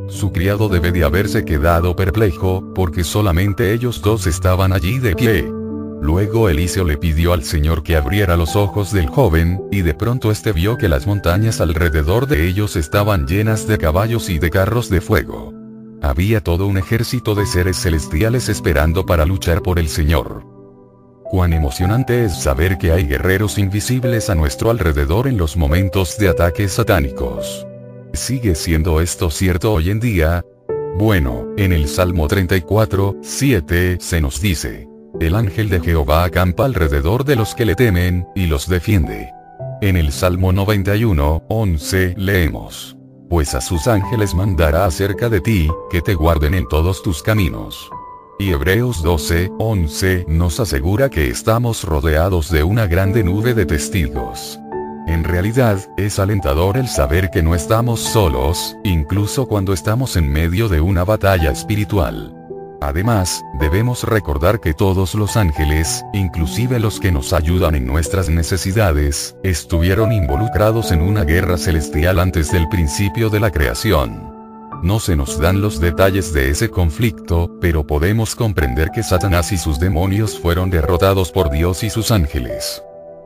Su 0.09 0.33
criado 0.33 0.69
debe 0.69 0.91
de 0.91 1.05
haberse 1.05 1.45
quedado 1.45 1.95
perplejo, 1.95 2.73
porque 2.75 3.05
solamente 3.05 3.75
ellos 3.75 4.01
dos 4.01 4.27
estaban 4.27 4.73
allí 4.73 4.99
de 4.99 5.15
pie. 5.15 5.47
Luego 6.01 6.49
Eliseo 6.49 6.85
le 6.85 6.97
pidió 6.97 7.35
al 7.35 7.43
Señor 7.43 7.83
que 7.83 7.97
abriera 7.97 8.37
los 8.37 8.57
ojos 8.57 8.93
del 8.93 9.09
joven, 9.09 9.61
y 9.71 9.83
de 9.83 9.95
pronto 9.95 10.31
este 10.31 10.53
vio 10.53 10.79
que 10.79 10.89
las 10.89 11.07
montañas 11.07 11.61
alrededor 11.61 12.27
de 12.27 12.49
ellos 12.49 12.77
estaban 12.77 13.27
llenas 13.27 13.67
de 13.67 13.77
caballos 13.77 14.31
y 14.31 14.39
de 14.39 14.49
carros 14.51 14.89
de 14.89 15.03
fuego. 15.03 15.53
Había 16.01 16.41
todo 16.41 16.67
un 16.67 16.79
ejército 16.79 17.35
de 17.35 17.45
seres 17.45 17.77
celestiales 17.77 18.49
esperando 18.49 19.05
para 19.05 19.27
luchar 19.27 19.63
por 19.63 19.79
el 19.79 19.89
Señor. 19.89 20.45
Cuán 21.25 21.53
emocionante 21.53 22.25
es 22.25 22.39
saber 22.43 22.79
que 22.79 22.93
hay 22.93 23.07
guerreros 23.07 23.59
invisibles 23.59 24.31
a 24.31 24.35
nuestro 24.35 24.71
alrededor 24.71 25.27
en 25.27 25.37
los 25.37 25.57
momentos 25.59 26.17
de 26.17 26.29
ataques 26.29 26.73
satánicos. 26.73 27.67
¿Sigue 28.19 28.57
siendo 28.57 29.01
esto 29.01 29.31
cierto 29.31 29.73
hoy 29.73 29.90
en 29.90 30.01
día? 30.01 30.45
Bueno, 30.99 31.47
en 31.57 31.73
el 31.73 31.86
Salmo 31.86 32.27
34, 32.27 33.19
7 33.23 33.99
se 34.01 34.20
nos 34.20 34.40
dice, 34.40 34.89
el 35.20 35.36
ángel 35.36 35.69
de 35.69 35.81
Jehová 35.81 36.24
acampa 36.24 36.65
alrededor 36.65 37.24
de 37.24 37.36
los 37.36 37.55
que 37.55 37.65
le 37.65 37.77
temen, 37.77 38.27
y 38.35 38.47
los 38.47 38.69
defiende. 38.69 39.31
En 39.81 39.97
el 39.97 40.11
Salmo 40.11 40.53
91, 40.53 41.45
11 41.49 42.15
leemos, 42.19 42.97
pues 43.31 43.55
a 43.55 43.61
sus 43.61 43.86
ángeles 43.86 44.35
mandará 44.35 44.85
acerca 44.85 45.28
de 45.28 45.40
ti, 45.40 45.70
que 45.89 46.03
te 46.03 46.15
guarden 46.15 46.55
en 46.55 46.66
todos 46.66 47.05
tus 47.05 47.23
caminos. 47.23 47.89
Y 48.40 48.51
Hebreos 48.51 49.01
12, 49.05 49.53
11 49.61 50.27
nos 50.28 50.59
asegura 50.59 51.09
que 51.09 51.28
estamos 51.28 51.85
rodeados 51.85 52.51
de 52.51 52.65
una 52.65 52.89
grande 52.89 53.23
nube 53.23 53.55
de 53.55 53.65
testigos. 53.65 54.59
En 55.09 55.25
realidad, 55.25 55.79
es 55.97 56.19
alentador 56.19 56.77
el 56.77 56.87
saber 56.87 57.31
que 57.31 57.43
no 57.43 57.55
estamos 57.55 57.99
solos, 57.99 58.77
incluso 58.85 59.49
cuando 59.49 59.73
estamos 59.73 60.17
en 60.17 60.31
medio 60.31 60.69
de 60.69 60.83
una 60.83 61.03
batalla 61.03 61.51
espiritual. 61.51 62.35
Además, 62.83 63.43
debemos 63.59 64.05
recordar 64.05 64.61
que 64.61 64.75
todos 64.75 65.15
los 65.15 65.39
ángeles, 65.39 66.05
inclusive 66.13 66.79
los 66.79 67.01
que 67.01 67.11
nos 67.11 67.33
ayudan 67.33 67.75
en 67.75 67.87
nuestras 67.87 68.29
necesidades, 68.29 69.35
estuvieron 69.43 70.13
involucrados 70.13 70.93
en 70.93 71.01
una 71.01 71.25
guerra 71.25 71.57
celestial 71.57 72.19
antes 72.19 72.53
del 72.53 72.69
principio 72.69 73.31
de 73.31 73.41
la 73.41 73.51
creación. 73.51 74.31
No 74.83 75.01
se 75.01 75.17
nos 75.17 75.41
dan 75.41 75.63
los 75.63 75.81
detalles 75.81 76.35
de 76.35 76.51
ese 76.51 76.69
conflicto, 76.69 77.51
pero 77.63 77.87
podemos 77.87 78.35
comprender 78.35 78.91
que 78.91 79.03
Satanás 79.03 79.53
y 79.53 79.57
sus 79.57 79.81
demonios 79.81 80.39
fueron 80.39 80.69
derrotados 80.69 81.33
por 81.33 81.51
Dios 81.51 81.83
y 81.83 81.89
sus 81.89 82.11
ángeles. 82.11 82.83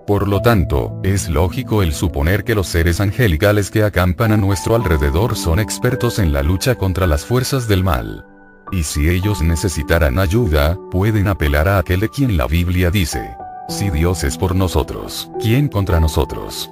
Por 0.07 0.27
lo 0.27 0.43
tanto, 0.43 1.01
es 1.05 1.29
lógico 1.29 1.83
el 1.83 1.93
suponer 1.93 2.43
que 2.43 2.57
los 2.57 2.67
seres 2.67 3.01
angelicales 3.01 3.71
que 3.71 3.85
acampan 3.85 4.33
a 4.33 4.37
nuestro 4.37 4.75
alrededor 4.75 5.37
son 5.37 5.61
expertos 5.61 6.19
en 6.19 6.33
la 6.33 6.43
lucha 6.43 6.75
contra 6.75 7.07
las 7.07 7.25
fuerzas 7.25 7.69
del 7.69 7.85
mal. 7.85 8.27
Y 8.73 8.83
si 8.83 9.09
ellos 9.09 9.43
necesitaran 9.43 10.19
ayuda, 10.19 10.77
pueden 10.91 11.29
apelar 11.29 11.69
a 11.69 11.79
aquel 11.79 12.01
de 12.01 12.09
quien 12.09 12.37
la 12.37 12.49
Biblia 12.49 12.91
dice, 12.91 13.37
si 13.69 13.91
Dios 13.91 14.25
es 14.25 14.37
por 14.37 14.57
nosotros, 14.57 15.31
¿quién 15.41 15.69
contra 15.69 16.01
nosotros? 16.01 16.69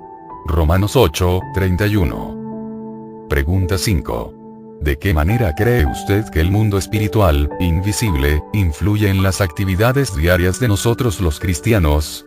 Romanos 0.46 0.96
8, 0.96 1.40
31. 1.54 3.26
Pregunta 3.28 3.78
5. 3.78 4.34
¿De 4.80 4.98
qué 4.98 5.14
manera 5.14 5.54
cree 5.54 5.86
usted 5.86 6.24
que 6.30 6.40
el 6.40 6.50
mundo 6.50 6.78
espiritual, 6.78 7.48
invisible, 7.60 8.42
influye 8.54 9.08
en 9.08 9.22
las 9.22 9.40
actividades 9.40 10.16
diarias 10.16 10.58
de 10.58 10.68
nosotros 10.68 11.20
los 11.20 11.38
cristianos? 11.38 12.26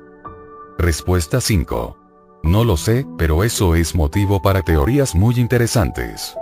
Respuesta 0.77 1.39
5. 1.39 1.97
No 2.43 2.63
lo 2.63 2.77
sé, 2.77 3.05
pero 3.17 3.43
eso 3.43 3.75
es 3.75 3.95
motivo 3.95 4.41
para 4.41 4.63
teorías 4.63 5.13
muy 5.13 5.35
interesantes. 5.35 6.35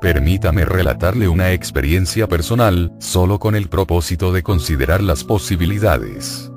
Permítame 0.00 0.64
relatarle 0.64 1.28
una 1.28 1.52
experiencia 1.52 2.26
personal, 2.26 2.92
solo 2.98 3.38
con 3.38 3.54
el 3.54 3.68
propósito 3.68 4.32
de 4.32 4.42
considerar 4.42 5.02
las 5.02 5.22
posibilidades. 5.24 6.50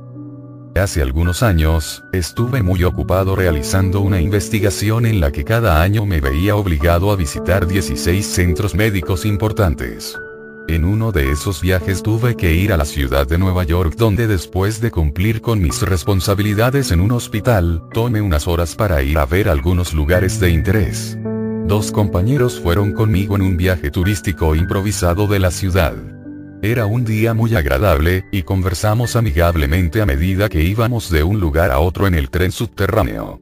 Hace 0.75 1.01
algunos 1.01 1.43
años, 1.43 2.03
estuve 2.13 2.63
muy 2.63 2.83
ocupado 2.83 3.35
realizando 3.35 4.01
una 4.01 4.21
investigación 4.21 5.05
en 5.05 5.19
la 5.19 5.31
que 5.31 5.43
cada 5.43 5.81
año 5.81 6.05
me 6.05 6.21
veía 6.21 6.55
obligado 6.55 7.11
a 7.11 7.15
visitar 7.15 7.67
16 7.67 8.25
centros 8.25 8.75
médicos 8.75 9.25
importantes. 9.25 10.17
En 10.69 10.85
uno 10.85 11.11
de 11.11 11.31
esos 11.31 11.63
viajes 11.63 12.03
tuve 12.03 12.37
que 12.37 12.53
ir 12.53 12.71
a 12.71 12.77
la 12.77 12.85
ciudad 12.85 13.25
de 13.25 13.39
Nueva 13.39 13.63
York 13.63 13.95
donde 13.97 14.27
después 14.27 14.79
de 14.79 14.91
cumplir 14.91 15.41
con 15.41 15.59
mis 15.59 15.81
responsabilidades 15.81 16.91
en 16.91 17.01
un 17.01 17.11
hospital, 17.11 17.81
tomé 17.91 18.21
unas 18.21 18.47
horas 18.47 18.75
para 18.75 19.01
ir 19.01 19.17
a 19.17 19.25
ver 19.25 19.49
algunos 19.49 19.95
lugares 19.95 20.39
de 20.39 20.51
interés. 20.51 21.17
Dos 21.65 21.91
compañeros 21.91 22.59
fueron 22.59 22.93
conmigo 22.93 23.35
en 23.35 23.41
un 23.41 23.57
viaje 23.57 23.89
turístico 23.89 24.53
improvisado 24.53 25.25
de 25.25 25.39
la 25.39 25.49
ciudad. 25.49 25.95
Era 26.61 26.85
un 26.85 27.03
día 27.03 27.33
muy 27.33 27.55
agradable, 27.55 28.25
y 28.31 28.43
conversamos 28.43 29.15
amigablemente 29.15 30.03
a 30.03 30.05
medida 30.05 30.49
que 30.49 30.61
íbamos 30.61 31.09
de 31.09 31.23
un 31.23 31.39
lugar 31.39 31.71
a 31.71 31.79
otro 31.79 32.05
en 32.05 32.13
el 32.13 32.29
tren 32.29 32.51
subterráneo. 32.51 33.41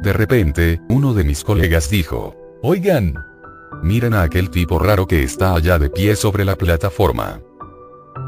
De 0.00 0.14
repente, 0.14 0.80
uno 0.88 1.12
de 1.12 1.24
mis 1.24 1.44
colegas 1.44 1.90
dijo, 1.90 2.34
Oigan, 2.62 3.14
miren 3.82 4.14
a 4.14 4.22
aquel 4.22 4.50
tipo 4.50 4.78
raro 4.78 5.06
que 5.06 5.22
está 5.22 5.54
allá 5.54 5.78
de 5.78 5.90
pie 5.90 6.16
sobre 6.16 6.44
la 6.44 6.56
plataforma. 6.56 7.40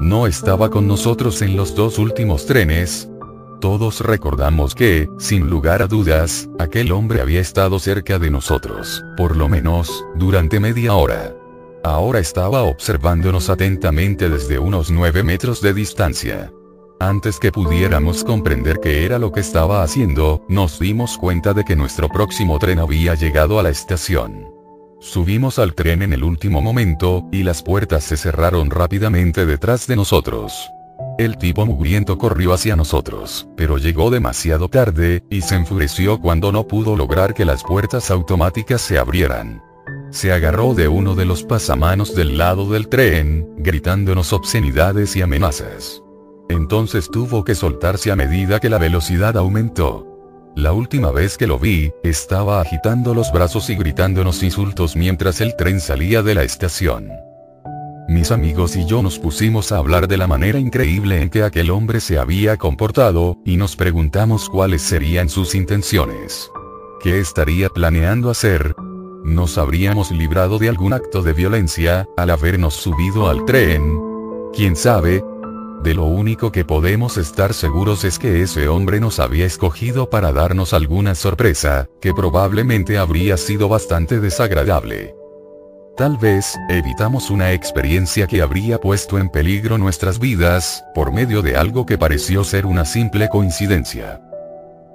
No 0.00 0.26
estaba 0.26 0.70
con 0.70 0.86
nosotros 0.86 1.42
en 1.42 1.56
los 1.56 1.74
dos 1.74 1.98
últimos 1.98 2.46
trenes. 2.46 3.10
Todos 3.60 4.00
recordamos 4.00 4.74
que, 4.74 5.08
sin 5.18 5.50
lugar 5.50 5.82
a 5.82 5.86
dudas, 5.86 6.48
aquel 6.58 6.92
hombre 6.92 7.20
había 7.20 7.40
estado 7.40 7.78
cerca 7.78 8.18
de 8.18 8.30
nosotros, 8.30 9.04
por 9.16 9.36
lo 9.36 9.48
menos, 9.48 10.04
durante 10.16 10.60
media 10.60 10.94
hora. 10.94 11.36
Ahora 11.84 12.20
estaba 12.20 12.62
observándonos 12.62 13.50
atentamente 13.50 14.28
desde 14.28 14.58
unos 14.58 14.90
9 14.90 15.22
metros 15.22 15.60
de 15.60 15.74
distancia. 15.74 16.52
Antes 16.98 17.38
que 17.38 17.52
pudiéramos 17.52 18.24
comprender 18.24 18.78
qué 18.82 19.06
era 19.06 19.18
lo 19.18 19.32
que 19.32 19.40
estaba 19.40 19.82
haciendo, 19.82 20.44
nos 20.48 20.78
dimos 20.78 21.16
cuenta 21.16 21.54
de 21.54 21.64
que 21.64 21.76
nuestro 21.76 22.08
próximo 22.08 22.58
tren 22.58 22.78
había 22.78 23.14
llegado 23.14 23.58
a 23.58 23.62
la 23.62 23.70
estación. 23.70 24.59
Subimos 25.00 25.58
al 25.58 25.74
tren 25.74 26.02
en 26.02 26.12
el 26.12 26.22
último 26.22 26.60
momento, 26.60 27.26
y 27.32 27.42
las 27.42 27.62
puertas 27.62 28.04
se 28.04 28.18
cerraron 28.18 28.68
rápidamente 28.68 29.46
detrás 29.46 29.86
de 29.86 29.96
nosotros. 29.96 30.52
El 31.18 31.38
tipo 31.38 31.64
mugriento 31.64 32.18
corrió 32.18 32.52
hacia 32.52 32.76
nosotros, 32.76 33.48
pero 33.56 33.78
llegó 33.78 34.10
demasiado 34.10 34.68
tarde, 34.68 35.24
y 35.30 35.40
se 35.40 35.54
enfureció 35.54 36.20
cuando 36.20 36.52
no 36.52 36.68
pudo 36.68 36.96
lograr 36.96 37.32
que 37.32 37.46
las 37.46 37.64
puertas 37.64 38.10
automáticas 38.10 38.82
se 38.82 38.98
abrieran. 38.98 39.62
Se 40.10 40.32
agarró 40.32 40.74
de 40.74 40.88
uno 40.88 41.14
de 41.14 41.24
los 41.24 41.44
pasamanos 41.44 42.14
del 42.14 42.36
lado 42.36 42.70
del 42.70 42.88
tren, 42.88 43.48
gritándonos 43.56 44.34
obscenidades 44.34 45.16
y 45.16 45.22
amenazas. 45.22 46.02
Entonces 46.50 47.08
tuvo 47.10 47.42
que 47.42 47.54
soltarse 47.54 48.10
a 48.10 48.16
medida 48.16 48.60
que 48.60 48.68
la 48.68 48.78
velocidad 48.78 49.38
aumentó. 49.38 50.09
La 50.56 50.72
última 50.72 51.10
vez 51.10 51.38
que 51.38 51.46
lo 51.46 51.58
vi, 51.58 51.92
estaba 52.02 52.60
agitando 52.60 53.14
los 53.14 53.32
brazos 53.32 53.70
y 53.70 53.76
gritándonos 53.76 54.42
insultos 54.42 54.96
mientras 54.96 55.40
el 55.40 55.56
tren 55.56 55.80
salía 55.80 56.22
de 56.22 56.34
la 56.34 56.42
estación. 56.42 57.10
Mis 58.08 58.32
amigos 58.32 58.76
y 58.76 58.84
yo 58.86 59.02
nos 59.02 59.18
pusimos 59.18 59.70
a 59.72 59.78
hablar 59.78 60.08
de 60.08 60.16
la 60.16 60.26
manera 60.26 60.58
increíble 60.58 61.22
en 61.22 61.30
que 61.30 61.44
aquel 61.44 61.70
hombre 61.70 62.00
se 62.00 62.18
había 62.18 62.56
comportado, 62.56 63.38
y 63.44 63.56
nos 63.56 63.76
preguntamos 63.76 64.48
cuáles 64.48 64.82
serían 64.82 65.28
sus 65.28 65.54
intenciones. 65.54 66.50
¿Qué 67.00 67.20
estaría 67.20 67.68
planeando 67.68 68.30
hacer? 68.30 68.74
nos 69.24 69.58
habríamos 69.58 70.10
librado 70.10 70.58
de 70.58 70.68
algún 70.68 70.92
acto 70.92 71.22
de 71.22 71.32
violencia, 71.32 72.08
al 72.16 72.30
habernos 72.30 72.74
subido 72.74 73.28
al 73.28 73.44
tren. 73.44 74.00
¿Quién 74.52 74.76
sabe? 74.76 75.22
De 75.82 75.94
lo 75.94 76.04
único 76.04 76.52
que 76.52 76.66
podemos 76.66 77.16
estar 77.16 77.54
seguros 77.54 78.04
es 78.04 78.18
que 78.18 78.42
ese 78.42 78.68
hombre 78.68 79.00
nos 79.00 79.18
había 79.18 79.46
escogido 79.46 80.10
para 80.10 80.30
darnos 80.30 80.74
alguna 80.74 81.14
sorpresa, 81.14 81.88
que 82.02 82.12
probablemente 82.12 82.98
habría 82.98 83.38
sido 83.38 83.68
bastante 83.68 84.20
desagradable. 84.20 85.14
Tal 85.96 86.18
vez, 86.18 86.58
evitamos 86.68 87.30
una 87.30 87.52
experiencia 87.52 88.26
que 88.26 88.42
habría 88.42 88.78
puesto 88.78 89.18
en 89.18 89.30
peligro 89.30 89.78
nuestras 89.78 90.18
vidas, 90.18 90.84
por 90.94 91.12
medio 91.12 91.40
de 91.40 91.56
algo 91.56 91.86
que 91.86 91.96
pareció 91.96 92.44
ser 92.44 92.66
una 92.66 92.84
simple 92.84 93.30
coincidencia. 93.30 94.20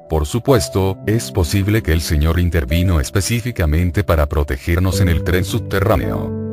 Por 0.08 0.28
supuesto, 0.28 1.00
es 1.08 1.32
posible 1.32 1.82
que 1.82 1.94
el 1.94 2.02
Señor 2.02 2.40
intervino 2.40 3.00
específicamente 3.00 4.04
para 4.04 4.28
protegernos 4.28 5.02
en 5.02 5.10
el 5.10 5.24
tren 5.24 5.46
subterráneo. 5.46 6.45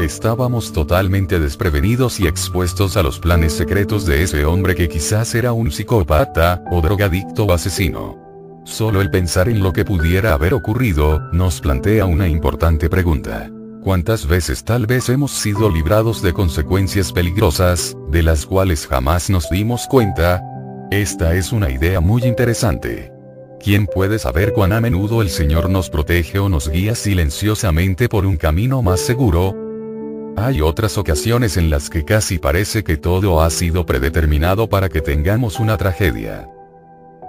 Estábamos 0.00 0.72
totalmente 0.72 1.38
desprevenidos 1.38 2.20
y 2.20 2.26
expuestos 2.26 2.96
a 2.96 3.02
los 3.02 3.18
planes 3.18 3.52
secretos 3.52 4.06
de 4.06 4.22
ese 4.22 4.46
hombre 4.46 4.74
que 4.74 4.88
quizás 4.88 5.34
era 5.34 5.52
un 5.52 5.70
psicópata, 5.70 6.64
o 6.70 6.80
drogadicto 6.80 7.44
o 7.44 7.52
asesino. 7.52 8.18
Solo 8.64 9.02
el 9.02 9.10
pensar 9.10 9.50
en 9.50 9.62
lo 9.62 9.74
que 9.74 9.84
pudiera 9.84 10.32
haber 10.32 10.54
ocurrido, 10.54 11.20
nos 11.32 11.60
plantea 11.60 12.06
una 12.06 12.28
importante 12.28 12.88
pregunta. 12.88 13.50
¿Cuántas 13.82 14.26
veces 14.26 14.64
tal 14.64 14.86
vez 14.86 15.10
hemos 15.10 15.32
sido 15.32 15.68
librados 15.68 16.22
de 16.22 16.32
consecuencias 16.32 17.12
peligrosas, 17.12 17.94
de 18.10 18.22
las 18.22 18.46
cuales 18.46 18.86
jamás 18.86 19.28
nos 19.28 19.50
dimos 19.50 19.86
cuenta, 19.86 20.42
esta 20.90 21.34
es 21.34 21.52
una 21.52 21.70
idea 21.70 22.00
muy 22.00 22.24
interesante. 22.24 23.12
¿Quién 23.62 23.86
puede 23.86 24.18
saber 24.18 24.54
cuán 24.54 24.72
a 24.72 24.80
menudo 24.80 25.20
el 25.20 25.28
Señor 25.28 25.68
nos 25.68 25.90
protege 25.90 26.38
o 26.38 26.48
nos 26.48 26.70
guía 26.70 26.94
silenciosamente 26.94 28.08
por 28.08 28.24
un 28.24 28.38
camino 28.38 28.82
más 28.82 29.00
seguro? 29.00 29.69
Hay 30.36 30.60
otras 30.60 30.96
ocasiones 30.96 31.56
en 31.56 31.70
las 31.70 31.90
que 31.90 32.04
casi 32.04 32.38
parece 32.38 32.82
que 32.82 32.96
todo 32.96 33.42
ha 33.42 33.50
sido 33.50 33.84
predeterminado 33.84 34.68
para 34.68 34.88
que 34.88 35.00
tengamos 35.00 35.60
una 35.60 35.76
tragedia. 35.76 36.48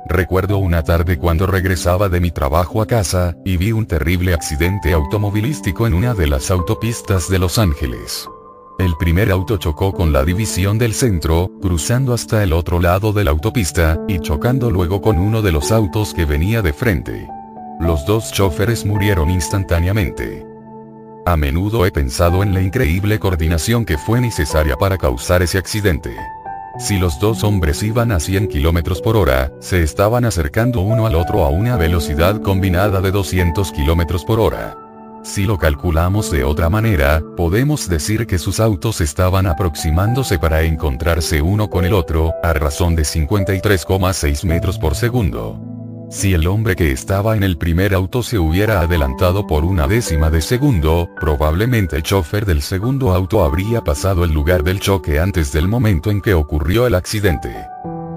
Recuerdo 0.07 0.57
una 0.57 0.83
tarde 0.83 1.17
cuando 1.17 1.45
regresaba 1.45 2.09
de 2.09 2.19
mi 2.19 2.31
trabajo 2.31 2.81
a 2.81 2.87
casa, 2.87 3.35
y 3.45 3.57
vi 3.57 3.71
un 3.71 3.85
terrible 3.85 4.33
accidente 4.33 4.93
automovilístico 4.93 5.87
en 5.87 5.93
una 5.93 6.13
de 6.13 6.27
las 6.27 6.51
autopistas 6.51 7.29
de 7.29 7.39
Los 7.39 7.57
Ángeles. 7.57 8.27
El 8.79 8.95
primer 8.97 9.31
auto 9.31 9.57
chocó 9.57 9.93
con 9.93 10.11
la 10.11 10.23
división 10.23 10.79
del 10.79 10.93
centro, 10.93 11.51
cruzando 11.61 12.13
hasta 12.13 12.43
el 12.43 12.51
otro 12.51 12.79
lado 12.79 13.13
de 13.13 13.23
la 13.23 13.31
autopista, 13.31 13.99
y 14.07 14.19
chocando 14.19 14.71
luego 14.71 15.01
con 15.01 15.19
uno 15.19 15.41
de 15.41 15.51
los 15.51 15.71
autos 15.71 16.13
que 16.13 16.25
venía 16.25 16.61
de 16.61 16.73
frente. 16.73 17.27
Los 17.79 18.05
dos 18.05 18.31
choferes 18.31 18.85
murieron 18.85 19.29
instantáneamente. 19.29 20.50
A 21.23 21.37
menudo 21.37 21.85
he 21.85 21.91
pensado 21.91 22.41
en 22.41 22.53
la 22.53 22.61
increíble 22.61 23.19
coordinación 23.19 23.85
que 23.85 23.97
fue 23.97 24.19
necesaria 24.19 24.75
para 24.75 24.97
causar 24.97 25.43
ese 25.43 25.59
accidente. 25.59 26.09
Si 26.79 26.97
los 26.97 27.19
dos 27.19 27.43
hombres 27.43 27.83
iban 27.83 28.11
a 28.11 28.19
100 28.19 28.47
km 28.47 29.01
por 29.03 29.15
hora, 29.15 29.51
se 29.59 29.83
estaban 29.83 30.25
acercando 30.25 30.81
uno 30.81 31.05
al 31.05 31.13
otro 31.13 31.43
a 31.43 31.49
una 31.49 31.77
velocidad 31.77 32.41
combinada 32.41 33.01
de 33.01 33.11
200 33.11 33.71
km 33.71 34.25
por 34.25 34.39
hora. 34.39 34.75
Si 35.23 35.45
lo 35.45 35.59
calculamos 35.59 36.31
de 36.31 36.43
otra 36.43 36.71
manera, 36.71 37.21
podemos 37.37 37.87
decir 37.87 38.25
que 38.25 38.39
sus 38.39 38.59
autos 38.59 38.99
estaban 38.99 39.45
aproximándose 39.45 40.39
para 40.39 40.63
encontrarse 40.63 41.43
uno 41.43 41.69
con 41.69 41.85
el 41.85 41.93
otro, 41.93 42.33
a 42.41 42.53
razón 42.53 42.95
de 42.95 43.03
53,6 43.03 44.43
metros 44.45 44.79
por 44.79 44.95
segundo. 44.95 45.70
Si 46.11 46.33
el 46.33 46.45
hombre 46.45 46.75
que 46.75 46.91
estaba 46.91 47.37
en 47.37 47.43
el 47.43 47.57
primer 47.57 47.93
auto 47.93 48.21
se 48.21 48.37
hubiera 48.37 48.81
adelantado 48.81 49.47
por 49.47 49.63
una 49.63 49.87
décima 49.87 50.29
de 50.29 50.41
segundo, 50.41 51.09
probablemente 51.15 51.95
el 51.95 52.03
chofer 52.03 52.45
del 52.45 52.61
segundo 52.61 53.13
auto 53.13 53.45
habría 53.45 53.81
pasado 53.81 54.25
el 54.25 54.33
lugar 54.33 54.61
del 54.61 54.81
choque 54.81 55.21
antes 55.21 55.53
del 55.53 55.69
momento 55.69 56.11
en 56.11 56.19
que 56.19 56.33
ocurrió 56.33 56.85
el 56.85 56.95
accidente. 56.95 57.55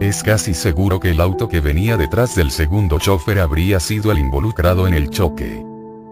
Es 0.01 0.25
casi 0.25 0.55
seguro 0.55 0.99
que 0.99 1.13
el 1.13 1.21
auto 1.21 1.49
que 1.49 1.61
venía 1.61 1.97
detrás 1.97 2.35
del 2.35 2.51
segundo 2.51 2.99
chofer 2.99 3.39
habría 3.39 3.79
sido 3.79 4.11
el 4.11 4.19
involucrado 4.19 4.89
en 4.89 4.95
el 4.95 5.09
choque. 5.11 5.65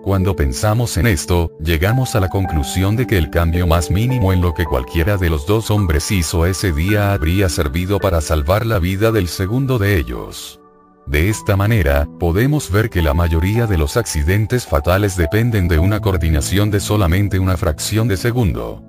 Cuando 0.04 0.36
pensamos 0.36 0.96
en 0.98 1.08
esto, 1.08 1.50
llegamos 1.60 2.14
a 2.14 2.20
la 2.20 2.28
conclusión 2.28 2.94
de 2.94 3.08
que 3.08 3.18
el 3.18 3.28
cambio 3.28 3.66
más 3.66 3.90
mínimo 3.90 4.32
en 4.32 4.40
lo 4.40 4.54
que 4.54 4.66
cualquiera 4.66 5.16
de 5.16 5.30
los 5.30 5.46
dos 5.46 5.68
hombres 5.72 6.12
hizo 6.12 6.46
ese 6.46 6.70
día 6.70 7.12
habría 7.12 7.48
servido 7.48 7.98
para 7.98 8.20
salvar 8.20 8.66
la 8.66 8.78
vida 8.78 9.10
del 9.10 9.26
segundo 9.26 9.80
de 9.80 9.98
ellos. 9.98 10.61
De 11.06 11.28
esta 11.28 11.56
manera, 11.56 12.08
podemos 12.20 12.70
ver 12.70 12.88
que 12.88 13.02
la 13.02 13.12
mayoría 13.12 13.66
de 13.66 13.76
los 13.76 13.96
accidentes 13.96 14.66
fatales 14.66 15.16
dependen 15.16 15.68
de 15.68 15.78
una 15.78 16.00
coordinación 16.00 16.70
de 16.70 16.80
solamente 16.80 17.38
una 17.38 17.56
fracción 17.56 18.08
de 18.08 18.16
segundo. 18.16 18.82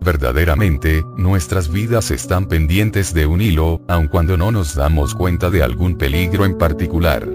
Verdaderamente, 0.00 1.04
nuestras 1.16 1.70
vidas 1.70 2.10
están 2.10 2.46
pendientes 2.46 3.14
de 3.14 3.26
un 3.26 3.40
hilo, 3.40 3.82
aun 3.88 4.08
cuando 4.08 4.36
no 4.36 4.52
nos 4.52 4.74
damos 4.74 5.14
cuenta 5.14 5.50
de 5.50 5.62
algún 5.62 5.96
peligro 5.96 6.44
en 6.44 6.56
particular. 6.56 7.26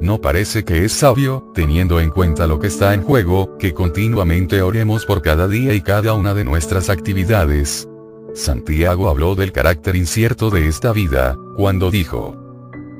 No 0.00 0.20
parece 0.20 0.64
que 0.64 0.84
es 0.84 0.92
sabio, 0.92 1.50
teniendo 1.54 2.00
en 2.00 2.10
cuenta 2.10 2.46
lo 2.46 2.58
que 2.58 2.66
está 2.66 2.92
en 2.92 3.02
juego, 3.02 3.56
que 3.58 3.72
continuamente 3.72 4.62
oremos 4.62 5.06
por 5.06 5.22
cada 5.22 5.48
día 5.48 5.74
y 5.74 5.80
cada 5.80 6.14
una 6.14 6.34
de 6.34 6.44
nuestras 6.44 6.90
actividades. 6.90 7.88
Santiago 8.34 9.08
habló 9.08 9.34
del 9.34 9.52
carácter 9.52 9.96
incierto 9.96 10.50
de 10.50 10.68
esta 10.68 10.92
vida, 10.92 11.36
cuando 11.56 11.90
dijo, 11.90 12.43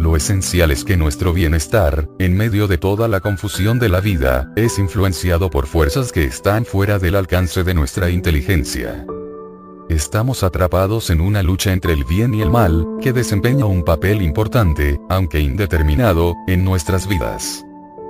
Lo 0.00 0.16
esencial 0.16 0.70
es 0.70 0.82
que 0.82 0.96
nuestro 0.96 1.34
bienestar, 1.34 2.08
en 2.18 2.34
medio 2.34 2.66
de 2.66 2.78
toda 2.78 3.06
la 3.06 3.20
confusión 3.20 3.78
de 3.78 3.90
la 3.90 4.00
vida, 4.00 4.50
es 4.56 4.78
influenciado 4.78 5.50
por 5.50 5.66
fuerzas 5.66 6.10
que 6.10 6.24
están 6.24 6.64
fuera 6.64 6.98
del 6.98 7.16
alcance 7.16 7.64
de 7.64 7.74
nuestra 7.74 8.08
inteligencia. 8.08 9.04
Estamos 9.90 10.42
atrapados 10.42 11.10
en 11.10 11.20
una 11.20 11.42
lucha 11.42 11.74
entre 11.74 11.92
el 11.92 12.06
bien 12.06 12.32
y 12.32 12.40
el 12.40 12.48
mal, 12.48 12.86
que 13.02 13.12
desempeña 13.12 13.66
un 13.66 13.84
papel 13.84 14.22
importante, 14.22 14.98
aunque 15.10 15.40
indeterminado, 15.40 16.34
en 16.48 16.64
nuestras 16.64 17.06
vidas. 17.06 17.62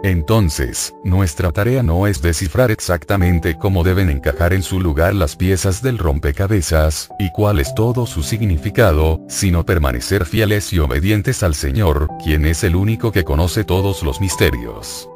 Entonces, 0.02 0.94
nuestra 1.04 1.52
tarea 1.52 1.82
no 1.82 2.06
es 2.06 2.22
descifrar 2.22 2.70
exactamente 2.70 3.58
cómo 3.58 3.84
deben 3.84 4.08
encajar 4.08 4.54
en 4.54 4.62
su 4.62 4.80
lugar 4.80 5.14
las 5.14 5.36
piezas 5.36 5.82
del 5.82 5.98
rompecabezas, 5.98 7.10
y 7.18 7.30
cuál 7.32 7.60
es 7.60 7.74
todo 7.74 8.06
su 8.06 8.22
significado, 8.22 9.20
sino 9.28 9.66
permanecer 9.66 10.24
fieles 10.24 10.72
y 10.72 10.78
obedientes 10.78 11.42
al 11.42 11.54
Señor, 11.54 12.08
quien 12.24 12.46
es 12.46 12.64
el 12.64 12.76
único 12.76 13.12
que 13.12 13.24
conoce 13.24 13.62
todos 13.64 14.02
los 14.02 14.22
misterios. 14.22 15.06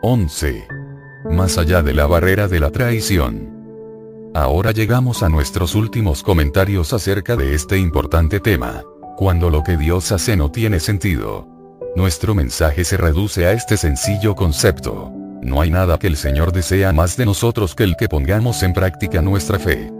11. 0.00 0.66
Más 1.30 1.58
allá 1.58 1.82
de 1.82 1.92
la 1.92 2.06
barrera 2.06 2.48
de 2.48 2.60
la 2.60 2.70
traición. 2.70 3.54
Ahora 4.34 4.70
llegamos 4.70 5.22
a 5.22 5.28
nuestros 5.28 5.74
últimos 5.74 6.22
comentarios 6.22 6.94
acerca 6.94 7.36
de 7.36 7.54
este 7.54 7.78
importante 7.78 8.40
tema. 8.40 8.82
Cuando 9.18 9.50
lo 9.50 9.62
que 9.62 9.76
Dios 9.76 10.10
hace 10.12 10.36
no 10.36 10.50
tiene 10.50 10.80
sentido. 10.80 11.55
Nuestro 11.96 12.34
mensaje 12.34 12.84
se 12.84 12.98
reduce 12.98 13.46
a 13.46 13.52
este 13.52 13.78
sencillo 13.78 14.34
concepto. 14.34 15.10
No 15.40 15.62
hay 15.62 15.70
nada 15.70 15.98
que 15.98 16.06
el 16.06 16.18
Señor 16.18 16.52
desea 16.52 16.92
más 16.92 17.16
de 17.16 17.24
nosotros 17.24 17.74
que 17.74 17.84
el 17.84 17.96
que 17.96 18.06
pongamos 18.06 18.62
en 18.62 18.74
práctica 18.74 19.22
nuestra 19.22 19.58
fe. 19.58 19.90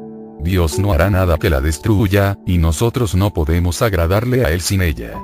Dios 0.41 0.79
no 0.79 0.93
hará 0.93 1.09
nada 1.09 1.39
que 1.39 1.49
la 1.49 1.63
destruya, 1.63 2.37
y 2.45 2.59
nosotros 2.59 3.15
no 3.15 3.33
podemos 3.33 3.81
agradarle 3.81 4.45
a 4.45 4.51
Él 4.51 4.61
sin 4.61 4.83
ella. 4.83 5.19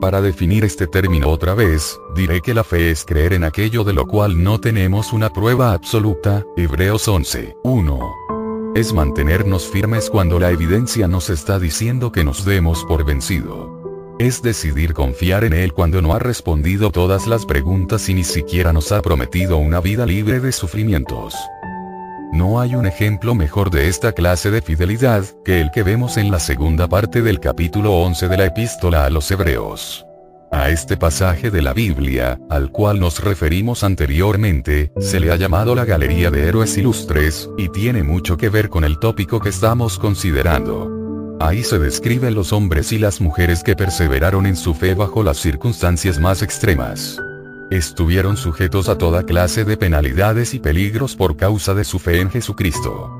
Para 0.00 0.22
definir 0.22 0.64
este 0.64 0.86
término 0.86 1.28
otra 1.28 1.54
vez, 1.54 1.98
diré 2.14 2.40
que 2.40 2.54
la 2.54 2.62
fe 2.62 2.92
es 2.92 3.04
creer 3.04 3.32
en 3.32 3.42
aquello 3.42 3.82
de 3.82 3.92
lo 3.92 4.06
cual 4.06 4.44
no 4.44 4.60
tenemos 4.60 5.12
una 5.12 5.28
prueba 5.32 5.72
absoluta, 5.72 6.44
Hebreos 6.56 7.08
11, 7.08 7.56
1 7.64 8.12
es 8.74 8.94
mantenernos 8.94 9.68
firmes 9.68 10.08
cuando 10.08 10.40
la 10.40 10.50
evidencia 10.50 11.06
nos 11.06 11.28
está 11.28 11.58
diciendo 11.58 12.10
que 12.10 12.24
nos 12.24 12.46
demos 12.46 12.86
por 12.86 13.04
vencido. 13.04 13.81
Es 14.18 14.42
decidir 14.42 14.92
confiar 14.92 15.44
en 15.44 15.52
Él 15.52 15.72
cuando 15.72 16.02
no 16.02 16.14
ha 16.14 16.18
respondido 16.18 16.90
todas 16.90 17.26
las 17.26 17.46
preguntas 17.46 18.08
y 18.08 18.14
ni 18.14 18.24
siquiera 18.24 18.72
nos 18.72 18.92
ha 18.92 19.02
prometido 19.02 19.56
una 19.56 19.80
vida 19.80 20.06
libre 20.06 20.38
de 20.38 20.52
sufrimientos. 20.52 21.34
No 22.32 22.60
hay 22.60 22.74
un 22.74 22.86
ejemplo 22.86 23.34
mejor 23.34 23.70
de 23.70 23.88
esta 23.88 24.12
clase 24.12 24.50
de 24.50 24.62
fidelidad, 24.62 25.24
que 25.44 25.60
el 25.60 25.70
que 25.70 25.82
vemos 25.82 26.16
en 26.16 26.30
la 26.30 26.40
segunda 26.40 26.88
parte 26.88 27.20
del 27.20 27.40
capítulo 27.40 27.92
11 27.94 28.28
de 28.28 28.36
la 28.36 28.46
epístola 28.46 29.04
a 29.04 29.10
los 29.10 29.30
Hebreos. 29.30 30.06
A 30.50 30.68
este 30.68 30.96
pasaje 30.96 31.50
de 31.50 31.62
la 31.62 31.72
Biblia, 31.72 32.38
al 32.50 32.70
cual 32.70 33.00
nos 33.00 33.24
referimos 33.24 33.84
anteriormente, 33.84 34.92
se 35.00 35.18
le 35.18 35.32
ha 35.32 35.36
llamado 35.36 35.74
la 35.74 35.86
Galería 35.86 36.30
de 36.30 36.46
Héroes 36.46 36.76
Ilustres, 36.76 37.48
y 37.56 37.70
tiene 37.70 38.02
mucho 38.02 38.36
que 38.36 38.50
ver 38.50 38.68
con 38.68 38.84
el 38.84 38.98
tópico 38.98 39.40
que 39.40 39.48
estamos 39.48 39.98
considerando. 39.98 41.01
Ahí 41.40 41.64
se 41.64 41.78
describen 41.78 42.34
los 42.34 42.52
hombres 42.52 42.92
y 42.92 42.98
las 42.98 43.20
mujeres 43.20 43.62
que 43.62 43.76
perseveraron 43.76 44.46
en 44.46 44.56
su 44.56 44.74
fe 44.74 44.94
bajo 44.94 45.22
las 45.22 45.38
circunstancias 45.38 46.18
más 46.18 46.42
extremas. 46.42 47.20
Estuvieron 47.70 48.36
sujetos 48.36 48.88
a 48.88 48.98
toda 48.98 49.24
clase 49.24 49.64
de 49.64 49.76
penalidades 49.76 50.54
y 50.54 50.60
peligros 50.60 51.16
por 51.16 51.36
causa 51.36 51.74
de 51.74 51.84
su 51.84 51.98
fe 51.98 52.20
en 52.20 52.30
Jesucristo. 52.30 53.10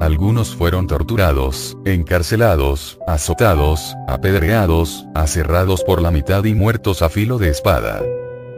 Algunos 0.00 0.56
fueron 0.56 0.86
torturados, 0.86 1.76
encarcelados, 1.84 2.98
azotados, 3.06 3.94
apedreados, 4.08 5.06
aserrados 5.14 5.84
por 5.84 6.00
la 6.00 6.10
mitad 6.10 6.44
y 6.44 6.54
muertos 6.54 7.02
a 7.02 7.08
filo 7.08 7.38
de 7.38 7.50
espada. 7.50 8.02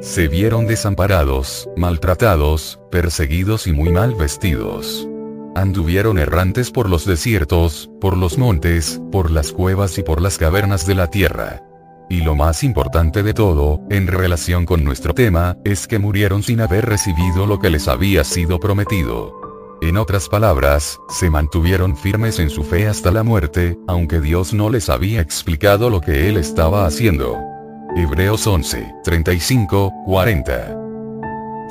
Se 0.01 0.28
vieron 0.28 0.66
desamparados, 0.66 1.68
maltratados, 1.76 2.80
perseguidos 2.90 3.66
y 3.66 3.72
muy 3.72 3.90
mal 3.90 4.14
vestidos. 4.14 5.09
Anduvieron 5.55 6.19
errantes 6.19 6.70
por 6.70 6.89
los 6.89 7.05
desiertos, 7.05 7.91
por 8.01 8.16
los 8.16 8.39
montes, 8.39 9.03
por 9.12 9.31
las 9.31 9.53
cuevas 9.53 9.99
y 9.99 10.03
por 10.03 10.23
las 10.23 10.39
cavernas 10.39 10.87
de 10.87 10.95
la 10.95 11.09
tierra. 11.09 11.62
Y 12.09 12.23
lo 12.23 12.35
más 12.35 12.65
importante 12.65 13.23
de 13.23 13.35
todo, 13.35 13.81
en 13.91 14.07
relación 14.07 14.65
con 14.65 14.83
nuestro 14.83 15.15
tema, 15.15 15.59
es 15.65 15.87
que 15.87 15.99
murieron 15.99 16.43
sin 16.43 16.61
haber 16.61 16.87
recibido 16.87 17.47
lo 17.47 17.59
que 17.59 17.70
les 17.70 17.87
había 17.87 18.24
sido 18.24 18.61
prometido. 18.61 19.79
En 19.83 19.99
otras 19.99 20.29
palabras, 20.29 20.99
se 21.09 21.29
mantuvieron 21.29 21.97
firmes 21.97 22.39
en 22.39 22.49
su 22.49 22.65
fe 22.65 22.87
hasta 22.87 23.11
la 23.11 23.23
muerte, 23.23 23.77
aunque 23.89 24.20
Dios 24.20 24.55
no 24.55 24.70
les 24.70 24.89
había 24.89 25.20
explicado 25.20 25.91
lo 25.91 26.01
que 26.01 26.29
Él 26.29 26.39
estaba 26.39 26.87
haciendo. 26.87 27.37
Hebreos 27.95 28.47
11, 28.47 28.95
35, 29.05 29.93
40. 30.07 30.82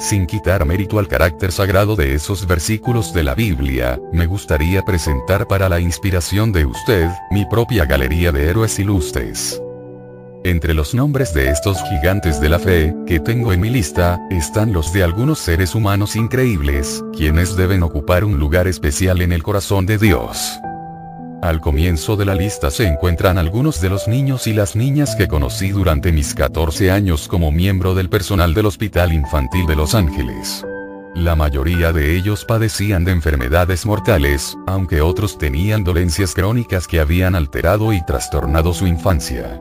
Sin 0.01 0.25
quitar 0.25 0.65
mérito 0.65 0.97
al 0.97 1.07
carácter 1.07 1.51
sagrado 1.51 1.95
de 1.95 2.15
esos 2.15 2.47
versículos 2.47 3.13
de 3.13 3.21
la 3.21 3.35
Biblia, 3.35 4.01
me 4.11 4.25
gustaría 4.25 4.81
presentar 4.81 5.47
para 5.47 5.69
la 5.69 5.79
inspiración 5.79 6.51
de 6.51 6.65
usted, 6.65 7.07
mi 7.29 7.45
propia 7.45 7.85
galería 7.85 8.31
de 8.31 8.49
héroes 8.49 8.79
ilustres. 8.79 9.61
Entre 10.43 10.73
los 10.73 10.95
nombres 10.95 11.35
de 11.35 11.49
estos 11.49 11.77
gigantes 11.83 12.41
de 12.41 12.49
la 12.49 12.57
fe, 12.57 12.95
que 13.05 13.19
tengo 13.19 13.53
en 13.53 13.61
mi 13.61 13.69
lista, 13.69 14.19
están 14.31 14.73
los 14.73 14.91
de 14.91 15.03
algunos 15.03 15.37
seres 15.37 15.75
humanos 15.75 16.15
increíbles, 16.15 17.03
quienes 17.15 17.55
deben 17.55 17.83
ocupar 17.83 18.23
un 18.23 18.39
lugar 18.39 18.67
especial 18.67 19.21
en 19.21 19.31
el 19.31 19.43
corazón 19.43 19.85
de 19.85 19.99
Dios. 19.99 20.59
Al 21.41 21.59
comienzo 21.59 22.17
de 22.17 22.25
la 22.25 22.35
lista 22.35 22.69
se 22.69 22.85
encuentran 22.85 23.39
algunos 23.39 23.81
de 23.81 23.89
los 23.89 24.07
niños 24.07 24.45
y 24.45 24.53
las 24.53 24.75
niñas 24.75 25.15
que 25.15 25.27
conocí 25.27 25.69
durante 25.69 26.11
mis 26.11 26.35
14 26.35 26.91
años 26.91 27.27
como 27.27 27.51
miembro 27.51 27.95
del 27.95 28.09
personal 28.09 28.53
del 28.53 28.67
Hospital 28.67 29.11
Infantil 29.11 29.65
de 29.65 29.75
Los 29.75 29.95
Ángeles. 29.95 30.63
La 31.15 31.35
mayoría 31.35 31.91
de 31.93 32.15
ellos 32.15 32.45
padecían 32.45 33.05
de 33.05 33.11
enfermedades 33.11 33.87
mortales, 33.87 34.55
aunque 34.67 35.01
otros 35.01 35.39
tenían 35.39 35.83
dolencias 35.83 36.35
crónicas 36.35 36.87
que 36.87 36.99
habían 36.99 37.33
alterado 37.33 37.91
y 37.91 38.05
trastornado 38.05 38.71
su 38.71 38.85
infancia. 38.85 39.59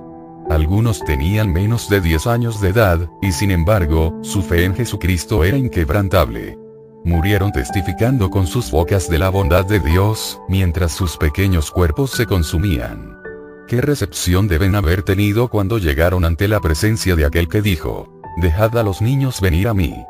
Algunos 0.51 1.03
tenían 1.03 1.51
menos 1.51 1.89
de 1.89 2.03
10 2.03 2.27
años 2.27 2.61
de 2.61 2.69
edad, 2.69 3.09
y 3.23 3.33
sin 3.33 3.51
embargo, 3.51 4.19
su 4.23 4.43
fe 4.43 4.65
en 4.65 4.75
Jesucristo 4.75 5.45
era 5.45 5.57
inquebrantable. 5.57 6.60
Murieron 7.05 7.53
testificando 7.53 8.31
con 8.31 8.47
sus 8.47 8.71
bocas 8.71 9.09
de 9.09 9.19
la 9.19 9.31
bondad 9.31 9.65
de 9.65 9.81
Dios, 9.81 10.41
mientras 10.49 10.93
sus 10.93 11.17
pequeños 11.17 11.71
cuerpos 11.71 12.11
se 12.11 12.27
consumían. 12.27 13.19
¿Qué 13.67 13.81
recepción 13.81 14.49
deben 14.49 14.75
haber 14.75 15.03
tenido 15.03 15.49
cuando 15.49 15.79
llegaron 15.79 16.25
ante 16.25 16.49
la 16.49 16.61
presencia 16.61 17.17
de 17.17 17.25
aquel 17.25 17.49
que 17.49 17.63
dijo, 17.63 18.09
Dejad 18.41 18.77
a 18.79 18.83
los 18.83 19.01
niños 19.01 19.41
venir 19.41 19.69
a 19.69 19.75
mí? 19.75 20.05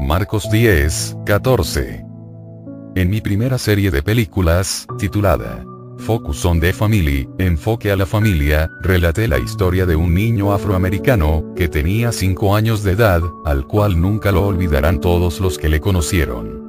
Marcos 0.00 0.50
10, 0.50 1.18
14. 1.26 2.04
En 2.94 3.10
mi 3.10 3.20
primera 3.20 3.58
serie 3.58 3.90
de 3.90 4.02
películas, 4.02 4.86
titulada 4.98 5.64
Focus 6.02 6.44
on 6.44 6.58
the 6.58 6.72
Family, 6.72 7.28
enfoque 7.38 7.92
a 7.92 7.96
la 7.96 8.06
familia, 8.06 8.68
relaté 8.82 9.28
la 9.28 9.38
historia 9.38 9.86
de 9.86 9.94
un 9.94 10.12
niño 10.12 10.52
afroamericano, 10.52 11.54
que 11.54 11.68
tenía 11.68 12.10
5 12.10 12.56
años 12.56 12.82
de 12.82 12.92
edad, 12.92 13.22
al 13.44 13.68
cual 13.68 14.00
nunca 14.00 14.32
lo 14.32 14.46
olvidarán 14.46 15.00
todos 15.00 15.38
los 15.40 15.58
que 15.58 15.68
le 15.68 15.80
conocieron. 15.80 16.60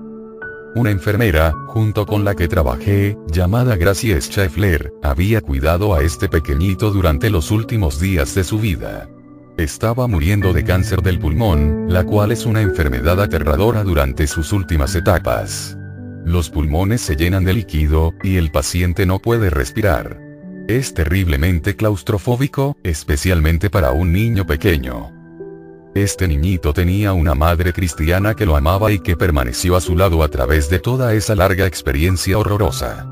Una 0.76 0.92
enfermera, 0.92 1.52
junto 1.68 2.06
con 2.06 2.24
la 2.24 2.36
que 2.36 2.48
trabajé, 2.48 3.18
llamada 3.32 3.76
Gracie 3.76 4.22
Scheffler, 4.22 4.94
había 5.02 5.42
cuidado 5.42 5.96
a 5.96 6.04
este 6.04 6.30
pequeñito 6.30 6.92
durante 6.92 7.32
los 7.32 7.50
últimos 7.50 8.00
días 8.00 8.36
de 8.36 8.44
su 8.44 8.60
vida. 8.60 9.10
Estaba 9.58 10.08
muriendo 10.08 10.54
de 10.54 10.64
cáncer 10.64 11.02
del 11.02 11.18
pulmón, 11.18 11.88
la 11.90 12.04
cual 12.04 12.32
es 12.32 12.46
una 12.46 12.62
enfermedad 12.62 13.20
aterradora 13.20 13.84
durante 13.84 14.28
sus 14.28 14.54
últimas 14.54 14.94
etapas. 14.96 15.76
Los 16.26 16.50
pulmones 16.50 17.02
se 17.02 17.16
llenan 17.16 17.44
de 17.44 17.54
líquido, 17.54 18.14
y 18.24 18.38
el 18.38 18.52
paciente 18.52 19.06
no 19.06 19.20
puede 19.20 19.50
respirar. 19.50 20.20
Es 20.68 20.94
terriblemente 20.94 21.76
claustrofóbico, 21.76 22.78
especialmente 22.84 23.70
para 23.70 23.92
un 23.92 24.14
niño 24.14 24.48
pequeño. 24.48 25.12
Este 25.94 26.28
niñito 26.28 26.74
tenía 26.74 27.14
una 27.14 27.36
madre 27.36 27.74
cristiana 27.74 28.34
que 28.34 28.46
lo 28.46 28.56
amaba 28.56 28.92
y 28.92 29.00
que 29.00 29.18
permaneció 29.18 29.76
a 29.76 29.82
su 29.82 29.96
lado 29.96 30.24
a 30.24 30.30
través 30.30 30.70
de 30.70 30.80
toda 30.80 31.14
esa 31.14 31.36
larga 31.36 31.68
experiencia 31.68 32.38
horrorosa. 32.38 33.08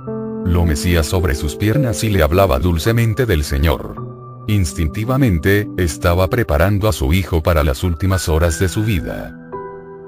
Lo 0.46 0.66
mecía 0.66 1.04
sobre 1.04 1.36
sus 1.36 1.56
piernas 1.56 2.04
y 2.04 2.10
le 2.10 2.24
hablaba 2.24 2.58
dulcemente 2.60 3.26
del 3.26 3.44
Señor. 3.44 4.44
Instintivamente, 4.48 5.70
estaba 5.78 6.28
preparando 6.30 6.88
a 6.88 6.94
su 6.94 7.14
hijo 7.14 7.44
para 7.44 7.64
las 7.64 7.84
últimas 7.84 8.28
horas 8.30 8.58
de 8.58 8.70
su 8.70 8.84
vida. 8.84 9.51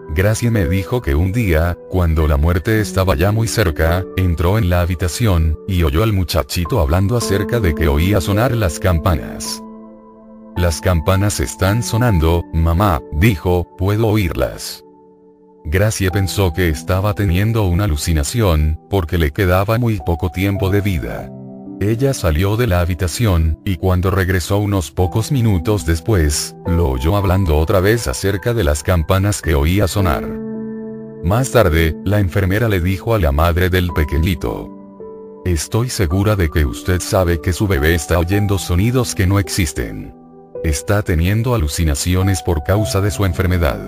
Gracie 0.10 0.52
me 0.52 0.66
dijo 0.68 1.02
que 1.02 1.16
un 1.16 1.32
día, 1.32 1.78
cuando 1.90 2.28
la 2.28 2.38
muerte 2.38 2.82
estaba 2.82 3.16
ya 3.16 3.32
muy 3.32 3.48
cerca, 3.48 4.04
entró 4.16 4.58
en 4.58 4.70
la 4.70 4.82
habitación, 4.82 5.58
y 5.68 5.84
oyó 5.84 6.04
al 6.04 6.14
muchachito 6.14 6.80
hablando 6.80 7.18
acerca 7.18 7.60
de 7.60 7.74
que 7.74 7.88
oía 7.88 8.22
sonar 8.22 8.56
las 8.56 8.80
campanas. 8.80 9.64
Las 10.56 10.82
campanas 10.82 11.40
están 11.40 11.82
sonando, 11.82 12.44
mamá, 12.54 13.02
dijo, 13.14 13.76
puedo 13.76 14.08
oírlas. 14.08 14.84
Gracie 15.66 16.12
pensó 16.12 16.54
que 16.54 16.70
estaba 16.70 17.14
teniendo 17.16 17.64
una 17.64 17.86
alucinación, 17.86 18.80
porque 18.90 19.18
le 19.18 19.32
quedaba 19.32 19.80
muy 19.80 20.00
poco 20.06 20.30
tiempo 20.30 20.70
de 20.70 20.82
vida. 20.82 21.32
Ella 21.80 22.14
salió 22.14 22.56
de 22.56 22.68
la 22.68 22.80
habitación, 22.80 23.60
y 23.66 23.78
cuando 23.78 24.10
regresó 24.12 24.58
unos 24.58 24.91
pocos 24.91 25.32
minutos 25.32 25.86
después, 25.86 26.56
lo 26.66 26.90
oyó 26.90 27.18
hablando 27.18 27.58
otra 27.58 27.80
vez 27.80 28.08
acerca 28.08 28.54
de 28.54 28.64
las 28.64 28.84
campanas 28.84 29.41
que 29.41 29.56
oía 29.56 29.88
sonar. 29.88 30.24
Más 31.24 31.52
tarde, 31.52 31.95
la 32.04 32.20
enfermera 32.20 32.70
le 32.70 32.80
dijo 32.80 33.14
a 33.14 33.20
la 33.20 33.32
madre 33.32 33.70
del 33.70 33.91
pequeñito. 33.91 34.70
Estoy 35.45 35.90
segura 35.90 36.36
de 36.36 36.50
que 36.50 36.66
usted 36.66 37.02
sabe 37.02 37.41
que 37.41 37.52
su 37.52 37.68
bebé 37.68 37.95
está 37.95 38.18
oyendo 38.18 38.58
sonidos 38.58 39.14
que 39.14 39.28
no 39.28 39.40
existen. 39.40 40.14
Está 40.64 41.02
teniendo 41.02 41.54
alucinaciones 41.54 42.41
por 42.41 42.64
causa 42.64 43.02
de 43.02 43.12
su 43.12 43.26
enfermedad. 43.26 43.80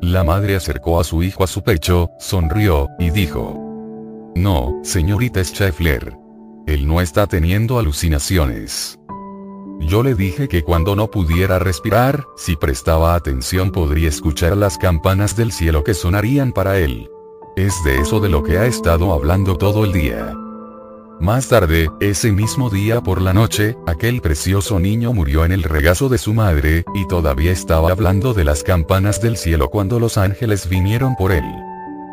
La 0.00 0.24
madre 0.24 0.56
acercó 0.56 1.00
a 1.00 1.04
su 1.04 1.22
hijo 1.22 1.44
a 1.44 1.46
su 1.46 1.62
pecho, 1.62 2.10
sonrió, 2.18 2.88
y 2.98 3.10
dijo. 3.10 3.60
No, 4.34 4.80
señorita 4.82 5.42
Scheffler. 5.44 6.23
Él 6.66 6.86
no 6.86 7.00
está 7.00 7.26
teniendo 7.26 7.78
alucinaciones. 7.78 8.98
Yo 9.80 10.02
le 10.02 10.14
dije 10.14 10.48
que 10.48 10.62
cuando 10.62 10.96
no 10.96 11.10
pudiera 11.10 11.58
respirar, 11.58 12.24
si 12.36 12.56
prestaba 12.56 13.14
atención 13.14 13.70
podría 13.70 14.08
escuchar 14.08 14.56
las 14.56 14.78
campanas 14.78 15.36
del 15.36 15.52
cielo 15.52 15.84
que 15.84 15.92
sonarían 15.92 16.52
para 16.52 16.78
él. 16.78 17.10
Es 17.56 17.74
de 17.84 17.98
eso 17.98 18.18
de 18.20 18.30
lo 18.30 18.42
que 18.42 18.56
ha 18.56 18.66
estado 18.66 19.12
hablando 19.12 19.56
todo 19.56 19.84
el 19.84 19.92
día. 19.92 20.34
Más 21.20 21.48
tarde, 21.48 21.90
ese 22.00 22.32
mismo 22.32 22.70
día 22.70 23.00
por 23.02 23.20
la 23.20 23.32
noche, 23.32 23.76
aquel 23.86 24.20
precioso 24.20 24.80
niño 24.80 25.12
murió 25.12 25.44
en 25.44 25.52
el 25.52 25.62
regazo 25.62 26.08
de 26.08 26.18
su 26.18 26.34
madre, 26.34 26.84
y 26.94 27.06
todavía 27.06 27.52
estaba 27.52 27.92
hablando 27.92 28.34
de 28.34 28.44
las 28.44 28.64
campanas 28.64 29.20
del 29.20 29.36
cielo 29.36 29.68
cuando 29.68 30.00
los 30.00 30.18
ángeles 30.18 30.68
vinieron 30.68 31.14
por 31.14 31.30
él. 31.30 31.44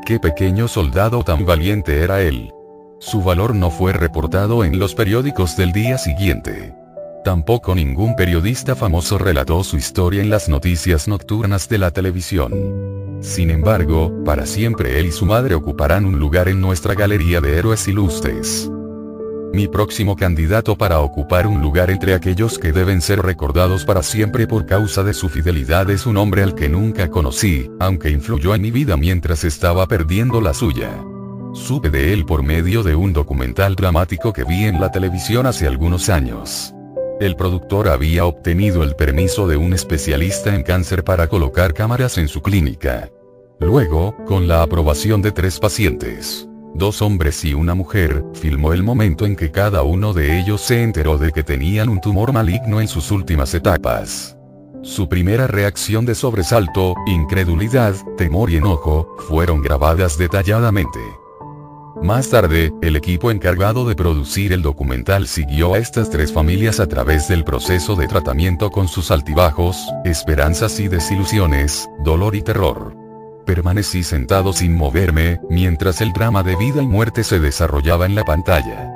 Qué 0.05 0.19
pequeño 0.19 0.67
soldado 0.67 1.23
tan 1.23 1.45
valiente 1.45 2.01
era 2.01 2.21
él. 2.21 2.53
Su 3.01 3.23
valor 3.23 3.55
no 3.55 3.71
fue 3.71 3.93
reportado 3.93 4.63
en 4.63 4.77
los 4.77 4.93
periódicos 4.93 5.57
del 5.57 5.71
día 5.71 5.97
siguiente. 5.97 6.75
Tampoco 7.23 7.73
ningún 7.73 8.15
periodista 8.15 8.75
famoso 8.75 9.17
relató 9.17 9.63
su 9.63 9.75
historia 9.75 10.21
en 10.21 10.29
las 10.29 10.49
noticias 10.49 11.07
nocturnas 11.07 11.67
de 11.67 11.79
la 11.79 11.89
televisión. 11.89 13.17
Sin 13.21 13.49
embargo, 13.49 14.13
para 14.23 14.45
siempre 14.45 14.99
él 14.99 15.07
y 15.07 15.11
su 15.11 15.25
madre 15.25 15.55
ocuparán 15.55 16.05
un 16.05 16.19
lugar 16.19 16.47
en 16.47 16.61
nuestra 16.61 16.93
galería 16.93 17.41
de 17.41 17.57
héroes 17.57 17.87
ilustres. 17.87 18.69
Mi 19.51 19.67
próximo 19.67 20.15
candidato 20.15 20.77
para 20.77 20.99
ocupar 20.99 21.47
un 21.47 21.59
lugar 21.59 21.89
entre 21.89 22.13
aquellos 22.13 22.59
que 22.59 22.71
deben 22.71 23.01
ser 23.01 23.23
recordados 23.23 23.83
para 23.83 24.03
siempre 24.03 24.45
por 24.45 24.67
causa 24.67 25.01
de 25.01 25.15
su 25.15 25.27
fidelidad 25.27 25.89
es 25.89 26.05
un 26.05 26.17
hombre 26.17 26.43
al 26.43 26.53
que 26.53 26.69
nunca 26.69 27.09
conocí, 27.09 27.67
aunque 27.79 28.11
influyó 28.11 28.53
en 28.53 28.61
mi 28.61 28.69
vida 28.69 28.95
mientras 28.95 29.43
estaba 29.43 29.87
perdiendo 29.87 30.39
la 30.39 30.53
suya. 30.53 31.03
Supe 31.53 31.89
de 31.89 32.13
él 32.13 32.25
por 32.25 32.43
medio 32.43 32.81
de 32.81 32.95
un 32.95 33.11
documental 33.11 33.75
dramático 33.75 34.31
que 34.31 34.45
vi 34.45 34.63
en 34.63 34.79
la 34.79 34.89
televisión 34.89 35.45
hace 35.45 35.67
algunos 35.67 36.07
años. 36.07 36.73
El 37.19 37.35
productor 37.35 37.89
había 37.89 38.25
obtenido 38.25 38.83
el 38.83 38.95
permiso 38.95 39.47
de 39.47 39.57
un 39.57 39.73
especialista 39.73 40.55
en 40.55 40.63
cáncer 40.63 41.03
para 41.03 41.27
colocar 41.27 41.73
cámaras 41.73 42.17
en 42.17 42.29
su 42.29 42.41
clínica. 42.41 43.09
Luego, 43.59 44.15
con 44.25 44.47
la 44.47 44.63
aprobación 44.63 45.21
de 45.21 45.33
tres 45.33 45.59
pacientes, 45.59 46.47
dos 46.73 47.01
hombres 47.01 47.43
y 47.43 47.53
una 47.53 47.75
mujer, 47.75 48.23
filmó 48.33 48.71
el 48.71 48.81
momento 48.81 49.25
en 49.25 49.35
que 49.35 49.51
cada 49.51 49.83
uno 49.83 50.13
de 50.13 50.39
ellos 50.39 50.61
se 50.61 50.81
enteró 50.81 51.17
de 51.17 51.33
que 51.33 51.43
tenían 51.43 51.89
un 51.89 51.99
tumor 51.99 52.31
maligno 52.31 52.79
en 52.79 52.87
sus 52.87 53.11
últimas 53.11 53.53
etapas. 53.53 54.37
Su 54.83 55.09
primera 55.09 55.47
reacción 55.47 56.05
de 56.05 56.15
sobresalto, 56.15 56.95
incredulidad, 57.05 57.93
temor 58.17 58.49
y 58.49 58.55
enojo, 58.55 59.15
fueron 59.27 59.61
grabadas 59.61 60.17
detalladamente. 60.17 60.99
Más 62.01 62.29
tarde, 62.29 62.71
el 62.81 62.95
equipo 62.95 63.29
encargado 63.29 63.87
de 63.87 63.95
producir 63.95 64.53
el 64.53 64.63
documental 64.63 65.27
siguió 65.27 65.75
a 65.75 65.77
estas 65.77 66.09
tres 66.09 66.33
familias 66.33 66.79
a 66.79 66.87
través 66.87 67.27
del 67.27 67.43
proceso 67.43 67.95
de 67.95 68.07
tratamiento 68.07 68.71
con 68.71 68.87
sus 68.87 69.11
altibajos, 69.11 69.77
esperanzas 70.03 70.79
y 70.79 70.87
desilusiones, 70.87 71.87
dolor 72.03 72.35
y 72.35 72.41
terror. 72.41 72.97
Permanecí 73.45 74.01
sentado 74.01 74.51
sin 74.51 74.73
moverme, 74.73 75.39
mientras 75.47 76.01
el 76.01 76.11
drama 76.11 76.41
de 76.41 76.55
vida 76.55 76.81
y 76.81 76.87
muerte 76.87 77.23
se 77.23 77.39
desarrollaba 77.39 78.07
en 78.07 78.15
la 78.15 78.23
pantalla. 78.23 78.91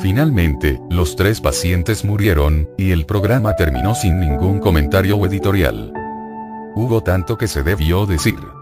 Finalmente, 0.00 0.80
los 0.90 1.16
tres 1.16 1.40
pacientes 1.40 2.04
murieron, 2.04 2.68
y 2.78 2.92
el 2.92 3.04
programa 3.04 3.56
terminó 3.56 3.96
sin 3.96 4.20
ningún 4.20 4.60
comentario 4.60 5.24
editorial. 5.26 5.92
Hubo 6.76 7.02
tanto 7.02 7.36
que 7.36 7.48
se 7.48 7.64
debió 7.64 8.06
decir. 8.06 8.53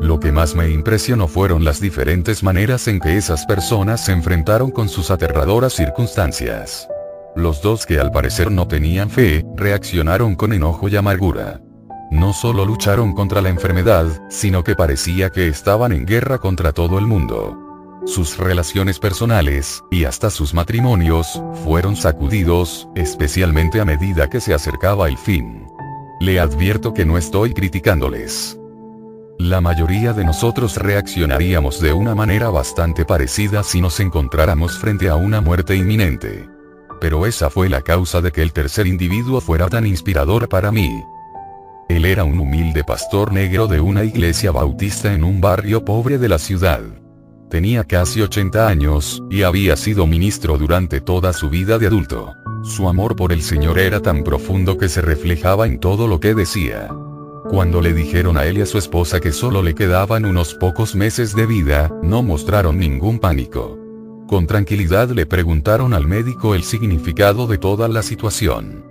Lo 0.00 0.20
que 0.20 0.30
más 0.30 0.54
me 0.54 0.70
impresionó 0.70 1.26
fueron 1.26 1.64
las 1.64 1.80
diferentes 1.80 2.42
maneras 2.42 2.86
en 2.86 3.00
que 3.00 3.16
esas 3.16 3.44
personas 3.46 4.04
se 4.04 4.12
enfrentaron 4.12 4.70
con 4.70 4.88
sus 4.88 5.10
aterradoras 5.10 5.72
circunstancias. 5.72 6.88
Los 7.34 7.62
dos 7.62 7.84
que 7.84 7.98
al 7.98 8.12
parecer 8.12 8.50
no 8.50 8.68
tenían 8.68 9.10
fe, 9.10 9.44
reaccionaron 9.56 10.36
con 10.36 10.52
enojo 10.52 10.88
y 10.88 10.96
amargura. 10.96 11.60
No 12.10 12.32
solo 12.32 12.64
lucharon 12.64 13.12
contra 13.12 13.42
la 13.42 13.48
enfermedad, 13.48 14.06
sino 14.30 14.64
que 14.64 14.74
parecía 14.74 15.30
que 15.30 15.48
estaban 15.48 15.92
en 15.92 16.06
guerra 16.06 16.38
contra 16.38 16.72
todo 16.72 16.98
el 16.98 17.06
mundo. 17.06 17.56
Sus 18.06 18.38
relaciones 18.38 18.98
personales, 18.98 19.82
y 19.90 20.04
hasta 20.04 20.30
sus 20.30 20.54
matrimonios, 20.54 21.42
fueron 21.64 21.96
sacudidos, 21.96 22.88
especialmente 22.94 23.80
a 23.80 23.84
medida 23.84 24.30
que 24.30 24.40
se 24.40 24.54
acercaba 24.54 25.08
el 25.08 25.18
fin. 25.18 25.66
Le 26.20 26.40
advierto 26.40 26.94
que 26.94 27.04
no 27.04 27.18
estoy 27.18 27.52
criticándoles. 27.52 28.58
La 29.38 29.60
mayoría 29.60 30.12
de 30.12 30.24
nosotros 30.24 30.76
reaccionaríamos 30.76 31.80
de 31.80 31.92
una 31.92 32.16
manera 32.16 32.50
bastante 32.50 33.04
parecida 33.04 33.62
si 33.62 33.80
nos 33.80 34.00
encontráramos 34.00 34.76
frente 34.76 35.08
a 35.08 35.14
una 35.14 35.40
muerte 35.40 35.76
inminente. 35.76 36.48
Pero 37.00 37.24
esa 37.24 37.48
fue 37.48 37.68
la 37.68 37.82
causa 37.82 38.20
de 38.20 38.32
que 38.32 38.42
el 38.42 38.52
tercer 38.52 38.88
individuo 38.88 39.40
fuera 39.40 39.68
tan 39.68 39.86
inspirador 39.86 40.48
para 40.48 40.72
mí. 40.72 41.04
Él 41.88 42.04
era 42.04 42.24
un 42.24 42.40
humilde 42.40 42.82
pastor 42.82 43.32
negro 43.32 43.68
de 43.68 43.78
una 43.78 44.02
iglesia 44.02 44.50
bautista 44.50 45.14
en 45.14 45.22
un 45.22 45.40
barrio 45.40 45.84
pobre 45.84 46.18
de 46.18 46.28
la 46.28 46.40
ciudad. 46.40 46.82
Tenía 47.48 47.84
casi 47.84 48.20
80 48.20 48.66
años, 48.66 49.22
y 49.30 49.44
había 49.44 49.76
sido 49.76 50.08
ministro 50.08 50.58
durante 50.58 51.00
toda 51.00 51.32
su 51.32 51.48
vida 51.48 51.78
de 51.78 51.86
adulto. 51.86 52.34
Su 52.64 52.88
amor 52.88 53.14
por 53.14 53.32
el 53.32 53.42
Señor 53.42 53.78
era 53.78 54.00
tan 54.00 54.24
profundo 54.24 54.76
que 54.76 54.88
se 54.88 55.00
reflejaba 55.00 55.68
en 55.68 55.78
todo 55.78 56.08
lo 56.08 56.18
que 56.18 56.34
decía. 56.34 56.88
Cuando 57.50 57.80
le 57.80 57.94
dijeron 57.94 58.36
a 58.36 58.44
él 58.44 58.58
y 58.58 58.60
a 58.60 58.66
su 58.66 58.76
esposa 58.76 59.20
que 59.20 59.32
solo 59.32 59.62
le 59.62 59.74
quedaban 59.74 60.26
unos 60.26 60.54
pocos 60.54 60.94
meses 60.94 61.34
de 61.34 61.46
vida, 61.46 61.90
no 62.02 62.22
mostraron 62.22 62.78
ningún 62.78 63.18
pánico. 63.18 63.78
Con 64.28 64.46
tranquilidad 64.46 65.08
le 65.10 65.24
preguntaron 65.24 65.94
al 65.94 66.06
médico 66.06 66.54
el 66.54 66.62
significado 66.62 67.46
de 67.46 67.56
toda 67.56 67.88
la 67.88 68.02
situación. 68.02 68.84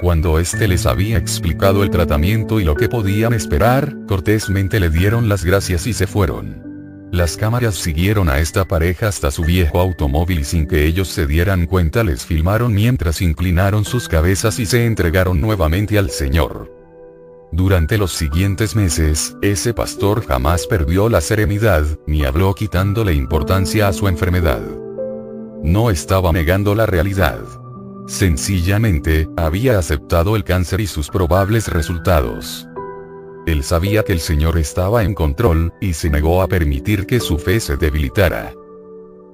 Cuando 0.00 0.40
éste 0.40 0.66
les 0.66 0.86
había 0.86 1.18
explicado 1.18 1.84
el 1.84 1.90
tratamiento 1.90 2.58
y 2.58 2.64
lo 2.64 2.74
que 2.74 2.88
podían 2.88 3.32
esperar, 3.32 3.94
cortésmente 4.08 4.80
le 4.80 4.90
dieron 4.90 5.28
las 5.28 5.44
gracias 5.44 5.86
y 5.86 5.92
se 5.92 6.08
fueron. 6.08 7.08
Las 7.12 7.36
cámaras 7.36 7.76
siguieron 7.76 8.28
a 8.28 8.38
esta 8.38 8.64
pareja 8.64 9.08
hasta 9.08 9.30
su 9.30 9.44
viejo 9.44 9.80
automóvil 9.80 10.40
y 10.40 10.44
sin 10.44 10.66
que 10.66 10.84
ellos 10.84 11.08
se 11.08 11.26
dieran 11.26 11.66
cuenta 11.66 12.02
les 12.02 12.26
filmaron 12.26 12.74
mientras 12.74 13.22
inclinaron 13.22 13.84
sus 13.84 14.08
cabezas 14.08 14.58
y 14.58 14.66
se 14.66 14.84
entregaron 14.84 15.40
nuevamente 15.40 15.98
al 15.98 16.10
Señor. 16.10 16.77
Durante 17.50 17.96
los 17.96 18.12
siguientes 18.12 18.76
meses, 18.76 19.36
ese 19.40 19.72
pastor 19.72 20.26
jamás 20.26 20.66
perdió 20.66 21.08
la 21.08 21.22
serenidad, 21.22 21.84
ni 22.06 22.24
habló 22.24 22.54
quitándole 22.54 23.14
importancia 23.14 23.88
a 23.88 23.92
su 23.94 24.06
enfermedad. 24.06 24.60
No 25.62 25.90
estaba 25.90 26.30
negando 26.30 26.74
la 26.74 26.84
realidad. 26.84 27.40
Sencillamente, 28.06 29.28
había 29.36 29.78
aceptado 29.78 30.36
el 30.36 30.44
cáncer 30.44 30.80
y 30.80 30.86
sus 30.86 31.08
probables 31.08 31.68
resultados. 31.68 32.68
Él 33.46 33.64
sabía 33.64 34.02
que 34.04 34.12
el 34.12 34.20
Señor 34.20 34.58
estaba 34.58 35.02
en 35.02 35.14
control, 35.14 35.72
y 35.80 35.94
se 35.94 36.10
negó 36.10 36.42
a 36.42 36.48
permitir 36.48 37.06
que 37.06 37.18
su 37.18 37.38
fe 37.38 37.60
se 37.60 37.78
debilitara. 37.78 38.52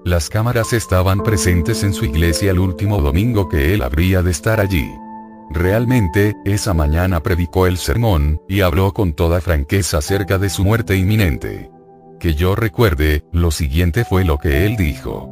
Las 0.04 0.28
cámaras 0.28 0.72
estaban 0.72 1.22
presentes 1.22 1.82
en 1.82 1.92
su 1.92 2.04
iglesia 2.04 2.52
el 2.52 2.60
último 2.60 3.00
domingo 3.00 3.48
que 3.48 3.74
él 3.74 3.82
habría 3.82 4.22
de 4.22 4.30
estar 4.30 4.60
allí. 4.60 4.86
Realmente, 5.54 6.34
esa 6.44 6.74
mañana 6.74 7.22
predicó 7.22 7.68
el 7.68 7.78
sermón, 7.78 8.40
y 8.48 8.62
habló 8.62 8.92
con 8.92 9.12
toda 9.12 9.40
franqueza 9.40 9.98
acerca 9.98 10.36
de 10.36 10.50
su 10.50 10.64
muerte 10.64 10.96
inminente. 10.96 11.70
Que 12.18 12.34
yo 12.34 12.56
recuerde, 12.56 13.22
lo 13.30 13.52
siguiente 13.52 14.04
fue 14.04 14.24
lo 14.24 14.36
que 14.36 14.66
él 14.66 14.76
dijo. 14.76 15.30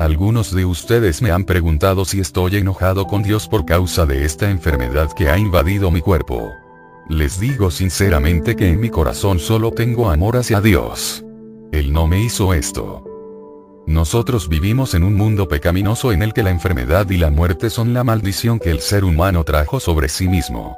Algunos 0.00 0.52
de 0.52 0.64
ustedes 0.64 1.22
me 1.22 1.30
han 1.30 1.44
preguntado 1.44 2.04
si 2.04 2.18
estoy 2.18 2.56
enojado 2.56 3.06
con 3.06 3.22
Dios 3.22 3.46
por 3.46 3.64
causa 3.64 4.04
de 4.04 4.24
esta 4.24 4.50
enfermedad 4.50 5.12
que 5.12 5.28
ha 5.28 5.38
invadido 5.38 5.92
mi 5.92 6.00
cuerpo. 6.00 6.50
Les 7.08 7.38
digo 7.38 7.70
sinceramente 7.70 8.56
que 8.56 8.68
en 8.68 8.80
mi 8.80 8.90
corazón 8.90 9.38
solo 9.38 9.70
tengo 9.70 10.10
amor 10.10 10.38
hacia 10.38 10.60
Dios. 10.60 11.24
Él 11.70 11.92
no 11.92 12.08
me 12.08 12.20
hizo 12.20 12.52
esto. 12.52 13.11
Nosotros 13.86 14.48
vivimos 14.48 14.94
en 14.94 15.02
un 15.02 15.14
mundo 15.14 15.48
pecaminoso 15.48 16.12
en 16.12 16.22
el 16.22 16.32
que 16.32 16.42
la 16.42 16.50
enfermedad 16.50 17.08
y 17.10 17.16
la 17.16 17.30
muerte 17.30 17.70
son 17.70 17.92
la 17.92 18.04
maldición 18.04 18.58
que 18.58 18.70
el 18.70 18.80
ser 18.80 19.04
humano 19.04 19.44
trajo 19.44 19.80
sobre 19.80 20.08
sí 20.08 20.28
mismo. 20.28 20.76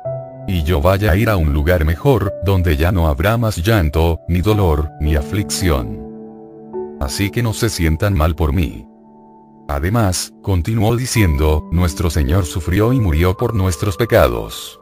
Y 0.48 0.62
yo 0.64 0.80
vaya 0.80 1.12
a 1.12 1.16
ir 1.16 1.28
a 1.28 1.36
un 1.36 1.52
lugar 1.52 1.84
mejor, 1.84 2.32
donde 2.44 2.76
ya 2.76 2.92
no 2.92 3.08
habrá 3.08 3.36
más 3.36 3.56
llanto, 3.58 4.20
ni 4.28 4.40
dolor, 4.40 4.90
ni 5.00 5.16
aflicción. 5.16 6.00
Así 7.00 7.30
que 7.30 7.42
no 7.42 7.52
se 7.52 7.68
sientan 7.68 8.14
mal 8.14 8.34
por 8.34 8.52
mí. 8.52 8.86
Además, 9.68 10.32
continuó 10.42 10.96
diciendo, 10.96 11.68
nuestro 11.72 12.10
Señor 12.10 12.46
sufrió 12.46 12.92
y 12.92 13.00
murió 13.00 13.36
por 13.36 13.54
nuestros 13.54 13.96
pecados 13.96 14.78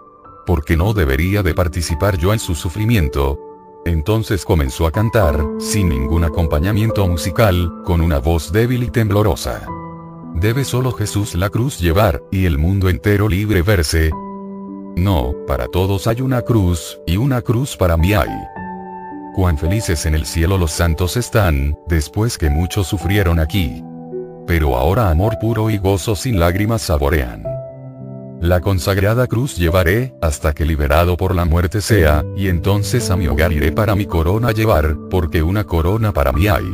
porque 0.47 0.77
no 0.77 0.93
debería 0.93 1.43
de 1.43 1.55
participar 1.55 2.19
yo 2.19 2.33
en 2.33 2.39
su 2.39 2.55
sufrimiento. 2.55 3.39
Entonces 3.85 4.45
comenzó 4.45 4.87
a 4.87 4.93
cantar, 4.93 5.45
sin 5.59 5.89
ningún 5.89 6.25
acompañamiento 6.25 7.07
musical, 7.09 7.83
con 7.85 8.01
una 8.01 8.19
voz 8.19 8.53
débil 8.53 8.85
y 8.85 8.91
temblorosa. 8.91 9.67
¿Debe 10.35 10.65
solo 10.65 10.93
Jesús 10.93 11.35
la 11.35 11.51
cruz 11.51 11.81
llevar, 11.81 12.23
y 12.31 12.47
el 12.47 12.59
mundo 12.59 12.89
entero 12.89 13.29
libre 13.29 13.63
verse? 13.63 14.11
No, 14.97 15.35
para 15.47 15.67
todos 15.67 16.07
hay 16.07 16.21
una 16.21 16.43
cruz, 16.43 17.01
y 17.07 17.17
una 17.17 17.43
cruz 17.43 17.77
para 17.77 17.97
mí 17.97 18.15
hay. 18.15 18.31
Cuán 19.35 19.59
felices 19.59 20.07
en 20.07 20.15
el 20.15 20.27
cielo 20.27 20.59
los 20.59 20.71
santos 20.71 21.17
están, 21.17 21.77
después 21.87 22.39
que 22.39 22.51
muchos 22.51 22.87
sufrieron 22.87 23.41
aquí. 23.41 23.83
Pero 24.47 24.77
ahora 24.77 25.11
amor 25.11 25.39
puro 25.41 25.71
y 25.71 25.79
gozo 25.79 26.15
sin 26.15 26.39
lágrimas 26.39 26.83
saborean. 26.83 27.52
La 28.43 28.61
consagrada 28.61 29.29
cruz 29.29 29.57
llevaré, 29.57 30.17
hasta 30.21 30.53
que 30.53 30.65
liberado 30.65 31.17
por 31.17 31.33
la 31.33 31.45
muerte 31.45 31.81
sea, 31.81 32.25
y 32.37 32.49
entonces 32.49 33.09
a 33.09 33.17
mi 33.17 33.29
hogar 33.29 33.53
iré 33.53 33.71
para 33.71 33.95
mi 33.95 34.05
corona 34.05 34.51
llevar, 34.51 34.97
porque 35.11 35.45
una 35.45 35.63
corona 35.63 36.13
para 36.13 36.33
mí 36.33 36.49
hay. 36.49 36.67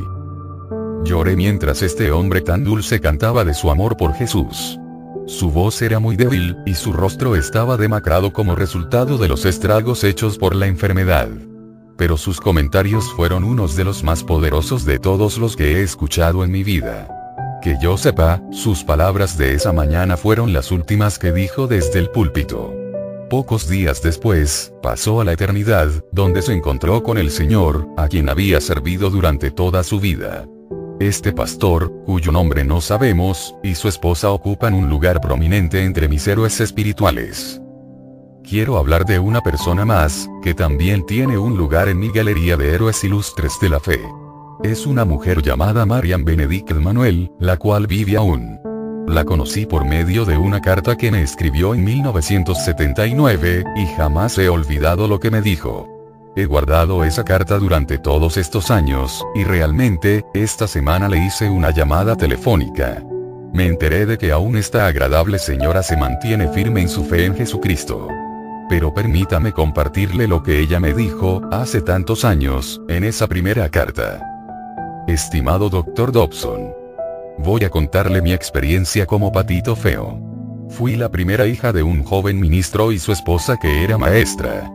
Lloré 1.04 1.36
mientras 1.36 1.82
este 1.82 2.10
hombre 2.10 2.40
tan 2.40 2.64
dulce 2.64 3.00
cantaba 3.00 3.44
de 3.44 3.52
su 3.52 3.70
amor 3.70 3.98
por 3.98 4.14
Jesús. 4.14 4.78
Su 5.26 5.50
voz 5.50 5.82
era 5.82 5.98
muy 5.98 6.16
débil, 6.16 6.56
y 6.64 6.72
su 6.72 6.94
rostro 6.94 7.36
estaba 7.36 7.76
demacrado 7.76 8.32
como 8.32 8.54
resultado 8.54 9.18
de 9.18 9.28
los 9.28 9.44
estragos 9.44 10.04
hechos 10.04 10.38
por 10.38 10.54
la 10.54 10.68
enfermedad. 10.68 11.28
Pero 11.98 12.16
sus 12.16 12.40
comentarios 12.40 13.12
fueron 13.12 13.44
unos 13.44 13.76
de 13.76 13.84
los 13.84 14.02
más 14.02 14.24
poderosos 14.24 14.86
de 14.86 14.98
todos 14.98 15.36
los 15.36 15.54
que 15.54 15.76
he 15.76 15.82
escuchado 15.82 16.44
en 16.44 16.50
mi 16.50 16.64
vida. 16.64 17.17
Que 17.62 17.76
yo 17.80 17.96
sepa, 17.96 18.40
sus 18.52 18.84
palabras 18.84 19.36
de 19.36 19.54
esa 19.54 19.72
mañana 19.72 20.16
fueron 20.16 20.52
las 20.52 20.70
últimas 20.70 21.18
que 21.18 21.32
dijo 21.32 21.66
desde 21.66 21.98
el 21.98 22.10
púlpito. 22.10 22.72
Pocos 23.28 23.68
días 23.68 24.00
después, 24.00 24.72
pasó 24.80 25.20
a 25.20 25.24
la 25.24 25.32
eternidad, 25.32 25.88
donde 26.12 26.40
se 26.40 26.54
encontró 26.54 27.02
con 27.02 27.18
el 27.18 27.30
Señor, 27.30 27.86
a 27.96 28.08
quien 28.08 28.28
había 28.28 28.60
servido 28.60 29.10
durante 29.10 29.50
toda 29.50 29.82
su 29.82 29.98
vida. 29.98 30.46
Este 31.00 31.32
pastor, 31.32 31.92
cuyo 32.06 32.32
nombre 32.32 32.64
no 32.64 32.80
sabemos, 32.80 33.54
y 33.62 33.74
su 33.74 33.88
esposa 33.88 34.30
ocupan 34.30 34.72
un 34.72 34.88
lugar 34.88 35.20
prominente 35.20 35.84
entre 35.84 36.08
mis 36.08 36.26
héroes 36.26 36.60
espirituales. 36.60 37.60
Quiero 38.48 38.78
hablar 38.78 39.04
de 39.04 39.18
una 39.18 39.40
persona 39.42 39.84
más, 39.84 40.28
que 40.42 40.54
también 40.54 41.04
tiene 41.04 41.36
un 41.36 41.56
lugar 41.56 41.88
en 41.88 41.98
mi 41.98 42.10
galería 42.10 42.56
de 42.56 42.72
héroes 42.72 43.04
ilustres 43.04 43.58
de 43.60 43.68
la 43.68 43.78
fe. 43.78 44.00
Es 44.64 44.86
una 44.86 45.04
mujer 45.04 45.40
llamada 45.40 45.86
Marian 45.86 46.24
Benedict 46.24 46.72
Manuel, 46.72 47.30
la 47.38 47.56
cual 47.58 47.86
vive 47.86 48.16
aún. 48.16 48.58
La 49.06 49.24
conocí 49.24 49.66
por 49.66 49.84
medio 49.84 50.24
de 50.24 50.36
una 50.36 50.60
carta 50.60 50.96
que 50.96 51.12
me 51.12 51.22
escribió 51.22 51.74
en 51.74 51.84
1979, 51.84 53.62
y 53.76 53.86
jamás 53.96 54.36
he 54.36 54.48
olvidado 54.48 55.06
lo 55.06 55.20
que 55.20 55.30
me 55.30 55.42
dijo. 55.42 55.86
He 56.34 56.44
guardado 56.44 57.04
esa 57.04 57.24
carta 57.24 57.56
durante 57.58 57.98
todos 57.98 58.36
estos 58.36 58.72
años, 58.72 59.24
y 59.36 59.44
realmente, 59.44 60.24
esta 60.34 60.66
semana 60.66 61.08
le 61.08 61.18
hice 61.24 61.48
una 61.48 61.70
llamada 61.70 62.16
telefónica. 62.16 63.04
Me 63.52 63.66
enteré 63.66 64.06
de 64.06 64.18
que 64.18 64.32
aún 64.32 64.56
esta 64.56 64.88
agradable 64.88 65.38
señora 65.38 65.84
se 65.84 65.96
mantiene 65.96 66.48
firme 66.48 66.80
en 66.80 66.88
su 66.88 67.04
fe 67.04 67.26
en 67.26 67.36
Jesucristo. 67.36 68.08
Pero 68.68 68.92
permítame 68.92 69.52
compartirle 69.52 70.26
lo 70.26 70.42
que 70.42 70.58
ella 70.58 70.80
me 70.80 70.94
dijo, 70.94 71.42
hace 71.52 71.80
tantos 71.80 72.24
años, 72.24 72.82
en 72.88 73.04
esa 73.04 73.28
primera 73.28 73.68
carta. 73.68 74.34
Estimado 75.08 75.70
Dr. 75.70 76.12
Dobson. 76.12 76.70
Voy 77.38 77.64
a 77.64 77.70
contarle 77.70 78.20
mi 78.20 78.34
experiencia 78.34 79.06
como 79.06 79.32
patito 79.32 79.74
feo. 79.74 80.20
Fui 80.68 80.96
la 80.96 81.08
primera 81.08 81.46
hija 81.46 81.72
de 81.72 81.82
un 81.82 82.04
joven 82.04 82.38
ministro 82.38 82.92
y 82.92 82.98
su 82.98 83.12
esposa 83.12 83.56
que 83.56 83.84
era 83.84 83.96
maestra. 83.96 84.70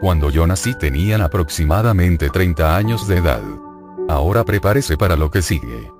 Cuando 0.00 0.30
yo 0.30 0.46
nací 0.46 0.72
tenían 0.78 1.20
aproximadamente 1.20 2.30
30 2.30 2.74
años 2.74 3.06
de 3.06 3.18
edad. 3.18 3.42
Ahora 4.08 4.42
prepárese 4.42 4.96
para 4.96 5.16
lo 5.16 5.30
que 5.30 5.42
sigue. 5.42 5.90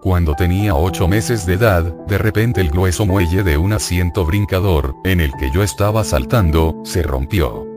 Cuando 0.00 0.36
tenía 0.36 0.76
8 0.76 1.08
meses 1.08 1.44
de 1.44 1.54
edad, 1.54 1.82
de 2.06 2.18
repente 2.18 2.60
el 2.60 2.70
grueso 2.70 3.06
muelle 3.06 3.42
de 3.42 3.58
un 3.58 3.72
asiento 3.72 4.24
brincador, 4.24 4.94
en 5.02 5.20
el 5.20 5.32
que 5.32 5.50
yo 5.50 5.64
estaba 5.64 6.04
saltando, 6.04 6.80
se 6.84 7.02
rompió. 7.02 7.71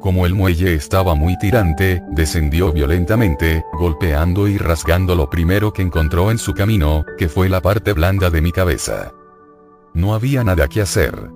Como 0.00 0.26
el 0.26 0.34
muelle 0.34 0.74
estaba 0.74 1.14
muy 1.14 1.38
tirante, 1.38 2.02
descendió 2.10 2.72
violentamente, 2.72 3.64
golpeando 3.72 4.46
y 4.46 4.58
rasgando 4.58 5.14
lo 5.14 5.30
primero 5.30 5.72
que 5.72 5.82
encontró 5.82 6.30
en 6.30 6.38
su 6.38 6.54
camino, 6.54 7.04
que 7.18 7.28
fue 7.28 7.48
la 7.48 7.60
parte 7.62 7.92
blanda 7.92 8.30
de 8.30 8.40
mi 8.40 8.52
cabeza. 8.52 9.12
No 9.94 10.14
había 10.14 10.44
nada 10.44 10.68
que 10.68 10.82
hacer. 10.82 11.30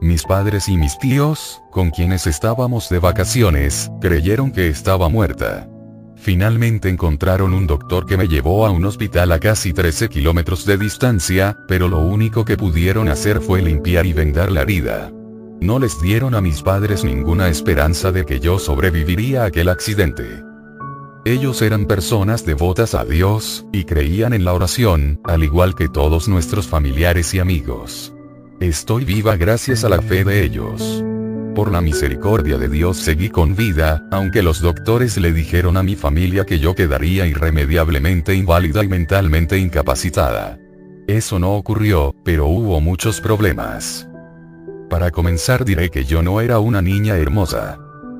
Mis 0.00 0.22
padres 0.24 0.68
y 0.68 0.76
mis 0.76 0.98
tíos, 0.98 1.60
con 1.70 1.90
quienes 1.90 2.26
estábamos 2.26 2.88
de 2.88 2.98
vacaciones, 2.98 3.90
creyeron 4.00 4.52
que 4.52 4.68
estaba 4.68 5.08
muerta. 5.08 5.68
Finalmente 6.16 6.88
encontraron 6.88 7.52
un 7.52 7.66
doctor 7.66 8.06
que 8.06 8.16
me 8.16 8.28
llevó 8.28 8.66
a 8.66 8.70
un 8.70 8.84
hospital 8.84 9.32
a 9.32 9.40
casi 9.40 9.72
13 9.72 10.08
kilómetros 10.08 10.64
de 10.64 10.78
distancia, 10.78 11.58
pero 11.68 11.88
lo 11.88 11.98
único 11.98 12.44
que 12.44 12.56
pudieron 12.56 13.08
hacer 13.08 13.40
fue 13.40 13.60
limpiar 13.60 14.06
y 14.06 14.12
vendar 14.12 14.50
la 14.50 14.62
herida. 14.62 15.10
No 15.60 15.78
les 15.78 16.00
dieron 16.00 16.34
a 16.34 16.40
mis 16.40 16.62
padres 16.62 17.04
ninguna 17.04 17.48
esperanza 17.48 18.12
de 18.12 18.24
que 18.24 18.40
yo 18.40 18.58
sobreviviría 18.58 19.42
a 19.42 19.46
aquel 19.46 19.68
accidente. 19.68 20.42
Ellos 21.24 21.62
eran 21.62 21.86
personas 21.86 22.44
devotas 22.44 22.94
a 22.94 23.04
Dios, 23.04 23.64
y 23.72 23.84
creían 23.84 24.34
en 24.34 24.44
la 24.44 24.52
oración, 24.52 25.20
al 25.24 25.42
igual 25.42 25.74
que 25.74 25.88
todos 25.88 26.28
nuestros 26.28 26.66
familiares 26.66 27.32
y 27.32 27.38
amigos. 27.38 28.14
Estoy 28.60 29.04
viva 29.04 29.36
gracias 29.36 29.84
a 29.84 29.88
la 29.88 30.02
fe 30.02 30.24
de 30.24 30.44
ellos. 30.44 31.02
Por 31.54 31.70
la 31.70 31.80
misericordia 31.80 32.58
de 32.58 32.68
Dios 32.68 32.98
seguí 32.98 33.30
con 33.30 33.54
vida, 33.54 34.06
aunque 34.10 34.42
los 34.42 34.60
doctores 34.60 35.16
le 35.16 35.32
dijeron 35.32 35.76
a 35.76 35.82
mi 35.82 35.94
familia 35.94 36.44
que 36.44 36.58
yo 36.58 36.74
quedaría 36.74 37.26
irremediablemente 37.26 38.34
inválida 38.34 38.84
y 38.84 38.88
mentalmente 38.88 39.56
incapacitada. 39.56 40.58
Eso 41.06 41.38
no 41.38 41.54
ocurrió, 41.54 42.14
pero 42.24 42.46
hubo 42.46 42.80
muchos 42.80 43.20
problemas. 43.20 44.08
Para 44.90 45.10
comenzar 45.10 45.64
diré 45.64 45.90
que 45.90 46.04
yo 46.04 46.22
no 46.22 46.40
era 46.40 46.58
una 46.58 46.82
niña 46.82 47.16
hermosa. 47.16 47.78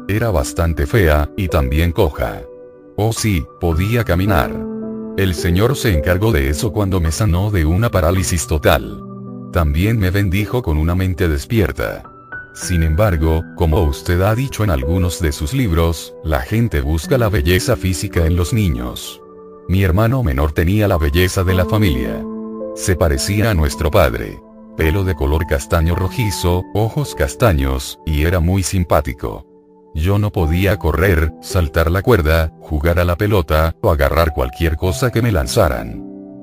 Era 0.08 0.30
bastante 0.30 0.86
fea, 0.86 1.30
y 1.36 1.48
también 1.48 1.92
coja. 1.92 2.42
Oh 2.96 3.12
sí, 3.12 3.44
podía 3.60 4.04
caminar. 4.04 4.52
El 5.16 5.34
Señor 5.34 5.76
se 5.76 5.92
encargó 5.92 6.32
de 6.32 6.48
eso 6.48 6.72
cuando 6.72 7.00
me 7.00 7.12
sanó 7.12 7.50
de 7.50 7.64
una 7.64 7.90
parálisis 7.90 8.46
total. 8.46 9.02
También 9.52 9.98
me 9.98 10.10
bendijo 10.10 10.62
con 10.62 10.76
una 10.76 10.94
mente 10.94 11.28
despierta. 11.28 12.02
Sin 12.54 12.82
embargo, 12.82 13.42
como 13.56 13.82
usted 13.82 14.20
ha 14.22 14.34
dicho 14.34 14.64
en 14.64 14.70
algunos 14.70 15.20
de 15.20 15.32
sus 15.32 15.54
libros, 15.54 16.14
la 16.24 16.40
gente 16.40 16.80
busca 16.80 17.18
la 17.18 17.28
belleza 17.28 17.76
física 17.76 18.26
en 18.26 18.36
los 18.36 18.52
niños. 18.52 19.20
Mi 19.68 19.82
hermano 19.82 20.22
menor 20.22 20.52
tenía 20.52 20.86
la 20.86 20.98
belleza 20.98 21.42
de 21.42 21.54
la 21.54 21.64
familia. 21.64 22.24
Se 22.76 22.96
parecía 22.96 23.50
a 23.50 23.54
nuestro 23.54 23.90
padre. 23.90 24.40
Pelo 24.76 25.04
de 25.04 25.14
color 25.14 25.46
castaño 25.46 25.94
rojizo, 25.94 26.64
ojos 26.74 27.14
castaños, 27.14 28.00
y 28.04 28.24
era 28.24 28.40
muy 28.40 28.64
simpático. 28.64 29.46
Yo 29.94 30.18
no 30.18 30.32
podía 30.32 30.76
correr, 30.78 31.32
saltar 31.40 31.92
la 31.92 32.02
cuerda, 32.02 32.52
jugar 32.60 32.98
a 32.98 33.04
la 33.04 33.14
pelota, 33.14 33.76
o 33.82 33.92
agarrar 33.92 34.34
cualquier 34.34 34.76
cosa 34.76 35.12
que 35.12 35.22
me 35.22 35.30
lanzaran. 35.30 36.02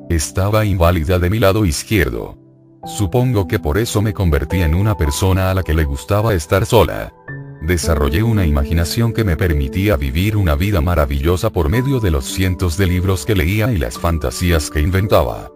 Estaba 0.10 0.64
inválida 0.64 1.20
de 1.20 1.30
mi 1.30 1.40
lado 1.40 1.66
izquierdo. 1.66 2.38
Supongo 2.86 3.50
que 3.50 3.60
por 3.60 3.78
eso 3.78 4.02
me 4.02 4.14
convertí 4.14 4.62
en 4.62 4.76
una 4.76 4.96
persona 4.96 5.52
a 5.52 5.54
la 5.54 5.64
que 5.64 5.74
le 5.74 5.84
gustaba 5.84 6.34
estar 6.34 6.66
sola. 6.66 7.14
Desarrollé 7.62 8.24
una 8.24 8.46
imaginación 8.46 9.12
que 9.12 9.26
me 9.26 9.36
permitía 9.36 9.98
vivir 9.98 10.38
una 10.38 10.56
vida 10.56 10.80
maravillosa 10.80 11.50
por 11.50 11.68
medio 11.68 12.00
de 12.00 12.12
los 12.12 12.26
cientos 12.26 12.78
de 12.78 12.88
libros 12.88 13.26
que 13.26 13.36
leía 13.36 13.74
y 13.74 13.78
las 13.78 14.00
fantasías 14.00 14.70
que 14.70 14.80
inventaba. 14.80 15.52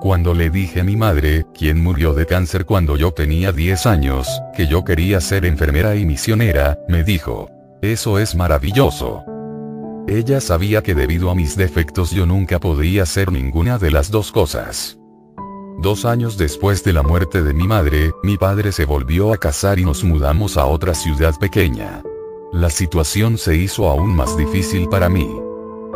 Cuando 0.00 0.34
le 0.34 0.50
dije 0.50 0.80
a 0.80 0.84
mi 0.84 0.94
madre, 0.94 1.46
quien 1.54 1.82
murió 1.82 2.12
de 2.12 2.26
cáncer 2.26 2.66
cuando 2.66 2.96
yo 2.96 3.12
tenía 3.12 3.52
10 3.52 3.86
años, 3.86 4.28
que 4.54 4.66
yo 4.66 4.84
quería 4.84 5.20
ser 5.20 5.46
enfermera 5.46 5.96
y 5.96 6.04
misionera, 6.04 6.78
me 6.88 7.02
dijo, 7.02 7.50
eso 7.80 8.18
es 8.18 8.34
maravilloso. 8.34 9.24
Ella 10.06 10.40
sabía 10.40 10.82
que 10.82 10.94
debido 10.94 11.30
a 11.30 11.34
mis 11.34 11.56
defectos 11.56 12.10
yo 12.10 12.26
nunca 12.26 12.60
podía 12.60 13.06
ser 13.06 13.32
ninguna 13.32 13.78
de 13.78 13.90
las 13.90 14.10
dos 14.10 14.32
cosas. 14.32 14.98
Dos 15.78 16.04
años 16.04 16.36
después 16.38 16.84
de 16.84 16.92
la 16.92 17.02
muerte 17.02 17.42
de 17.42 17.52
mi 17.52 17.66
madre, 17.66 18.12
mi 18.22 18.36
padre 18.36 18.72
se 18.72 18.84
volvió 18.84 19.32
a 19.32 19.38
casar 19.38 19.78
y 19.78 19.84
nos 19.84 20.04
mudamos 20.04 20.56
a 20.56 20.66
otra 20.66 20.94
ciudad 20.94 21.34
pequeña. 21.38 22.02
La 22.52 22.70
situación 22.70 23.38
se 23.38 23.56
hizo 23.56 23.88
aún 23.88 24.14
más 24.14 24.36
difícil 24.36 24.88
para 24.88 25.08
mí. 25.08 25.28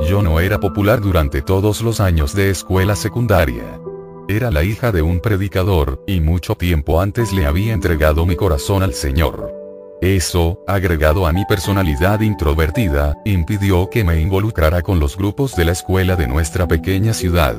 Yo 0.09 0.23
no 0.23 0.41
era 0.41 0.59
popular 0.59 1.01
durante 1.01 1.43
todos 1.43 1.83
los 1.83 2.01
años 2.01 2.35
de 2.35 2.51
escuela 2.51 2.97
secundaria. 2.97 3.81
Era 4.29 4.51
la 4.51 4.63
hija 4.63 4.93
de 4.93 5.03
un 5.03 5.21
predicador, 5.21 6.03
y 6.07 6.21
mucho 6.21 6.55
tiempo 6.55 7.01
antes 7.01 7.33
le 7.33 7.47
había 7.47 7.73
entregado 7.73 8.27
mi 8.27 8.37
corazón 8.37 8.83
al 8.83 8.95
Señor. 8.95 9.53
Eso, 10.01 10.63
agregado 10.67 11.27
a 11.27 11.33
mi 11.33 11.45
personalidad 11.45 12.21
introvertida, 12.21 13.17
impidió 13.25 13.91
que 13.91 14.03
me 14.03 14.21
involucrara 14.21 14.81
con 14.83 14.99
los 14.99 15.17
grupos 15.17 15.55
de 15.57 15.67
la 15.67 15.73
escuela 15.73 16.17
de 16.17 16.27
nuestra 16.27 16.67
pequeña 16.67 17.13
ciudad. 17.13 17.57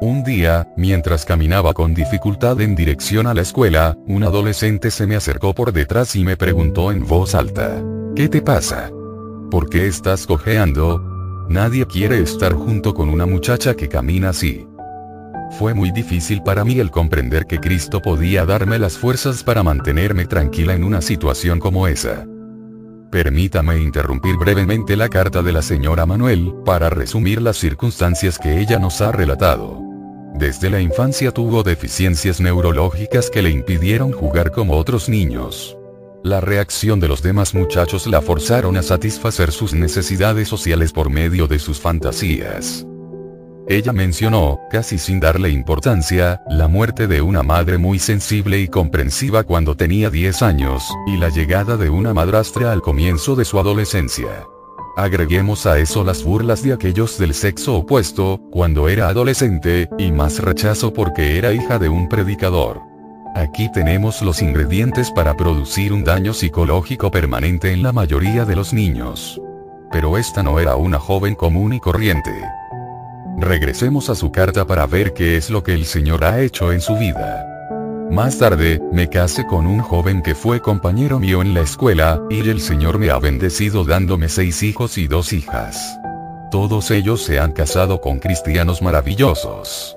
Un 0.00 0.22
día, 0.22 0.68
mientras 0.76 1.24
caminaba 1.24 1.72
con 1.72 1.94
dificultad 1.94 2.60
en 2.60 2.76
dirección 2.76 3.26
a 3.26 3.34
la 3.34 3.42
escuela, 3.42 3.96
un 4.06 4.22
adolescente 4.22 4.90
se 4.90 5.06
me 5.06 5.16
acercó 5.16 5.54
por 5.54 5.72
detrás 5.72 6.14
y 6.14 6.22
me 6.22 6.36
preguntó 6.36 6.92
en 6.92 7.06
voz 7.06 7.34
alta. 7.34 7.82
¿Qué 8.14 8.28
te 8.28 8.42
pasa? 8.42 8.90
¿Por 9.50 9.70
qué 9.70 9.86
estás 9.86 10.26
cojeando? 10.26 11.02
Nadie 11.48 11.86
quiere 11.86 12.20
estar 12.20 12.52
junto 12.52 12.92
con 12.92 13.08
una 13.08 13.24
muchacha 13.24 13.74
que 13.74 13.88
camina 13.88 14.28
así. 14.28 14.68
Fue 15.50 15.74
muy 15.74 15.90
difícil 15.90 16.42
para 16.42 16.64
mí 16.64 16.78
el 16.78 16.90
comprender 16.90 17.46
que 17.46 17.58
Cristo 17.58 18.02
podía 18.02 18.44
darme 18.44 18.78
las 18.78 18.98
fuerzas 18.98 19.42
para 19.42 19.62
mantenerme 19.62 20.26
tranquila 20.26 20.74
en 20.74 20.84
una 20.84 21.00
situación 21.00 21.58
como 21.58 21.88
esa. 21.88 22.26
Permítame 23.10 23.78
interrumpir 23.78 24.36
brevemente 24.36 24.94
la 24.94 25.08
carta 25.08 25.42
de 25.42 25.52
la 25.52 25.62
señora 25.62 26.04
Manuel, 26.04 26.52
para 26.66 26.90
resumir 26.90 27.40
las 27.40 27.56
circunstancias 27.56 28.38
que 28.38 28.60
ella 28.60 28.78
nos 28.78 29.00
ha 29.00 29.10
relatado. 29.10 29.80
Desde 30.34 30.68
la 30.68 30.80
infancia 30.80 31.32
tuvo 31.32 31.62
deficiencias 31.62 32.38
neurológicas 32.40 33.30
que 33.30 33.40
le 33.40 33.50
impidieron 33.50 34.12
jugar 34.12 34.52
como 34.52 34.76
otros 34.76 35.08
niños. 35.08 35.76
La 36.22 36.40
reacción 36.42 37.00
de 37.00 37.08
los 37.08 37.22
demás 37.22 37.54
muchachos 37.54 38.06
la 38.06 38.20
forzaron 38.20 38.76
a 38.76 38.82
satisfacer 38.82 39.52
sus 39.52 39.72
necesidades 39.72 40.46
sociales 40.46 40.92
por 40.92 41.08
medio 41.08 41.46
de 41.46 41.58
sus 41.58 41.80
fantasías. 41.80 42.86
Ella 43.70 43.92
mencionó, 43.92 44.60
casi 44.70 44.96
sin 44.96 45.20
darle 45.20 45.50
importancia, 45.50 46.40
la 46.48 46.68
muerte 46.68 47.06
de 47.06 47.20
una 47.20 47.42
madre 47.42 47.76
muy 47.76 47.98
sensible 47.98 48.58
y 48.60 48.66
comprensiva 48.66 49.42
cuando 49.44 49.76
tenía 49.76 50.08
10 50.08 50.40
años, 50.40 50.90
y 51.06 51.18
la 51.18 51.28
llegada 51.28 51.76
de 51.76 51.90
una 51.90 52.14
madrastra 52.14 52.72
al 52.72 52.80
comienzo 52.80 53.36
de 53.36 53.44
su 53.44 53.58
adolescencia. 53.58 54.46
Agreguemos 54.96 55.66
a 55.66 55.78
eso 55.78 56.02
las 56.02 56.24
burlas 56.24 56.62
de 56.62 56.72
aquellos 56.72 57.18
del 57.18 57.34
sexo 57.34 57.76
opuesto, 57.76 58.40
cuando 58.50 58.88
era 58.88 59.08
adolescente, 59.08 59.90
y 59.98 60.12
más 60.12 60.38
rechazo 60.38 60.94
porque 60.94 61.36
era 61.36 61.52
hija 61.52 61.78
de 61.78 61.90
un 61.90 62.08
predicador. 62.08 62.80
Aquí 63.34 63.70
tenemos 63.70 64.22
los 64.22 64.40
ingredientes 64.40 65.10
para 65.10 65.36
producir 65.36 65.92
un 65.92 66.04
daño 66.04 66.32
psicológico 66.32 67.10
permanente 67.10 67.70
en 67.72 67.82
la 67.82 67.92
mayoría 67.92 68.46
de 68.46 68.56
los 68.56 68.72
niños. 68.72 69.38
Pero 69.92 70.16
esta 70.16 70.42
no 70.42 70.58
era 70.58 70.76
una 70.76 70.98
joven 70.98 71.34
común 71.34 71.74
y 71.74 71.80
corriente. 71.80 72.32
Regresemos 73.40 74.10
a 74.10 74.16
su 74.16 74.32
carta 74.32 74.66
para 74.66 74.86
ver 74.86 75.12
qué 75.14 75.36
es 75.36 75.48
lo 75.48 75.62
que 75.62 75.72
el 75.72 75.84
Señor 75.84 76.24
ha 76.24 76.40
hecho 76.40 76.72
en 76.72 76.80
su 76.80 76.96
vida. 76.96 77.44
Más 78.10 78.38
tarde, 78.38 78.80
me 78.92 79.08
casé 79.08 79.46
con 79.46 79.66
un 79.66 79.78
joven 79.78 80.22
que 80.22 80.34
fue 80.34 80.60
compañero 80.60 81.20
mío 81.20 81.40
en 81.40 81.54
la 81.54 81.60
escuela, 81.60 82.20
y 82.30 82.48
el 82.48 82.60
Señor 82.60 82.98
me 82.98 83.10
ha 83.10 83.18
bendecido 83.20 83.84
dándome 83.84 84.28
seis 84.28 84.64
hijos 84.64 84.98
y 84.98 85.06
dos 85.06 85.32
hijas. 85.32 85.98
Todos 86.50 86.90
ellos 86.90 87.22
se 87.22 87.38
han 87.38 87.52
casado 87.52 88.00
con 88.00 88.18
cristianos 88.18 88.82
maravillosos. 88.82 89.96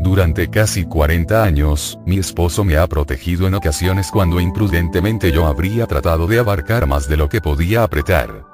Durante 0.00 0.48
casi 0.48 0.84
40 0.84 1.44
años, 1.44 1.98
mi 2.06 2.18
esposo 2.18 2.64
me 2.64 2.76
ha 2.76 2.86
protegido 2.88 3.46
en 3.46 3.54
ocasiones 3.54 4.10
cuando 4.10 4.40
imprudentemente 4.40 5.30
yo 5.30 5.46
habría 5.46 5.86
tratado 5.86 6.26
de 6.26 6.40
abarcar 6.40 6.86
más 6.86 7.08
de 7.08 7.18
lo 7.18 7.28
que 7.28 7.40
podía 7.40 7.84
apretar. 7.84 8.47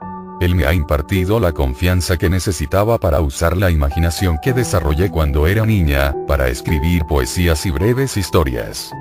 Él 0.45 0.55
me 0.55 0.67
ha 0.67 0.75
impartido 0.75 1.41
la 1.41 1.53
confianza 1.53 2.19
que 2.19 2.29
necesitaba 2.29 2.99
para 2.99 3.23
usar 3.23 3.57
la 3.57 3.71
imaginación 3.71 4.39
que 4.43 4.53
desarrollé 4.53 5.11
cuando 5.11 5.47
era 5.47 5.65
niña, 5.65 6.15
para 6.27 6.49
escribir 6.49 7.07
poesías 7.07 7.65
y 7.65 7.71
breves 7.71 8.19
historias. 8.19 8.93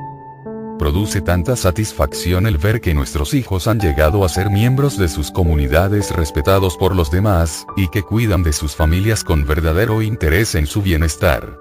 Produce 0.79 1.19
tanta 1.19 1.57
satisfacción 1.57 2.47
el 2.47 2.57
ver 2.57 2.79
que 2.79 2.93
nuestros 2.93 3.33
hijos 3.33 3.67
han 3.67 3.81
llegado 3.81 4.23
a 4.23 4.29
ser 4.29 4.51
miembros 4.51 4.97
de 4.97 5.09
sus 5.09 5.31
comunidades 5.31 6.11
respetados 6.11 6.77
por 6.77 6.95
los 6.95 7.11
demás, 7.11 7.67
y 7.75 7.89
que 7.89 8.03
cuidan 8.03 8.43
de 8.43 8.53
sus 8.53 8.73
familias 8.73 9.25
con 9.25 9.45
verdadero 9.45 10.01
interés 10.01 10.55
en 10.55 10.65
su 10.65 10.81
bienestar. 10.81 11.59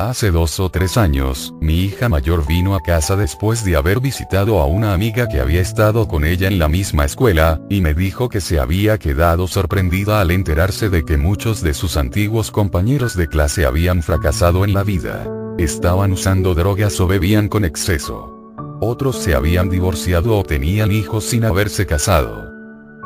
Hace 0.00 0.30
dos 0.30 0.58
o 0.60 0.70
tres 0.70 0.96
años, 0.96 1.52
mi 1.60 1.80
hija 1.80 2.08
mayor 2.08 2.46
vino 2.46 2.74
a 2.74 2.80
casa 2.80 3.16
después 3.16 3.66
de 3.66 3.76
haber 3.76 4.00
visitado 4.00 4.58
a 4.58 4.64
una 4.64 4.94
amiga 4.94 5.28
que 5.28 5.40
había 5.40 5.60
estado 5.60 6.08
con 6.08 6.24
ella 6.24 6.48
en 6.48 6.58
la 6.58 6.68
misma 6.68 7.04
escuela, 7.04 7.60
y 7.68 7.82
me 7.82 7.92
dijo 7.92 8.30
que 8.30 8.40
se 8.40 8.58
había 8.58 8.96
quedado 8.96 9.46
sorprendida 9.46 10.22
al 10.22 10.30
enterarse 10.30 10.88
de 10.88 11.04
que 11.04 11.18
muchos 11.18 11.60
de 11.60 11.74
sus 11.74 11.98
antiguos 11.98 12.50
compañeros 12.50 13.14
de 13.14 13.26
clase 13.26 13.66
habían 13.66 14.02
fracasado 14.02 14.64
en 14.64 14.72
la 14.72 14.84
vida. 14.84 15.30
Estaban 15.58 16.12
usando 16.12 16.54
drogas 16.54 16.98
o 16.98 17.06
bebían 17.06 17.50
con 17.50 17.66
exceso. 17.66 18.54
Otros 18.80 19.16
se 19.16 19.34
habían 19.34 19.68
divorciado 19.68 20.38
o 20.38 20.44
tenían 20.44 20.92
hijos 20.92 21.24
sin 21.24 21.44
haberse 21.44 21.84
casado. 21.84 22.50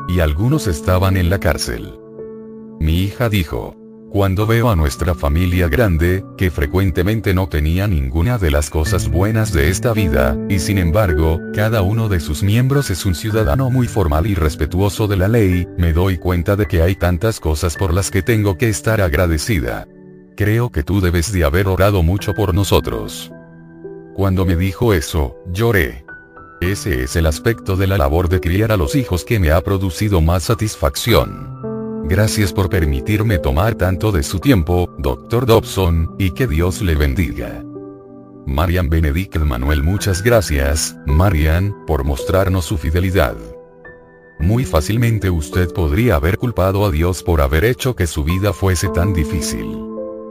Y 0.07 0.21
algunos 0.21 0.69
estaban 0.69 1.17
en 1.17 1.29
la 1.29 1.41
cárcel. 1.41 1.99
Mi 2.79 3.03
hija 3.03 3.29
dijo, 3.29 3.75
cuando 4.15 4.47
veo 4.47 4.71
a 4.71 4.77
nuestra 4.77 5.17
familia 5.17 5.67
grande, 5.67 6.25
que 6.39 6.53
frecuentemente 6.53 7.35
no 7.35 7.49
tenía 7.49 7.89
ninguna 7.89 8.39
de 8.39 8.53
las 8.53 8.71
cosas 8.71 9.09
buenas 9.09 9.53
de 9.53 9.71
esta 9.71 9.93
vida, 9.93 10.39
y 10.49 10.61
sin 10.61 10.79
embargo, 10.79 11.41
cada 11.53 11.83
uno 11.83 12.09
de 12.09 12.21
sus 12.21 12.45
miembros 12.45 12.91
es 12.91 13.07
un 13.07 13.17
ciudadano 13.17 13.71
muy 13.71 13.89
formal 13.89 14.29
y 14.29 14.37
respetuoso 14.37 15.09
de 15.09 15.17
la 15.17 15.27
ley, 15.27 15.67
me 15.77 15.93
doy 15.93 16.17
cuenta 16.17 16.55
de 16.55 16.67
que 16.67 16.81
hay 16.81 16.95
tantas 16.95 17.41
cosas 17.41 17.75
por 17.75 17.93
las 17.93 18.13
que 18.13 18.23
tengo 18.23 18.57
que 18.57 18.69
estar 18.69 19.01
agradecida. 19.01 19.89
Creo 20.37 20.71
que 20.71 20.85
tú 20.85 21.01
debes 21.01 21.33
de 21.33 21.43
haber 21.43 21.67
orado 21.67 22.05
mucho 22.05 22.35
por 22.35 22.55
nosotros. 22.55 23.33
Cuando 24.15 24.47
me 24.47 24.55
dijo 24.55 24.95
eso, 24.95 25.35
lloré. 25.53 26.05
Ese 26.61 27.03
es 27.03 27.17
el 27.17 27.27
aspecto 27.27 27.75
de 27.75 27.89
la 27.89 27.99
labor 27.99 28.29
de 28.29 28.39
criar 28.39 28.71
a 28.71 28.77
los 28.77 28.95
hijos 28.95 29.25
que 29.25 29.41
me 29.41 29.51
ha 29.51 29.61
producido 29.61 30.21
más 30.21 30.45
satisfacción. 30.45 31.54
Gracias 32.07 32.53
por 32.53 32.69
permitirme 32.69 33.39
tomar 33.39 33.77
tanto 33.77 34.13
de 34.13 34.23
su 34.23 34.39
tiempo, 34.39 34.95
Dr. 34.99 35.47
Dobson, 35.47 36.15
y 36.19 36.33
que 36.33 36.47
Dios 36.47 36.83
le 36.83 36.97
bendiga. 36.97 37.65
Marian 38.47 38.91
Benedict 38.91 39.39
Manuel 39.39 39.83
Muchas 39.83 40.23
gracias, 40.23 40.95
Marian, 41.07 41.75
por 41.87 42.05
mostrarnos 42.05 42.67
su 42.67 42.77
fidelidad. 42.77 43.37
Muy 44.39 44.67
fácilmente 44.67 45.31
usted 45.31 45.73
podría 45.73 46.17
haber 46.17 46.37
culpado 46.37 46.85
a 46.85 46.91
Dios 46.91 47.23
por 47.23 47.41
haber 47.41 47.65
hecho 47.65 47.97
que 47.97 48.07
su 48.07 48.23
vida 48.23 48.53
fuese 48.53 48.91
tan 48.91 49.15
difícil. 49.15 49.67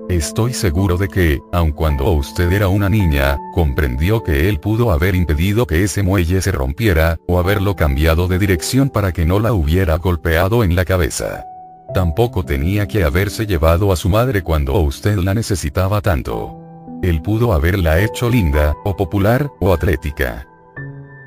Estoy 0.10 0.54
seguro 0.54 0.98
de 0.98 1.08
que, 1.08 1.40
aun 1.52 1.72
cuando 1.72 2.12
usted 2.12 2.52
era 2.52 2.68
una 2.68 2.88
niña, 2.88 3.40
comprendió 3.56 4.22
que 4.22 4.48
él 4.48 4.60
pudo 4.60 4.92
haber 4.92 5.16
impedido 5.16 5.66
que 5.66 5.84
ese 5.84 6.04
muelle 6.04 6.40
se 6.44 6.52
rompiera, 6.52 7.18
o 7.28 7.40
haberlo 7.40 7.76
cambiado 7.76 8.28
de 8.28 8.38
dirección 8.38 8.92
para 8.92 9.12
que 9.12 9.26
no 9.26 9.40
la 9.40 9.54
hubiera 9.54 9.98
golpeado 9.98 10.64
en 10.64 10.76
la 10.76 10.86
cabeza. 10.86 11.46
Tampoco 11.94 12.44
tenía 12.44 12.88
que 12.88 13.04
haberse 13.04 13.46
llevado 13.46 13.92
a 13.92 13.96
su 13.96 14.10
madre 14.10 14.42
cuando 14.42 14.74
usted 14.80 15.18
la 15.18 15.36
necesitaba 15.36 16.02
tanto. 16.02 16.58
Él 17.04 17.22
pudo 17.22 17.54
haberla 17.54 18.00
hecho 18.02 18.30
linda, 18.30 18.74
o 18.84 18.96
popular, 18.96 19.52
o 19.60 19.74
atlética. 19.74 20.48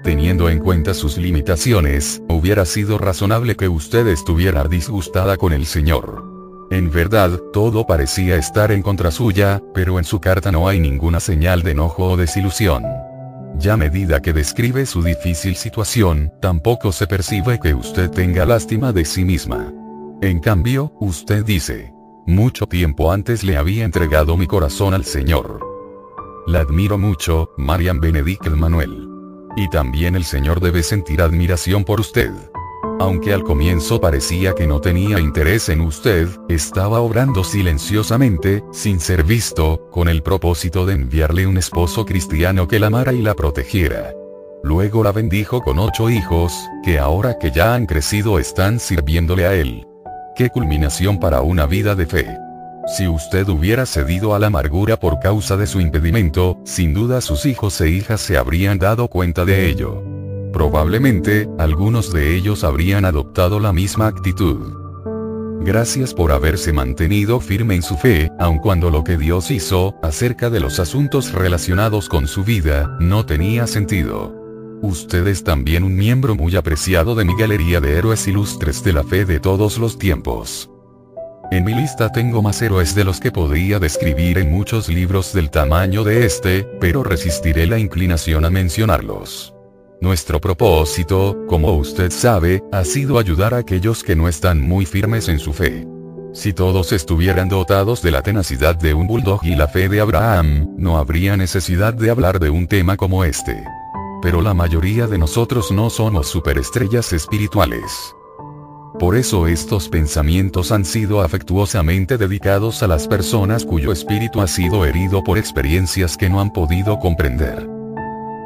Teniendo 0.03 0.49
en 0.49 0.59
cuenta 0.59 0.95
sus 0.95 1.19
limitaciones, 1.19 2.21
hubiera 2.29 2.65
sido 2.65 2.99
razonable 2.99 3.55
que 3.55 3.69
usted 3.69 4.09
estuviera 4.09 4.65
disgustada 4.65 5.37
con 5.37 5.53
el 5.53 5.67
Señor. 5.67 6.25
En 6.73 6.91
verdad, 6.91 7.41
todo 7.53 7.87
parecía 7.87 8.37
estar 8.37 8.73
en 8.73 8.83
contra 8.83 9.13
suya, 9.13 9.63
pero 9.73 9.99
en 9.99 10.05
su 10.05 10.21
carta 10.21 10.51
no 10.51 10.67
hay 10.67 10.81
ninguna 10.81 11.21
señal 11.21 11.63
de 11.63 11.73
enojo 11.73 12.11
o 12.11 12.17
desilusión. 12.17 12.85
Ya 13.57 13.75
a 13.75 13.77
medida 13.77 14.21
que 14.21 14.33
describe 14.33 14.85
su 14.85 15.03
difícil 15.03 15.55
situación, 15.55 16.33
tampoco 16.41 16.91
se 16.91 17.07
percibe 17.07 17.61
que 17.61 17.73
usted 17.73 18.11
tenga 18.11 18.45
lástima 18.45 18.93
de 18.93 19.05
sí 19.05 19.25
misma. 19.25 19.73
En 20.23 20.41
cambio, 20.41 20.93
usted 20.99 21.45
dice, 21.45 21.93
mucho 22.27 22.67
tiempo 22.67 23.13
antes 23.13 23.45
le 23.45 23.59
había 23.59 23.85
entregado 23.85 24.39
mi 24.39 24.47
corazón 24.47 24.95
al 24.95 25.05
Señor. 25.05 25.61
La 26.47 26.61
admiro 26.61 26.97
mucho, 26.97 27.51
Marian 27.59 28.01
Benedict 28.01 28.49
Manuel. 28.49 29.09
Y 29.57 29.69
también 29.69 30.17
el 30.17 30.25
Señor 30.25 30.61
debe 30.61 30.83
sentir 30.83 31.21
admiración 31.21 31.85
por 31.85 32.01
usted. 32.01 32.31
Aunque 32.99 33.35
al 33.35 33.43
comienzo 33.43 34.01
parecía 34.01 34.55
que 34.55 34.67
no 34.67 34.81
tenía 34.81 35.21
interés 35.21 35.69
en 35.69 35.83
usted, 35.83 36.29
estaba 36.49 37.01
obrando 37.01 37.45
silenciosamente, 37.45 38.65
sin 38.73 39.01
ser 39.01 39.23
visto, 39.23 39.91
con 39.91 40.09
el 40.09 40.23
propósito 40.23 40.87
de 40.87 40.95
enviarle 40.95 41.47
un 41.47 41.59
esposo 41.59 42.07
cristiano 42.07 42.67
que 42.67 42.79
la 42.79 42.87
amara 42.87 43.13
y 43.13 43.21
la 43.21 43.35
protegiera. 43.35 44.15
Luego 44.63 45.05
la 45.05 45.13
bendijo 45.13 45.61
con 45.61 45.79
ocho 45.79 46.09
hijos, 46.09 46.55
que 46.83 46.99
ahora 46.99 47.39
que 47.39 47.51
ya 47.51 47.75
han 47.75 47.85
crecido 47.85 48.39
están 48.39 48.81
sirviéndole 48.81 49.47
a 49.47 49.55
él. 49.55 49.87
Qué 50.37 50.51
culminación 50.51 51.19
para 51.19 51.41
una 51.41 51.65
vida 51.65 51.95
de 51.95 52.05
fe. 52.05 52.27
Si 52.95 53.09
usted 53.09 53.49
hubiera 53.49 53.87
cedido 53.87 54.35
a 54.35 54.39
la 54.39 54.49
amargura 54.49 54.99
por 54.99 55.19
causa 55.19 55.57
de 55.57 55.67
su 55.67 55.81
impedimento, 55.81 56.61
sin 56.67 56.93
duda 56.93 57.23
sus 57.23 57.47
hijos 57.47 57.81
e 57.81 57.89
hijas 57.89 58.21
se 58.21 58.37
habrían 58.37 58.79
dado 58.79 59.09
cuenta 59.09 59.47
de 59.47 59.71
ello. 59.71 60.05
Probablemente, 60.53 61.49
algunos 61.59 62.13
de 62.13 62.37
ellos 62.37 62.65
habrían 62.65 63.07
adoptado 63.07 63.61
la 63.61 63.73
misma 63.73 64.09
actitud. 64.09 64.75
Gracias 65.63 66.13
por 66.13 66.31
haberse 66.33 66.71
mantenido 66.71 67.41
firme 67.41 67.75
en 67.75 67.83
su 67.83 67.97
fe, 67.97 68.31
aun 68.39 68.59
cuando 68.59 68.91
lo 68.91 69.05
que 69.05 69.17
Dios 69.17 69.51
hizo, 69.51 69.95
acerca 70.03 70.51
de 70.51 70.61
los 70.61 70.79
asuntos 70.81 71.33
relacionados 71.33 72.11
con 72.11 72.29
su 72.29 72.45
vida, 72.45 72.95
no 73.01 73.25
tenía 73.25 73.67
sentido. 73.67 74.46
Usted 74.83 75.27
es 75.27 75.43
también 75.43 75.85
un 75.85 75.97
miembro 75.97 76.35
muy 76.35 76.55
apreciado 76.55 77.15
de 77.15 77.25
mi 77.25 77.35
galería 77.37 77.81
de 77.81 77.97
héroes 77.97 78.29
ilustres 78.29 78.85
de 78.85 78.93
la 78.93 79.05
fe 79.05 79.25
de 79.25 79.41
todos 79.41 79.79
los 79.79 79.99
tiempos. 79.99 80.71
En 81.51 81.65
mi 81.65 81.75
lista 81.75 82.13
tengo 82.13 82.43
más 82.43 82.61
héroes 82.61 82.95
de 82.95 83.05
los 83.05 83.19
que 83.19 83.33
podría 83.33 83.79
describir 83.79 84.37
en 84.37 84.51
muchos 84.51 84.89
libros 84.89 85.33
del 85.33 85.51
tamaño 85.51 86.05
de 86.05 86.27
este, 86.27 86.65
pero 86.81 87.03
resistiré 87.03 87.67
la 87.67 87.79
inclinación 87.79 88.45
a 88.45 88.51
mencionarlos. 88.51 89.55
Nuestro 90.01 90.41
propósito, 90.41 91.39
como 91.49 91.73
usted 91.77 92.11
sabe, 92.11 92.63
ha 92.71 92.85
sido 92.85 93.19
ayudar 93.19 93.55
a 93.55 93.59
aquellos 93.59 94.03
que 94.03 94.15
no 94.15 94.29
están 94.29 94.61
muy 94.61 94.85
firmes 94.85 95.29
en 95.29 95.39
su 95.39 95.55
fe. 95.55 95.87
Si 96.35 96.53
todos 96.53 96.93
estuvieran 96.93 97.49
dotados 97.49 98.03
de 98.03 98.11
la 98.11 98.21
tenacidad 98.21 98.77
de 98.77 98.93
un 98.93 99.07
bulldog 99.07 99.41
y 99.43 99.55
la 99.55 99.69
fe 99.69 99.89
de 99.89 100.01
Abraham, 100.01 100.69
no 100.77 100.99
habría 100.99 101.35
necesidad 101.39 101.95
de 101.95 102.11
hablar 102.11 102.41
de 102.41 102.51
un 102.51 102.67
tema 102.67 102.99
como 102.99 103.25
este 103.25 103.65
pero 104.23 104.41
la 104.41 104.55
mayoría 104.55 105.07
de 105.07 105.19
nosotros 105.19 105.71
no 105.71 105.91
somos 105.91 106.29
superestrellas 106.29 107.13
espirituales. 107.13 108.15
Por 108.99 109.17
eso 109.17 109.47
estos 109.47 109.89
pensamientos 109.89 110.73
han 110.73 110.85
sido 110.85 111.21
afectuosamente 111.21 112.17
dedicados 112.17 112.83
a 112.83 112.87
las 112.87 113.07
personas 113.07 113.65
cuyo 113.65 113.93
espíritu 113.93 114.41
ha 114.41 114.47
sido 114.47 114.87
herido 114.87 115.23
por 115.23 115.37
experiencias 115.37 116.17
que 116.17 116.31
no 116.31 116.41
han 116.41 116.51
podido 116.51 116.99
comprender. 116.99 117.69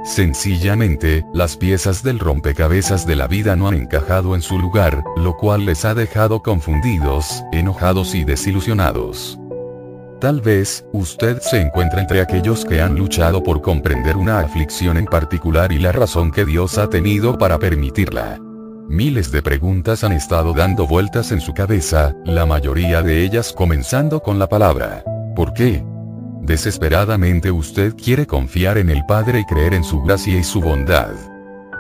Sencillamente, 0.05 1.25
las 1.33 1.57
piezas 1.57 2.03
del 2.03 2.19
rompecabezas 2.19 3.07
de 3.07 3.17
la 3.17 3.29
vida 3.29 3.55
no 3.55 3.69
han 3.69 3.75
encajado 3.75 4.35
en 4.35 4.43
su 4.43 4.59
lugar, 4.59 5.05
lo 5.17 5.37
cual 5.37 5.67
les 5.67 5.85
ha 5.85 5.95
dejado 5.95 6.43
confundidos, 6.43 7.45
enojados 7.53 8.15
y 8.15 8.25
desilusionados. 8.25 9.40
Tal 10.21 10.43
vez, 10.43 10.85
usted 10.93 11.41
se 11.41 11.63
encuentra 11.63 11.99
entre 11.99 12.21
aquellos 12.21 12.67
que 12.67 12.83
han 12.83 12.95
luchado 12.95 13.43
por 13.43 13.63
comprender 13.63 14.19
una 14.19 14.41
aflicción 14.41 14.99
en 14.99 15.07
particular 15.07 15.73
y 15.73 15.79
la 15.79 15.93
razón 15.93 16.31
que 16.31 16.45
Dios 16.45 16.77
ha 16.77 16.91
tenido 16.91 17.39
para 17.39 17.59
permitirla. 17.59 18.39
Miles 18.87 19.33
de 19.33 19.41
preguntas 19.41 20.05
han 20.05 20.13
estado 20.13 20.53
dando 20.53 20.87
vueltas 20.87 21.33
en 21.33 21.41
su 21.41 21.55
cabeza, 21.55 22.15
la 22.27 22.45
mayoría 22.45 23.01
de 23.01 23.25
ellas 23.25 23.55
comenzando 23.55 24.21
con 24.21 24.39
la 24.39 24.47
palabra, 24.47 25.05
¿por 25.35 25.55
qué? 25.55 25.83
Desesperadamente 26.43 27.51
usted 27.51 27.95
quiere 27.97 28.27
confiar 28.27 28.77
en 28.77 28.91
el 28.91 29.07
Padre 29.07 29.41
y 29.41 29.45
creer 29.47 29.73
en 29.73 29.85
su 29.85 30.03
gracia 30.03 30.39
y 30.39 30.45
su 30.45 30.61
bondad. 30.61 31.15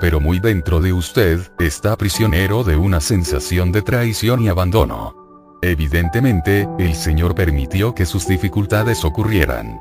Pero 0.00 0.18
muy 0.18 0.40
dentro 0.40 0.80
de 0.80 0.94
usted, 0.94 1.40
está 1.58 1.94
prisionero 1.96 2.64
de 2.64 2.76
una 2.76 3.00
sensación 3.00 3.70
de 3.70 3.82
traición 3.82 4.40
y 4.40 4.48
abandono. 4.48 5.19
Evidentemente, 5.62 6.66
el 6.78 6.94
Señor 6.94 7.34
permitió 7.34 7.94
que 7.94 8.06
sus 8.06 8.26
dificultades 8.26 9.04
ocurrieran. 9.04 9.80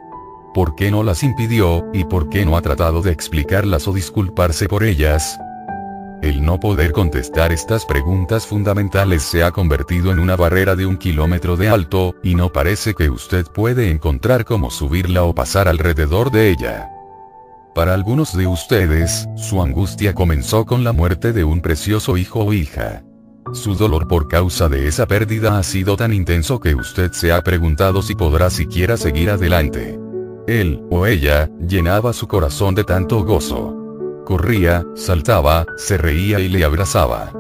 ¿Por 0.54 0.76
qué 0.76 0.92
no 0.92 1.04
las 1.04 1.24
impidió, 1.24 1.86
y 1.94 2.04
por 2.04 2.28
qué 2.30 2.46
no 2.46 2.58
ha 2.58 2.62
tratado 2.62 3.02
de 3.02 3.12
explicarlas 3.12 3.88
o 3.88 3.94
disculparse 3.94 4.68
por 4.68 4.84
ellas? 4.84 5.40
El 6.22 6.44
no 6.44 6.60
poder 6.60 6.92
contestar 6.92 7.54
estas 7.54 7.86
preguntas 7.86 8.46
fundamentales 8.46 9.24
se 9.24 9.42
ha 9.42 9.52
convertido 9.52 10.12
en 10.12 10.20
una 10.20 10.36
barrera 10.36 10.76
de 10.76 10.86
un 10.86 10.98
kilómetro 10.98 11.56
de 11.56 11.70
alto, 11.70 12.14
y 12.24 12.36
no 12.36 12.52
parece 12.52 12.94
que 12.94 13.10
usted 13.10 13.46
puede 13.46 13.90
encontrar 13.90 14.44
cómo 14.44 14.72
subirla 14.72 15.24
o 15.24 15.34
pasar 15.34 15.70
alrededor 15.70 16.30
de 16.30 16.50
ella. 16.50 16.90
Para 17.74 17.94
algunos 17.94 18.36
de 18.36 18.48
ustedes, 18.48 19.30
su 19.38 19.62
angustia 19.62 20.14
comenzó 20.14 20.66
con 20.66 20.84
la 20.84 20.92
muerte 20.92 21.32
de 21.32 21.46
un 21.46 21.62
precioso 21.62 22.18
hijo 22.18 22.44
o 22.44 22.52
hija. 22.52 23.04
Su 23.54 23.76
dolor 23.76 24.08
por 24.08 24.28
causa 24.28 24.70
de 24.70 24.88
esa 24.88 25.08
pérdida 25.08 25.58
ha 25.58 25.64
sido 25.64 25.98
tan 25.98 26.14
intenso 26.14 26.60
que 26.60 26.76
usted 26.76 27.12
se 27.14 27.32
ha 27.32 27.42
preguntado 27.42 28.02
si 28.04 28.14
podrá 28.14 28.50
siquiera 28.50 28.96
seguir 28.96 29.32
adelante. 29.32 30.00
Él, 30.48 30.84
o 30.92 31.08
ella, 31.08 31.50
llenaba 31.60 32.14
su 32.14 32.28
corazón 32.28 32.76
de 32.76 32.84
tanto 32.84 33.24
gozo. 33.24 33.76
Corría, 34.26 34.86
saltaba, 34.96 35.66
se 35.78 35.98
reía 35.98 36.40
y 36.40 36.50
le 36.50 36.64
abrazaba. 36.64 37.32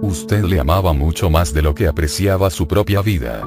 Usted 0.00 0.44
le 0.44 0.58
amaba 0.58 0.94
mucho 0.94 1.28
más 1.28 1.52
de 1.52 1.60
lo 1.60 1.74
que 1.74 1.86
apreciaba 1.86 2.48
su 2.50 2.66
propia 2.66 3.02
vida. 3.02 3.42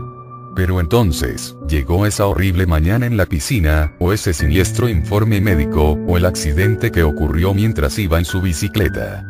Pero 0.55 0.79
entonces, 0.79 1.55
llegó 1.67 2.05
esa 2.05 2.27
horrible 2.27 2.67
mañana 2.67 3.05
en 3.07 3.17
la 3.17 3.25
piscina, 3.25 3.95
o 3.99 4.13
ese 4.13 4.33
siniestro 4.33 4.89
informe 4.89 5.41
médico, 5.41 5.97
o 6.07 6.17
el 6.17 6.25
accidente 6.25 6.91
que 6.91 7.03
ocurrió 7.03 7.53
mientras 7.53 7.97
iba 7.97 8.19
en 8.19 8.25
su 8.25 8.41
bicicleta. 8.41 9.23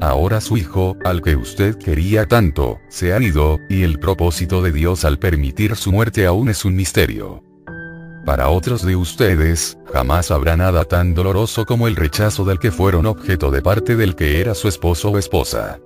Ahora 0.00 0.40
su 0.42 0.56
hijo, 0.56 0.96
al 1.04 1.22
que 1.22 1.36
usted 1.36 1.76
quería 1.76 2.26
tanto, 2.26 2.78
se 2.88 3.14
ha 3.14 3.20
ido, 3.20 3.58
y 3.70 3.82
el 3.82 3.98
propósito 3.98 4.60
de 4.60 4.70
Dios 4.70 5.04
al 5.04 5.18
permitir 5.18 5.74
su 5.76 5.90
muerte 5.90 6.26
aún 6.26 6.50
es 6.50 6.64
un 6.64 6.76
misterio. 6.76 7.42
Para 8.26 8.48
otros 8.48 8.84
de 8.84 8.96
ustedes, 8.96 9.78
jamás 9.92 10.30
habrá 10.30 10.56
nada 10.56 10.84
tan 10.84 11.14
doloroso 11.14 11.64
como 11.64 11.88
el 11.88 11.96
rechazo 11.96 12.44
del 12.44 12.58
que 12.58 12.72
fueron 12.72 13.06
objeto 13.06 13.50
de 13.50 13.62
parte 13.62 13.96
del 13.96 14.16
que 14.16 14.40
era 14.40 14.54
su 14.54 14.68
esposo 14.68 15.10
o 15.10 15.18
esposa. 15.18 15.78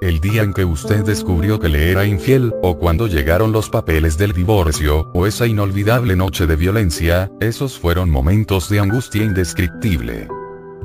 El 0.00 0.20
día 0.20 0.42
en 0.42 0.54
que 0.54 0.64
usted 0.64 1.04
descubrió 1.04 1.58
que 1.58 1.68
le 1.68 1.90
era 1.90 2.06
infiel, 2.06 2.54
o 2.62 2.78
cuando 2.78 3.08
llegaron 3.08 3.50
los 3.50 3.68
papeles 3.68 4.16
del 4.16 4.32
divorcio, 4.32 5.10
o 5.12 5.26
esa 5.26 5.46
inolvidable 5.46 6.14
noche 6.14 6.46
de 6.46 6.54
violencia, 6.54 7.32
esos 7.40 7.78
fueron 7.78 8.08
momentos 8.08 8.68
de 8.68 8.78
angustia 8.78 9.24
indescriptible. 9.24 10.28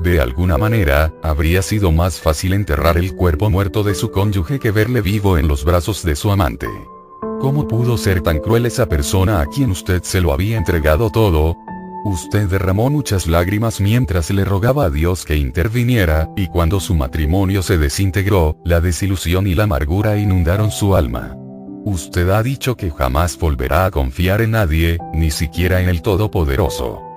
De 0.04 0.20
alguna 0.20 0.58
manera, 0.58 1.14
habría 1.22 1.62
sido 1.62 1.90
más 1.90 2.20
fácil 2.20 2.52
enterrar 2.52 2.98
el 2.98 3.14
cuerpo 3.14 3.48
muerto 3.48 3.82
de 3.82 3.94
su 3.94 4.10
cónyuge 4.10 4.58
que 4.58 4.70
verle 4.70 5.00
vivo 5.00 5.38
en 5.38 5.48
los 5.48 5.64
brazos 5.64 6.02
de 6.04 6.14
su 6.14 6.30
amante. 6.30 6.66
¿Cómo 7.40 7.66
pudo 7.66 7.96
ser 7.96 8.20
tan 8.20 8.38
cruel 8.38 8.66
esa 8.66 8.86
persona 8.86 9.40
a 9.40 9.46
quien 9.46 9.70
usted 9.70 10.02
se 10.02 10.20
lo 10.20 10.34
había 10.34 10.58
entregado 10.58 11.08
todo? 11.08 11.56
Usted 12.04 12.50
derramó 12.50 12.90
muchas 12.90 13.26
lágrimas 13.26 13.80
mientras 13.80 14.30
le 14.30 14.44
rogaba 14.44 14.84
a 14.84 14.90
Dios 14.90 15.24
que 15.24 15.36
interviniera, 15.36 16.28
y 16.36 16.48
cuando 16.48 16.80
su 16.80 16.94
matrimonio 16.94 17.62
se 17.62 17.78
desintegró, 17.78 18.58
la 18.62 18.82
desilusión 18.82 19.46
y 19.46 19.54
la 19.54 19.64
amargura 19.64 20.18
inundaron 20.18 20.70
su 20.70 20.96
alma. 20.96 21.34
Usted 21.86 22.28
ha 22.28 22.42
dicho 22.42 22.76
que 22.76 22.90
jamás 22.90 23.38
volverá 23.38 23.86
a 23.86 23.90
confiar 23.90 24.42
en 24.42 24.50
nadie, 24.50 24.98
ni 25.14 25.30
siquiera 25.30 25.80
en 25.80 25.88
el 25.88 26.02
Todopoderoso. 26.02 27.13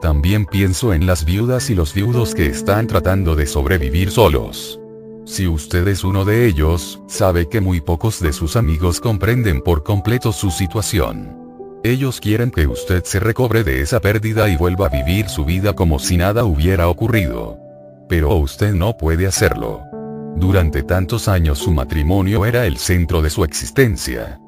También 0.00 0.46
pienso 0.46 0.94
en 0.94 1.06
las 1.06 1.24
viudas 1.24 1.70
y 1.70 1.74
los 1.74 1.92
viudos 1.92 2.34
que 2.34 2.46
están 2.46 2.86
tratando 2.86 3.34
de 3.34 3.46
sobrevivir 3.46 4.10
solos. 4.10 4.80
Si 5.24 5.46
usted 5.46 5.88
es 5.88 6.04
uno 6.04 6.24
de 6.24 6.46
ellos, 6.46 7.02
sabe 7.08 7.48
que 7.48 7.60
muy 7.60 7.80
pocos 7.80 8.20
de 8.20 8.32
sus 8.32 8.56
amigos 8.56 9.00
comprenden 9.00 9.60
por 9.60 9.82
completo 9.82 10.32
su 10.32 10.50
situación. 10.50 11.36
Ellos 11.84 12.20
quieren 12.20 12.50
que 12.50 12.66
usted 12.66 13.04
se 13.04 13.20
recobre 13.20 13.64
de 13.64 13.82
esa 13.82 14.00
pérdida 14.00 14.48
y 14.48 14.56
vuelva 14.56 14.86
a 14.86 14.88
vivir 14.88 15.28
su 15.28 15.44
vida 15.44 15.74
como 15.74 15.98
si 15.98 16.16
nada 16.16 16.44
hubiera 16.44 16.88
ocurrido. 16.88 17.58
Pero 18.08 18.34
usted 18.36 18.72
no 18.72 18.96
puede 18.96 19.26
hacerlo. 19.26 19.82
Durante 20.36 20.82
tantos 20.82 21.28
años 21.28 21.58
su 21.58 21.72
matrimonio 21.72 22.46
era 22.46 22.66
el 22.66 22.78
centro 22.78 23.20
de 23.20 23.30
su 23.30 23.44
existencia. 23.44 24.40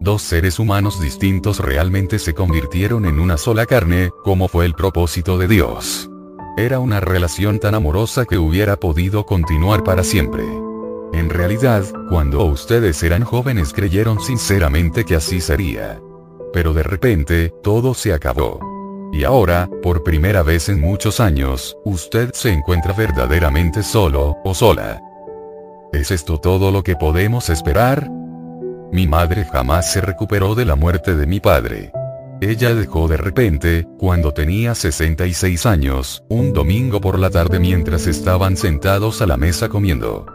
Dos 0.00 0.22
seres 0.22 0.60
humanos 0.60 1.00
distintos 1.00 1.58
realmente 1.58 2.20
se 2.20 2.32
convirtieron 2.32 3.04
en 3.04 3.18
una 3.18 3.36
sola 3.36 3.66
carne, 3.66 4.10
como 4.22 4.46
fue 4.46 4.64
el 4.64 4.74
propósito 4.74 5.38
de 5.38 5.48
Dios. 5.48 6.08
Era 6.56 6.78
una 6.78 7.00
relación 7.00 7.58
tan 7.58 7.74
amorosa 7.74 8.24
que 8.24 8.38
hubiera 8.38 8.76
podido 8.76 9.26
continuar 9.26 9.82
para 9.82 10.04
siempre. 10.04 10.44
En 11.12 11.30
realidad, 11.30 11.84
cuando 12.10 12.44
ustedes 12.44 13.02
eran 13.02 13.24
jóvenes 13.24 13.72
creyeron 13.72 14.20
sinceramente 14.20 15.04
que 15.04 15.16
así 15.16 15.40
sería. 15.40 16.00
Pero 16.52 16.72
de 16.74 16.84
repente, 16.84 17.52
todo 17.62 17.92
se 17.92 18.12
acabó. 18.12 18.60
Y 19.12 19.24
ahora, 19.24 19.68
por 19.82 20.04
primera 20.04 20.44
vez 20.44 20.68
en 20.68 20.80
muchos 20.80 21.18
años, 21.18 21.76
usted 21.84 22.30
se 22.34 22.52
encuentra 22.52 22.92
verdaderamente 22.92 23.82
solo, 23.82 24.36
o 24.44 24.54
sola. 24.54 25.00
¿Es 25.92 26.12
esto 26.12 26.38
todo 26.38 26.70
lo 26.70 26.84
que 26.84 26.94
podemos 26.94 27.48
esperar? 27.50 28.08
Mi 28.90 29.06
madre 29.06 29.44
jamás 29.44 29.92
se 29.92 30.00
recuperó 30.00 30.54
de 30.54 30.64
la 30.64 30.74
muerte 30.74 31.14
de 31.14 31.26
mi 31.26 31.40
padre. 31.40 31.92
Ella 32.40 32.74
dejó 32.74 33.08
de 33.08 33.16
repente, 33.16 33.86
cuando 33.98 34.32
tenía 34.32 34.74
66 34.74 35.66
años, 35.66 36.24
un 36.28 36.52
domingo 36.52 37.00
por 37.00 37.18
la 37.18 37.30
tarde 37.30 37.58
mientras 37.58 38.06
estaban 38.06 38.56
sentados 38.56 39.20
a 39.20 39.26
la 39.26 39.36
mesa 39.36 39.68
comiendo. 39.68 40.26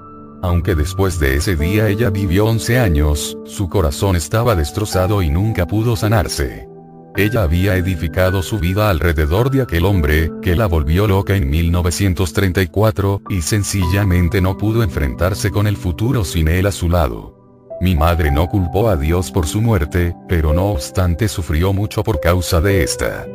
Aunque 0.44 0.76
después 0.76 1.20
de 1.20 1.36
ese 1.38 1.56
día 1.56 1.88
ella 1.88 2.10
vivió 2.10 2.46
11 2.46 2.78
años, 2.78 3.38
su 3.46 3.70
corazón 3.70 4.18
estaba 4.18 4.56
destrozado 4.56 5.22
y 5.22 5.30
nunca 5.30 5.66
pudo 5.66 5.96
sanarse. 5.96 6.68
Ella 7.16 7.44
había 7.44 7.76
edificado 7.78 8.44
su 8.44 8.60
vida 8.60 8.90
alrededor 8.90 9.50
de 9.50 9.62
aquel 9.62 9.86
hombre, 9.86 10.32
que 10.42 10.56
la 10.56 10.68
volvió 10.68 11.08
loca 11.08 11.36
en 11.36 11.50
1934, 11.50 13.22
y 13.30 13.42
sencillamente 13.42 14.42
no 14.42 14.58
pudo 14.58 14.84
enfrentarse 14.84 15.50
con 15.50 15.66
el 15.68 15.78
futuro 15.78 16.26
sin 16.26 16.50
él 16.50 16.66
a 16.66 16.72
su 16.72 16.90
lado. 16.90 17.43
Mi 17.82 17.96
madre 17.96 18.32
no 18.32 18.48
culpó 18.48 18.90
a 18.90 18.96
Dios 18.96 19.32
por 19.32 19.48
su 19.48 19.62
muerte, 19.62 20.16
pero 20.28 20.54
no 20.54 20.68
obstante 20.68 21.28
sufrió 21.28 21.74
mucho 21.74 22.04
por 22.04 22.20
causa 22.20 22.62
de 22.62 22.84
esta. 22.84 23.28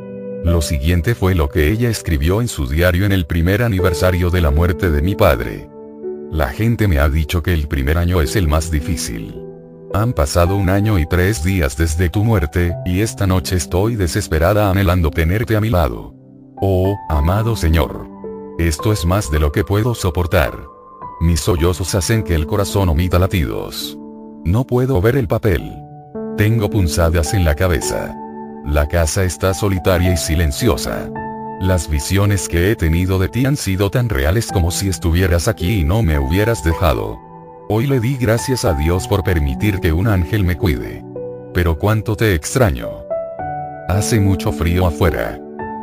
Lo 0.45 0.63
siguiente 0.63 1.15
fue 1.15 1.35
lo 1.35 1.49
que 1.49 1.71
ella 1.71 1.91
escribió 1.91 2.41
en 2.41 2.49
su 2.49 2.67
diario 2.67 3.05
en 3.05 3.13
el 3.13 3.27
primer 3.27 3.63
aniversario 3.63 4.31
de 4.31 4.41
la 4.41 4.51
muerte 4.51 4.91
de 4.91 5.03
mi 5.03 5.15
padre. 5.15 5.69
La 6.31 6.49
gente 6.49 6.89
me 6.89 6.99
ha 6.99 7.09
dicho 7.09 7.43
que 7.43 7.53
el 7.53 7.69
primer 7.69 7.99
año 7.99 8.21
es 8.21 8.37
el 8.37 8.49
más 8.49 8.71
difícil. 8.71 9.43
Han 9.95 10.13
pasado 10.13 10.57
un 10.57 10.69
año 10.69 10.99
y 10.99 11.07
tres 11.07 11.43
días 11.43 11.77
desde 11.77 12.11
tu 12.11 12.23
muerte, 12.23 12.75
y 12.85 13.01
esta 13.01 13.27
noche 13.27 13.57
estoy 13.57 13.97
desesperada 13.97 14.71
anhelando 14.71 15.11
tenerte 15.11 15.57
a 15.57 15.61
mi 15.61 15.71
lado. 15.71 16.15
Oh, 16.61 16.97
amado 17.09 17.57
Señor. 17.57 18.07
Esto 18.59 18.93
es 18.93 19.05
más 19.05 19.31
de 19.31 19.39
lo 19.39 19.53
que 19.53 19.65
puedo 19.65 19.95
soportar. 19.95 20.53
Mis 21.21 21.41
sollozos 21.41 21.95
hacen 21.95 22.23
que 22.23 22.35
el 22.35 22.47
corazón 22.47 22.89
omita 22.89 23.19
latidos. 23.19 23.99
No 24.49 24.65
puedo 24.65 25.03
ver 25.03 25.17
el 25.17 25.29
papel. 25.29 25.77
Tengo 26.39 26.71
punzadas 26.71 27.35
en 27.35 27.45
la 27.45 27.55
cabeza. 27.55 28.17
La 28.65 28.89
casa 28.89 29.23
está 29.25 29.53
solitaria 29.53 30.15
y 30.15 30.17
silenciosa. 30.17 31.11
Las 31.61 31.91
visiones 31.91 32.49
que 32.49 32.71
he 32.71 32.75
tenido 32.75 33.19
de 33.19 33.29
ti 33.29 33.45
han 33.45 33.59
sido 33.59 33.91
tan 33.91 34.09
reales 34.09 34.51
como 34.51 34.71
si 34.71 34.89
estuvieras 34.89 35.49
aquí 35.49 35.81
y 35.81 35.85
no 35.85 36.03
me 36.03 36.19
hubieras 36.19 36.65
dejado. 36.65 37.19
Hoy 37.69 37.87
le 37.87 38.01
di 38.01 38.17
gracias 38.17 38.65
a 38.65 38.73
Dios 38.73 39.07
por 39.07 39.23
permitir 39.23 39.81
que 39.81 39.93
un 39.93 40.09
ángel 40.09 40.45
me 40.45 40.57
cuide. 40.57 41.05
Pero 41.53 41.79
cuánto 41.79 42.17
te 42.17 42.35
extraño. 42.35 42.89
Hace 43.87 44.19
mucho 44.19 44.51
frío 44.51 44.87
afuera. 44.87 45.39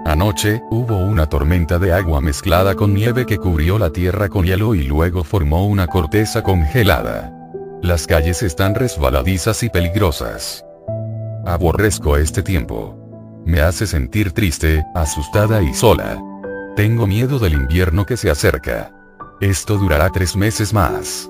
Anoche, 0.07 0.63
hubo 0.71 0.97
una 0.97 1.27
tormenta 1.27 1.77
de 1.77 1.93
agua 1.93 2.19
mezclada 2.19 2.73
con 2.73 2.95
nieve 2.95 3.27
que 3.27 3.37
cubrió 3.37 3.77
la 3.77 3.91
tierra 3.91 4.27
con 4.27 4.43
hielo 4.43 4.73
y 4.73 4.85
luego 4.85 5.23
formó 5.23 5.67
una 5.67 5.85
corteza 5.85 6.41
congelada. 6.41 7.34
Las 7.81 8.07
calles 8.07 8.41
están 8.41 8.73
resbaladizas 8.73 9.61
y 9.64 9.69
peligrosas. 9.69 10.65
Aborrezco 11.45 12.18
este 12.18 12.41
tiempo. 12.41 12.97
Me 13.45 13.61
hace 13.61 13.85
sentir 13.85 14.31
triste, 14.31 14.84
asustada 14.95 15.61
y 15.61 15.73
sola. 15.73 16.19
Tengo 16.76 17.06
miedo 17.06 17.38
del 17.38 17.53
invierno 17.53 18.06
que 18.06 18.18
se 18.18 18.31
acerca. 18.31 18.91
Esto 19.39 19.77
durará 19.77 20.10
tres 20.10 20.35
meses 20.35 20.73
más. 20.73 21.30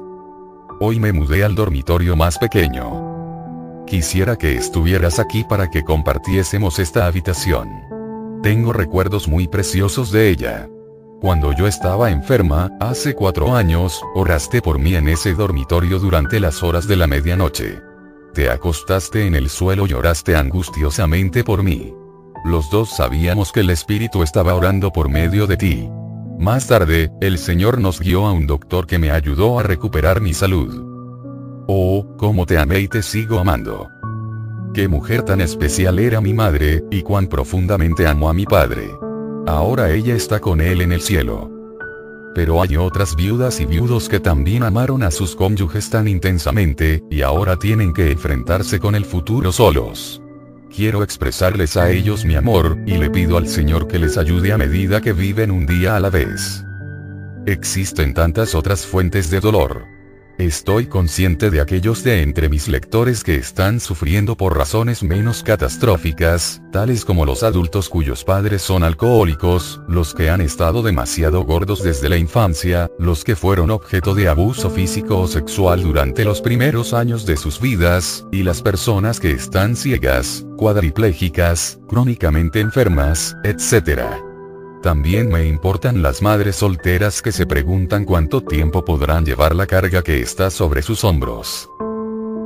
Hoy 0.79 0.99
me 0.99 1.11
mudé 1.11 1.43
al 1.43 1.55
dormitorio 1.55 2.15
más 2.15 2.37
pequeño. 2.37 3.83
Quisiera 3.85 4.37
que 4.37 4.55
estuvieras 4.55 5.19
aquí 5.19 5.43
para 5.43 5.69
que 5.69 5.83
compartiésemos 5.83 6.79
esta 6.79 7.05
habitación. 7.05 7.69
Tengo 8.41 8.71
recuerdos 8.71 9.27
muy 9.27 9.47
preciosos 9.47 10.11
de 10.11 10.29
ella. 10.29 10.69
Cuando 11.21 11.53
yo 11.53 11.65
estaba 11.65 12.11
enferma, 12.11 12.71
hace 12.79 13.15
cuatro 13.15 13.55
años, 13.55 14.01
oraste 14.13 14.61
por 14.61 14.79
mí 14.79 14.95
en 14.95 15.07
ese 15.07 15.33
dormitorio 15.33 15.97
durante 15.97 16.39
las 16.39 16.61
horas 16.61 16.87
de 16.87 16.97
la 16.97 17.07
medianoche. 17.07 17.79
Te 18.33 18.49
acostaste 18.49 19.25
en 19.25 19.33
el 19.33 19.49
suelo 19.49 19.85
y 19.85 19.89
lloraste 19.89 20.35
angustiosamente 20.35 21.43
por 21.43 21.63
mí. 21.63 21.93
Los 22.43 22.69
dos 22.69 22.89
sabíamos 22.89 23.51
que 23.51 23.61
el 23.61 23.69
Espíritu 23.69 24.23
estaba 24.23 24.53
orando 24.53 24.91
por 24.91 25.09
medio 25.09 25.47
de 25.47 25.57
ti. 25.57 25.89
Más 26.37 26.67
tarde, 26.67 27.11
el 27.21 27.37
Señor 27.37 27.79
nos 27.79 28.01
guió 28.01 28.25
a 28.25 28.33
un 28.33 28.45
doctor 28.45 28.85
que 28.85 28.99
me 28.99 29.09
ayudó 29.09 29.57
a 29.57 29.63
recuperar 29.63 30.19
mi 30.19 30.33
salud. 30.33 30.83
Oh, 31.67 32.05
cómo 32.17 32.45
te 32.45 32.57
amé 32.57 32.81
y 32.81 32.87
te 32.89 33.01
sigo 33.01 33.39
amando. 33.39 33.87
Qué 34.73 34.89
mujer 34.89 35.23
tan 35.23 35.39
especial 35.39 35.97
era 35.97 36.19
mi 36.19 36.33
madre, 36.33 36.83
y 36.91 37.01
cuán 37.01 37.27
profundamente 37.27 38.05
amo 38.05 38.29
a 38.29 38.33
mi 38.33 38.45
padre. 38.45 38.91
Ahora 39.47 39.91
ella 39.91 40.15
está 40.15 40.39
con 40.39 40.59
él 40.59 40.81
en 40.81 40.91
el 40.91 41.01
cielo. 41.01 41.51
Pero 42.33 42.61
hay 42.61 42.77
otras 42.77 43.15
viudas 43.15 43.59
y 43.59 43.65
viudos 43.65 44.09
que 44.09 44.19
también 44.19 44.63
amaron 44.63 45.03
a 45.03 45.11
sus 45.11 45.35
cónyuges 45.35 45.89
tan 45.89 46.07
intensamente, 46.07 47.03
y 47.11 47.21
ahora 47.21 47.55
tienen 47.55 47.93
que 47.93 48.11
enfrentarse 48.11 48.79
con 48.79 48.95
el 48.95 49.05
futuro 49.05 49.51
solos. 49.51 50.21
Quiero 50.75 51.03
expresarles 51.03 51.77
a 51.77 51.91
ellos 51.91 52.25
mi 52.25 52.35
amor, 52.35 52.77
y 52.87 52.97
le 52.97 53.09
pido 53.09 53.37
al 53.37 53.47
Señor 53.47 53.87
que 53.87 53.99
les 53.99 54.17
ayude 54.17 54.51
a 54.51 54.57
medida 54.57 54.99
que 54.99 55.13
viven 55.13 55.51
un 55.51 55.65
día 55.65 55.95
a 55.95 55.99
la 55.99 56.09
vez. 56.09 56.65
Existen 57.45 58.15
tantas 58.15 58.55
otras 58.55 58.85
fuentes 58.85 59.29
de 59.29 59.39
dolor. 59.39 59.94
Estoy 60.37 60.87
consciente 60.87 61.49
de 61.49 61.61
aquellos 61.61 62.03
de 62.03 62.21
entre 62.21 62.49
mis 62.49 62.67
lectores 62.67 63.23
que 63.23 63.35
están 63.35 63.79
sufriendo 63.79 64.35
por 64.35 64.57
razones 64.57 65.01
menos 65.01 65.43
catastróficas, 65.43 66.61
tales 66.73 67.05
como 67.05 67.25
los 67.25 67.41
adultos 67.41 67.87
cuyos 67.87 68.25
padres 68.25 68.61
son 68.61 68.83
alcohólicos, 68.83 69.79
los 69.87 70.13
que 70.13 70.29
han 70.29 70.41
estado 70.41 70.83
demasiado 70.83 71.45
gordos 71.45 71.83
desde 71.83 72.09
la 72.09 72.17
infancia, 72.17 72.91
los 72.99 73.23
que 73.23 73.37
fueron 73.37 73.71
objeto 73.71 74.13
de 74.13 74.27
abuso 74.27 74.69
físico 74.69 75.21
o 75.21 75.27
sexual 75.27 75.81
durante 75.81 76.25
los 76.25 76.41
primeros 76.41 76.93
años 76.93 77.25
de 77.25 77.37
sus 77.37 77.61
vidas, 77.61 78.25
y 78.29 78.43
las 78.43 78.61
personas 78.61 79.21
que 79.21 79.31
están 79.31 79.77
ciegas, 79.77 80.45
cuadriplégicas, 80.57 81.79
crónicamente 81.87 82.59
enfermas, 82.59 83.37
etc. 83.45 84.34
También 84.85 85.29
me 85.29 85.47
importan 85.47 86.03
las 86.03 86.21
madres 86.21 86.57
solteras 86.57 87.23
que 87.23 87.31
se 87.31 87.47
preguntan 87.47 88.05
cuánto 88.05 88.43
tiempo 88.43 88.85
podrán 88.85 89.25
llevar 89.25 89.55
la 89.55 89.65
carga 89.65 90.03
que 90.03 90.19
está 90.19 90.51
sobre 90.51 90.83
sus 90.83 91.03
hombros. 91.03 91.67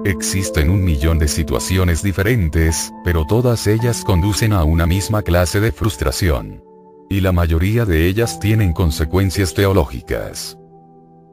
Existen 0.06 0.70
un 0.70 0.82
millón 0.82 1.20
de 1.20 1.28
situaciones 1.28 2.02
diferentes, 2.02 2.94
pero 3.04 3.26
todas 3.26 3.68
ellas 3.68 4.06
conducen 4.06 4.54
a 4.54 4.64
una 4.64 4.86
misma 4.86 5.22
clase 5.22 5.60
de 5.60 5.74
frustración. 5.74 6.64
Y 7.10 7.20
la 7.20 7.34
mayoría 7.34 7.84
de 7.84 8.08
ellas 8.08 8.40
tienen 8.40 8.72
consecuencias 8.72 9.54
teológicas. 9.54 10.58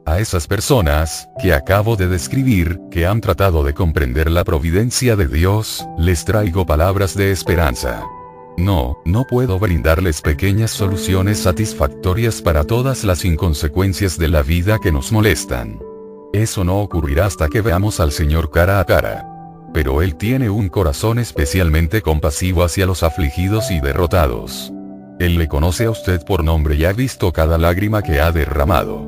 A 0.05 0.19
esas 0.19 0.45
personas, 0.45 1.29
que 1.41 1.53
acabo 1.53 1.95
de 1.95 2.09
describir, 2.09 2.81
que 2.91 3.05
han 3.05 3.21
tratado 3.21 3.63
de 3.63 3.73
comprender 3.73 4.29
la 4.29 4.43
providencia 4.43 5.15
de 5.15 5.29
Dios, 5.29 5.87
les 5.97 6.25
traigo 6.25 6.65
palabras 6.65 7.15
de 7.15 7.31
esperanza. 7.31 8.03
No, 8.57 8.97
no 9.05 9.25
puedo 9.25 9.59
brindarles 9.59 10.21
pequeñas 10.21 10.71
soluciones 10.71 11.37
satisfactorias 11.37 12.41
para 12.41 12.63
todas 12.63 13.03
las 13.03 13.23
inconsecuencias 13.23 14.17
de 14.17 14.29
la 14.29 14.41
vida 14.41 14.79
que 14.81 14.91
nos 14.91 15.11
molestan. 15.11 15.79
Eso 16.33 16.63
no 16.63 16.79
ocurrirá 16.79 17.27
hasta 17.27 17.49
que 17.49 17.61
veamos 17.61 17.99
al 17.99 18.11
Señor 18.11 18.49
cara 18.49 18.79
a 18.79 18.85
cara. 18.85 19.27
Pero 19.73 20.01
Él 20.01 20.15
tiene 20.15 20.49
un 20.49 20.69
corazón 20.69 21.19
especialmente 21.19 22.01
compasivo 22.01 22.63
hacia 22.63 22.87
los 22.87 23.03
afligidos 23.03 23.69
y 23.69 23.79
derrotados. 23.79 24.73
Él 25.19 25.37
le 25.37 25.47
conoce 25.47 25.85
a 25.85 25.91
usted 25.91 26.23
por 26.25 26.43
nombre 26.43 26.75
y 26.75 26.85
ha 26.85 26.93
visto 26.93 27.31
cada 27.31 27.59
lágrima 27.59 28.01
que 28.01 28.19
ha 28.19 28.31
derramado. 28.31 29.07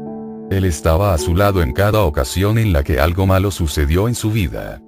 Él 0.52 0.66
estaba 0.66 1.14
a 1.14 1.18
su 1.18 1.36
lado 1.36 1.64
en 1.64 1.74
cada 1.74 2.02
ocasión 2.02 2.60
en 2.60 2.72
la 2.72 2.84
que 2.84 3.00
algo 3.00 3.26
malo 3.26 3.50
sucedió 3.50 4.08
en 4.08 4.16
su 4.16 4.32
vida. 4.32 4.82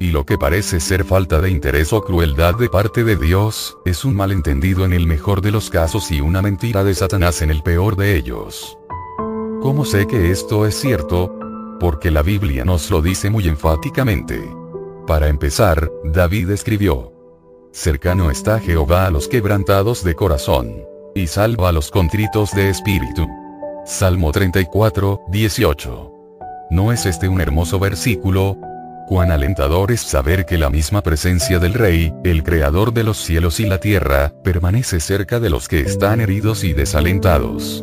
Y 0.00 0.12
lo 0.12 0.24
que 0.24 0.38
parece 0.38 0.78
ser 0.78 1.04
falta 1.04 1.40
de 1.40 1.50
interés 1.50 1.92
o 1.92 2.02
crueldad 2.02 2.54
de 2.54 2.68
parte 2.68 3.02
de 3.02 3.16
Dios, 3.16 3.76
es 3.84 4.04
un 4.04 4.14
malentendido 4.14 4.84
en 4.84 4.92
el 4.92 5.08
mejor 5.08 5.40
de 5.40 5.50
los 5.50 5.70
casos 5.70 6.12
y 6.12 6.20
una 6.20 6.40
mentira 6.40 6.84
de 6.84 6.94
Satanás 6.94 7.42
en 7.42 7.50
el 7.50 7.62
peor 7.62 7.96
de 7.96 8.16
ellos. 8.16 8.78
¿Cómo 9.60 9.84
sé 9.84 10.06
que 10.06 10.30
esto 10.30 10.66
es 10.66 10.76
cierto? 10.76 11.34
Porque 11.80 12.12
la 12.12 12.22
Biblia 12.22 12.64
nos 12.64 12.92
lo 12.92 13.02
dice 13.02 13.28
muy 13.28 13.48
enfáticamente. 13.48 14.40
Para 15.04 15.26
empezar, 15.28 15.90
David 16.04 16.50
escribió, 16.50 17.12
Cercano 17.72 18.30
está 18.30 18.60
Jehová 18.60 19.06
a 19.06 19.10
los 19.10 19.26
quebrantados 19.26 20.04
de 20.04 20.14
corazón, 20.14 20.84
y 21.14 21.26
salva 21.26 21.70
a 21.70 21.72
los 21.72 21.90
contritos 21.90 22.52
de 22.52 22.70
espíritu. 22.70 23.26
Salmo 23.84 24.30
34, 24.30 25.22
18. 25.28 26.12
¿No 26.70 26.92
es 26.92 27.04
este 27.06 27.28
un 27.28 27.40
hermoso 27.40 27.78
versículo? 27.80 28.58
Cuán 29.08 29.30
alentador 29.30 29.90
es 29.90 30.02
saber 30.02 30.44
que 30.44 30.58
la 30.58 30.68
misma 30.68 31.00
presencia 31.00 31.58
del 31.58 31.72
Rey, 31.72 32.12
el 32.24 32.42
Creador 32.42 32.92
de 32.92 33.04
los 33.04 33.16
cielos 33.16 33.58
y 33.58 33.64
la 33.64 33.80
tierra, 33.80 34.34
permanece 34.44 35.00
cerca 35.00 35.40
de 35.40 35.48
los 35.48 35.66
que 35.66 35.80
están 35.80 36.20
heridos 36.20 36.62
y 36.62 36.74
desalentados. 36.74 37.82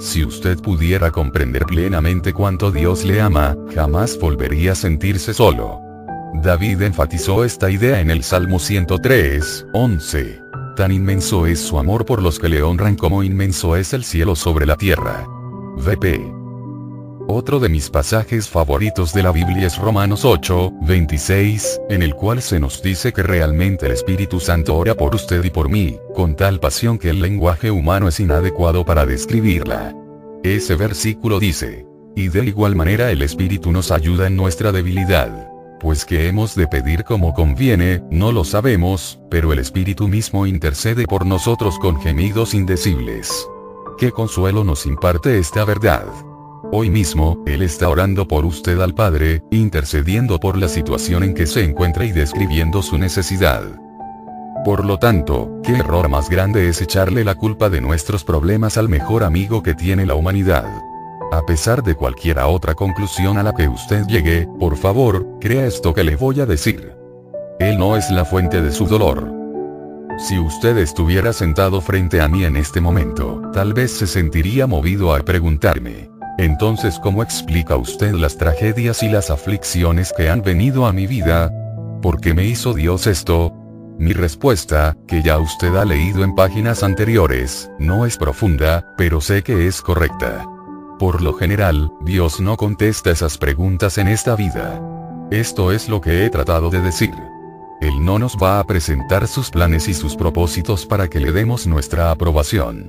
Si 0.00 0.24
usted 0.24 0.58
pudiera 0.58 1.12
comprender 1.12 1.64
plenamente 1.64 2.32
cuánto 2.32 2.72
Dios 2.72 3.04
le 3.04 3.20
ama, 3.20 3.56
jamás 3.72 4.18
volvería 4.18 4.72
a 4.72 4.74
sentirse 4.74 5.32
solo. 5.32 5.80
David 6.42 6.82
enfatizó 6.82 7.44
esta 7.44 7.70
idea 7.70 8.00
en 8.00 8.10
el 8.10 8.24
Salmo 8.24 8.58
103, 8.58 9.66
11. 9.72 10.42
Tan 10.74 10.90
inmenso 10.90 11.46
es 11.46 11.60
su 11.60 11.78
amor 11.78 12.04
por 12.04 12.20
los 12.20 12.40
que 12.40 12.48
le 12.48 12.62
honran 12.62 12.96
como 12.96 13.22
inmenso 13.22 13.76
es 13.76 13.92
el 13.92 14.02
cielo 14.02 14.34
sobre 14.34 14.66
la 14.66 14.76
tierra. 14.76 15.24
VP. 15.76 16.41
Otro 17.34 17.60
de 17.60 17.70
mis 17.70 17.88
pasajes 17.88 18.46
favoritos 18.46 19.14
de 19.14 19.22
la 19.22 19.32
Biblia 19.32 19.66
es 19.66 19.78
Romanos 19.78 20.26
8, 20.26 20.70
26, 20.82 21.80
en 21.88 22.02
el 22.02 22.14
cual 22.14 22.42
se 22.42 22.60
nos 22.60 22.82
dice 22.82 23.14
que 23.14 23.22
realmente 23.22 23.86
el 23.86 23.92
Espíritu 23.92 24.38
Santo 24.38 24.76
ora 24.76 24.94
por 24.94 25.14
usted 25.14 25.42
y 25.42 25.48
por 25.48 25.70
mí, 25.70 25.96
con 26.14 26.36
tal 26.36 26.60
pasión 26.60 26.98
que 26.98 27.08
el 27.08 27.22
lenguaje 27.22 27.70
humano 27.70 28.06
es 28.06 28.20
inadecuado 28.20 28.84
para 28.84 29.06
describirla. 29.06 29.94
Ese 30.42 30.74
versículo 30.74 31.40
dice, 31.40 31.86
y 32.14 32.28
de 32.28 32.44
igual 32.44 32.76
manera 32.76 33.10
el 33.10 33.22
Espíritu 33.22 33.72
nos 33.72 33.92
ayuda 33.92 34.26
en 34.26 34.36
nuestra 34.36 34.70
debilidad. 34.70 35.48
Pues 35.80 36.04
que 36.04 36.28
hemos 36.28 36.54
de 36.54 36.66
pedir 36.66 37.02
como 37.02 37.32
conviene, 37.32 38.02
no 38.10 38.30
lo 38.30 38.44
sabemos, 38.44 39.18
pero 39.30 39.54
el 39.54 39.58
Espíritu 39.58 40.06
mismo 40.06 40.44
intercede 40.46 41.06
por 41.06 41.24
nosotros 41.24 41.78
con 41.78 41.98
gemidos 41.98 42.52
indecibles. 42.52 43.48
Qué 43.96 44.10
consuelo 44.10 44.64
nos 44.64 44.84
imparte 44.84 45.38
esta 45.38 45.64
verdad. 45.64 46.04
Hoy 46.74 46.88
mismo, 46.88 47.44
Él 47.44 47.60
está 47.60 47.90
orando 47.90 48.26
por 48.26 48.46
usted 48.46 48.80
al 48.80 48.94
Padre, 48.94 49.42
intercediendo 49.50 50.40
por 50.40 50.56
la 50.56 50.68
situación 50.68 51.22
en 51.22 51.34
que 51.34 51.46
se 51.46 51.62
encuentra 51.62 52.06
y 52.06 52.12
describiendo 52.12 52.80
su 52.80 52.96
necesidad. 52.96 53.62
Por 54.64 54.86
lo 54.86 54.98
tanto, 54.98 55.60
¿qué 55.62 55.72
error 55.72 56.08
más 56.08 56.30
grande 56.30 56.70
es 56.70 56.80
echarle 56.80 57.24
la 57.24 57.34
culpa 57.34 57.68
de 57.68 57.82
nuestros 57.82 58.24
problemas 58.24 58.78
al 58.78 58.88
mejor 58.88 59.22
amigo 59.22 59.62
que 59.62 59.74
tiene 59.74 60.06
la 60.06 60.14
humanidad? 60.14 60.64
A 61.30 61.44
pesar 61.44 61.82
de 61.82 61.94
cualquiera 61.94 62.46
otra 62.46 62.74
conclusión 62.74 63.36
a 63.36 63.42
la 63.42 63.52
que 63.52 63.68
usted 63.68 64.06
llegue, 64.06 64.48
por 64.58 64.78
favor, 64.78 65.26
crea 65.42 65.66
esto 65.66 65.92
que 65.92 66.04
le 66.04 66.16
voy 66.16 66.40
a 66.40 66.46
decir. 66.46 66.94
Él 67.60 67.76
no 67.76 67.98
es 67.98 68.10
la 68.10 68.24
fuente 68.24 68.62
de 68.62 68.72
su 68.72 68.86
dolor. 68.86 69.30
Si 70.18 70.38
usted 70.38 70.78
estuviera 70.78 71.34
sentado 71.34 71.82
frente 71.82 72.22
a 72.22 72.28
mí 72.28 72.44
en 72.44 72.56
este 72.56 72.80
momento, 72.80 73.42
tal 73.52 73.74
vez 73.74 73.92
se 73.92 74.06
sentiría 74.06 74.66
movido 74.66 75.14
a 75.14 75.20
preguntarme, 75.20 76.11
entonces, 76.42 76.98
¿cómo 76.98 77.22
explica 77.22 77.76
usted 77.76 78.12
las 78.12 78.36
tragedias 78.36 79.02
y 79.02 79.08
las 79.08 79.30
aflicciones 79.30 80.12
que 80.16 80.28
han 80.28 80.42
venido 80.42 80.86
a 80.86 80.92
mi 80.92 81.06
vida? 81.06 81.52
¿Por 82.02 82.20
qué 82.20 82.34
me 82.34 82.44
hizo 82.44 82.74
Dios 82.74 83.06
esto? 83.06 83.54
Mi 83.98 84.12
respuesta, 84.12 84.96
que 85.06 85.22
ya 85.22 85.38
usted 85.38 85.76
ha 85.76 85.84
leído 85.84 86.24
en 86.24 86.34
páginas 86.34 86.82
anteriores, 86.82 87.70
no 87.78 88.06
es 88.06 88.16
profunda, 88.16 88.92
pero 88.96 89.20
sé 89.20 89.42
que 89.42 89.68
es 89.68 89.80
correcta. 89.82 90.44
Por 90.98 91.22
lo 91.22 91.34
general, 91.34 91.92
Dios 92.00 92.40
no 92.40 92.56
contesta 92.56 93.10
esas 93.10 93.38
preguntas 93.38 93.98
en 93.98 94.08
esta 94.08 94.34
vida. 94.34 94.80
Esto 95.30 95.70
es 95.70 95.88
lo 95.88 96.00
que 96.00 96.24
he 96.24 96.30
tratado 96.30 96.70
de 96.70 96.80
decir. 96.80 97.14
Él 97.80 98.04
no 98.04 98.18
nos 98.18 98.36
va 98.36 98.58
a 98.58 98.64
presentar 98.64 99.28
sus 99.28 99.50
planes 99.50 99.86
y 99.86 99.94
sus 99.94 100.16
propósitos 100.16 100.86
para 100.86 101.08
que 101.08 101.20
le 101.20 101.30
demos 101.30 101.66
nuestra 101.66 102.10
aprobación. 102.10 102.88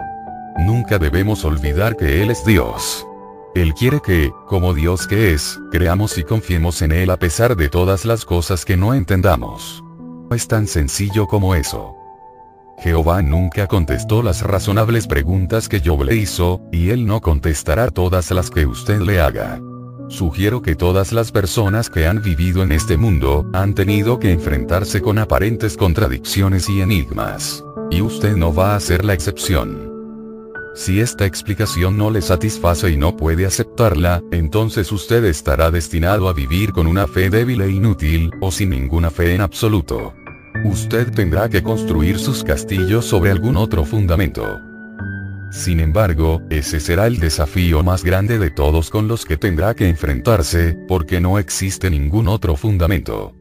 Nunca 0.58 0.98
debemos 0.98 1.46
olvidar 1.46 1.96
que 1.96 2.22
Él 2.22 2.32
es 2.32 2.46
Dios. 2.46 3.06
Él 3.56 3.76
quiere 3.76 4.02
que, 4.02 4.34
como 4.48 4.74
Dios 4.74 5.06
que 5.06 5.32
es, 5.34 5.60
creamos 5.72 6.18
y 6.18 6.24
confiemos 6.24 6.82
en 6.82 6.92
Él 6.92 7.12
a 7.12 7.18
pesar 7.18 7.56
de 7.56 7.70
todas 7.70 8.04
las 8.04 8.26
cosas 8.26 8.66
que 8.66 8.78
no 8.78 8.96
entendamos. 8.96 9.84
Es 10.32 10.48
tan 10.48 10.66
sencillo 10.66 11.28
como 11.28 11.54
eso. 11.54 11.96
Jehová 12.80 13.22
nunca 13.22 13.68
contestó 13.68 14.24
las 14.24 14.42
razonables 14.42 15.06
preguntas 15.06 15.70
que 15.70 15.80
Job 15.80 16.04
le 16.04 16.16
hizo, 16.16 16.62
y 16.72 16.90
Él 16.90 17.06
no 17.06 17.22
contestará 17.22 17.92
todas 17.92 18.32
las 18.32 18.50
que 18.50 18.66
usted 18.66 19.00
le 19.02 19.22
haga. 19.22 19.62
Sugiero 20.10 20.64
que 20.64 20.76
todas 20.76 21.14
las 21.14 21.32
personas 21.32 21.92
que 21.92 22.08
han 22.08 22.24
vivido 22.24 22.64
en 22.64 22.72
este 22.72 22.98
mundo, 22.98 23.46
han 23.54 23.76
tenido 23.76 24.18
que 24.18 24.32
enfrentarse 24.32 25.00
con 25.02 25.20
aparentes 25.20 25.78
contradicciones 25.78 26.68
y 26.70 26.82
enigmas. 26.82 27.64
Y 27.92 28.02
usted 28.02 28.36
no 28.36 28.54
va 28.54 28.76
a 28.76 28.80
ser 28.80 29.06
la 29.06 29.14
excepción. 29.14 29.93
Si 30.76 31.00
esta 31.00 31.26
explicación 31.28 31.98
no 31.98 32.10
le 32.10 32.22
satisface 32.22 32.90
y 32.90 32.98
no 32.98 33.16
puede 33.16 33.45
aceptarla, 33.45 34.24
entonces 34.32 34.91
usted 34.91 35.24
estará 35.26 35.70
destinado 35.70 36.28
a 36.28 36.34
vivir 36.34 36.72
con 36.72 36.88
una 36.88 37.06
fe 37.06 37.30
débil 37.30 37.62
e 37.62 37.70
inútil, 37.70 38.32
o 38.41 38.52
sin 38.52 38.72
ninguna 38.72 39.12
fe 39.12 39.36
en 39.36 39.41
absoluto. 39.41 40.14
Usted 40.66 41.12
tendrá 41.12 41.48
que 41.48 41.62
construir 41.62 42.18
sus 42.18 42.44
castillos 42.44 43.06
sobre 43.06 43.30
algún 43.30 43.56
otro 43.56 43.86
fundamento. 43.86 44.60
Sin 45.52 45.80
embargo, 45.80 46.41
ese 46.50 46.80
será 46.80 47.06
el 47.06 47.20
desafío 47.20 47.84
más 47.84 48.04
grande 48.04 48.40
de 48.40 48.50
todos 48.50 48.90
con 48.90 49.08
los 49.08 49.26
que 49.26 49.38
tendrá 49.38 49.76
que 49.76 49.88
enfrentarse, 49.88 50.76
porque 50.88 51.22
no 51.22 51.38
existe 51.38 51.91
ningún 51.91 52.28
otro 52.28 52.56
fundamento. 52.56 53.36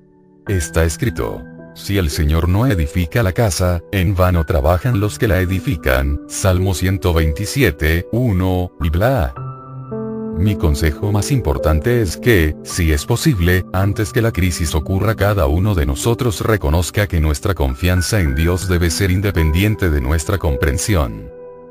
Está 0.47 0.85
escrito. 0.85 1.43
Si 1.75 1.97
el 1.97 2.11
Señor 2.11 2.49
no 2.49 2.67
edifica 2.67 3.23
la 3.23 3.33
casa, 3.33 3.81
en 3.93 4.15
vano 4.15 4.45
trabajan 4.45 5.01
los 5.01 5.19
que 5.19 5.27
la 5.27 5.41
edifican. 5.41 6.21
Salmo 6.29 6.75
127, 6.75 8.09
1, 8.13 8.73
y 8.83 8.91
bla. 8.91 9.35
Mi 10.37 10.57
consejo 10.57 11.13
más 11.13 11.31
importante 11.31 12.03
es 12.03 12.19
que, 12.19 12.55
si 12.63 12.93
es 12.93 13.07
posible, 13.07 13.65
antes 13.73 14.13
que 14.13 14.21
la 14.21 14.33
crisis 14.33 14.75
ocurra 14.75 15.15
cada 15.15 15.47
uno 15.47 15.75
de 15.75 15.87
nosotros 15.87 16.41
reconozca 16.41 17.07
que 17.07 17.21
nuestra 17.21 17.55
confianza 17.55 18.21
en 18.21 18.35
Dios 18.35 18.69
debe 18.69 18.91
ser 18.91 19.11
independiente 19.11 19.89
de 19.89 20.01
nuestra 20.01 20.39
comprensión. 20.39 21.31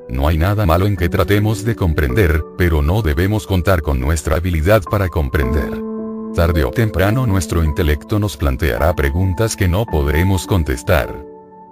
No 0.09 0.27
hay 0.27 0.37
nada 0.37 0.65
malo 0.65 0.87
en 0.87 0.97
que 0.97 1.09
tratemos 1.09 1.63
de 1.63 1.75
comprender, 1.75 2.43
pero 2.57 2.81
no 2.81 3.01
debemos 3.01 3.45
contar 3.45 3.81
con 3.81 3.99
nuestra 3.99 4.37
habilidad 4.37 4.83
para 4.83 5.09
comprender. 5.09 5.90
Tarde 6.35 6.63
o 6.63 6.71
temprano 6.71 7.27
nuestro 7.27 7.61
intelecto 7.61 8.17
nos 8.17 8.37
planteará 8.37 8.95
preguntas 8.95 9.57
que 9.57 9.67
no 9.67 9.85
podremos 9.85 10.47
contestar. 10.47 11.13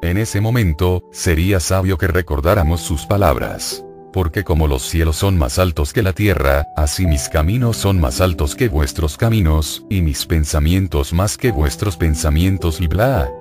En 0.02 0.18
ese 0.18 0.42
momento, 0.42 1.02
sería 1.12 1.62
sabio 1.62 1.98
que 1.98 2.08
recordáramos 2.08 2.82
sus 2.82 3.06
palabras. 3.06 3.86
Porque 4.12 4.44
como 4.44 4.68
los 4.68 4.82
cielos 4.84 5.16
son 5.16 5.38
más 5.38 5.60
altos 5.60 5.94
que 5.94 6.04
la 6.04 6.12
tierra, 6.12 6.68
así 6.76 7.08
mis 7.08 7.30
caminos 7.30 7.78
son 7.78 8.02
más 8.02 8.20
altos 8.20 8.56
que 8.56 8.68
vuestros 8.68 9.16
caminos, 9.16 9.86
y 9.90 10.02
mis 10.02 10.26
pensamientos 10.26 11.14
más 11.14 11.38
que 11.38 11.52
vuestros 11.52 11.96
pensamientos 11.96 12.82
y 12.82 12.88
bla. 12.88 13.32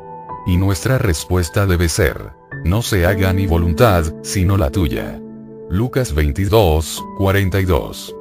Y 0.46 0.56
nuestra 0.56 0.98
respuesta 0.98 1.66
debe 1.66 1.88
ser, 1.88 2.30
no 2.64 2.80
se 2.80 3.06
haga 3.06 3.32
mi 3.32 3.46
voluntad, 3.46 4.04
sino 4.22 4.56
la 4.56 4.70
tuya. 4.70 5.20
Lucas 5.68 6.14
22, 6.14 7.04
42. 7.18 8.17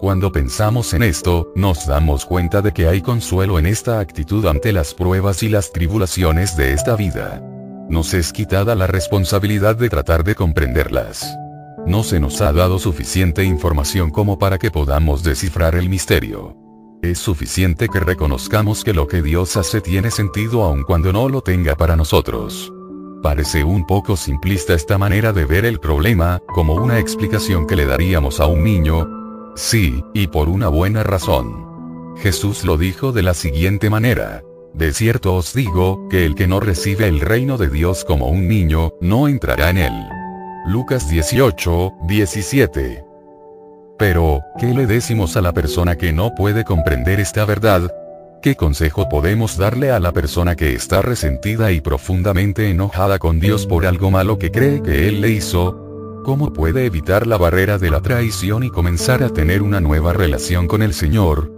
Cuando 0.00 0.32
pensamos 0.32 0.94
en 0.94 1.02
esto, 1.02 1.52
nos 1.54 1.86
damos 1.86 2.24
cuenta 2.24 2.62
de 2.62 2.72
que 2.72 2.88
hay 2.88 3.02
consuelo 3.02 3.58
en 3.58 3.66
esta 3.66 4.00
actitud 4.00 4.46
ante 4.46 4.72
las 4.72 4.94
pruebas 4.94 5.42
y 5.42 5.50
las 5.50 5.72
tribulaciones 5.72 6.56
de 6.56 6.72
esta 6.72 6.96
vida. 6.96 7.42
Nos 7.90 8.14
es 8.14 8.32
quitada 8.32 8.74
la 8.74 8.86
responsabilidad 8.86 9.76
de 9.76 9.90
tratar 9.90 10.24
de 10.24 10.34
comprenderlas. 10.34 11.36
No 11.86 12.02
se 12.02 12.18
nos 12.18 12.40
ha 12.40 12.50
dado 12.54 12.78
suficiente 12.78 13.44
información 13.44 14.08
como 14.10 14.38
para 14.38 14.56
que 14.56 14.70
podamos 14.70 15.22
descifrar 15.22 15.74
el 15.74 15.90
misterio. 15.90 16.56
Es 17.02 17.18
suficiente 17.18 17.86
que 17.88 18.00
reconozcamos 18.00 18.84
que 18.84 18.94
lo 18.94 19.06
que 19.06 19.20
Dios 19.20 19.58
hace 19.58 19.82
tiene 19.82 20.10
sentido 20.10 20.64
aun 20.64 20.82
cuando 20.82 21.12
no 21.12 21.28
lo 21.28 21.42
tenga 21.42 21.76
para 21.76 21.94
nosotros. 21.94 22.72
Parece 23.22 23.64
un 23.64 23.86
poco 23.86 24.16
simplista 24.16 24.72
esta 24.72 24.96
manera 24.96 25.34
de 25.34 25.44
ver 25.44 25.66
el 25.66 25.78
problema, 25.78 26.40
como 26.46 26.76
una 26.76 26.98
explicación 26.98 27.66
que 27.66 27.76
le 27.76 27.84
daríamos 27.84 28.40
a 28.40 28.46
un 28.46 28.64
niño. 28.64 29.19
Sí, 29.56 30.04
y 30.14 30.28
por 30.28 30.48
una 30.48 30.68
buena 30.68 31.02
razón. 31.02 32.14
Jesús 32.18 32.64
lo 32.64 32.76
dijo 32.76 33.12
de 33.12 33.22
la 33.22 33.34
siguiente 33.34 33.90
manera. 33.90 34.42
De 34.74 34.92
cierto 34.92 35.34
os 35.34 35.52
digo, 35.52 36.08
que 36.08 36.24
el 36.24 36.34
que 36.34 36.46
no 36.46 36.60
recibe 36.60 37.08
el 37.08 37.20
reino 37.20 37.58
de 37.58 37.68
Dios 37.68 38.04
como 38.04 38.28
un 38.28 38.46
niño, 38.46 38.92
no 39.00 39.26
entrará 39.26 39.70
en 39.70 39.78
él. 39.78 39.92
Lucas 40.66 41.08
18, 41.10 41.92
17. 42.06 43.04
Pero, 43.98 44.40
¿qué 44.58 44.66
le 44.66 44.86
decimos 44.86 45.36
a 45.36 45.42
la 45.42 45.52
persona 45.52 45.96
que 45.96 46.12
no 46.12 46.34
puede 46.34 46.64
comprender 46.64 47.20
esta 47.20 47.44
verdad? 47.44 47.90
¿Qué 48.42 48.54
consejo 48.54 49.08
podemos 49.08 49.58
darle 49.58 49.90
a 49.90 50.00
la 50.00 50.12
persona 50.12 50.56
que 50.56 50.72
está 50.72 51.02
resentida 51.02 51.72
y 51.72 51.80
profundamente 51.80 52.70
enojada 52.70 53.18
con 53.18 53.40
Dios 53.40 53.66
por 53.66 53.84
algo 53.84 54.10
malo 54.10 54.38
que 54.38 54.50
cree 54.50 54.82
que 54.82 55.08
Él 55.08 55.20
le 55.20 55.30
hizo? 55.30 55.89
¿Cómo 56.24 56.52
puede 56.52 56.86
evitar 56.86 57.26
la 57.26 57.38
barrera 57.38 57.78
de 57.78 57.90
la 57.90 58.00
traición 58.00 58.62
y 58.62 58.70
comenzar 58.70 59.22
a 59.22 59.30
tener 59.30 59.62
una 59.62 59.80
nueva 59.80 60.12
relación 60.12 60.66
con 60.66 60.82
el 60.82 60.94
Señor? 60.94 61.52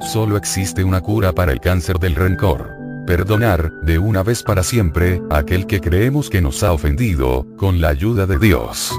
Solo 0.00 0.36
existe 0.36 0.84
una 0.84 1.00
cura 1.00 1.32
para 1.32 1.52
el 1.52 1.60
cáncer 1.60 1.98
del 1.98 2.14
rencor 2.14 2.78
perdonar, 3.08 3.72
de 3.80 3.98
una 3.98 4.22
vez 4.22 4.42
para 4.42 4.62
siempre, 4.62 5.22
a 5.30 5.38
aquel 5.38 5.66
que 5.66 5.80
creemos 5.80 6.28
que 6.28 6.42
nos 6.42 6.62
ha 6.62 6.74
ofendido, 6.74 7.46
con 7.56 7.80
la 7.80 7.88
ayuda 7.88 8.26
de 8.26 8.38
Dios. 8.38 8.92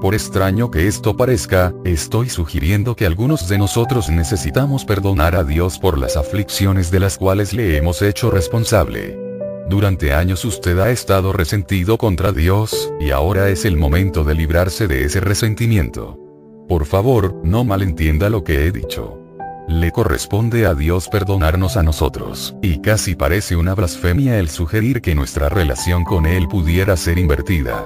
Por 0.00 0.14
extraño 0.14 0.70
que 0.70 0.86
esto 0.86 1.16
parezca, 1.16 1.74
estoy 1.84 2.28
sugiriendo 2.28 2.94
que 2.94 3.04
algunos 3.04 3.48
de 3.48 3.58
nosotros 3.58 4.10
necesitamos 4.10 4.84
perdonar 4.84 5.34
a 5.34 5.42
Dios 5.42 5.80
por 5.80 5.98
las 5.98 6.16
aflicciones 6.16 6.92
de 6.92 7.00
las 7.00 7.18
cuales 7.18 7.52
le 7.52 7.76
hemos 7.76 8.00
hecho 8.00 8.30
responsable. 8.30 9.27
Durante 9.68 10.14
años 10.14 10.46
usted 10.46 10.78
ha 10.78 10.90
estado 10.90 11.34
resentido 11.34 11.98
contra 11.98 12.32
Dios, 12.32 12.90
y 12.98 13.10
ahora 13.10 13.50
es 13.50 13.66
el 13.66 13.76
momento 13.76 14.24
de 14.24 14.34
librarse 14.34 14.88
de 14.88 15.04
ese 15.04 15.20
resentimiento. 15.20 16.18
Por 16.66 16.86
favor, 16.86 17.38
no 17.44 17.64
malentienda 17.64 18.30
lo 18.30 18.44
que 18.44 18.66
he 18.66 18.72
dicho. 18.72 19.20
Le 19.68 19.92
corresponde 19.92 20.64
a 20.64 20.74
Dios 20.74 21.10
perdonarnos 21.10 21.76
a 21.76 21.82
nosotros, 21.82 22.56
y 22.62 22.80
casi 22.80 23.14
parece 23.14 23.56
una 23.56 23.74
blasfemia 23.74 24.38
el 24.38 24.48
sugerir 24.48 25.02
que 25.02 25.14
nuestra 25.14 25.50
relación 25.50 26.04
con 26.04 26.24
Él 26.24 26.48
pudiera 26.48 26.96
ser 26.96 27.18
invertida. 27.18 27.84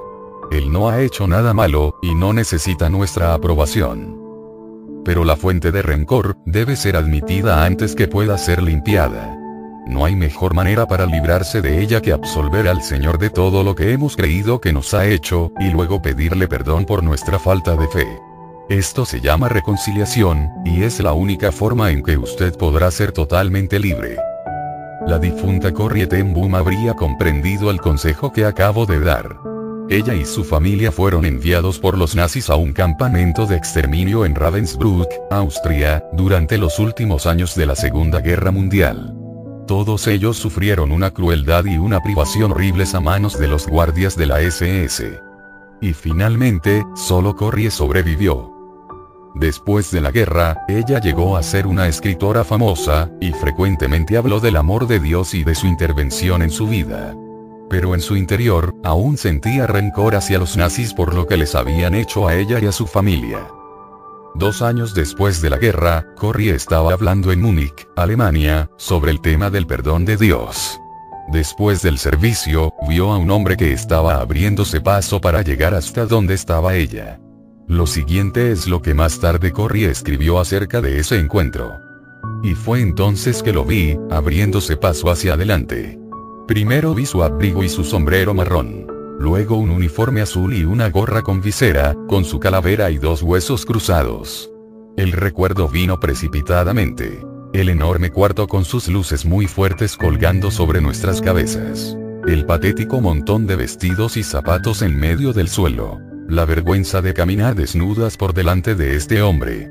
Él 0.52 0.70
no 0.70 0.88
ha 0.88 1.00
hecho 1.00 1.26
nada 1.26 1.52
malo, 1.52 1.98
y 2.00 2.14
no 2.14 2.32
necesita 2.32 2.90
nuestra 2.90 3.34
aprobación. 3.34 4.20
Pero 5.04 5.24
la 5.24 5.34
fuente 5.34 5.72
de 5.72 5.82
rencor, 5.82 6.36
debe 6.46 6.76
ser 6.76 6.94
admitida 6.94 7.64
antes 7.64 7.96
que 7.96 8.06
pueda 8.06 8.38
ser 8.38 8.62
limpiada. 8.62 9.41
No 9.86 10.04
hay 10.04 10.14
mejor 10.14 10.54
manera 10.54 10.86
para 10.86 11.06
librarse 11.06 11.60
de 11.60 11.82
ella 11.82 12.00
que 12.00 12.12
absolver 12.12 12.68
al 12.68 12.82
Señor 12.82 13.18
de 13.18 13.30
todo 13.30 13.64
lo 13.64 13.74
que 13.74 13.92
hemos 13.92 14.16
creído 14.16 14.60
que 14.60 14.72
nos 14.72 14.94
ha 14.94 15.06
hecho, 15.06 15.52
y 15.58 15.70
luego 15.70 16.00
pedirle 16.00 16.46
perdón 16.46 16.84
por 16.84 17.02
nuestra 17.02 17.38
falta 17.38 17.76
de 17.76 17.88
fe. 17.88 18.06
Esto 18.68 19.04
se 19.04 19.20
llama 19.20 19.48
reconciliación, 19.48 20.50
y 20.64 20.84
es 20.84 21.00
la 21.00 21.12
única 21.12 21.50
forma 21.50 21.90
en 21.90 22.02
que 22.02 22.16
usted 22.16 22.56
podrá 22.56 22.90
ser 22.90 23.12
totalmente 23.12 23.78
libre. 23.78 24.16
La 25.06 25.18
difunta 25.18 25.72
Corrie 25.72 26.06
ten 26.06 26.32
Boom 26.32 26.54
habría 26.54 26.94
comprendido 26.94 27.70
el 27.70 27.80
consejo 27.80 28.32
que 28.32 28.44
acabo 28.44 28.86
de 28.86 29.00
dar. 29.00 29.36
Ella 29.90 30.14
y 30.14 30.24
su 30.24 30.44
familia 30.44 30.92
fueron 30.92 31.24
enviados 31.24 31.80
por 31.80 31.98
los 31.98 32.14
nazis 32.14 32.48
a 32.50 32.54
un 32.54 32.72
campamento 32.72 33.46
de 33.46 33.56
exterminio 33.56 34.24
en 34.24 34.36
Ravensbrück, 34.36 35.08
Austria, 35.30 36.04
durante 36.12 36.56
los 36.56 36.78
últimos 36.78 37.26
años 37.26 37.56
de 37.56 37.66
la 37.66 37.74
Segunda 37.74 38.20
Guerra 38.20 38.52
Mundial. 38.52 39.21
Todos 39.72 40.06
ellos 40.06 40.36
sufrieron 40.36 40.92
una 40.92 41.12
crueldad 41.12 41.64
y 41.64 41.78
una 41.78 42.02
privación 42.02 42.52
horribles 42.52 42.94
a 42.94 43.00
manos 43.00 43.38
de 43.38 43.48
los 43.48 43.66
guardias 43.66 44.18
de 44.18 44.26
la 44.26 44.42
SS. 44.42 45.18
Y 45.80 45.94
finalmente, 45.94 46.84
solo 46.94 47.34
Corrie 47.34 47.70
sobrevivió. 47.70 48.52
Después 49.34 49.90
de 49.90 50.02
la 50.02 50.10
guerra, 50.10 50.58
ella 50.68 51.00
llegó 51.00 51.38
a 51.38 51.42
ser 51.42 51.66
una 51.66 51.88
escritora 51.88 52.44
famosa, 52.44 53.10
y 53.18 53.32
frecuentemente 53.32 54.18
habló 54.18 54.40
del 54.40 54.58
amor 54.58 54.86
de 54.86 55.00
Dios 55.00 55.32
y 55.32 55.42
de 55.42 55.54
su 55.54 55.66
intervención 55.66 56.42
en 56.42 56.50
su 56.50 56.66
vida. 56.66 57.16
Pero 57.70 57.94
en 57.94 58.02
su 58.02 58.14
interior, 58.14 58.74
aún 58.84 59.16
sentía 59.16 59.66
rencor 59.66 60.16
hacia 60.16 60.38
los 60.38 60.54
nazis 60.54 60.92
por 60.92 61.14
lo 61.14 61.26
que 61.26 61.38
les 61.38 61.54
habían 61.54 61.94
hecho 61.94 62.28
a 62.28 62.34
ella 62.34 62.58
y 62.60 62.66
a 62.66 62.72
su 62.72 62.86
familia. 62.86 63.48
Dos 64.34 64.62
años 64.62 64.94
después 64.94 65.42
de 65.42 65.50
la 65.50 65.58
guerra, 65.58 66.06
Corrie 66.16 66.54
estaba 66.54 66.92
hablando 66.92 67.32
en 67.32 67.42
Múnich, 67.42 67.86
Alemania, 67.96 68.70
sobre 68.78 69.10
el 69.10 69.20
tema 69.20 69.50
del 69.50 69.66
perdón 69.66 70.06
de 70.06 70.16
Dios. 70.16 70.80
Después 71.28 71.82
del 71.82 71.98
servicio, 71.98 72.72
vio 72.88 73.12
a 73.12 73.18
un 73.18 73.30
hombre 73.30 73.56
que 73.56 73.72
estaba 73.72 74.16
abriéndose 74.20 74.80
paso 74.80 75.20
para 75.20 75.42
llegar 75.42 75.74
hasta 75.74 76.06
donde 76.06 76.34
estaba 76.34 76.74
ella. 76.74 77.20
Lo 77.68 77.86
siguiente 77.86 78.52
es 78.52 78.66
lo 78.66 78.82
que 78.82 78.94
más 78.94 79.20
tarde 79.20 79.52
Corrie 79.52 79.90
escribió 79.90 80.40
acerca 80.40 80.80
de 80.80 80.98
ese 80.98 81.18
encuentro. 81.18 81.78
Y 82.42 82.54
fue 82.54 82.80
entonces 82.80 83.42
que 83.42 83.52
lo 83.52 83.64
vi, 83.64 83.98
abriéndose 84.10 84.76
paso 84.76 85.10
hacia 85.10 85.34
adelante. 85.34 85.98
Primero 86.48 86.94
vi 86.94 87.06
su 87.06 87.22
abrigo 87.22 87.62
y 87.62 87.68
su 87.68 87.84
sombrero 87.84 88.34
marrón. 88.34 88.91
Luego 89.22 89.56
un 89.56 89.70
uniforme 89.70 90.20
azul 90.20 90.52
y 90.52 90.64
una 90.64 90.90
gorra 90.90 91.22
con 91.22 91.40
visera, 91.40 91.94
con 92.08 92.24
su 92.24 92.40
calavera 92.40 92.90
y 92.90 92.98
dos 92.98 93.22
huesos 93.22 93.64
cruzados. 93.64 94.50
El 94.96 95.12
recuerdo 95.12 95.68
vino 95.68 96.00
precipitadamente. 96.00 97.24
El 97.52 97.68
enorme 97.68 98.10
cuarto 98.10 98.48
con 98.48 98.64
sus 98.64 98.88
luces 98.88 99.24
muy 99.24 99.46
fuertes 99.46 99.96
colgando 99.96 100.50
sobre 100.50 100.80
nuestras 100.80 101.20
cabezas. 101.20 101.96
El 102.26 102.46
patético 102.46 103.00
montón 103.00 103.46
de 103.46 103.54
vestidos 103.54 104.16
y 104.16 104.24
zapatos 104.24 104.82
en 104.82 104.98
medio 104.98 105.32
del 105.32 105.46
suelo 105.46 106.00
la 106.28 106.44
vergüenza 106.44 107.02
de 107.02 107.14
caminar 107.14 107.54
desnudas 107.54 108.16
por 108.16 108.32
delante 108.32 108.74
de 108.74 108.96
este 108.96 109.22
hombre. 109.22 109.70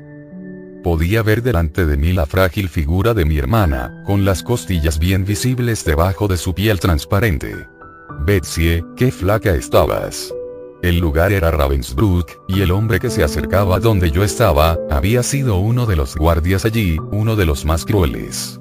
Podía 0.82 1.22
ver 1.22 1.42
delante 1.42 1.86
de 1.86 1.96
mí 1.96 2.12
la 2.12 2.24
frágil 2.24 2.68
figura 2.68 3.14
de 3.14 3.24
mi 3.24 3.36
hermana, 3.36 4.02
con 4.06 4.24
las 4.24 4.42
costillas 4.42 4.98
bien 4.98 5.24
visibles 5.24 5.84
debajo 5.84 6.28
de 6.28 6.36
su 6.36 6.54
piel 6.54 6.78
transparente. 6.80 7.66
Betsy, 8.20 8.84
qué 8.96 9.10
flaca 9.10 9.54
estabas. 9.54 10.32
El 10.82 10.98
lugar 10.98 11.32
era 11.32 11.50
Ravensbrück, 11.50 12.40
y 12.48 12.60
el 12.62 12.70
hombre 12.70 13.00
que 13.00 13.10
se 13.10 13.22
acercaba 13.22 13.78
donde 13.80 14.10
yo 14.10 14.24
estaba, 14.24 14.78
había 14.90 15.22
sido 15.22 15.56
uno 15.56 15.86
de 15.86 15.96
los 15.96 16.16
guardias 16.16 16.64
allí, 16.64 16.98
uno 17.10 17.36
de 17.36 17.46
los 17.46 17.64
más 17.64 17.84
crueles. 17.84 18.60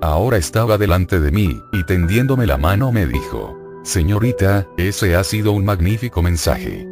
Ahora 0.00 0.36
estaba 0.36 0.78
delante 0.78 1.20
de 1.20 1.30
mí, 1.30 1.60
y 1.72 1.84
tendiéndome 1.84 2.46
la 2.46 2.58
mano 2.58 2.92
me 2.92 3.06
dijo, 3.06 3.56
Señorita, 3.84 4.68
ese 4.76 5.16
ha 5.16 5.24
sido 5.24 5.52
un 5.52 5.64
magnífico 5.64 6.22
mensaje. 6.22 6.86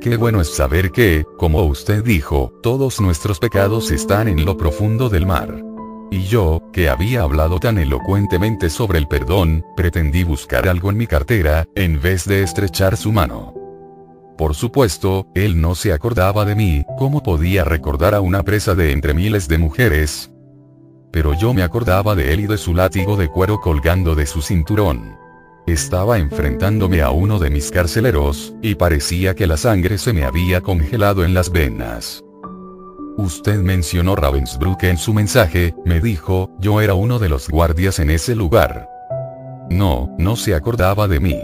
Qué 0.00 0.16
bueno 0.16 0.40
es 0.40 0.54
saber 0.54 0.92
que, 0.92 1.24
como 1.36 1.64
usted 1.64 2.04
dijo, 2.04 2.52
todos 2.62 3.00
nuestros 3.00 3.40
pecados 3.40 3.90
están 3.90 4.28
en 4.28 4.44
lo 4.44 4.56
profundo 4.56 5.08
del 5.08 5.26
mar. 5.26 5.62
Y 6.10 6.24
yo, 6.24 6.62
que 6.72 6.88
había 6.88 7.22
hablado 7.22 7.58
tan 7.58 7.78
elocuentemente 7.78 8.70
sobre 8.70 8.98
el 8.98 9.08
perdón, 9.08 9.64
pretendí 9.76 10.22
buscar 10.22 10.68
algo 10.68 10.90
en 10.90 10.96
mi 10.96 11.06
cartera, 11.06 11.66
en 11.74 12.00
vez 12.00 12.24
de 12.24 12.42
estrechar 12.42 12.96
su 12.96 13.12
mano. 13.12 13.54
Por 14.38 14.54
supuesto, 14.54 15.26
él 15.34 15.60
no 15.60 15.74
se 15.74 15.92
acordaba 15.92 16.44
de 16.44 16.54
mí, 16.54 16.84
¿cómo 16.98 17.22
podía 17.22 17.64
recordar 17.64 18.14
a 18.14 18.20
una 18.20 18.42
presa 18.42 18.74
de 18.74 18.92
entre 18.92 19.14
miles 19.14 19.48
de 19.48 19.58
mujeres? 19.58 20.30
Pero 21.10 21.32
yo 21.32 21.54
me 21.54 21.62
acordaba 21.62 22.14
de 22.14 22.34
él 22.34 22.40
y 22.40 22.46
de 22.46 22.58
su 22.58 22.74
látigo 22.74 23.16
de 23.16 23.28
cuero 23.28 23.60
colgando 23.60 24.14
de 24.14 24.26
su 24.26 24.42
cinturón. 24.42 25.16
Estaba 25.66 26.18
enfrentándome 26.18 27.00
a 27.00 27.10
uno 27.10 27.38
de 27.38 27.50
mis 27.50 27.70
carceleros, 27.70 28.54
y 28.62 28.74
parecía 28.74 29.34
que 29.34 29.46
la 29.46 29.56
sangre 29.56 29.98
se 29.98 30.12
me 30.12 30.24
había 30.24 30.60
congelado 30.60 31.24
en 31.24 31.34
las 31.34 31.50
venas. 31.50 32.22
Usted 33.18 33.60
mencionó 33.60 34.14
Ravensbrück 34.14 34.82
en 34.84 34.98
su 34.98 35.14
mensaje, 35.14 35.74
me 35.86 36.00
dijo, 36.00 36.50
yo 36.58 36.82
era 36.82 36.92
uno 36.92 37.18
de 37.18 37.30
los 37.30 37.48
guardias 37.48 37.98
en 37.98 38.10
ese 38.10 38.36
lugar. 38.36 38.90
No, 39.70 40.14
no 40.18 40.36
se 40.36 40.54
acordaba 40.54 41.08
de 41.08 41.18
mí. 41.18 41.40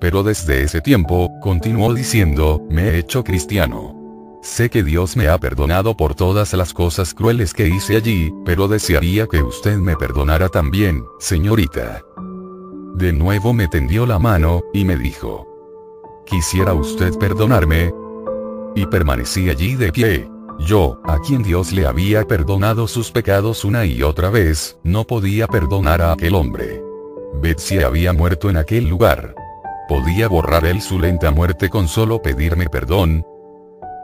Pero 0.00 0.24
desde 0.24 0.62
ese 0.62 0.80
tiempo, 0.80 1.30
continuó 1.40 1.94
diciendo, 1.94 2.60
me 2.68 2.88
he 2.88 2.98
hecho 2.98 3.22
cristiano. 3.22 3.94
Sé 4.42 4.68
que 4.68 4.82
Dios 4.82 5.16
me 5.16 5.28
ha 5.28 5.38
perdonado 5.38 5.96
por 5.96 6.16
todas 6.16 6.52
las 6.52 6.74
cosas 6.74 7.14
crueles 7.14 7.54
que 7.54 7.68
hice 7.68 7.96
allí, 7.96 8.32
pero 8.44 8.66
desearía 8.66 9.28
que 9.28 9.42
usted 9.42 9.76
me 9.76 9.96
perdonara 9.96 10.48
también, 10.48 11.04
señorita. 11.20 12.02
De 12.94 13.12
nuevo 13.12 13.52
me 13.52 13.68
tendió 13.68 14.04
la 14.04 14.18
mano, 14.18 14.62
y 14.72 14.84
me 14.84 14.96
dijo. 14.96 15.46
¿Quisiera 16.26 16.74
usted 16.74 17.16
perdonarme? 17.18 17.92
Y 18.74 18.84
permanecí 18.86 19.48
allí 19.48 19.76
de 19.76 19.92
pie. 19.92 20.35
Yo, 20.58 21.00
a 21.04 21.18
quien 21.18 21.42
Dios 21.42 21.72
le 21.72 21.86
había 21.86 22.26
perdonado 22.26 22.88
sus 22.88 23.10
pecados 23.10 23.64
una 23.64 23.84
y 23.84 24.02
otra 24.02 24.30
vez, 24.30 24.78
no 24.82 25.04
podía 25.06 25.46
perdonar 25.46 26.02
a 26.02 26.12
aquel 26.12 26.34
hombre. 26.34 26.82
Betsy 27.40 27.80
había 27.80 28.12
muerto 28.12 28.48
en 28.48 28.56
aquel 28.56 28.88
lugar. 28.88 29.34
¿Podía 29.88 30.28
borrar 30.28 30.64
él 30.64 30.80
su 30.80 30.98
lenta 30.98 31.30
muerte 31.30 31.68
con 31.68 31.88
solo 31.88 32.20
pedirme 32.22 32.68
perdón? 32.68 33.24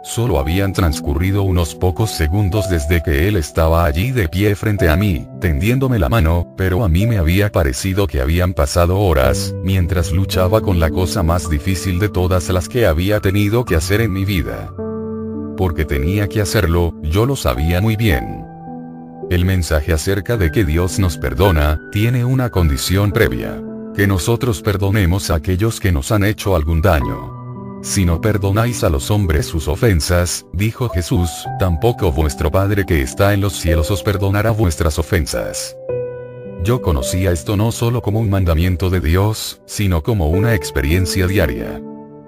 Solo 0.05 0.39
habían 0.39 0.73
transcurrido 0.73 1.43
unos 1.43 1.75
pocos 1.77 2.11
segundos 2.11 2.69
desde 2.69 3.03
que 3.03 3.29
él 3.29 3.37
estaba 3.37 3.85
allí 3.85 4.11
de 4.11 4.29
pie 4.29 4.57
frente 4.57 4.89
a 4.89 4.97
mí, 4.97 5.29
tendiéndome 5.41 5.99
la 5.99 6.09
mano, 6.09 6.53
pero 6.57 6.85
a 6.85 6.89
mí 6.89 7.07
me 7.07 7.19
había 7.19 7.53
parecido 7.53 8.09
que 8.09 8.21
habían 8.21 8.53
pasado 8.53 8.99
horas, 8.99 9.55
mientras 9.63 10.11
luchaba 10.11 10.61
con 10.61 10.81
la 10.81 10.91
cosa 10.91 11.23
más 11.23 11.49
difícil 11.49 12.01
de 12.01 12.09
todas 12.09 12.49
las 12.49 12.69
que 12.69 12.87
había 12.87 13.21
tenido 13.21 13.65
que 13.65 13.77
hacer 13.77 14.01
en 14.01 14.13
mi 14.13 14.25
vida. 14.25 14.73
Porque 15.63 15.85
tenía 15.85 16.29
que 16.29 16.41
hacerlo, 16.41 16.93
yo 17.03 17.25
lo 17.25 17.37
sabía 17.37 17.81
muy 17.81 17.95
bien. 17.95 18.45
El 19.31 19.45
mensaje 19.45 19.93
acerca 19.93 20.37
de 20.37 20.51
que 20.51 20.65
Dios 20.65 20.99
nos 20.99 21.19
perdona, 21.19 21.79
tiene 21.93 22.25
una 22.25 22.51
condición 22.51 23.13
previa. 23.13 23.63
Que 23.95 24.09
nosotros 24.09 24.61
perdonemos 24.61 25.31
a 25.31 25.37
aquellos 25.37 25.79
que 25.79 25.93
nos 25.93 26.11
han 26.11 26.25
hecho 26.25 26.57
algún 26.57 26.83
daño. 26.83 27.81
Si 27.81 28.05
no 28.05 28.21
perdonáis 28.21 28.83
a 28.83 28.91
los 28.91 29.13
hombres 29.13 29.47
sus 29.47 29.69
ofensas, 29.69 30.45
dijo 30.53 30.89
Jesús, 30.89 31.31
tampoco 31.61 32.11
vuestro 32.11 32.51
Padre 32.51 32.85
que 32.85 33.01
está 33.01 33.33
en 33.33 33.41
los 33.41 33.53
cielos 33.53 33.89
os 33.93 34.03
perdonará 34.03 34.51
vuestras 34.51 34.99
ofensas. 34.99 35.77
Yo 36.65 36.83
conocía 36.83 37.31
esto 37.31 37.57
no 37.57 37.71
solo 37.71 38.03
como 38.03 38.19
un 38.19 38.31
mandamiento 38.31 38.91
de 38.91 38.99
Dios, 38.99 39.63
sino 39.67 40.03
como 40.03 40.27
una 40.27 40.57
experiencia 40.57 41.29
diaria. 41.29 41.81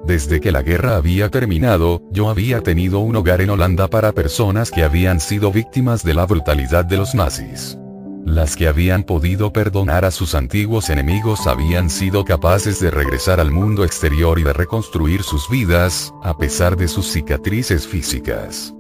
Desde 0.07 0.41
que 0.41 0.53
la 0.53 0.63
guerra 0.63 0.97
había 0.97 1.31
terminado, 1.31 2.03
yo 2.11 2.29
había 2.29 2.61
tenido 2.61 2.99
un 2.99 3.17
hogar 3.17 3.41
en 3.41 3.49
Holanda 3.49 3.89
para 3.89 4.13
personas 4.13 4.71
que 4.71 4.83
habían 4.83 5.19
sido 5.19 5.51
víctimas 5.51 6.05
de 6.05 6.13
la 6.13 6.27
brutalidad 6.27 6.85
de 6.85 6.99
los 6.99 7.15
nazis. 7.15 7.79
Las 8.27 8.57
que 8.57 8.69
habían 8.69 9.05
podido 9.05 9.53
perdonar 9.53 10.05
a 10.05 10.11
sus 10.11 10.35
antiguos 10.35 10.91
enemigos 10.91 11.47
habían 11.47 11.89
sido 11.89 12.25
capaces 12.25 12.81
de 12.81 12.91
regresar 12.91 13.41
al 13.41 13.51
mundo 13.51 13.85
exterior 13.85 14.39
y 14.39 14.43
de 14.43 14.53
reconstruir 14.53 15.23
sus 15.23 15.49
vidas, 15.49 16.13
a 16.23 16.37
pesar 16.37 16.77
de 16.77 16.89
sus 16.89 17.07
cicatrices 17.07 17.87
físicas. 17.87 18.75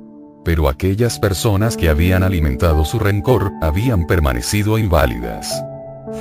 Pero 0.45 0.69
aquellas 0.69 1.19
personas 1.19 1.77
que 1.77 1.89
habían 1.89 2.23
alimentado 2.23 2.85
su 2.85 2.99
rencor, 2.99 3.51
habían 3.63 4.07
permanecido 4.07 4.77
inválidas. 4.77 5.63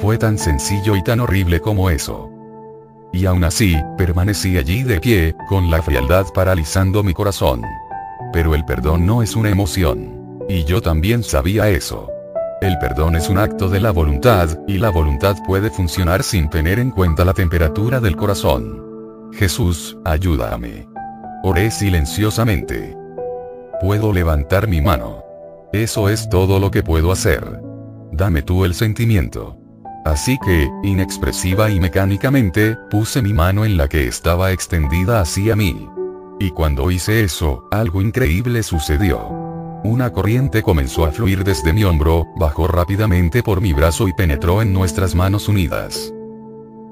Fue 0.01 0.17
tan 0.17 0.38
sencillo 0.38 0.95
y 0.95 1.03
tan 1.03 1.19
horrible 1.19 1.59
como 1.59 1.89
eso. 1.89 2.32
Y 3.14 3.27
aún 3.27 3.44
así, 3.44 3.77
permanecí 3.95 4.57
allí 4.57 4.81
de 4.81 4.99
pie, 4.99 5.35
con 5.48 5.69
la 5.69 5.84
frialdad 5.84 6.26
paralizando 6.34 7.03
mi 7.03 7.14
corazón. 7.14 7.61
Pero 8.34 8.56
el 8.56 8.65
perdón 8.65 9.06
no 9.06 9.22
es 9.22 9.35
una 9.35 9.52
emoción. 9.52 10.40
Y 10.49 10.65
yo 10.65 10.81
también 10.81 11.23
sabía 11.23 11.69
eso. 11.69 12.10
El 12.60 12.77
perdón 12.80 13.15
es 13.15 13.30
un 13.30 13.38
acto 13.38 13.69
de 13.69 13.80
la 13.80 13.91
voluntad, 13.91 14.49
y 14.68 14.80
la 14.80 14.90
voluntad 14.90 15.38
puede 15.45 15.69
funcionar 15.69 16.23
sin 16.23 16.49
tener 16.49 16.80
en 16.80 16.90
cuenta 16.90 17.23
la 17.23 17.34
temperatura 17.34 17.99
del 17.99 18.15
corazón. 18.15 19.30
Jesús, 19.34 19.95
ayúdame. 20.06 20.88
Oré 21.44 21.69
silenciosamente. 21.69 22.98
Puedo 23.80 24.11
levantar 24.11 24.68
mi 24.68 24.81
mano. 24.81 25.23
Eso 25.72 26.10
es 26.10 26.30
todo 26.30 26.60
lo 26.60 26.72
que 26.72 26.81
puedo 26.81 27.11
hacer. 27.11 27.61
Dame 28.11 28.41
tú 28.41 28.65
el 28.65 28.73
sentimiento. 28.73 29.62
Así 30.05 30.38
que, 30.45 30.69
inexpresiva 30.84 31.69
y 31.69 31.80
mecánicamente, 31.80 32.77
puse 32.89 33.21
mi 33.21 33.34
mano 33.34 33.63
en 33.63 33.77
la 33.77 33.88
que 33.88 34.07
estaba 34.07 34.51
extendida 34.51 35.21
hacia 35.21 35.55
mí. 35.55 35.89
Y 36.39 36.51
cuando 36.51 36.91
hice 36.91 37.23
eso, 37.23 37.67
algo 37.71 38.01
increíble 38.01 38.63
sucedió. 38.63 39.30
Una 39.85 40.11
corriente 40.11 40.61
comenzó 40.61 41.05
a 41.05 41.11
fluir 41.11 41.43
desde 41.43 41.73
mi 41.73 41.84
hombro, 41.84 42.25
bajó 42.35 42.67
rápidamente 42.67 43.43
por 43.43 43.61
mi 43.61 43.73
brazo 43.73 44.07
y 44.07 44.13
penetró 44.13 44.61
en 44.61 44.73
nuestras 44.73 45.15
manos 45.15 45.47
unidas. 45.47 46.13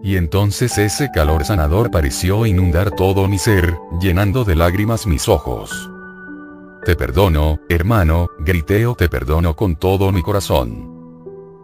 Y 0.04 0.16
entonces 0.16 0.78
ese 0.78 1.10
calor 1.14 1.46
sanador 1.46 1.92
pareció 1.92 2.46
inundar 2.46 2.92
todo 2.92 3.28
mi 3.28 3.38
ser, 3.38 3.78
llenando 4.00 4.44
de 4.44 4.56
lágrimas 4.56 5.06
mis 5.06 5.28
ojos. 5.30 5.90
Te 6.86 6.96
perdono, 6.96 7.60
hermano, 7.70 8.30
grité 8.40 8.86
o 8.88 8.96
te 8.96 9.08
perdono 9.08 9.56
con 9.56 9.76
todo 9.76 10.12
mi 10.12 10.22
corazón. 10.22 11.01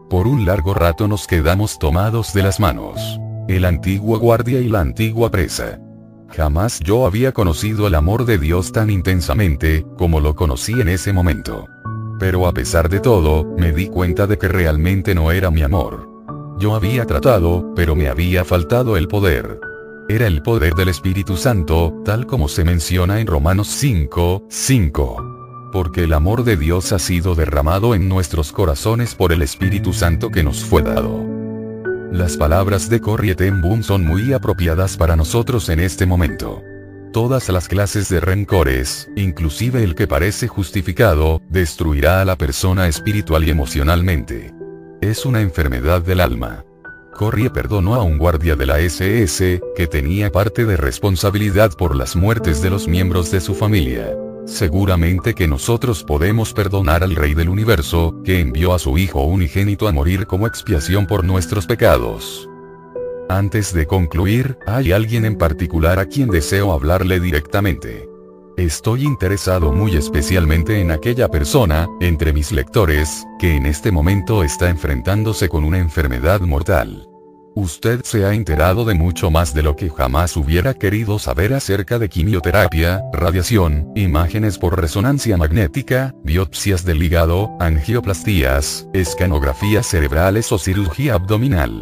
Por 0.09 0.25
un 0.25 0.45
largo 0.45 0.73
rato 0.73 1.09
nos 1.09 1.27
quedamos 1.27 1.79
tomados 1.79 2.33
de 2.33 2.41
las 2.41 2.61
manos. 2.61 3.19
El 3.49 3.65
antiguo 3.65 4.17
guardia 4.19 4.61
y 4.61 4.69
la 4.69 4.79
antigua 4.79 5.29
presa. 5.29 5.81
Jamás 6.29 6.79
yo 6.79 7.05
había 7.05 7.33
conocido 7.33 7.87
el 7.87 7.95
amor 7.95 8.25
de 8.25 8.37
Dios 8.37 8.71
tan 8.71 8.89
intensamente, 8.89 9.85
como 9.97 10.21
lo 10.21 10.33
conocí 10.33 10.79
en 10.79 10.87
ese 10.87 11.11
momento. 11.11 11.65
Pero 12.19 12.47
a 12.47 12.53
pesar 12.53 12.87
de 12.87 13.01
todo, 13.01 13.43
me 13.57 13.73
di 13.73 13.87
cuenta 13.87 14.27
de 14.27 14.37
que 14.37 14.47
realmente 14.47 15.13
no 15.13 15.31
era 15.31 15.51
mi 15.51 15.61
amor. 15.61 16.07
Yo 16.57 16.73
había 16.73 17.05
tratado, 17.05 17.73
pero 17.75 17.93
me 17.93 18.07
había 18.07 18.45
faltado 18.45 18.95
el 18.95 19.09
poder. 19.09 19.59
Era 20.07 20.27
el 20.27 20.41
poder 20.41 20.73
del 20.73 20.87
Espíritu 20.87 21.35
Santo, 21.35 22.01
tal 22.05 22.25
como 22.25 22.47
se 22.47 22.63
menciona 22.63 23.19
en 23.19 23.27
Romanos 23.27 23.67
5, 23.67 24.45
5. 24.49 25.36
Porque 25.71 26.03
el 26.05 26.13
amor 26.13 26.43
de 26.43 26.57
Dios 26.57 26.93
ha 26.93 26.99
sido 26.99 27.35
derramado 27.35 27.93
en 27.93 28.07
nuestros 28.07 28.51
corazones 28.51 29.15
por 29.15 29.31
el 29.31 29.41
Espíritu 29.41 29.93
Santo 29.93 30.29
que 30.29 30.43
nos 30.43 30.63
fue 30.63 30.81
dado. 30.81 31.25
Las 32.11 32.37
palabras 32.37 32.89
de 32.89 33.01
Corrie 33.01 33.35
ten 33.35 33.61
Boom 33.61 33.83
son 33.83 34.05
muy 34.05 34.31
apropiadas 34.33 34.95
para 34.95 35.15
nosotros 35.15 35.67
en 35.69 35.79
este 35.81 36.05
momento. 36.05 36.63
Todas 37.11 37.49
las 37.49 37.67
clases 37.67 38.09
de 38.09 38.19
rencores, 38.19 39.09
inclusive 39.15 39.83
el 39.83 39.93
que 39.95 40.07
parece 40.07 40.47
justificado, 40.47 41.41
destruirá 41.49 42.21
a 42.21 42.25
la 42.25 42.37
persona 42.37 42.87
espiritual 42.87 43.43
y 43.43 43.49
emocionalmente. 43.49 44.53
Es 45.01 45.25
una 45.25 45.41
enfermedad 45.41 46.01
del 46.01 46.21
alma. 46.21 46.63
Corrie 47.13 47.49
perdonó 47.49 47.95
a 47.95 48.03
un 48.03 48.17
guardia 48.17 48.55
de 48.55 48.65
la 48.67 48.79
SS, 48.79 49.61
que 49.75 49.87
tenía 49.87 50.31
parte 50.31 50.65
de 50.65 50.77
responsabilidad 50.77 51.71
por 51.71 51.95
las 51.95 52.15
muertes 52.15 52.61
de 52.61 52.69
los 52.69 52.87
miembros 52.87 53.31
de 53.31 53.41
su 53.41 53.55
familia. 53.55 54.15
Seguramente 54.47 55.35
que 55.35 55.45
nosotros 55.45 56.05
podemos 56.05 56.53
perdonar 56.53 57.03
al 57.03 57.15
Rey 57.15 57.33
del 57.33 57.49
Universo, 57.49 58.15
que 58.23 58.39
envió 58.39 58.73
a 58.73 58.79
su 58.79 58.97
Hijo 58.97 59.21
unigénito 59.23 59.89
a 59.89 59.91
morir 59.91 60.25
como 60.25 60.47
expiación 60.47 61.05
por 61.05 61.25
nuestros 61.25 61.67
pecados. 61.67 62.49
Antes 63.27 63.73
de 63.73 63.85
concluir, 63.85 64.57
hay 64.65 64.93
alguien 64.93 65.25
en 65.25 65.37
particular 65.37 65.99
a 65.99 66.05
quien 66.05 66.29
deseo 66.29 66.71
hablarle 66.71 67.19
directamente. 67.19 68.07
Estoy 68.55 69.03
interesado 69.03 69.73
muy 69.73 69.97
especialmente 69.97 70.79
en 70.79 70.91
aquella 70.91 71.27
persona, 71.27 71.87
entre 71.99 72.31
mis 72.31 72.53
lectores, 72.53 73.25
que 73.39 73.55
en 73.55 73.65
este 73.65 73.91
momento 73.91 74.43
está 74.43 74.69
enfrentándose 74.69 75.49
con 75.49 75.65
una 75.65 75.77
enfermedad 75.77 76.39
mortal. 76.39 77.06
Usted 77.57 78.01
se 78.03 78.23
ha 78.23 78.35
enterado 78.35 78.85
de 78.85 78.93
mucho 78.93 79.31
más 79.31 79.55
de 79.55 79.63
lo 79.63 79.75
que 79.75 79.89
jamás 79.89 80.37
hubiera 80.37 80.75
querido 80.75 81.17
saber 81.17 81.55
acerca 81.55 81.97
de 81.97 82.07
quimioterapia, 82.07 83.01
radiación, 83.11 83.91
imágenes 83.95 84.59
por 84.59 84.79
resonancia 84.79 85.37
magnética, 85.37 86.13
biopsias 86.23 86.85
del 86.85 87.01
hígado, 87.01 87.49
angioplastías, 87.59 88.87
escanografías 88.93 89.87
cerebrales 89.87 90.51
o 90.51 90.59
cirugía 90.59 91.15
abdominal. 91.15 91.81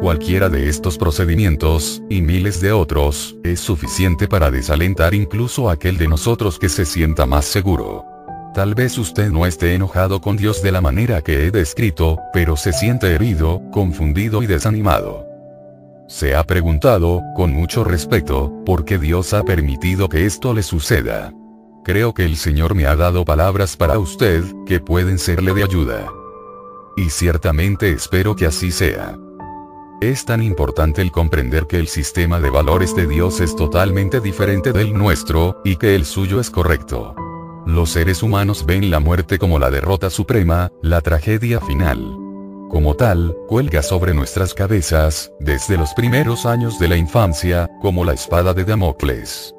Cualquiera 0.00 0.48
de 0.48 0.70
estos 0.70 0.96
procedimientos, 0.96 2.02
y 2.08 2.22
miles 2.22 2.62
de 2.62 2.72
otros, 2.72 3.36
es 3.44 3.60
suficiente 3.60 4.28
para 4.28 4.50
desalentar 4.50 5.12
incluso 5.12 5.68
a 5.68 5.74
aquel 5.74 5.98
de 5.98 6.08
nosotros 6.08 6.58
que 6.58 6.70
se 6.70 6.86
sienta 6.86 7.26
más 7.26 7.44
seguro. 7.44 8.11
Tal 8.54 8.74
vez 8.74 8.98
usted 8.98 9.30
no 9.30 9.46
esté 9.46 9.74
enojado 9.74 10.20
con 10.20 10.36
Dios 10.36 10.62
de 10.62 10.72
la 10.72 10.82
manera 10.82 11.22
que 11.22 11.46
he 11.46 11.50
descrito, 11.50 12.18
pero 12.34 12.54
se 12.58 12.74
siente 12.74 13.14
herido, 13.14 13.62
confundido 13.70 14.42
y 14.42 14.46
desanimado. 14.46 15.26
Se 16.06 16.34
ha 16.34 16.44
preguntado, 16.44 17.22
con 17.34 17.50
mucho 17.50 17.82
respeto, 17.82 18.52
por 18.66 18.84
qué 18.84 18.98
Dios 18.98 19.32
ha 19.32 19.42
permitido 19.42 20.10
que 20.10 20.26
esto 20.26 20.52
le 20.52 20.62
suceda. 20.62 21.32
Creo 21.82 22.12
que 22.12 22.26
el 22.26 22.36
Señor 22.36 22.74
me 22.74 22.84
ha 22.84 22.94
dado 22.94 23.24
palabras 23.24 23.74
para 23.74 23.98
usted, 23.98 24.44
que 24.66 24.80
pueden 24.80 25.18
serle 25.18 25.54
de 25.54 25.64
ayuda. 25.64 26.06
Y 26.98 27.08
ciertamente 27.08 27.90
espero 27.90 28.36
que 28.36 28.44
así 28.44 28.70
sea. 28.70 29.16
Es 30.02 30.26
tan 30.26 30.42
importante 30.42 31.00
el 31.00 31.10
comprender 31.10 31.66
que 31.66 31.78
el 31.78 31.88
sistema 31.88 32.38
de 32.38 32.50
valores 32.50 32.94
de 32.94 33.06
Dios 33.06 33.40
es 33.40 33.56
totalmente 33.56 34.20
diferente 34.20 34.72
del 34.74 34.92
nuestro, 34.92 35.62
y 35.64 35.76
que 35.76 35.94
el 35.94 36.04
suyo 36.04 36.38
es 36.38 36.50
correcto. 36.50 37.14
Los 37.66 37.90
seres 37.90 38.22
humanos 38.22 38.66
ven 38.66 38.90
la 38.90 38.98
muerte 38.98 39.38
como 39.38 39.58
la 39.58 39.70
derrota 39.70 40.10
suprema, 40.10 40.72
la 40.82 41.00
tragedia 41.00 41.60
final. 41.60 42.00
Como 42.70 42.94
tal, 42.94 43.36
cuelga 43.48 43.82
sobre 43.82 44.14
nuestras 44.14 44.52
cabezas, 44.52 45.30
desde 45.38 45.76
los 45.76 45.94
primeros 45.94 46.44
años 46.44 46.78
de 46.78 46.88
la 46.88 46.96
infancia, 46.96 47.70
como 47.80 48.04
la 48.04 48.14
espada 48.14 48.52
de 48.52 48.64
Damocles. 48.64 49.54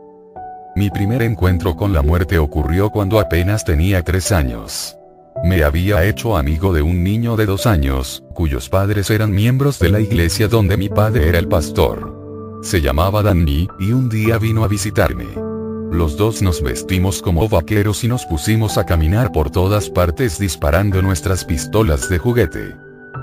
Mi 0.76 0.90
primer 0.90 1.22
encuentro 1.22 1.76
con 1.76 1.94
la 1.94 2.02
muerte 2.02 2.40
ocurrió 2.40 2.90
cuando 2.90 3.20
apenas 3.20 3.64
tenía 3.64 4.04
tres 4.04 4.32
años. 4.32 4.98
Me 5.44 5.64
había 5.64 6.04
hecho 6.04 6.36
amigo 6.36 6.74
de 6.74 6.82
un 6.82 7.04
niño 7.04 7.36
de 7.38 7.46
dos 7.46 7.68
años, 7.68 8.24
cuyos 8.34 8.68
padres 8.68 9.10
eran 9.12 9.32
miembros 9.32 9.80
de 9.80 9.90
la 9.90 10.00
iglesia 10.00 10.48
donde 10.48 10.76
mi 10.76 10.90
padre 10.90 11.30
era 11.30 11.40
el 11.40 11.48
pastor. 11.48 12.60
Se 12.64 12.82
llamaba 12.82 13.22
Danny, 13.22 13.68
y 13.80 13.92
un 13.92 14.10
día 14.10 14.38
vino 14.38 14.64
a 14.64 14.68
visitarme. 14.68 15.53
Los 15.94 16.18
dos 16.18 16.42
nos 16.42 16.64
vestimos 16.64 17.22
como 17.22 17.48
vaqueros 17.48 18.04
y 18.04 18.08
nos 18.08 18.26
pusimos 18.26 18.80
a 18.80 18.84
caminar 18.84 19.32
por 19.32 19.52
todas 19.52 19.92
partes 19.92 20.40
disparando 20.40 21.04
nuestras 21.04 21.46
pistolas 21.46 22.10
de 22.10 22.18
juguete. 22.18 22.76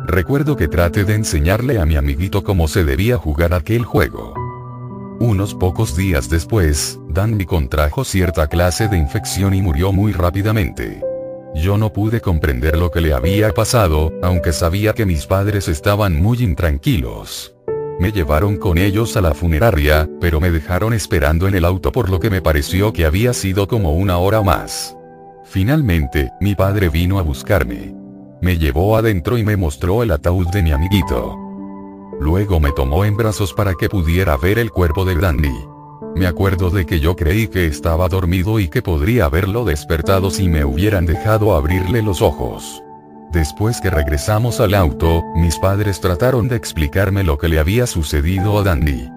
Recuerdo 0.06 0.54
que 0.54 0.68
traté 0.68 1.02
de 1.04 1.16
enseñarle 1.16 1.80
a 1.80 1.84
mi 1.84 1.96
amiguito 1.96 2.44
cómo 2.44 2.68
se 2.68 2.84
debía 2.84 3.16
jugar 3.16 3.54
aquel 3.54 3.84
juego. 3.84 4.34
Unos 5.18 5.52
pocos 5.52 5.96
días 5.96 6.30
después, 6.30 7.00
Danny 7.08 7.44
contrajo 7.44 8.04
cierta 8.04 8.46
clase 8.46 8.86
de 8.86 8.98
infección 8.98 9.52
y 9.52 9.62
murió 9.62 9.90
muy 9.90 10.12
rápidamente. 10.12 11.02
Yo 11.56 11.76
no 11.76 11.92
pude 11.92 12.20
comprender 12.20 12.78
lo 12.78 12.92
que 12.92 13.00
le 13.00 13.12
había 13.12 13.50
pasado, 13.50 14.12
aunque 14.22 14.52
sabía 14.52 14.92
que 14.92 15.06
mis 15.06 15.26
padres 15.26 15.66
estaban 15.66 16.22
muy 16.22 16.38
intranquilos. 16.38 17.52
Me 18.00 18.12
llevaron 18.12 18.56
con 18.56 18.78
ellos 18.78 19.14
a 19.18 19.20
la 19.20 19.34
funeraria, 19.34 20.08
pero 20.22 20.40
me 20.40 20.50
dejaron 20.50 20.94
esperando 20.94 21.46
en 21.46 21.54
el 21.54 21.66
auto 21.66 21.92
por 21.92 22.08
lo 22.08 22.18
que 22.18 22.30
me 22.30 22.40
pareció 22.40 22.94
que 22.94 23.04
había 23.04 23.34
sido 23.34 23.68
como 23.68 23.92
una 23.92 24.16
hora 24.16 24.40
más. 24.40 24.96
Finalmente, 25.44 26.30
mi 26.40 26.54
padre 26.54 26.88
vino 26.88 27.18
a 27.18 27.22
buscarme. 27.22 27.94
Me 28.40 28.56
llevó 28.56 28.96
adentro 28.96 29.36
y 29.36 29.44
me 29.44 29.58
mostró 29.58 30.02
el 30.02 30.12
ataúd 30.12 30.48
de 30.48 30.62
mi 30.62 30.72
amiguito. 30.72 31.36
Luego 32.18 32.58
me 32.58 32.72
tomó 32.72 33.04
en 33.04 33.18
brazos 33.18 33.52
para 33.52 33.74
que 33.74 33.90
pudiera 33.90 34.34
ver 34.38 34.58
el 34.58 34.70
cuerpo 34.70 35.04
de 35.04 35.16
Danny. 35.16 35.54
Me 36.16 36.26
acuerdo 36.26 36.70
de 36.70 36.86
que 36.86 37.00
yo 37.00 37.16
creí 37.16 37.48
que 37.48 37.66
estaba 37.66 38.08
dormido 38.08 38.60
y 38.60 38.68
que 38.68 38.80
podría 38.80 39.26
haberlo 39.26 39.66
despertado 39.66 40.30
si 40.30 40.48
me 40.48 40.64
hubieran 40.64 41.04
dejado 41.04 41.54
abrirle 41.54 42.00
los 42.00 42.22
ojos. 42.22 42.82
Después 43.32 43.80
que 43.80 43.90
regresamos 43.90 44.58
al 44.58 44.74
auto, 44.74 45.22
mis 45.36 45.56
padres 45.58 46.00
trataron 46.00 46.48
de 46.48 46.56
explicarme 46.56 47.22
lo 47.22 47.38
que 47.38 47.48
le 47.48 47.60
había 47.60 47.86
sucedido 47.86 48.58
a 48.58 48.64
Danny. 48.64 49.08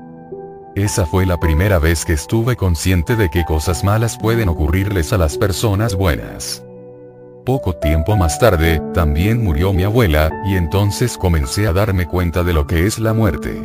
Esa 0.75 1.07
fue 1.07 1.25
la 1.25 1.39
primera 1.39 1.79
vez 1.79 2.05
que 2.05 2.13
estuve 2.13 2.55
consciente 2.55 3.15
de 3.15 3.29
que 3.29 3.43
cosas 3.43 3.83
malas 3.83 4.17
pueden 4.17 4.49
ocurrirles 4.49 5.13
a 5.13 5.17
las 5.17 5.37
personas 5.37 5.95
buenas. 5.95 6.63
Poco 7.43 7.73
tiempo 7.75 8.15
más 8.15 8.37
tarde, 8.39 8.81
también 8.93 9.43
murió 9.43 9.73
mi 9.73 9.83
abuela, 9.83 10.31
y 10.45 10.55
entonces 10.55 11.17
comencé 11.17 11.67
a 11.67 11.73
darme 11.73 12.05
cuenta 12.07 12.43
de 12.43 12.53
lo 12.53 12.67
que 12.67 12.85
es 12.85 12.99
la 12.99 13.13
muerte. 13.13 13.61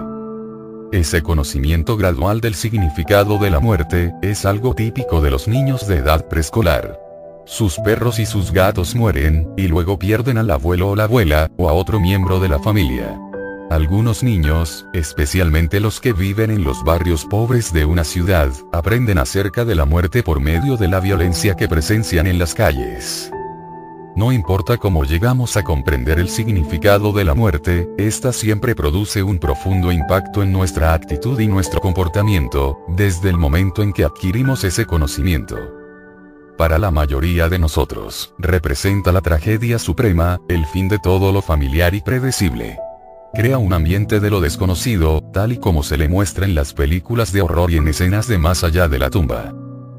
Ese 0.92 1.22
conocimiento 1.22 1.98
gradual 1.98 2.40
del 2.40 2.54
significado 2.54 3.38
de 3.38 3.50
la 3.50 3.60
muerte, 3.60 4.14
es 4.22 4.46
algo 4.46 4.74
típico 4.74 5.20
de 5.20 5.30
los 5.30 5.46
niños 5.46 5.86
de 5.86 5.96
edad 5.96 6.26
preescolar. 6.26 7.07
Sus 7.48 7.78
perros 7.78 8.18
y 8.18 8.26
sus 8.26 8.52
gatos 8.52 8.94
mueren, 8.94 9.48
y 9.56 9.68
luego 9.68 9.98
pierden 9.98 10.36
al 10.36 10.50
abuelo 10.50 10.90
o 10.90 10.96
la 10.96 11.04
abuela, 11.04 11.50
o 11.56 11.70
a 11.70 11.72
otro 11.72 11.98
miembro 11.98 12.40
de 12.40 12.48
la 12.50 12.58
familia. 12.58 13.18
Algunos 13.70 14.22
niños, 14.22 14.86
especialmente 14.92 15.80
los 15.80 15.98
que 15.98 16.12
viven 16.12 16.50
en 16.50 16.62
los 16.62 16.84
barrios 16.84 17.24
pobres 17.24 17.72
de 17.72 17.86
una 17.86 18.04
ciudad, 18.04 18.50
aprenden 18.70 19.16
acerca 19.16 19.64
de 19.64 19.74
la 19.74 19.86
muerte 19.86 20.22
por 20.22 20.40
medio 20.40 20.76
de 20.76 20.88
la 20.88 21.00
violencia 21.00 21.54
que 21.54 21.68
presencian 21.68 22.26
en 22.26 22.38
las 22.38 22.52
calles. 22.52 23.30
No 24.14 24.30
importa 24.30 24.76
cómo 24.76 25.04
llegamos 25.04 25.56
a 25.56 25.62
comprender 25.62 26.18
el 26.18 26.28
significado 26.28 27.12
de 27.12 27.24
la 27.24 27.32
muerte, 27.32 27.88
esta 27.96 28.34
siempre 28.34 28.74
produce 28.74 29.22
un 29.22 29.38
profundo 29.38 29.90
impacto 29.90 30.42
en 30.42 30.52
nuestra 30.52 30.92
actitud 30.92 31.40
y 31.40 31.46
nuestro 31.46 31.80
comportamiento, 31.80 32.78
desde 32.88 33.30
el 33.30 33.38
momento 33.38 33.82
en 33.82 33.94
que 33.94 34.04
adquirimos 34.04 34.64
ese 34.64 34.84
conocimiento. 34.84 35.87
Para 36.58 36.80
la 36.80 36.90
mayoría 36.90 37.48
de 37.48 37.60
nosotros, 37.60 38.34
representa 38.36 39.12
la 39.12 39.20
tragedia 39.20 39.78
suprema, 39.78 40.40
el 40.48 40.66
fin 40.66 40.88
de 40.88 40.98
todo 40.98 41.30
lo 41.30 41.40
familiar 41.40 41.94
y 41.94 42.00
predecible. 42.00 42.76
Crea 43.32 43.58
un 43.58 43.72
ambiente 43.72 44.18
de 44.18 44.28
lo 44.28 44.40
desconocido, 44.40 45.22
tal 45.32 45.52
y 45.52 45.58
como 45.58 45.84
se 45.84 45.96
le 45.96 46.08
muestra 46.08 46.46
en 46.46 46.56
las 46.56 46.74
películas 46.74 47.32
de 47.32 47.42
horror 47.42 47.70
y 47.70 47.76
en 47.76 47.86
escenas 47.86 48.26
de 48.26 48.38
más 48.38 48.64
allá 48.64 48.88
de 48.88 48.98
la 48.98 49.08
tumba. 49.08 49.54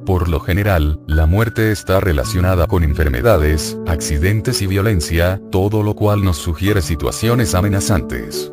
Por 0.05 0.27
lo 0.27 0.41
general, 0.41 0.99
la 1.07 1.27
muerte 1.27 1.71
está 1.71 2.01
relacionada 2.01 2.67
con 2.67 2.83
enfermedades, 2.83 3.77
accidentes 3.87 4.61
y 4.61 4.67
violencia, 4.67 5.39
todo 5.51 5.81
lo 5.81 5.95
cual 5.95 6.25
nos 6.25 6.39
sugiere 6.39 6.81
situaciones 6.81 7.55
amenazantes. 7.55 8.51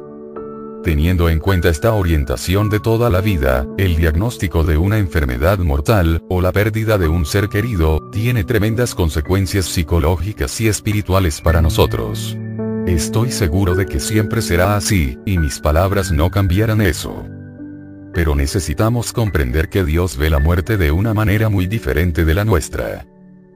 Teniendo 0.86 1.28
en 1.28 1.40
cuenta 1.40 1.68
esta 1.68 1.94
orientación 1.94 2.70
de 2.70 2.78
toda 2.78 3.10
la 3.10 3.20
vida, 3.20 3.66
el 3.76 3.96
diagnóstico 3.96 4.62
de 4.62 4.78
una 4.78 4.98
enfermedad 4.98 5.58
mortal, 5.58 6.22
o 6.28 6.40
la 6.40 6.52
pérdida 6.52 6.96
de 6.96 7.08
un 7.08 7.26
ser 7.26 7.48
querido, 7.48 8.08
tiene 8.12 8.44
tremendas 8.44 8.94
consecuencias 8.94 9.64
psicológicas 9.64 10.60
y 10.60 10.68
espirituales 10.68 11.40
para 11.40 11.60
nosotros. 11.60 12.38
Estoy 12.86 13.32
seguro 13.32 13.74
de 13.74 13.86
que 13.86 13.98
siempre 13.98 14.40
será 14.40 14.76
así, 14.76 15.18
y 15.26 15.38
mis 15.38 15.58
palabras 15.58 16.12
no 16.12 16.30
cambiarán 16.30 16.80
eso 16.80 17.26
pero 18.14 18.34
necesitamos 18.34 19.12
comprender 19.12 19.68
que 19.68 19.84
Dios 19.84 20.16
ve 20.16 20.30
la 20.30 20.38
muerte 20.38 20.78
de 20.78 20.90
una 20.90 21.12
manera 21.12 21.50
muy 21.50 21.66
diferente 21.66 22.24
de 22.24 22.32
la 22.32 22.46
nuestra. 22.46 23.04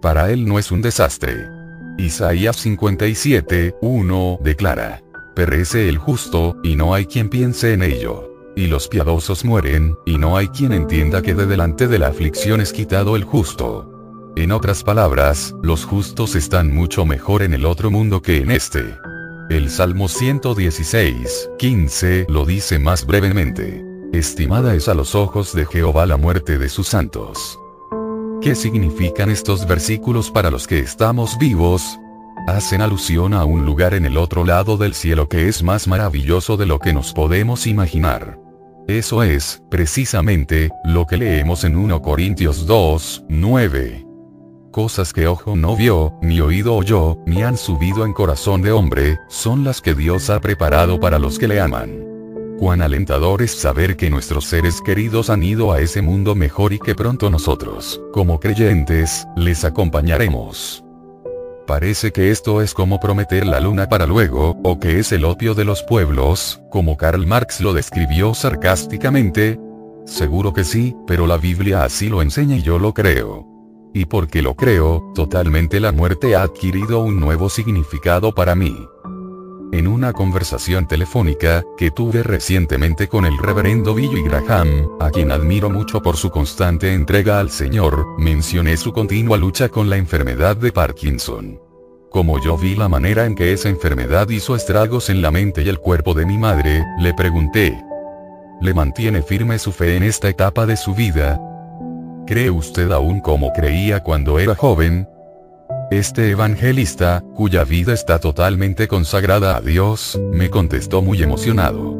Para 0.02 0.31
Él 0.32 0.44
no 0.47 0.59
es 0.59 0.70
un 0.70 0.82
desastre. 0.82 1.48
Isaías 1.97 2.57
57, 2.57 3.77
1 3.81 4.39
declara. 4.43 5.01
Perece 5.35 5.89
el 5.89 5.98
justo, 5.98 6.57
y 6.62 6.77
no 6.77 6.94
hay 6.94 7.07
quien 7.07 7.28
piense 7.28 7.73
en 7.73 7.82
ello. 7.82 8.35
Y 8.57 8.66
los 8.66 8.89
piadosos 8.89 9.44
mueren, 9.44 9.97
y 10.05 10.19
no 10.19 10.36
hay 10.36 10.48
quien 10.48 10.73
entienda 10.73 11.23
que 11.23 11.35
de 11.35 11.47
delante 11.47 11.89
de 11.89 11.98
la 11.98 12.09
aflicción 12.09 12.61
es 12.61 12.73
quitado 12.73 13.16
el 13.16 13.24
justo. 13.24 14.32
En 14.36 14.52
otras 14.52 14.85
palabras, 14.85 15.55
los 15.62 15.85
justos 15.85 16.35
están 16.35 16.74
mucho 16.74 17.05
mejor 17.05 17.43
en 17.43 17.55
el 17.55 17.66
otro 17.66 17.90
mundo 17.90 18.23
que 18.23 18.39
en 18.39 18.51
este. 18.51 18.97
El 19.51 19.70
Salmo 19.70 20.09
116, 20.09 21.51
15 21.59 22.27
lo 22.28 22.44
dice 22.44 22.78
más 22.78 23.07
brevemente. 23.07 23.85
Estimada 24.12 24.74
es 24.74 24.89
a 24.89 24.94
los 24.94 25.15
ojos 25.15 25.52
de 25.55 25.66
Jehová 25.66 26.07
la 26.07 26.16
muerte 26.16 26.59
de 26.59 26.69
sus 26.69 26.89
santos. 26.89 27.59
¿Qué 28.40 28.55
significan 28.55 29.31
estos 29.31 29.66
versículos 29.66 30.31
para 30.31 30.51
los 30.51 30.66
que 30.66 30.78
estamos 30.78 31.36
vivos? 31.39 31.98
Hacen 32.47 32.81
alusión 32.81 33.35
a 33.35 33.45
un 33.45 33.65
lugar 33.65 33.95
en 33.95 34.05
el 34.07 34.17
otro 34.17 34.45
lado 34.45 34.77
del 34.77 34.95
cielo 34.95 35.29
que 35.29 35.49
es 35.49 35.62
más 35.62 35.87
maravilloso 35.87 36.57
de 36.57 36.67
lo 36.67 36.79
que 36.79 36.93
nos 36.93 37.12
podemos 37.12 37.67
imaginar. 37.67 38.39
Eso 38.89 39.23
es, 39.23 39.62
precisamente, 39.71 40.71
lo 40.85 41.07
que 41.07 41.17
leemos 41.17 41.65
en 41.65 41.77
1 41.77 42.03
Corintios 42.03 42.67
2, 42.67 43.25
9. 43.29 44.07
Cosas 44.73 45.12
que 45.12 45.27
ojo 45.27 45.55
no 45.55 45.77
vio, 45.77 46.15
ni 46.23 46.41
oído 46.41 46.75
oyó, 46.75 47.19
ni 47.27 47.43
han 47.43 47.57
subido 47.57 48.05
en 48.05 48.12
corazón 48.12 48.62
de 48.62 48.73
hombre, 48.73 49.19
son 49.29 49.65
las 49.65 49.81
que 49.81 49.95
Dios 49.95 50.31
ha 50.31 50.41
preparado 50.41 50.99
para 50.99 51.19
los 51.19 51.39
que 51.39 51.49
le 51.49 51.61
aman. 51.61 52.05
Cuán 52.59 52.83
alentador 52.83 53.43
es 53.43 53.53
saber 53.53 53.97
que 53.97 54.11
nuestros 54.11 54.45
seres 54.45 54.81
queridos 54.81 55.31
han 55.31 55.43
ido 55.43 55.73
a 55.73 55.81
ese 55.81 56.03
mundo 56.03 56.35
mejor 56.35 56.73
y 56.73 56.79
que 56.79 56.95
pronto 56.95 57.31
nosotros, 57.31 58.01
como 58.12 58.39
creyentes, 58.39 59.27
les 59.37 59.65
acompañaremos. 59.65 60.85
Parece 61.71 62.11
que 62.11 62.33
esto 62.33 62.63
es 62.63 62.75
como 62.75 62.99
prometer 62.99 63.47
la 63.47 63.61
luna 63.61 63.89
para 63.89 64.05
luego, 64.05 64.59
o 64.65 64.81
que 64.81 64.99
es 64.99 65.13
el 65.13 65.25
opio 65.25 65.55
de 65.55 65.65
los 65.65 65.85
pueblos, 65.85 66.61
como 66.69 66.97
Karl 66.97 67.29
Marx 67.29 67.61
lo 67.61 67.73
describió 67.73 68.35
sarcásticamente. 68.35 69.57
Seguro 70.05 70.53
que 70.53 70.65
sí, 70.65 70.97
pero 71.07 71.29
la 71.29 71.37
Biblia 71.37 71.85
así 71.85 72.09
lo 72.09 72.23
enseña 72.23 72.57
y 72.57 72.63
yo 72.63 72.81
lo 72.81 72.93
creo. 72.93 73.47
Y 73.95 74.07
porque 74.07 74.43
lo 74.43 74.57
creo, 74.57 75.13
totalmente 75.15 75.79
la 75.79 75.93
muerte 75.93 76.35
ha 76.35 76.43
adquirido 76.43 77.05
un 77.05 77.21
nuevo 77.21 77.49
significado 77.49 78.35
para 78.35 78.57
mí. 78.57 78.77
En 79.73 79.87
una 79.87 80.13
conversación 80.13 80.89
telefónica, 80.89 81.63
que 81.79 81.93
tuve 81.93 82.25
recientemente 82.25 83.07
con 83.07 83.25
el 83.25 83.39
reverendo 83.39 83.95
Billy 83.95 84.21
Graham, 84.23 84.89
a 84.99 85.11
quien 85.11 85.31
admiro 85.31 85.71
mucho 85.71 86.03
por 86.03 86.17
su 86.17 86.31
constante 86.31 86.93
entrega 86.93 87.39
al 87.39 87.51
Señor, 87.51 88.05
mencioné 88.19 88.77
su 88.77 88.93
continua 88.93 89.37
lucha 89.37 89.69
con 89.69 89.89
la 89.89 89.97
enfermedad 89.97 90.57
de 90.57 90.73
Parkinson. 90.73 91.61
Como 92.11 92.43
yo 92.43 92.59
vi 92.59 92.75
la 92.75 92.89
manera 92.89 93.27
en 93.27 93.37
que 93.37 93.53
esa 93.53 93.69
enfermedad 93.69 94.29
hizo 94.31 94.57
estragos 94.57 95.09
en 95.09 95.23
la 95.23 95.31
mente 95.31 95.63
y 95.63 95.69
el 95.69 95.79
cuerpo 95.79 96.15
de 96.15 96.27
mi 96.27 96.37
madre, 96.37 96.85
le 96.99 97.15
pregunté. 97.15 97.81
¿Le 98.61 98.75
mantiene 98.75 99.23
firme 99.23 99.61
su 99.61 99.71
fe 99.71 99.97
en 99.97 100.03
esta 100.03 100.29
etapa 100.29 100.67
de 100.67 100.77
su 100.77 100.97
vida? 100.97 101.41
¿Cree 102.27 102.51
usted 102.51 102.91
aún 102.91 103.21
como 103.21 103.53
creía 103.53 104.03
cuando 104.03 104.41
era 104.41 104.57
joven? 104.57 105.09
Este 105.91 106.31
evangelista, 106.31 107.25
cuya 107.35 107.65
vida 107.65 107.93
está 107.93 108.21
totalmente 108.21 108.87
consagrada 108.87 109.57
a 109.57 109.61
Dios, 109.61 110.21
me 110.33 110.49
contestó 110.49 111.03
muy 111.03 111.21
emocionado. 111.21 111.97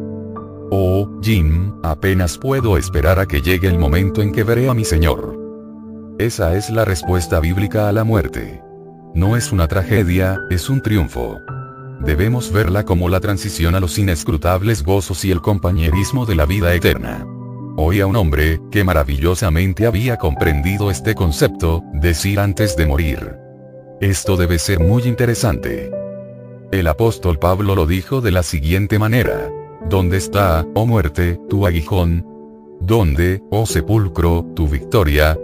Oh, 0.71 1.11
Jim, 1.21 1.73
apenas 1.83 2.39
puedo 2.39 2.79
esperar 2.79 3.19
a 3.19 3.27
que 3.27 3.43
llegue 3.43 3.67
el 3.67 3.81
momento 3.81 4.23
en 4.23 4.31
que 4.31 4.45
veré 4.45 4.69
a 4.69 4.75
mi 4.75 4.85
Señor. 4.85 5.37
Esa 6.21 6.55
es 6.55 6.71
la 6.71 6.85
respuesta 6.85 7.41
bíblica 7.41 7.89
a 7.89 7.93
la 7.93 8.05
muerte. 8.05 8.63
No 9.17 9.37
es 9.37 9.51
una 9.51 9.67
tragedia, 9.67 10.39
es 10.51 10.71
un 10.71 10.83
triunfo. 10.83 11.41
Debemos 11.99 12.53
verla 12.53 12.85
como 12.85 13.09
la 13.09 13.19
transición 13.19 13.75
a 13.75 13.81
los 13.81 13.99
inescrutables 13.99 14.85
gozos 14.85 15.25
y 15.25 15.33
el 15.33 15.41
compañerismo 15.41 16.27
de 16.27 16.37
la 16.37 16.47
vida 16.47 16.73
eterna. 16.75 17.27
Oí 17.77 17.99
a 17.99 18.07
un 18.07 18.15
hombre, 18.15 18.61
que 18.71 18.85
maravillosamente 18.85 19.85
había 19.85 20.17
comprendido 20.17 20.93
este 20.93 21.17
concepto, 21.17 21.83
decir 21.95 22.39
antes 22.39 22.77
de 22.77 22.87
morir. 22.87 23.50
Esto 24.01 24.39
debe 24.39 24.59
ser 24.59 24.81
muy 24.81 25.03
interesante. 25.03 25.91
El 26.73 26.87
apóstol 26.87 27.39
Pablo 27.39 27.75
lo 27.75 27.85
dijo 27.85 28.23
de 28.23 28.31
la 28.31 28.43
siguiente 28.43 28.99
manera. 28.99 29.51
¿Dónde 29.91 30.17
está, 30.17 30.67
oh 30.75 30.87
muerte, 30.87 31.39
tu 31.51 31.67
aguijón? 31.67 32.27
¿Dónde, 32.81 33.43
oh 33.51 33.67
sepulcro, 33.67 34.47
tu 34.57 34.67
victoria? 34.69 35.39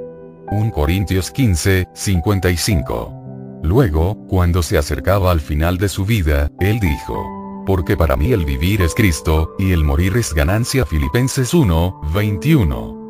1 0.50 0.72
Corintios 0.72 1.30
15, 1.32 1.88
55. 1.92 3.60
Luego, 3.62 4.16
cuando 4.26 4.62
se 4.62 4.78
acercaba 4.78 5.32
al 5.32 5.40
final 5.40 5.76
de 5.76 5.90
su 5.90 6.06
vida, 6.06 6.50
él 6.58 6.80
dijo, 6.80 7.64
porque 7.66 7.94
para 7.94 8.16
mí 8.16 8.32
el 8.32 8.46
vivir 8.46 8.80
es 8.80 8.94
Cristo, 8.94 9.54
y 9.58 9.72
el 9.72 9.84
morir 9.84 10.16
es 10.16 10.32
ganancia 10.32 10.86
Filipenses 10.86 11.52
1, 11.52 12.00
21. 12.14 13.05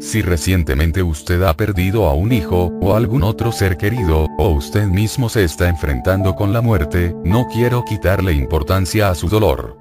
Si 0.00 0.22
recientemente 0.22 1.02
usted 1.02 1.42
ha 1.42 1.54
perdido 1.54 2.06
a 2.06 2.14
un 2.14 2.32
hijo, 2.32 2.72
o 2.80 2.94
algún 2.94 3.22
otro 3.22 3.52
ser 3.52 3.76
querido, 3.76 4.28
o 4.38 4.48
usted 4.48 4.86
mismo 4.86 5.28
se 5.28 5.44
está 5.44 5.68
enfrentando 5.68 6.34
con 6.34 6.54
la 6.54 6.62
muerte, 6.62 7.14
no 7.22 7.46
quiero 7.52 7.84
quitarle 7.84 8.32
importancia 8.32 9.10
a 9.10 9.14
su 9.14 9.28
dolor. 9.28 9.76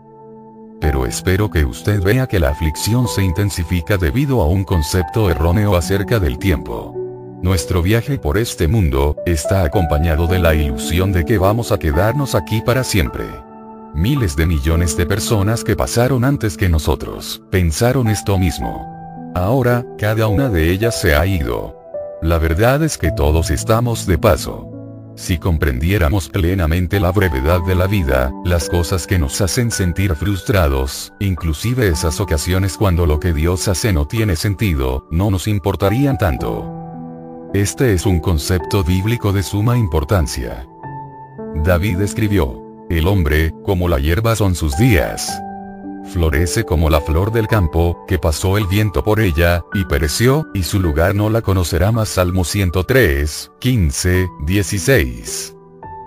Pero 0.81 1.05
espero 1.05 1.49
que 1.49 1.63
usted 1.63 2.03
vea 2.03 2.27
que 2.27 2.39
la 2.39 2.49
aflicción 2.49 3.07
se 3.07 3.23
intensifica 3.23 3.97
debido 3.97 4.41
a 4.41 4.47
un 4.47 4.65
concepto 4.65 5.29
erróneo 5.29 5.77
acerca 5.77 6.19
del 6.19 6.37
tiempo. 6.37 6.93
Nuestro 7.41 7.81
viaje 7.81 8.19
por 8.19 8.37
este 8.37 8.67
mundo, 8.67 9.15
está 9.25 9.63
acompañado 9.63 10.27
de 10.27 10.39
la 10.39 10.53
ilusión 10.53 11.13
de 11.13 11.23
que 11.23 11.37
vamos 11.37 11.71
a 11.71 11.79
quedarnos 11.79 12.35
aquí 12.35 12.61
para 12.61 12.83
siempre. 12.83 13.23
Miles 13.95 14.35
de 14.35 14.45
millones 14.45 14.97
de 14.97 15.05
personas 15.05 15.63
que 15.63 15.77
pasaron 15.77 16.25
antes 16.25 16.57
que 16.57 16.67
nosotros, 16.67 17.41
pensaron 17.49 18.09
esto 18.09 18.37
mismo. 18.37 18.98
Ahora, 19.35 19.85
cada 19.97 20.27
una 20.27 20.49
de 20.49 20.72
ellas 20.72 20.99
se 20.99 21.15
ha 21.15 21.26
ido. 21.26 21.77
La 22.22 22.39
verdad 22.39 22.84
es 22.84 22.97
que 22.97 23.11
todos 23.11 23.51
estamos 23.51 24.06
de 24.06 24.18
paso. 24.18 24.65
Si 25.15 25.38
comprendiéramos 25.38 26.30
plenamente 26.30 26.99
la 26.99 27.11
brevedad 27.11 27.60
de 27.68 27.76
la 27.76 27.88
vida, 27.88 28.31
las 28.45 28.69
cosas 28.69 29.06
que 29.06 29.19
nos 29.19 29.39
hacen 29.41 29.69
sentir 29.69 30.15
frustrados, 30.15 31.14
inclusive 31.19 31.89
esas 31.89 32.19
ocasiones 32.19 32.77
cuando 32.77 33.06
lo 33.06 33.19
que 33.19 33.34
Dios 33.34 33.68
hace 33.68 33.93
no 33.93 34.07
tiene 34.07 34.35
sentido, 34.35 35.07
no 35.11 35.30
nos 35.30 35.47
importarían 35.47 36.18
tanto. 36.18 36.65
Este 37.53 37.93
es 37.93 38.06
un 38.06 38.19
concepto 38.19 38.84
bíblico 38.84 39.34
de 39.34 39.43
suma 39.43 39.77
importancia. 39.77 40.65
David 41.64 42.01
escribió, 42.01 42.61
el 42.89 43.07
hombre, 43.07 43.53
como 43.64 43.89
la 43.89 43.99
hierba 43.99 44.35
son 44.35 44.56
sus 44.56 44.77
días 44.77 45.39
florece 46.10 46.64
como 46.65 46.90
la 46.90 47.02
flor 47.02 47.31
del 47.31 47.48
campo, 47.48 48.03
que 48.07 48.19
pasó 48.19 48.57
el 48.57 48.68
viento 48.68 49.03
por 49.03 49.19
ella, 49.19 49.64
y 49.73 49.86
pereció, 49.86 50.48
y 50.53 50.64
su 50.64 50.80
lugar 50.80 51.15
no 51.15 51.30
la 51.30 51.41
conocerá 51.41 51.91
más. 51.91 52.10
Salmo 52.10 52.44
103, 52.44 53.52
15, 53.60 54.27
16. 54.45 55.56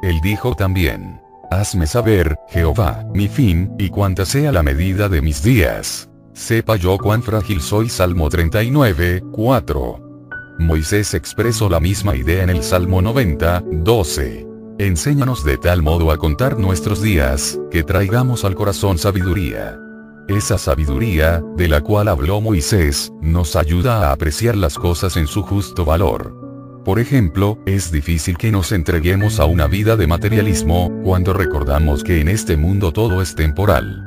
Él 0.03 0.20
dijo 0.23 0.55
también, 0.55 1.20
Hazme 1.51 1.87
saber, 1.87 2.39
Jehová, 2.49 3.05
mi 3.12 3.29
fin, 3.29 3.73
y 3.79 3.91
cuánta 3.91 4.24
sea 4.24 4.53
la 4.53 4.62
medida 4.62 5.09
de 5.09 5.20
mis 5.20 5.43
días. 5.43 6.09
Sepa 6.33 6.77
yo 6.77 6.97
cuán 6.97 7.23
frágil 7.23 7.61
soy. 7.61 7.89
Salmo 7.89 8.29
39, 8.31 9.23
4. 9.33 10.12
Moisés 10.59 11.12
expresó 11.12 11.69
la 11.69 11.79
misma 11.79 12.16
idea 12.16 12.43
en 12.43 12.51
el 12.51 12.62
Salmo 12.62 13.03
90, 13.03 13.65
12. 13.70 14.47
Enséñanos 14.79 15.45
de 15.45 15.59
tal 15.59 15.83
modo 15.83 16.11
a 16.11 16.16
contar 16.16 16.59
nuestros 16.59 17.03
días, 17.03 17.59
que 17.70 17.83
traigamos 17.83 18.45
al 18.45 18.55
corazón 18.55 18.97
sabiduría. 18.97 19.82
Esa 20.28 20.57
sabiduría, 20.57 21.43
de 21.57 21.69
la 21.69 21.81
cual 21.81 22.09
habló 22.09 22.40
Moisés, 22.40 23.12
nos 23.20 23.57
ayuda 23.57 24.09
a 24.09 24.12
apreciar 24.12 24.57
las 24.57 24.78
cosas 24.78 25.16
en 25.16 25.27
su 25.27 25.43
justo 25.43 25.85
valor. 25.85 26.43
Por 26.85 26.99
ejemplo, 26.99 27.59
es 27.66 27.90
difícil 27.93 28.36
que 28.36 28.51
nos 28.51 28.73
entreguemos 28.73 29.40
a 29.40 29.44
una 29.44 29.66
vida 29.66 29.97
de 29.97 30.07
materialismo, 30.07 30.93
cuando 31.05 31.32
recordamos 31.32 32.05
que 32.05 32.20
en 32.20 32.28
este 32.28 32.57
mundo 32.57 32.93
todo 32.93 33.20
es 33.20 33.35
temporal. 33.35 34.05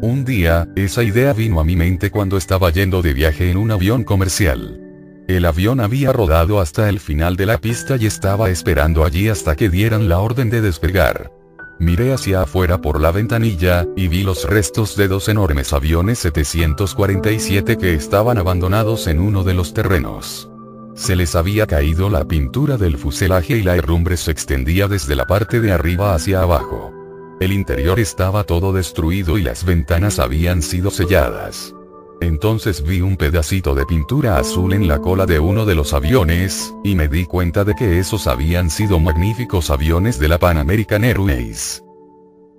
Un 0.00 0.24
día, 0.24 0.68
esa 0.76 1.02
idea 1.02 1.32
vino 1.32 1.60
a 1.60 1.64
mi 1.64 1.74
mente 1.74 2.10
cuando 2.10 2.36
estaba 2.36 2.70
yendo 2.70 3.02
de 3.02 3.14
viaje 3.14 3.50
en 3.50 3.56
un 3.56 3.70
avión 3.70 4.04
comercial. 4.04 4.80
El 5.28 5.44
avión 5.44 5.80
había 5.80 6.12
rodado 6.12 6.60
hasta 6.60 6.88
el 6.88 7.00
final 7.00 7.36
de 7.36 7.46
la 7.46 7.58
pista 7.58 7.96
y 7.96 8.06
estaba 8.06 8.48
esperando 8.48 9.04
allí 9.04 9.28
hasta 9.28 9.56
que 9.56 9.68
dieran 9.68 10.08
la 10.08 10.20
orden 10.20 10.50
de 10.50 10.60
despegar. 10.60 11.32
Miré 11.78 12.12
hacia 12.12 12.42
afuera 12.42 12.80
por 12.80 13.00
la 13.00 13.12
ventanilla, 13.12 13.86
y 13.96 14.08
vi 14.08 14.24
los 14.24 14.44
restos 14.44 14.96
de 14.96 15.06
dos 15.06 15.28
enormes 15.28 15.72
aviones 15.72 16.18
747 16.18 17.76
que 17.76 17.94
estaban 17.94 18.36
abandonados 18.36 19.06
en 19.06 19.20
uno 19.20 19.44
de 19.44 19.54
los 19.54 19.74
terrenos. 19.74 20.50
Se 20.94 21.14
les 21.14 21.36
había 21.36 21.68
caído 21.68 22.10
la 22.10 22.24
pintura 22.24 22.76
del 22.76 22.98
fuselaje 22.98 23.56
y 23.56 23.62
la 23.62 23.76
herrumbre 23.76 24.16
se 24.16 24.32
extendía 24.32 24.88
desde 24.88 25.14
la 25.14 25.26
parte 25.26 25.60
de 25.60 25.70
arriba 25.70 26.14
hacia 26.14 26.42
abajo. 26.42 26.92
El 27.38 27.52
interior 27.52 28.00
estaba 28.00 28.42
todo 28.42 28.72
destruido 28.72 29.38
y 29.38 29.42
las 29.42 29.64
ventanas 29.64 30.18
habían 30.18 30.62
sido 30.62 30.90
selladas. 30.90 31.72
Entonces 32.20 32.82
vi 32.82 33.00
un 33.00 33.16
pedacito 33.16 33.74
de 33.74 33.86
pintura 33.86 34.38
azul 34.38 34.72
en 34.72 34.88
la 34.88 34.98
cola 34.98 35.24
de 35.24 35.38
uno 35.38 35.64
de 35.66 35.76
los 35.76 35.92
aviones, 35.92 36.74
y 36.82 36.96
me 36.96 37.06
di 37.08 37.24
cuenta 37.24 37.64
de 37.64 37.74
que 37.74 38.00
esos 38.00 38.26
habían 38.26 38.70
sido 38.70 38.98
magníficos 38.98 39.70
aviones 39.70 40.18
de 40.18 40.28
la 40.28 40.38
Pan 40.38 40.58
American 40.58 41.04
Airways. 41.04 41.84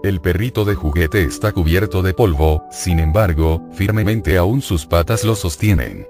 El 0.04 0.20
perrito 0.20 0.66
de 0.66 0.74
juguete 0.74 1.22
está 1.22 1.52
cubierto 1.52 2.02
de 2.02 2.16
polvo, 2.16 2.64
sin 2.72 3.00
embargo, 3.00 3.62
firmemente 3.74 4.36
aún 4.36 4.64
sus 4.64 4.88
patas 4.88 5.24
lo 5.24 5.36
sostienen. 5.36 6.08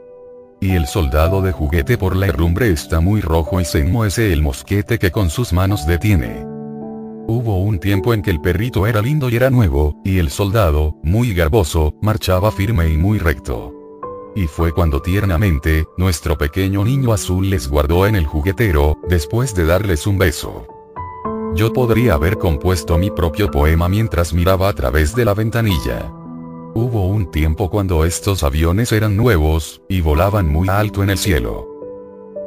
Y 0.61 0.71
el 0.75 0.87
soldado 0.87 1.41
de 1.41 1.51
juguete 1.51 1.97
por 1.97 2.15
la 2.15 2.27
herrumbre 2.27 2.69
está 2.71 3.01
muy 3.01 3.19
rojo 3.19 3.59
y 3.59 3.65
se 3.65 3.79
enmohece 3.79 4.31
el 4.31 4.43
mosquete 4.43 4.97
que 4.97 5.11
con 5.11 5.29
sus 5.29 5.51
manos 5.51 5.85
detiene. 5.85 6.45
Hubo 7.27 7.57
un 7.57 7.79
tiempo 7.79 8.13
en 8.13 8.21
que 8.21 8.31
el 8.31 8.39
perrito 8.39 8.87
era 8.87 9.01
lindo 9.01 9.27
y 9.29 9.35
era 9.35 9.49
nuevo, 9.49 9.99
y 10.05 10.19
el 10.19 10.29
soldado, 10.29 10.95
muy 11.03 11.33
garboso, 11.33 11.93
marchaba 12.01 12.49
firme 12.53 12.87
y 12.87 12.97
muy 12.97 13.19
recto. 13.19 13.73
Y 14.37 14.47
fue 14.47 14.71
cuando 14.71 15.01
tiernamente, 15.01 15.85
nuestro 15.97 16.37
pequeño 16.37 16.85
niño 16.85 17.11
azul 17.11 17.49
les 17.49 17.67
guardó 17.67 18.07
en 18.07 18.15
el 18.15 18.25
juguetero, 18.25 18.97
después 19.09 19.53
de 19.53 19.65
darles 19.65 20.07
un 20.07 20.17
beso. 20.17 20.65
Yo 21.53 21.73
podría 21.73 22.13
haber 22.13 22.37
compuesto 22.37 22.97
mi 22.97 23.11
propio 23.11 23.51
poema 23.51 23.89
mientras 23.89 24.33
miraba 24.33 24.69
a 24.69 24.73
través 24.73 25.13
de 25.15 25.25
la 25.25 25.33
ventanilla. 25.33 26.09
Hubo 26.73 27.07
un 27.07 27.29
tiempo 27.29 27.69
cuando 27.69 28.05
estos 28.05 28.43
aviones 28.43 28.93
eran 28.93 29.17
nuevos, 29.17 29.81
y 29.89 29.99
volaban 29.99 30.47
muy 30.47 30.69
alto 30.69 31.03
en 31.03 31.09
el 31.09 31.17
cielo. 31.17 31.67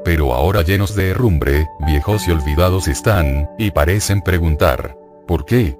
Pero 0.04 0.32
ahora 0.32 0.62
llenos 0.62 0.94
de 0.94 1.10
herrumbre, 1.10 1.66
viejos 1.86 2.26
y 2.26 2.30
olvidados 2.30 2.88
están, 2.88 3.50
y 3.58 3.70
parecen 3.70 4.22
preguntar, 4.22 4.96
¿por 5.26 5.44
qué? 5.44 5.76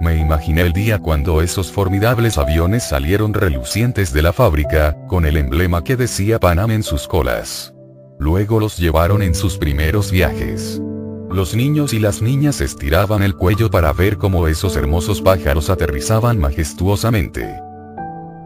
Me 0.00 0.16
imaginé 0.16 0.60
el 0.60 0.74
día 0.74 0.98
cuando 0.98 1.40
esos 1.40 1.72
formidables 1.72 2.36
aviones 2.36 2.86
salieron 2.86 3.32
relucientes 3.32 4.12
de 4.12 4.22
la 4.22 4.34
fábrica, 4.34 4.96
con 5.06 5.24
el 5.24 5.38
emblema 5.38 5.82
que 5.82 5.96
decía 5.96 6.38
Panam 6.38 6.70
en 6.70 6.82
sus 6.82 7.08
colas. 7.08 7.74
Luego 8.18 8.60
los 8.60 8.76
llevaron 8.76 9.22
en 9.22 9.34
sus 9.34 9.56
primeros 9.56 10.10
viajes. 10.10 10.82
Los 11.30 11.54
niños 11.54 11.92
y 11.92 11.98
las 11.98 12.22
niñas 12.22 12.62
estiraban 12.62 13.22
el 13.22 13.34
cuello 13.34 13.70
para 13.70 13.92
ver 13.92 14.16
cómo 14.16 14.48
esos 14.48 14.76
hermosos 14.76 15.20
pájaros 15.20 15.68
aterrizaban 15.68 16.38
majestuosamente. 16.38 17.54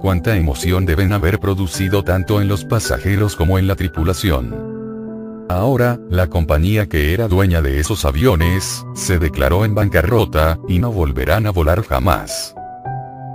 Cuánta 0.01 0.37
emoción 0.37 0.85
deben 0.85 1.13
haber 1.13 1.39
producido 1.39 2.03
tanto 2.03 2.41
en 2.41 2.49
los 2.49 2.65
pasajeros 2.65 3.37
como 3.37 3.59
en 3.59 3.69
la 3.69 3.77
tripulación. 3.77 5.47
Ahora, 5.49 6.01
la 6.11 6.27
compañía 6.29 6.89
que 6.89 7.15
era 7.15 7.29
dueña 7.29 7.63
de 7.63 7.79
esos 7.79 8.05
aviones, 8.05 8.85
se 8.95 9.19
declaró 9.21 9.65
en 9.65 9.77
bancarrota, 9.77 10.59
y 10.69 10.81
no 10.81 10.91
volverán 10.91 11.47
a 11.47 11.51
volar 11.51 11.85
jamás. 11.85 12.55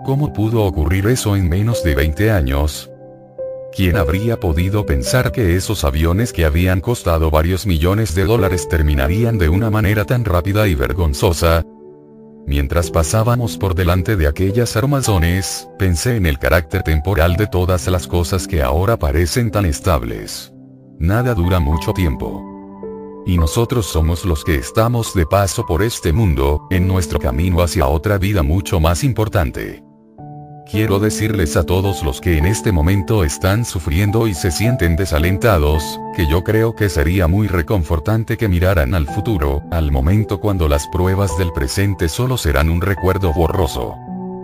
¿Cómo 0.04 0.34
pudo 0.34 0.64
ocurrir 0.64 1.08
eso 1.08 1.38
en 1.38 1.48
menos 1.48 1.84
de 1.84 1.96
20 1.96 2.32
años? 2.32 2.90
¿Quién 3.78 3.96
habría 3.96 4.40
podido 4.40 4.88
pensar 4.88 5.32
que 5.32 5.56
esos 5.56 5.84
aviones 5.84 6.34
que 6.34 6.46
habían 6.46 6.82
costado 6.82 7.30
varios 7.30 7.68
millones 7.68 8.16
de 8.16 8.26
dólares 8.26 8.68
terminarían 8.68 9.38
de 9.38 9.50
una 9.50 9.70
manera 9.70 10.04
tan 10.04 10.26
rápida 10.26 10.68
y 10.68 10.74
vergonzosa? 10.74 11.64
Mientras 12.48 12.90
pasábamos 12.90 13.56
por 13.56 13.76
delante 13.76 14.16
de 14.16 14.26
aquellas 14.26 14.76
armazones, 14.76 15.70
pensé 15.78 16.16
en 16.16 16.26
el 16.26 16.40
carácter 16.40 16.82
temporal 16.82 17.36
de 17.36 17.46
todas 17.46 17.86
las 17.86 18.08
cosas 18.08 18.48
que 18.48 18.64
ahora 18.64 18.98
parecen 18.98 19.52
tan 19.52 19.66
estables. 19.66 20.52
Nada 20.98 21.36
dura 21.36 21.60
mucho 21.60 21.94
tiempo. 21.94 22.44
Y 23.28 23.38
nosotros 23.38 23.86
somos 23.86 24.26
los 24.26 24.44
que 24.44 24.56
estamos 24.56 25.14
de 25.14 25.28
paso 25.28 25.68
por 25.68 25.84
este 25.84 26.14
mundo, 26.14 26.66
en 26.72 26.88
nuestro 26.88 27.20
camino 27.20 27.62
hacia 27.62 27.86
otra 27.86 28.18
vida 28.18 28.42
mucho 28.42 28.80
más 28.80 29.04
importante. 29.04 29.87
Quiero 30.70 31.00
decirles 31.00 31.56
a 31.56 31.64
todos 31.64 32.04
los 32.04 32.20
que 32.20 32.38
en 32.38 32.46
este 32.46 32.74
momento 32.74 33.24
están 33.24 33.64
sufriendo 33.64 34.28
y 34.28 34.34
se 34.34 34.52
sienten 34.52 34.98
desalentados, 34.98 35.82
que 36.14 36.28
yo 36.28 36.44
creo 36.44 36.76
que 36.76 36.90
sería 36.90 37.28
muy 37.28 37.48
reconfortante 37.48 38.36
que 38.36 38.50
miraran 38.50 38.94
al 38.94 39.08
futuro, 39.08 39.64
al 39.72 39.94
momento 39.94 40.42
cuando 40.42 40.68
las 40.68 40.86
pruebas 40.88 41.38
del 41.38 41.54
presente 41.54 42.10
solo 42.10 42.38
serán 42.38 42.70
un 42.70 42.82
recuerdo 42.82 43.32
borroso. 43.32 43.96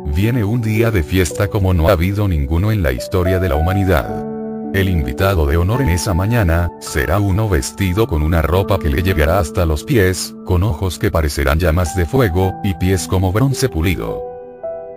Viene 0.05 0.45
un 0.45 0.61
día 0.61 0.91
de 0.91 1.03
fiesta 1.03 1.49
como 1.49 1.73
no 1.73 1.89
ha 1.89 1.91
habido 1.91 2.29
ninguno 2.29 2.71
en 2.71 2.83
la 2.83 2.93
historia 2.93 3.39
de 3.39 3.49
la 3.49 3.55
humanidad. 3.55 4.25
El 4.73 4.87
invitado 4.87 5.45
de 5.45 5.57
honor 5.57 5.81
en 5.81 5.89
esa 5.89 6.13
mañana, 6.13 6.71
será 6.79 7.19
uno 7.19 7.49
vestido 7.49 8.07
con 8.07 8.21
una 8.21 8.41
ropa 8.41 8.79
que 8.79 8.89
le 8.89 9.03
llegará 9.03 9.39
hasta 9.39 9.65
los 9.65 9.83
pies, 9.83 10.33
con 10.45 10.63
ojos 10.63 10.99
que 10.99 11.11
parecerán 11.11 11.59
llamas 11.59 11.97
de 11.97 12.05
fuego, 12.05 12.53
y 12.63 12.73
pies 12.75 13.07
como 13.09 13.33
bronce 13.33 13.67
pulido. 13.67 14.32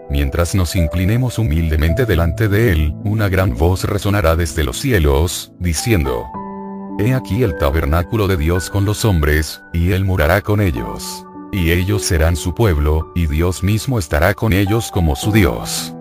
Mientras 0.09 0.55
nos 0.55 0.77
inclinemos 0.77 1.39
humildemente 1.39 2.07
delante 2.07 2.49
de 2.49 2.71
Él, 2.71 2.95
una 3.05 3.29
gran 3.29 3.57
voz 3.57 3.85
resonará 3.85 4.37
desde 4.37 4.63
los 4.63 4.79
cielos, 4.79 5.53
diciendo, 5.59 6.27
He 6.99 7.13
aquí 7.13 7.43
el 7.43 7.59
tabernáculo 7.59 8.29
de 8.29 8.37
Dios 8.37 8.71
con 8.71 8.85
los 8.85 9.05
hombres, 9.05 9.61
y 9.73 9.93
Él 9.93 10.05
morará 10.05 10.43
con 10.43 10.61
ellos. 10.61 11.27
Y 11.53 11.73
ellos 11.73 12.03
serán 12.03 12.37
su 12.37 12.55
pueblo, 12.55 13.13
y 13.15 13.27
Dios 13.27 13.63
mismo 13.63 13.99
estará 13.99 14.35
con 14.35 14.53
ellos 14.53 14.91
como 14.93 15.17
su 15.17 15.33
Dios. 15.33 15.93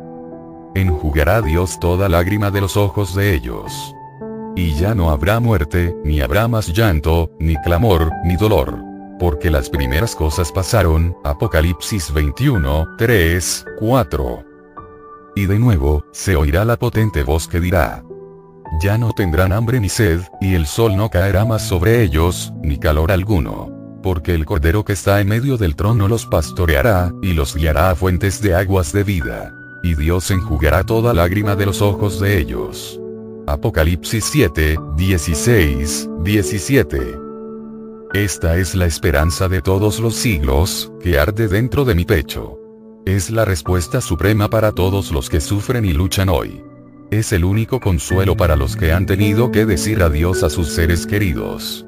Enjugará 0.75 1.41
Dios 1.41 1.79
toda 1.79 2.07
lágrima 2.07 2.51
de 2.51 2.61
los 2.61 2.77
ojos 2.77 3.15
de 3.15 3.33
ellos. 3.33 3.95
Y 4.55 4.73
ya 4.75 4.93
no 4.93 5.09
habrá 5.09 5.39
muerte, 5.39 5.95
ni 6.03 6.21
habrá 6.21 6.47
más 6.47 6.67
llanto, 6.67 7.31
ni 7.39 7.55
clamor, 7.57 8.11
ni 8.23 8.35
dolor 8.35 8.94
porque 9.19 9.49
las 9.49 9.69
primeras 9.69 10.15
cosas 10.15 10.51
pasaron, 10.51 11.15
Apocalipsis 11.23 12.13
21, 12.13 12.95
3, 12.97 13.65
4. 13.79 14.43
Y 15.35 15.45
de 15.45 15.59
nuevo, 15.59 16.05
se 16.11 16.35
oirá 16.35 16.65
la 16.65 16.77
potente 16.77 17.23
voz 17.23 17.47
que 17.47 17.59
dirá, 17.59 18.03
ya 18.79 18.97
no 18.97 19.13
tendrán 19.13 19.53
hambre 19.53 19.79
ni 19.79 19.89
sed, 19.89 20.21
y 20.41 20.55
el 20.55 20.65
sol 20.65 20.95
no 20.97 21.09
caerá 21.09 21.45
más 21.45 21.67
sobre 21.67 22.01
ellos, 22.01 22.53
ni 22.61 22.77
calor 22.77 23.11
alguno. 23.11 23.71
Porque 24.03 24.33
el 24.35 24.45
Cordero 24.45 24.83
que 24.83 24.93
está 24.93 25.21
en 25.21 25.29
medio 25.29 25.57
del 25.57 25.75
trono 25.75 26.07
los 26.07 26.25
pastoreará, 26.25 27.11
y 27.21 27.33
los 27.33 27.55
guiará 27.55 27.91
a 27.91 27.95
fuentes 27.95 28.41
de 28.41 28.55
aguas 28.55 28.91
de 28.91 29.03
vida. 29.03 29.53
Y 29.83 29.95
Dios 29.95 30.29
enjugará 30.31 30.83
toda 30.83 31.13
lágrima 31.13 31.55
de 31.55 31.67
los 31.67 31.81
ojos 31.81 32.19
de 32.19 32.37
ellos. 32.37 32.99
Apocalipsis 33.47 34.25
7, 34.25 34.77
16, 34.97 36.09
17. 36.23 37.24
Esta 38.15 38.57
es 38.57 38.75
la 38.75 38.85
esperanza 38.85 39.49
de 39.49 39.61
todos 39.61 39.99
los 39.99 40.15
siglos, 40.15 40.89
que 41.03 41.19
arde 41.19 41.49
dentro 41.49 41.83
de 41.83 41.95
mi 41.95 42.05
pecho. 42.05 42.57
Es 43.05 43.29
la 43.29 43.43
respuesta 43.43 43.99
suprema 43.99 44.49
para 44.49 44.71
todos 44.71 45.11
los 45.11 45.29
que 45.29 45.41
sufren 45.41 45.83
y 45.83 45.91
luchan 45.91 46.29
hoy. 46.29 46.63
Es 47.11 47.33
el 47.33 47.43
único 47.43 47.81
consuelo 47.81 48.37
para 48.37 48.55
los 48.55 48.77
que 48.77 48.93
han 48.93 49.05
tenido 49.05 49.51
que 49.51 49.65
decir 49.65 50.01
adiós 50.01 50.43
a 50.43 50.49
sus 50.49 50.69
seres 50.69 51.05
queridos. 51.05 51.85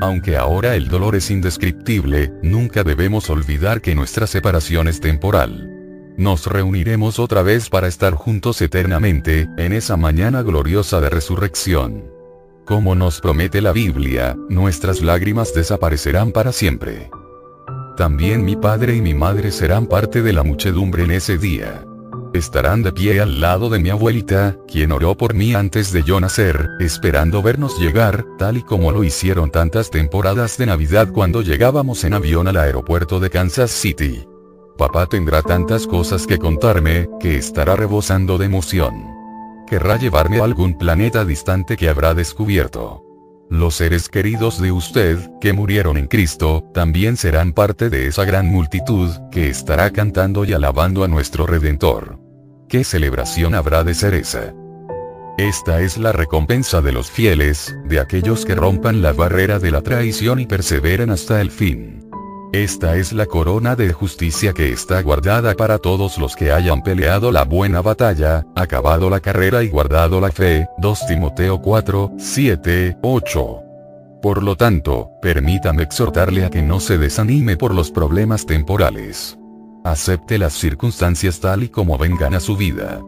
Aunque 0.00 0.36
ahora 0.36 0.76
el 0.76 0.86
dolor 0.86 1.16
es 1.16 1.32
indescriptible, 1.32 2.32
nunca 2.44 2.84
debemos 2.84 3.28
olvidar 3.28 3.80
que 3.80 3.96
nuestra 3.96 4.28
separación 4.28 4.86
es 4.86 5.00
temporal. 5.00 5.68
Nos 6.16 6.46
reuniremos 6.46 7.18
otra 7.18 7.42
vez 7.42 7.70
para 7.70 7.88
estar 7.88 8.14
juntos 8.14 8.62
eternamente, 8.62 9.48
en 9.58 9.72
esa 9.72 9.96
mañana 9.96 10.42
gloriosa 10.42 11.00
de 11.00 11.10
resurrección. 11.10 12.19
Como 12.70 12.94
nos 12.94 13.20
promete 13.20 13.60
la 13.60 13.72
Biblia, 13.72 14.36
nuestras 14.48 15.02
lágrimas 15.02 15.52
desaparecerán 15.52 16.30
para 16.30 16.52
siempre. 16.52 17.10
También 17.96 18.44
mi 18.44 18.54
padre 18.54 18.94
y 18.94 19.00
mi 19.00 19.12
madre 19.12 19.50
serán 19.50 19.88
parte 19.88 20.22
de 20.22 20.32
la 20.32 20.44
muchedumbre 20.44 21.02
en 21.02 21.10
ese 21.10 21.36
día. 21.36 21.84
Estarán 22.32 22.84
de 22.84 22.92
pie 22.92 23.20
al 23.20 23.40
lado 23.40 23.70
de 23.70 23.80
mi 23.80 23.90
abuelita, 23.90 24.56
quien 24.68 24.92
oró 24.92 25.16
por 25.16 25.34
mí 25.34 25.52
antes 25.52 25.90
de 25.90 26.04
yo 26.04 26.20
nacer, 26.20 26.68
esperando 26.78 27.42
vernos 27.42 27.76
llegar, 27.80 28.24
tal 28.38 28.58
y 28.58 28.62
como 28.62 28.92
lo 28.92 29.02
hicieron 29.02 29.50
tantas 29.50 29.90
temporadas 29.90 30.56
de 30.56 30.66
Navidad 30.66 31.08
cuando 31.12 31.42
llegábamos 31.42 32.04
en 32.04 32.14
avión 32.14 32.46
al 32.46 32.56
aeropuerto 32.56 33.18
de 33.18 33.30
Kansas 33.30 33.72
City. 33.72 34.28
Papá 34.78 35.06
tendrá 35.06 35.42
tantas 35.42 35.88
cosas 35.88 36.24
que 36.24 36.38
contarme, 36.38 37.08
que 37.18 37.34
estará 37.34 37.74
rebosando 37.74 38.38
de 38.38 38.46
emoción 38.46 39.19
querrá 39.70 39.96
llevarme 39.96 40.40
a 40.40 40.44
algún 40.44 40.76
planeta 40.76 41.24
distante 41.24 41.76
que 41.76 41.88
habrá 41.88 42.12
descubierto. 42.12 43.04
Los 43.48 43.76
seres 43.76 44.08
queridos 44.08 44.60
de 44.60 44.72
usted, 44.72 45.16
que 45.40 45.52
murieron 45.52 45.96
en 45.96 46.08
Cristo, 46.08 46.68
también 46.74 47.16
serán 47.16 47.52
parte 47.52 47.88
de 47.88 48.08
esa 48.08 48.24
gran 48.24 48.46
multitud, 48.46 49.10
que 49.30 49.48
estará 49.48 49.90
cantando 49.90 50.44
y 50.44 50.52
alabando 50.54 51.04
a 51.04 51.08
nuestro 51.08 51.46
Redentor. 51.46 52.18
¿Qué 52.68 52.82
celebración 52.82 53.54
habrá 53.54 53.84
de 53.84 53.94
ser 53.94 54.14
esa? 54.14 54.52
Esta 55.38 55.80
es 55.82 55.98
la 55.98 56.10
recompensa 56.10 56.82
de 56.82 56.90
los 56.90 57.08
fieles, 57.08 57.76
de 57.84 58.00
aquellos 58.00 58.44
que 58.44 58.56
rompan 58.56 59.02
la 59.02 59.12
barrera 59.12 59.60
de 59.60 59.70
la 59.70 59.82
traición 59.82 60.40
y 60.40 60.46
perseveren 60.46 61.10
hasta 61.10 61.40
el 61.40 61.52
fin. 61.52 61.99
Esta 62.52 62.96
es 62.96 63.12
la 63.12 63.26
corona 63.26 63.76
de 63.76 63.92
justicia 63.92 64.52
que 64.52 64.72
está 64.72 65.00
guardada 65.02 65.54
para 65.54 65.78
todos 65.78 66.18
los 66.18 66.34
que 66.34 66.50
hayan 66.50 66.82
peleado 66.82 67.30
la 67.30 67.44
buena 67.44 67.80
batalla, 67.80 68.44
acabado 68.56 69.08
la 69.08 69.20
carrera 69.20 69.62
y 69.62 69.68
guardado 69.68 70.20
la 70.20 70.32
fe. 70.32 70.66
2 70.78 71.06
Timoteo 71.06 71.62
4, 71.62 72.14
7, 72.18 72.96
8. 73.02 73.62
Por 74.20 74.42
lo 74.42 74.56
tanto, 74.56 75.10
permítame 75.22 75.84
exhortarle 75.84 76.44
a 76.44 76.50
que 76.50 76.60
no 76.60 76.80
se 76.80 76.98
desanime 76.98 77.56
por 77.56 77.72
los 77.72 77.92
problemas 77.92 78.44
temporales. 78.46 79.38
Acepte 79.84 80.36
las 80.36 80.54
circunstancias 80.54 81.38
tal 81.38 81.62
y 81.62 81.68
como 81.68 81.98
vengan 81.98 82.34
a 82.34 82.40
su 82.40 82.56
vida. 82.56 83.00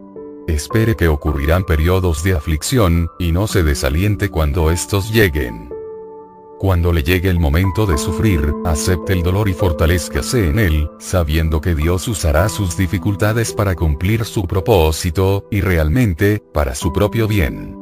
Espere 0.47 0.95
que 0.95 1.09
ocurrirán 1.09 1.65
periodos 1.65 2.23
de 2.23 2.35
aflicción, 2.35 3.09
y 3.19 3.33
no 3.33 3.49
se 3.49 3.65
desaliente 3.65 4.29
cuando 4.29 4.71
estos 4.71 5.13
lleguen. 5.13 5.69
Cuando 6.63 6.93
le 6.93 7.03
llegue 7.03 7.29
el 7.29 7.41
momento 7.41 7.87
de 7.87 7.99
sufrir, 7.99 8.55
acepte 8.65 9.15
el 9.15 9.25
dolor 9.25 9.49
y 9.49 9.53
fortalezcase 9.53 10.49
en 10.49 10.61
él, 10.61 10.89
sabiendo 11.01 11.61
que 11.61 11.75
Dios 11.75 12.07
usará 12.07 12.49
sus 12.49 12.77
dificultades 12.77 13.53
para 13.53 13.75
cumplir 13.75 14.25
su 14.25 14.47
propósito, 14.47 15.49
y 15.51 15.61
realmente, 15.61 16.41
para 16.55 16.77
su 16.77 16.93
propio 16.93 17.27
bien. 17.27 17.77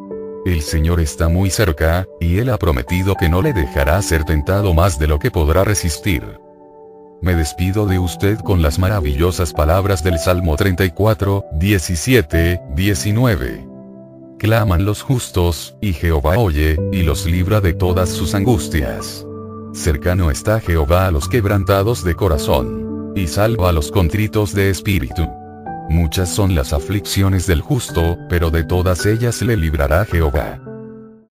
El 0.47 0.63
Señor 0.63 0.99
está 1.01 1.29
muy 1.29 1.51
cerca, 1.51 2.07
y 2.21 2.39
Él 2.39 2.49
ha 2.49 2.57
prometido 2.57 3.17
que 3.17 3.29
no 3.29 3.43
le 3.43 3.53
dejará 3.53 4.01
ser 4.01 4.25
tentado 4.25 4.73
más 4.73 4.99
de 4.99 5.09
lo 5.09 5.19
que 5.19 5.31
podrá 5.31 5.63
resistir. 5.63 6.39
Me 7.21 7.35
despido 7.35 7.85
de 7.85 7.99
usted 7.99 8.39
con 8.39 8.63
las 8.63 8.79
maravillosas 8.79 9.53
palabras 9.53 10.03
del 10.03 10.19
Salmo 10.19 10.57
34, 10.57 11.45
17, 11.53 12.63
19 12.75 13.70
claman 14.41 14.87
los 14.87 15.03
justos, 15.03 15.77
y 15.83 15.93
Jehová 15.93 16.39
oye, 16.39 16.79
y 16.93 17.03
los 17.03 17.27
libra 17.27 17.61
de 17.61 17.75
todas 17.75 18.09
sus 18.09 18.35
angustias. 18.35 19.27
Cercano 19.75 20.31
está 20.31 20.61
Jehová 20.61 21.07
a 21.07 21.11
los 21.11 21.29
quebrantados 21.29 22.03
de 22.03 22.15
corazón, 22.15 23.13
y 23.15 23.27
salva 23.27 23.69
a 23.69 23.73
los 23.73 23.93
contritos 23.93 24.55
de 24.55 24.71
espíritu. 24.71 25.29
Muchas 25.91 26.35
son 26.35 26.55
las 26.55 26.73
aflicciones 26.73 27.47
del 27.47 27.61
justo, 27.61 28.17
pero 28.31 28.51
de 28.51 28.65
todas 28.65 29.05
ellas 29.05 29.43
le 29.43 29.59
librará 29.59 30.07
Jehová. 30.07 30.59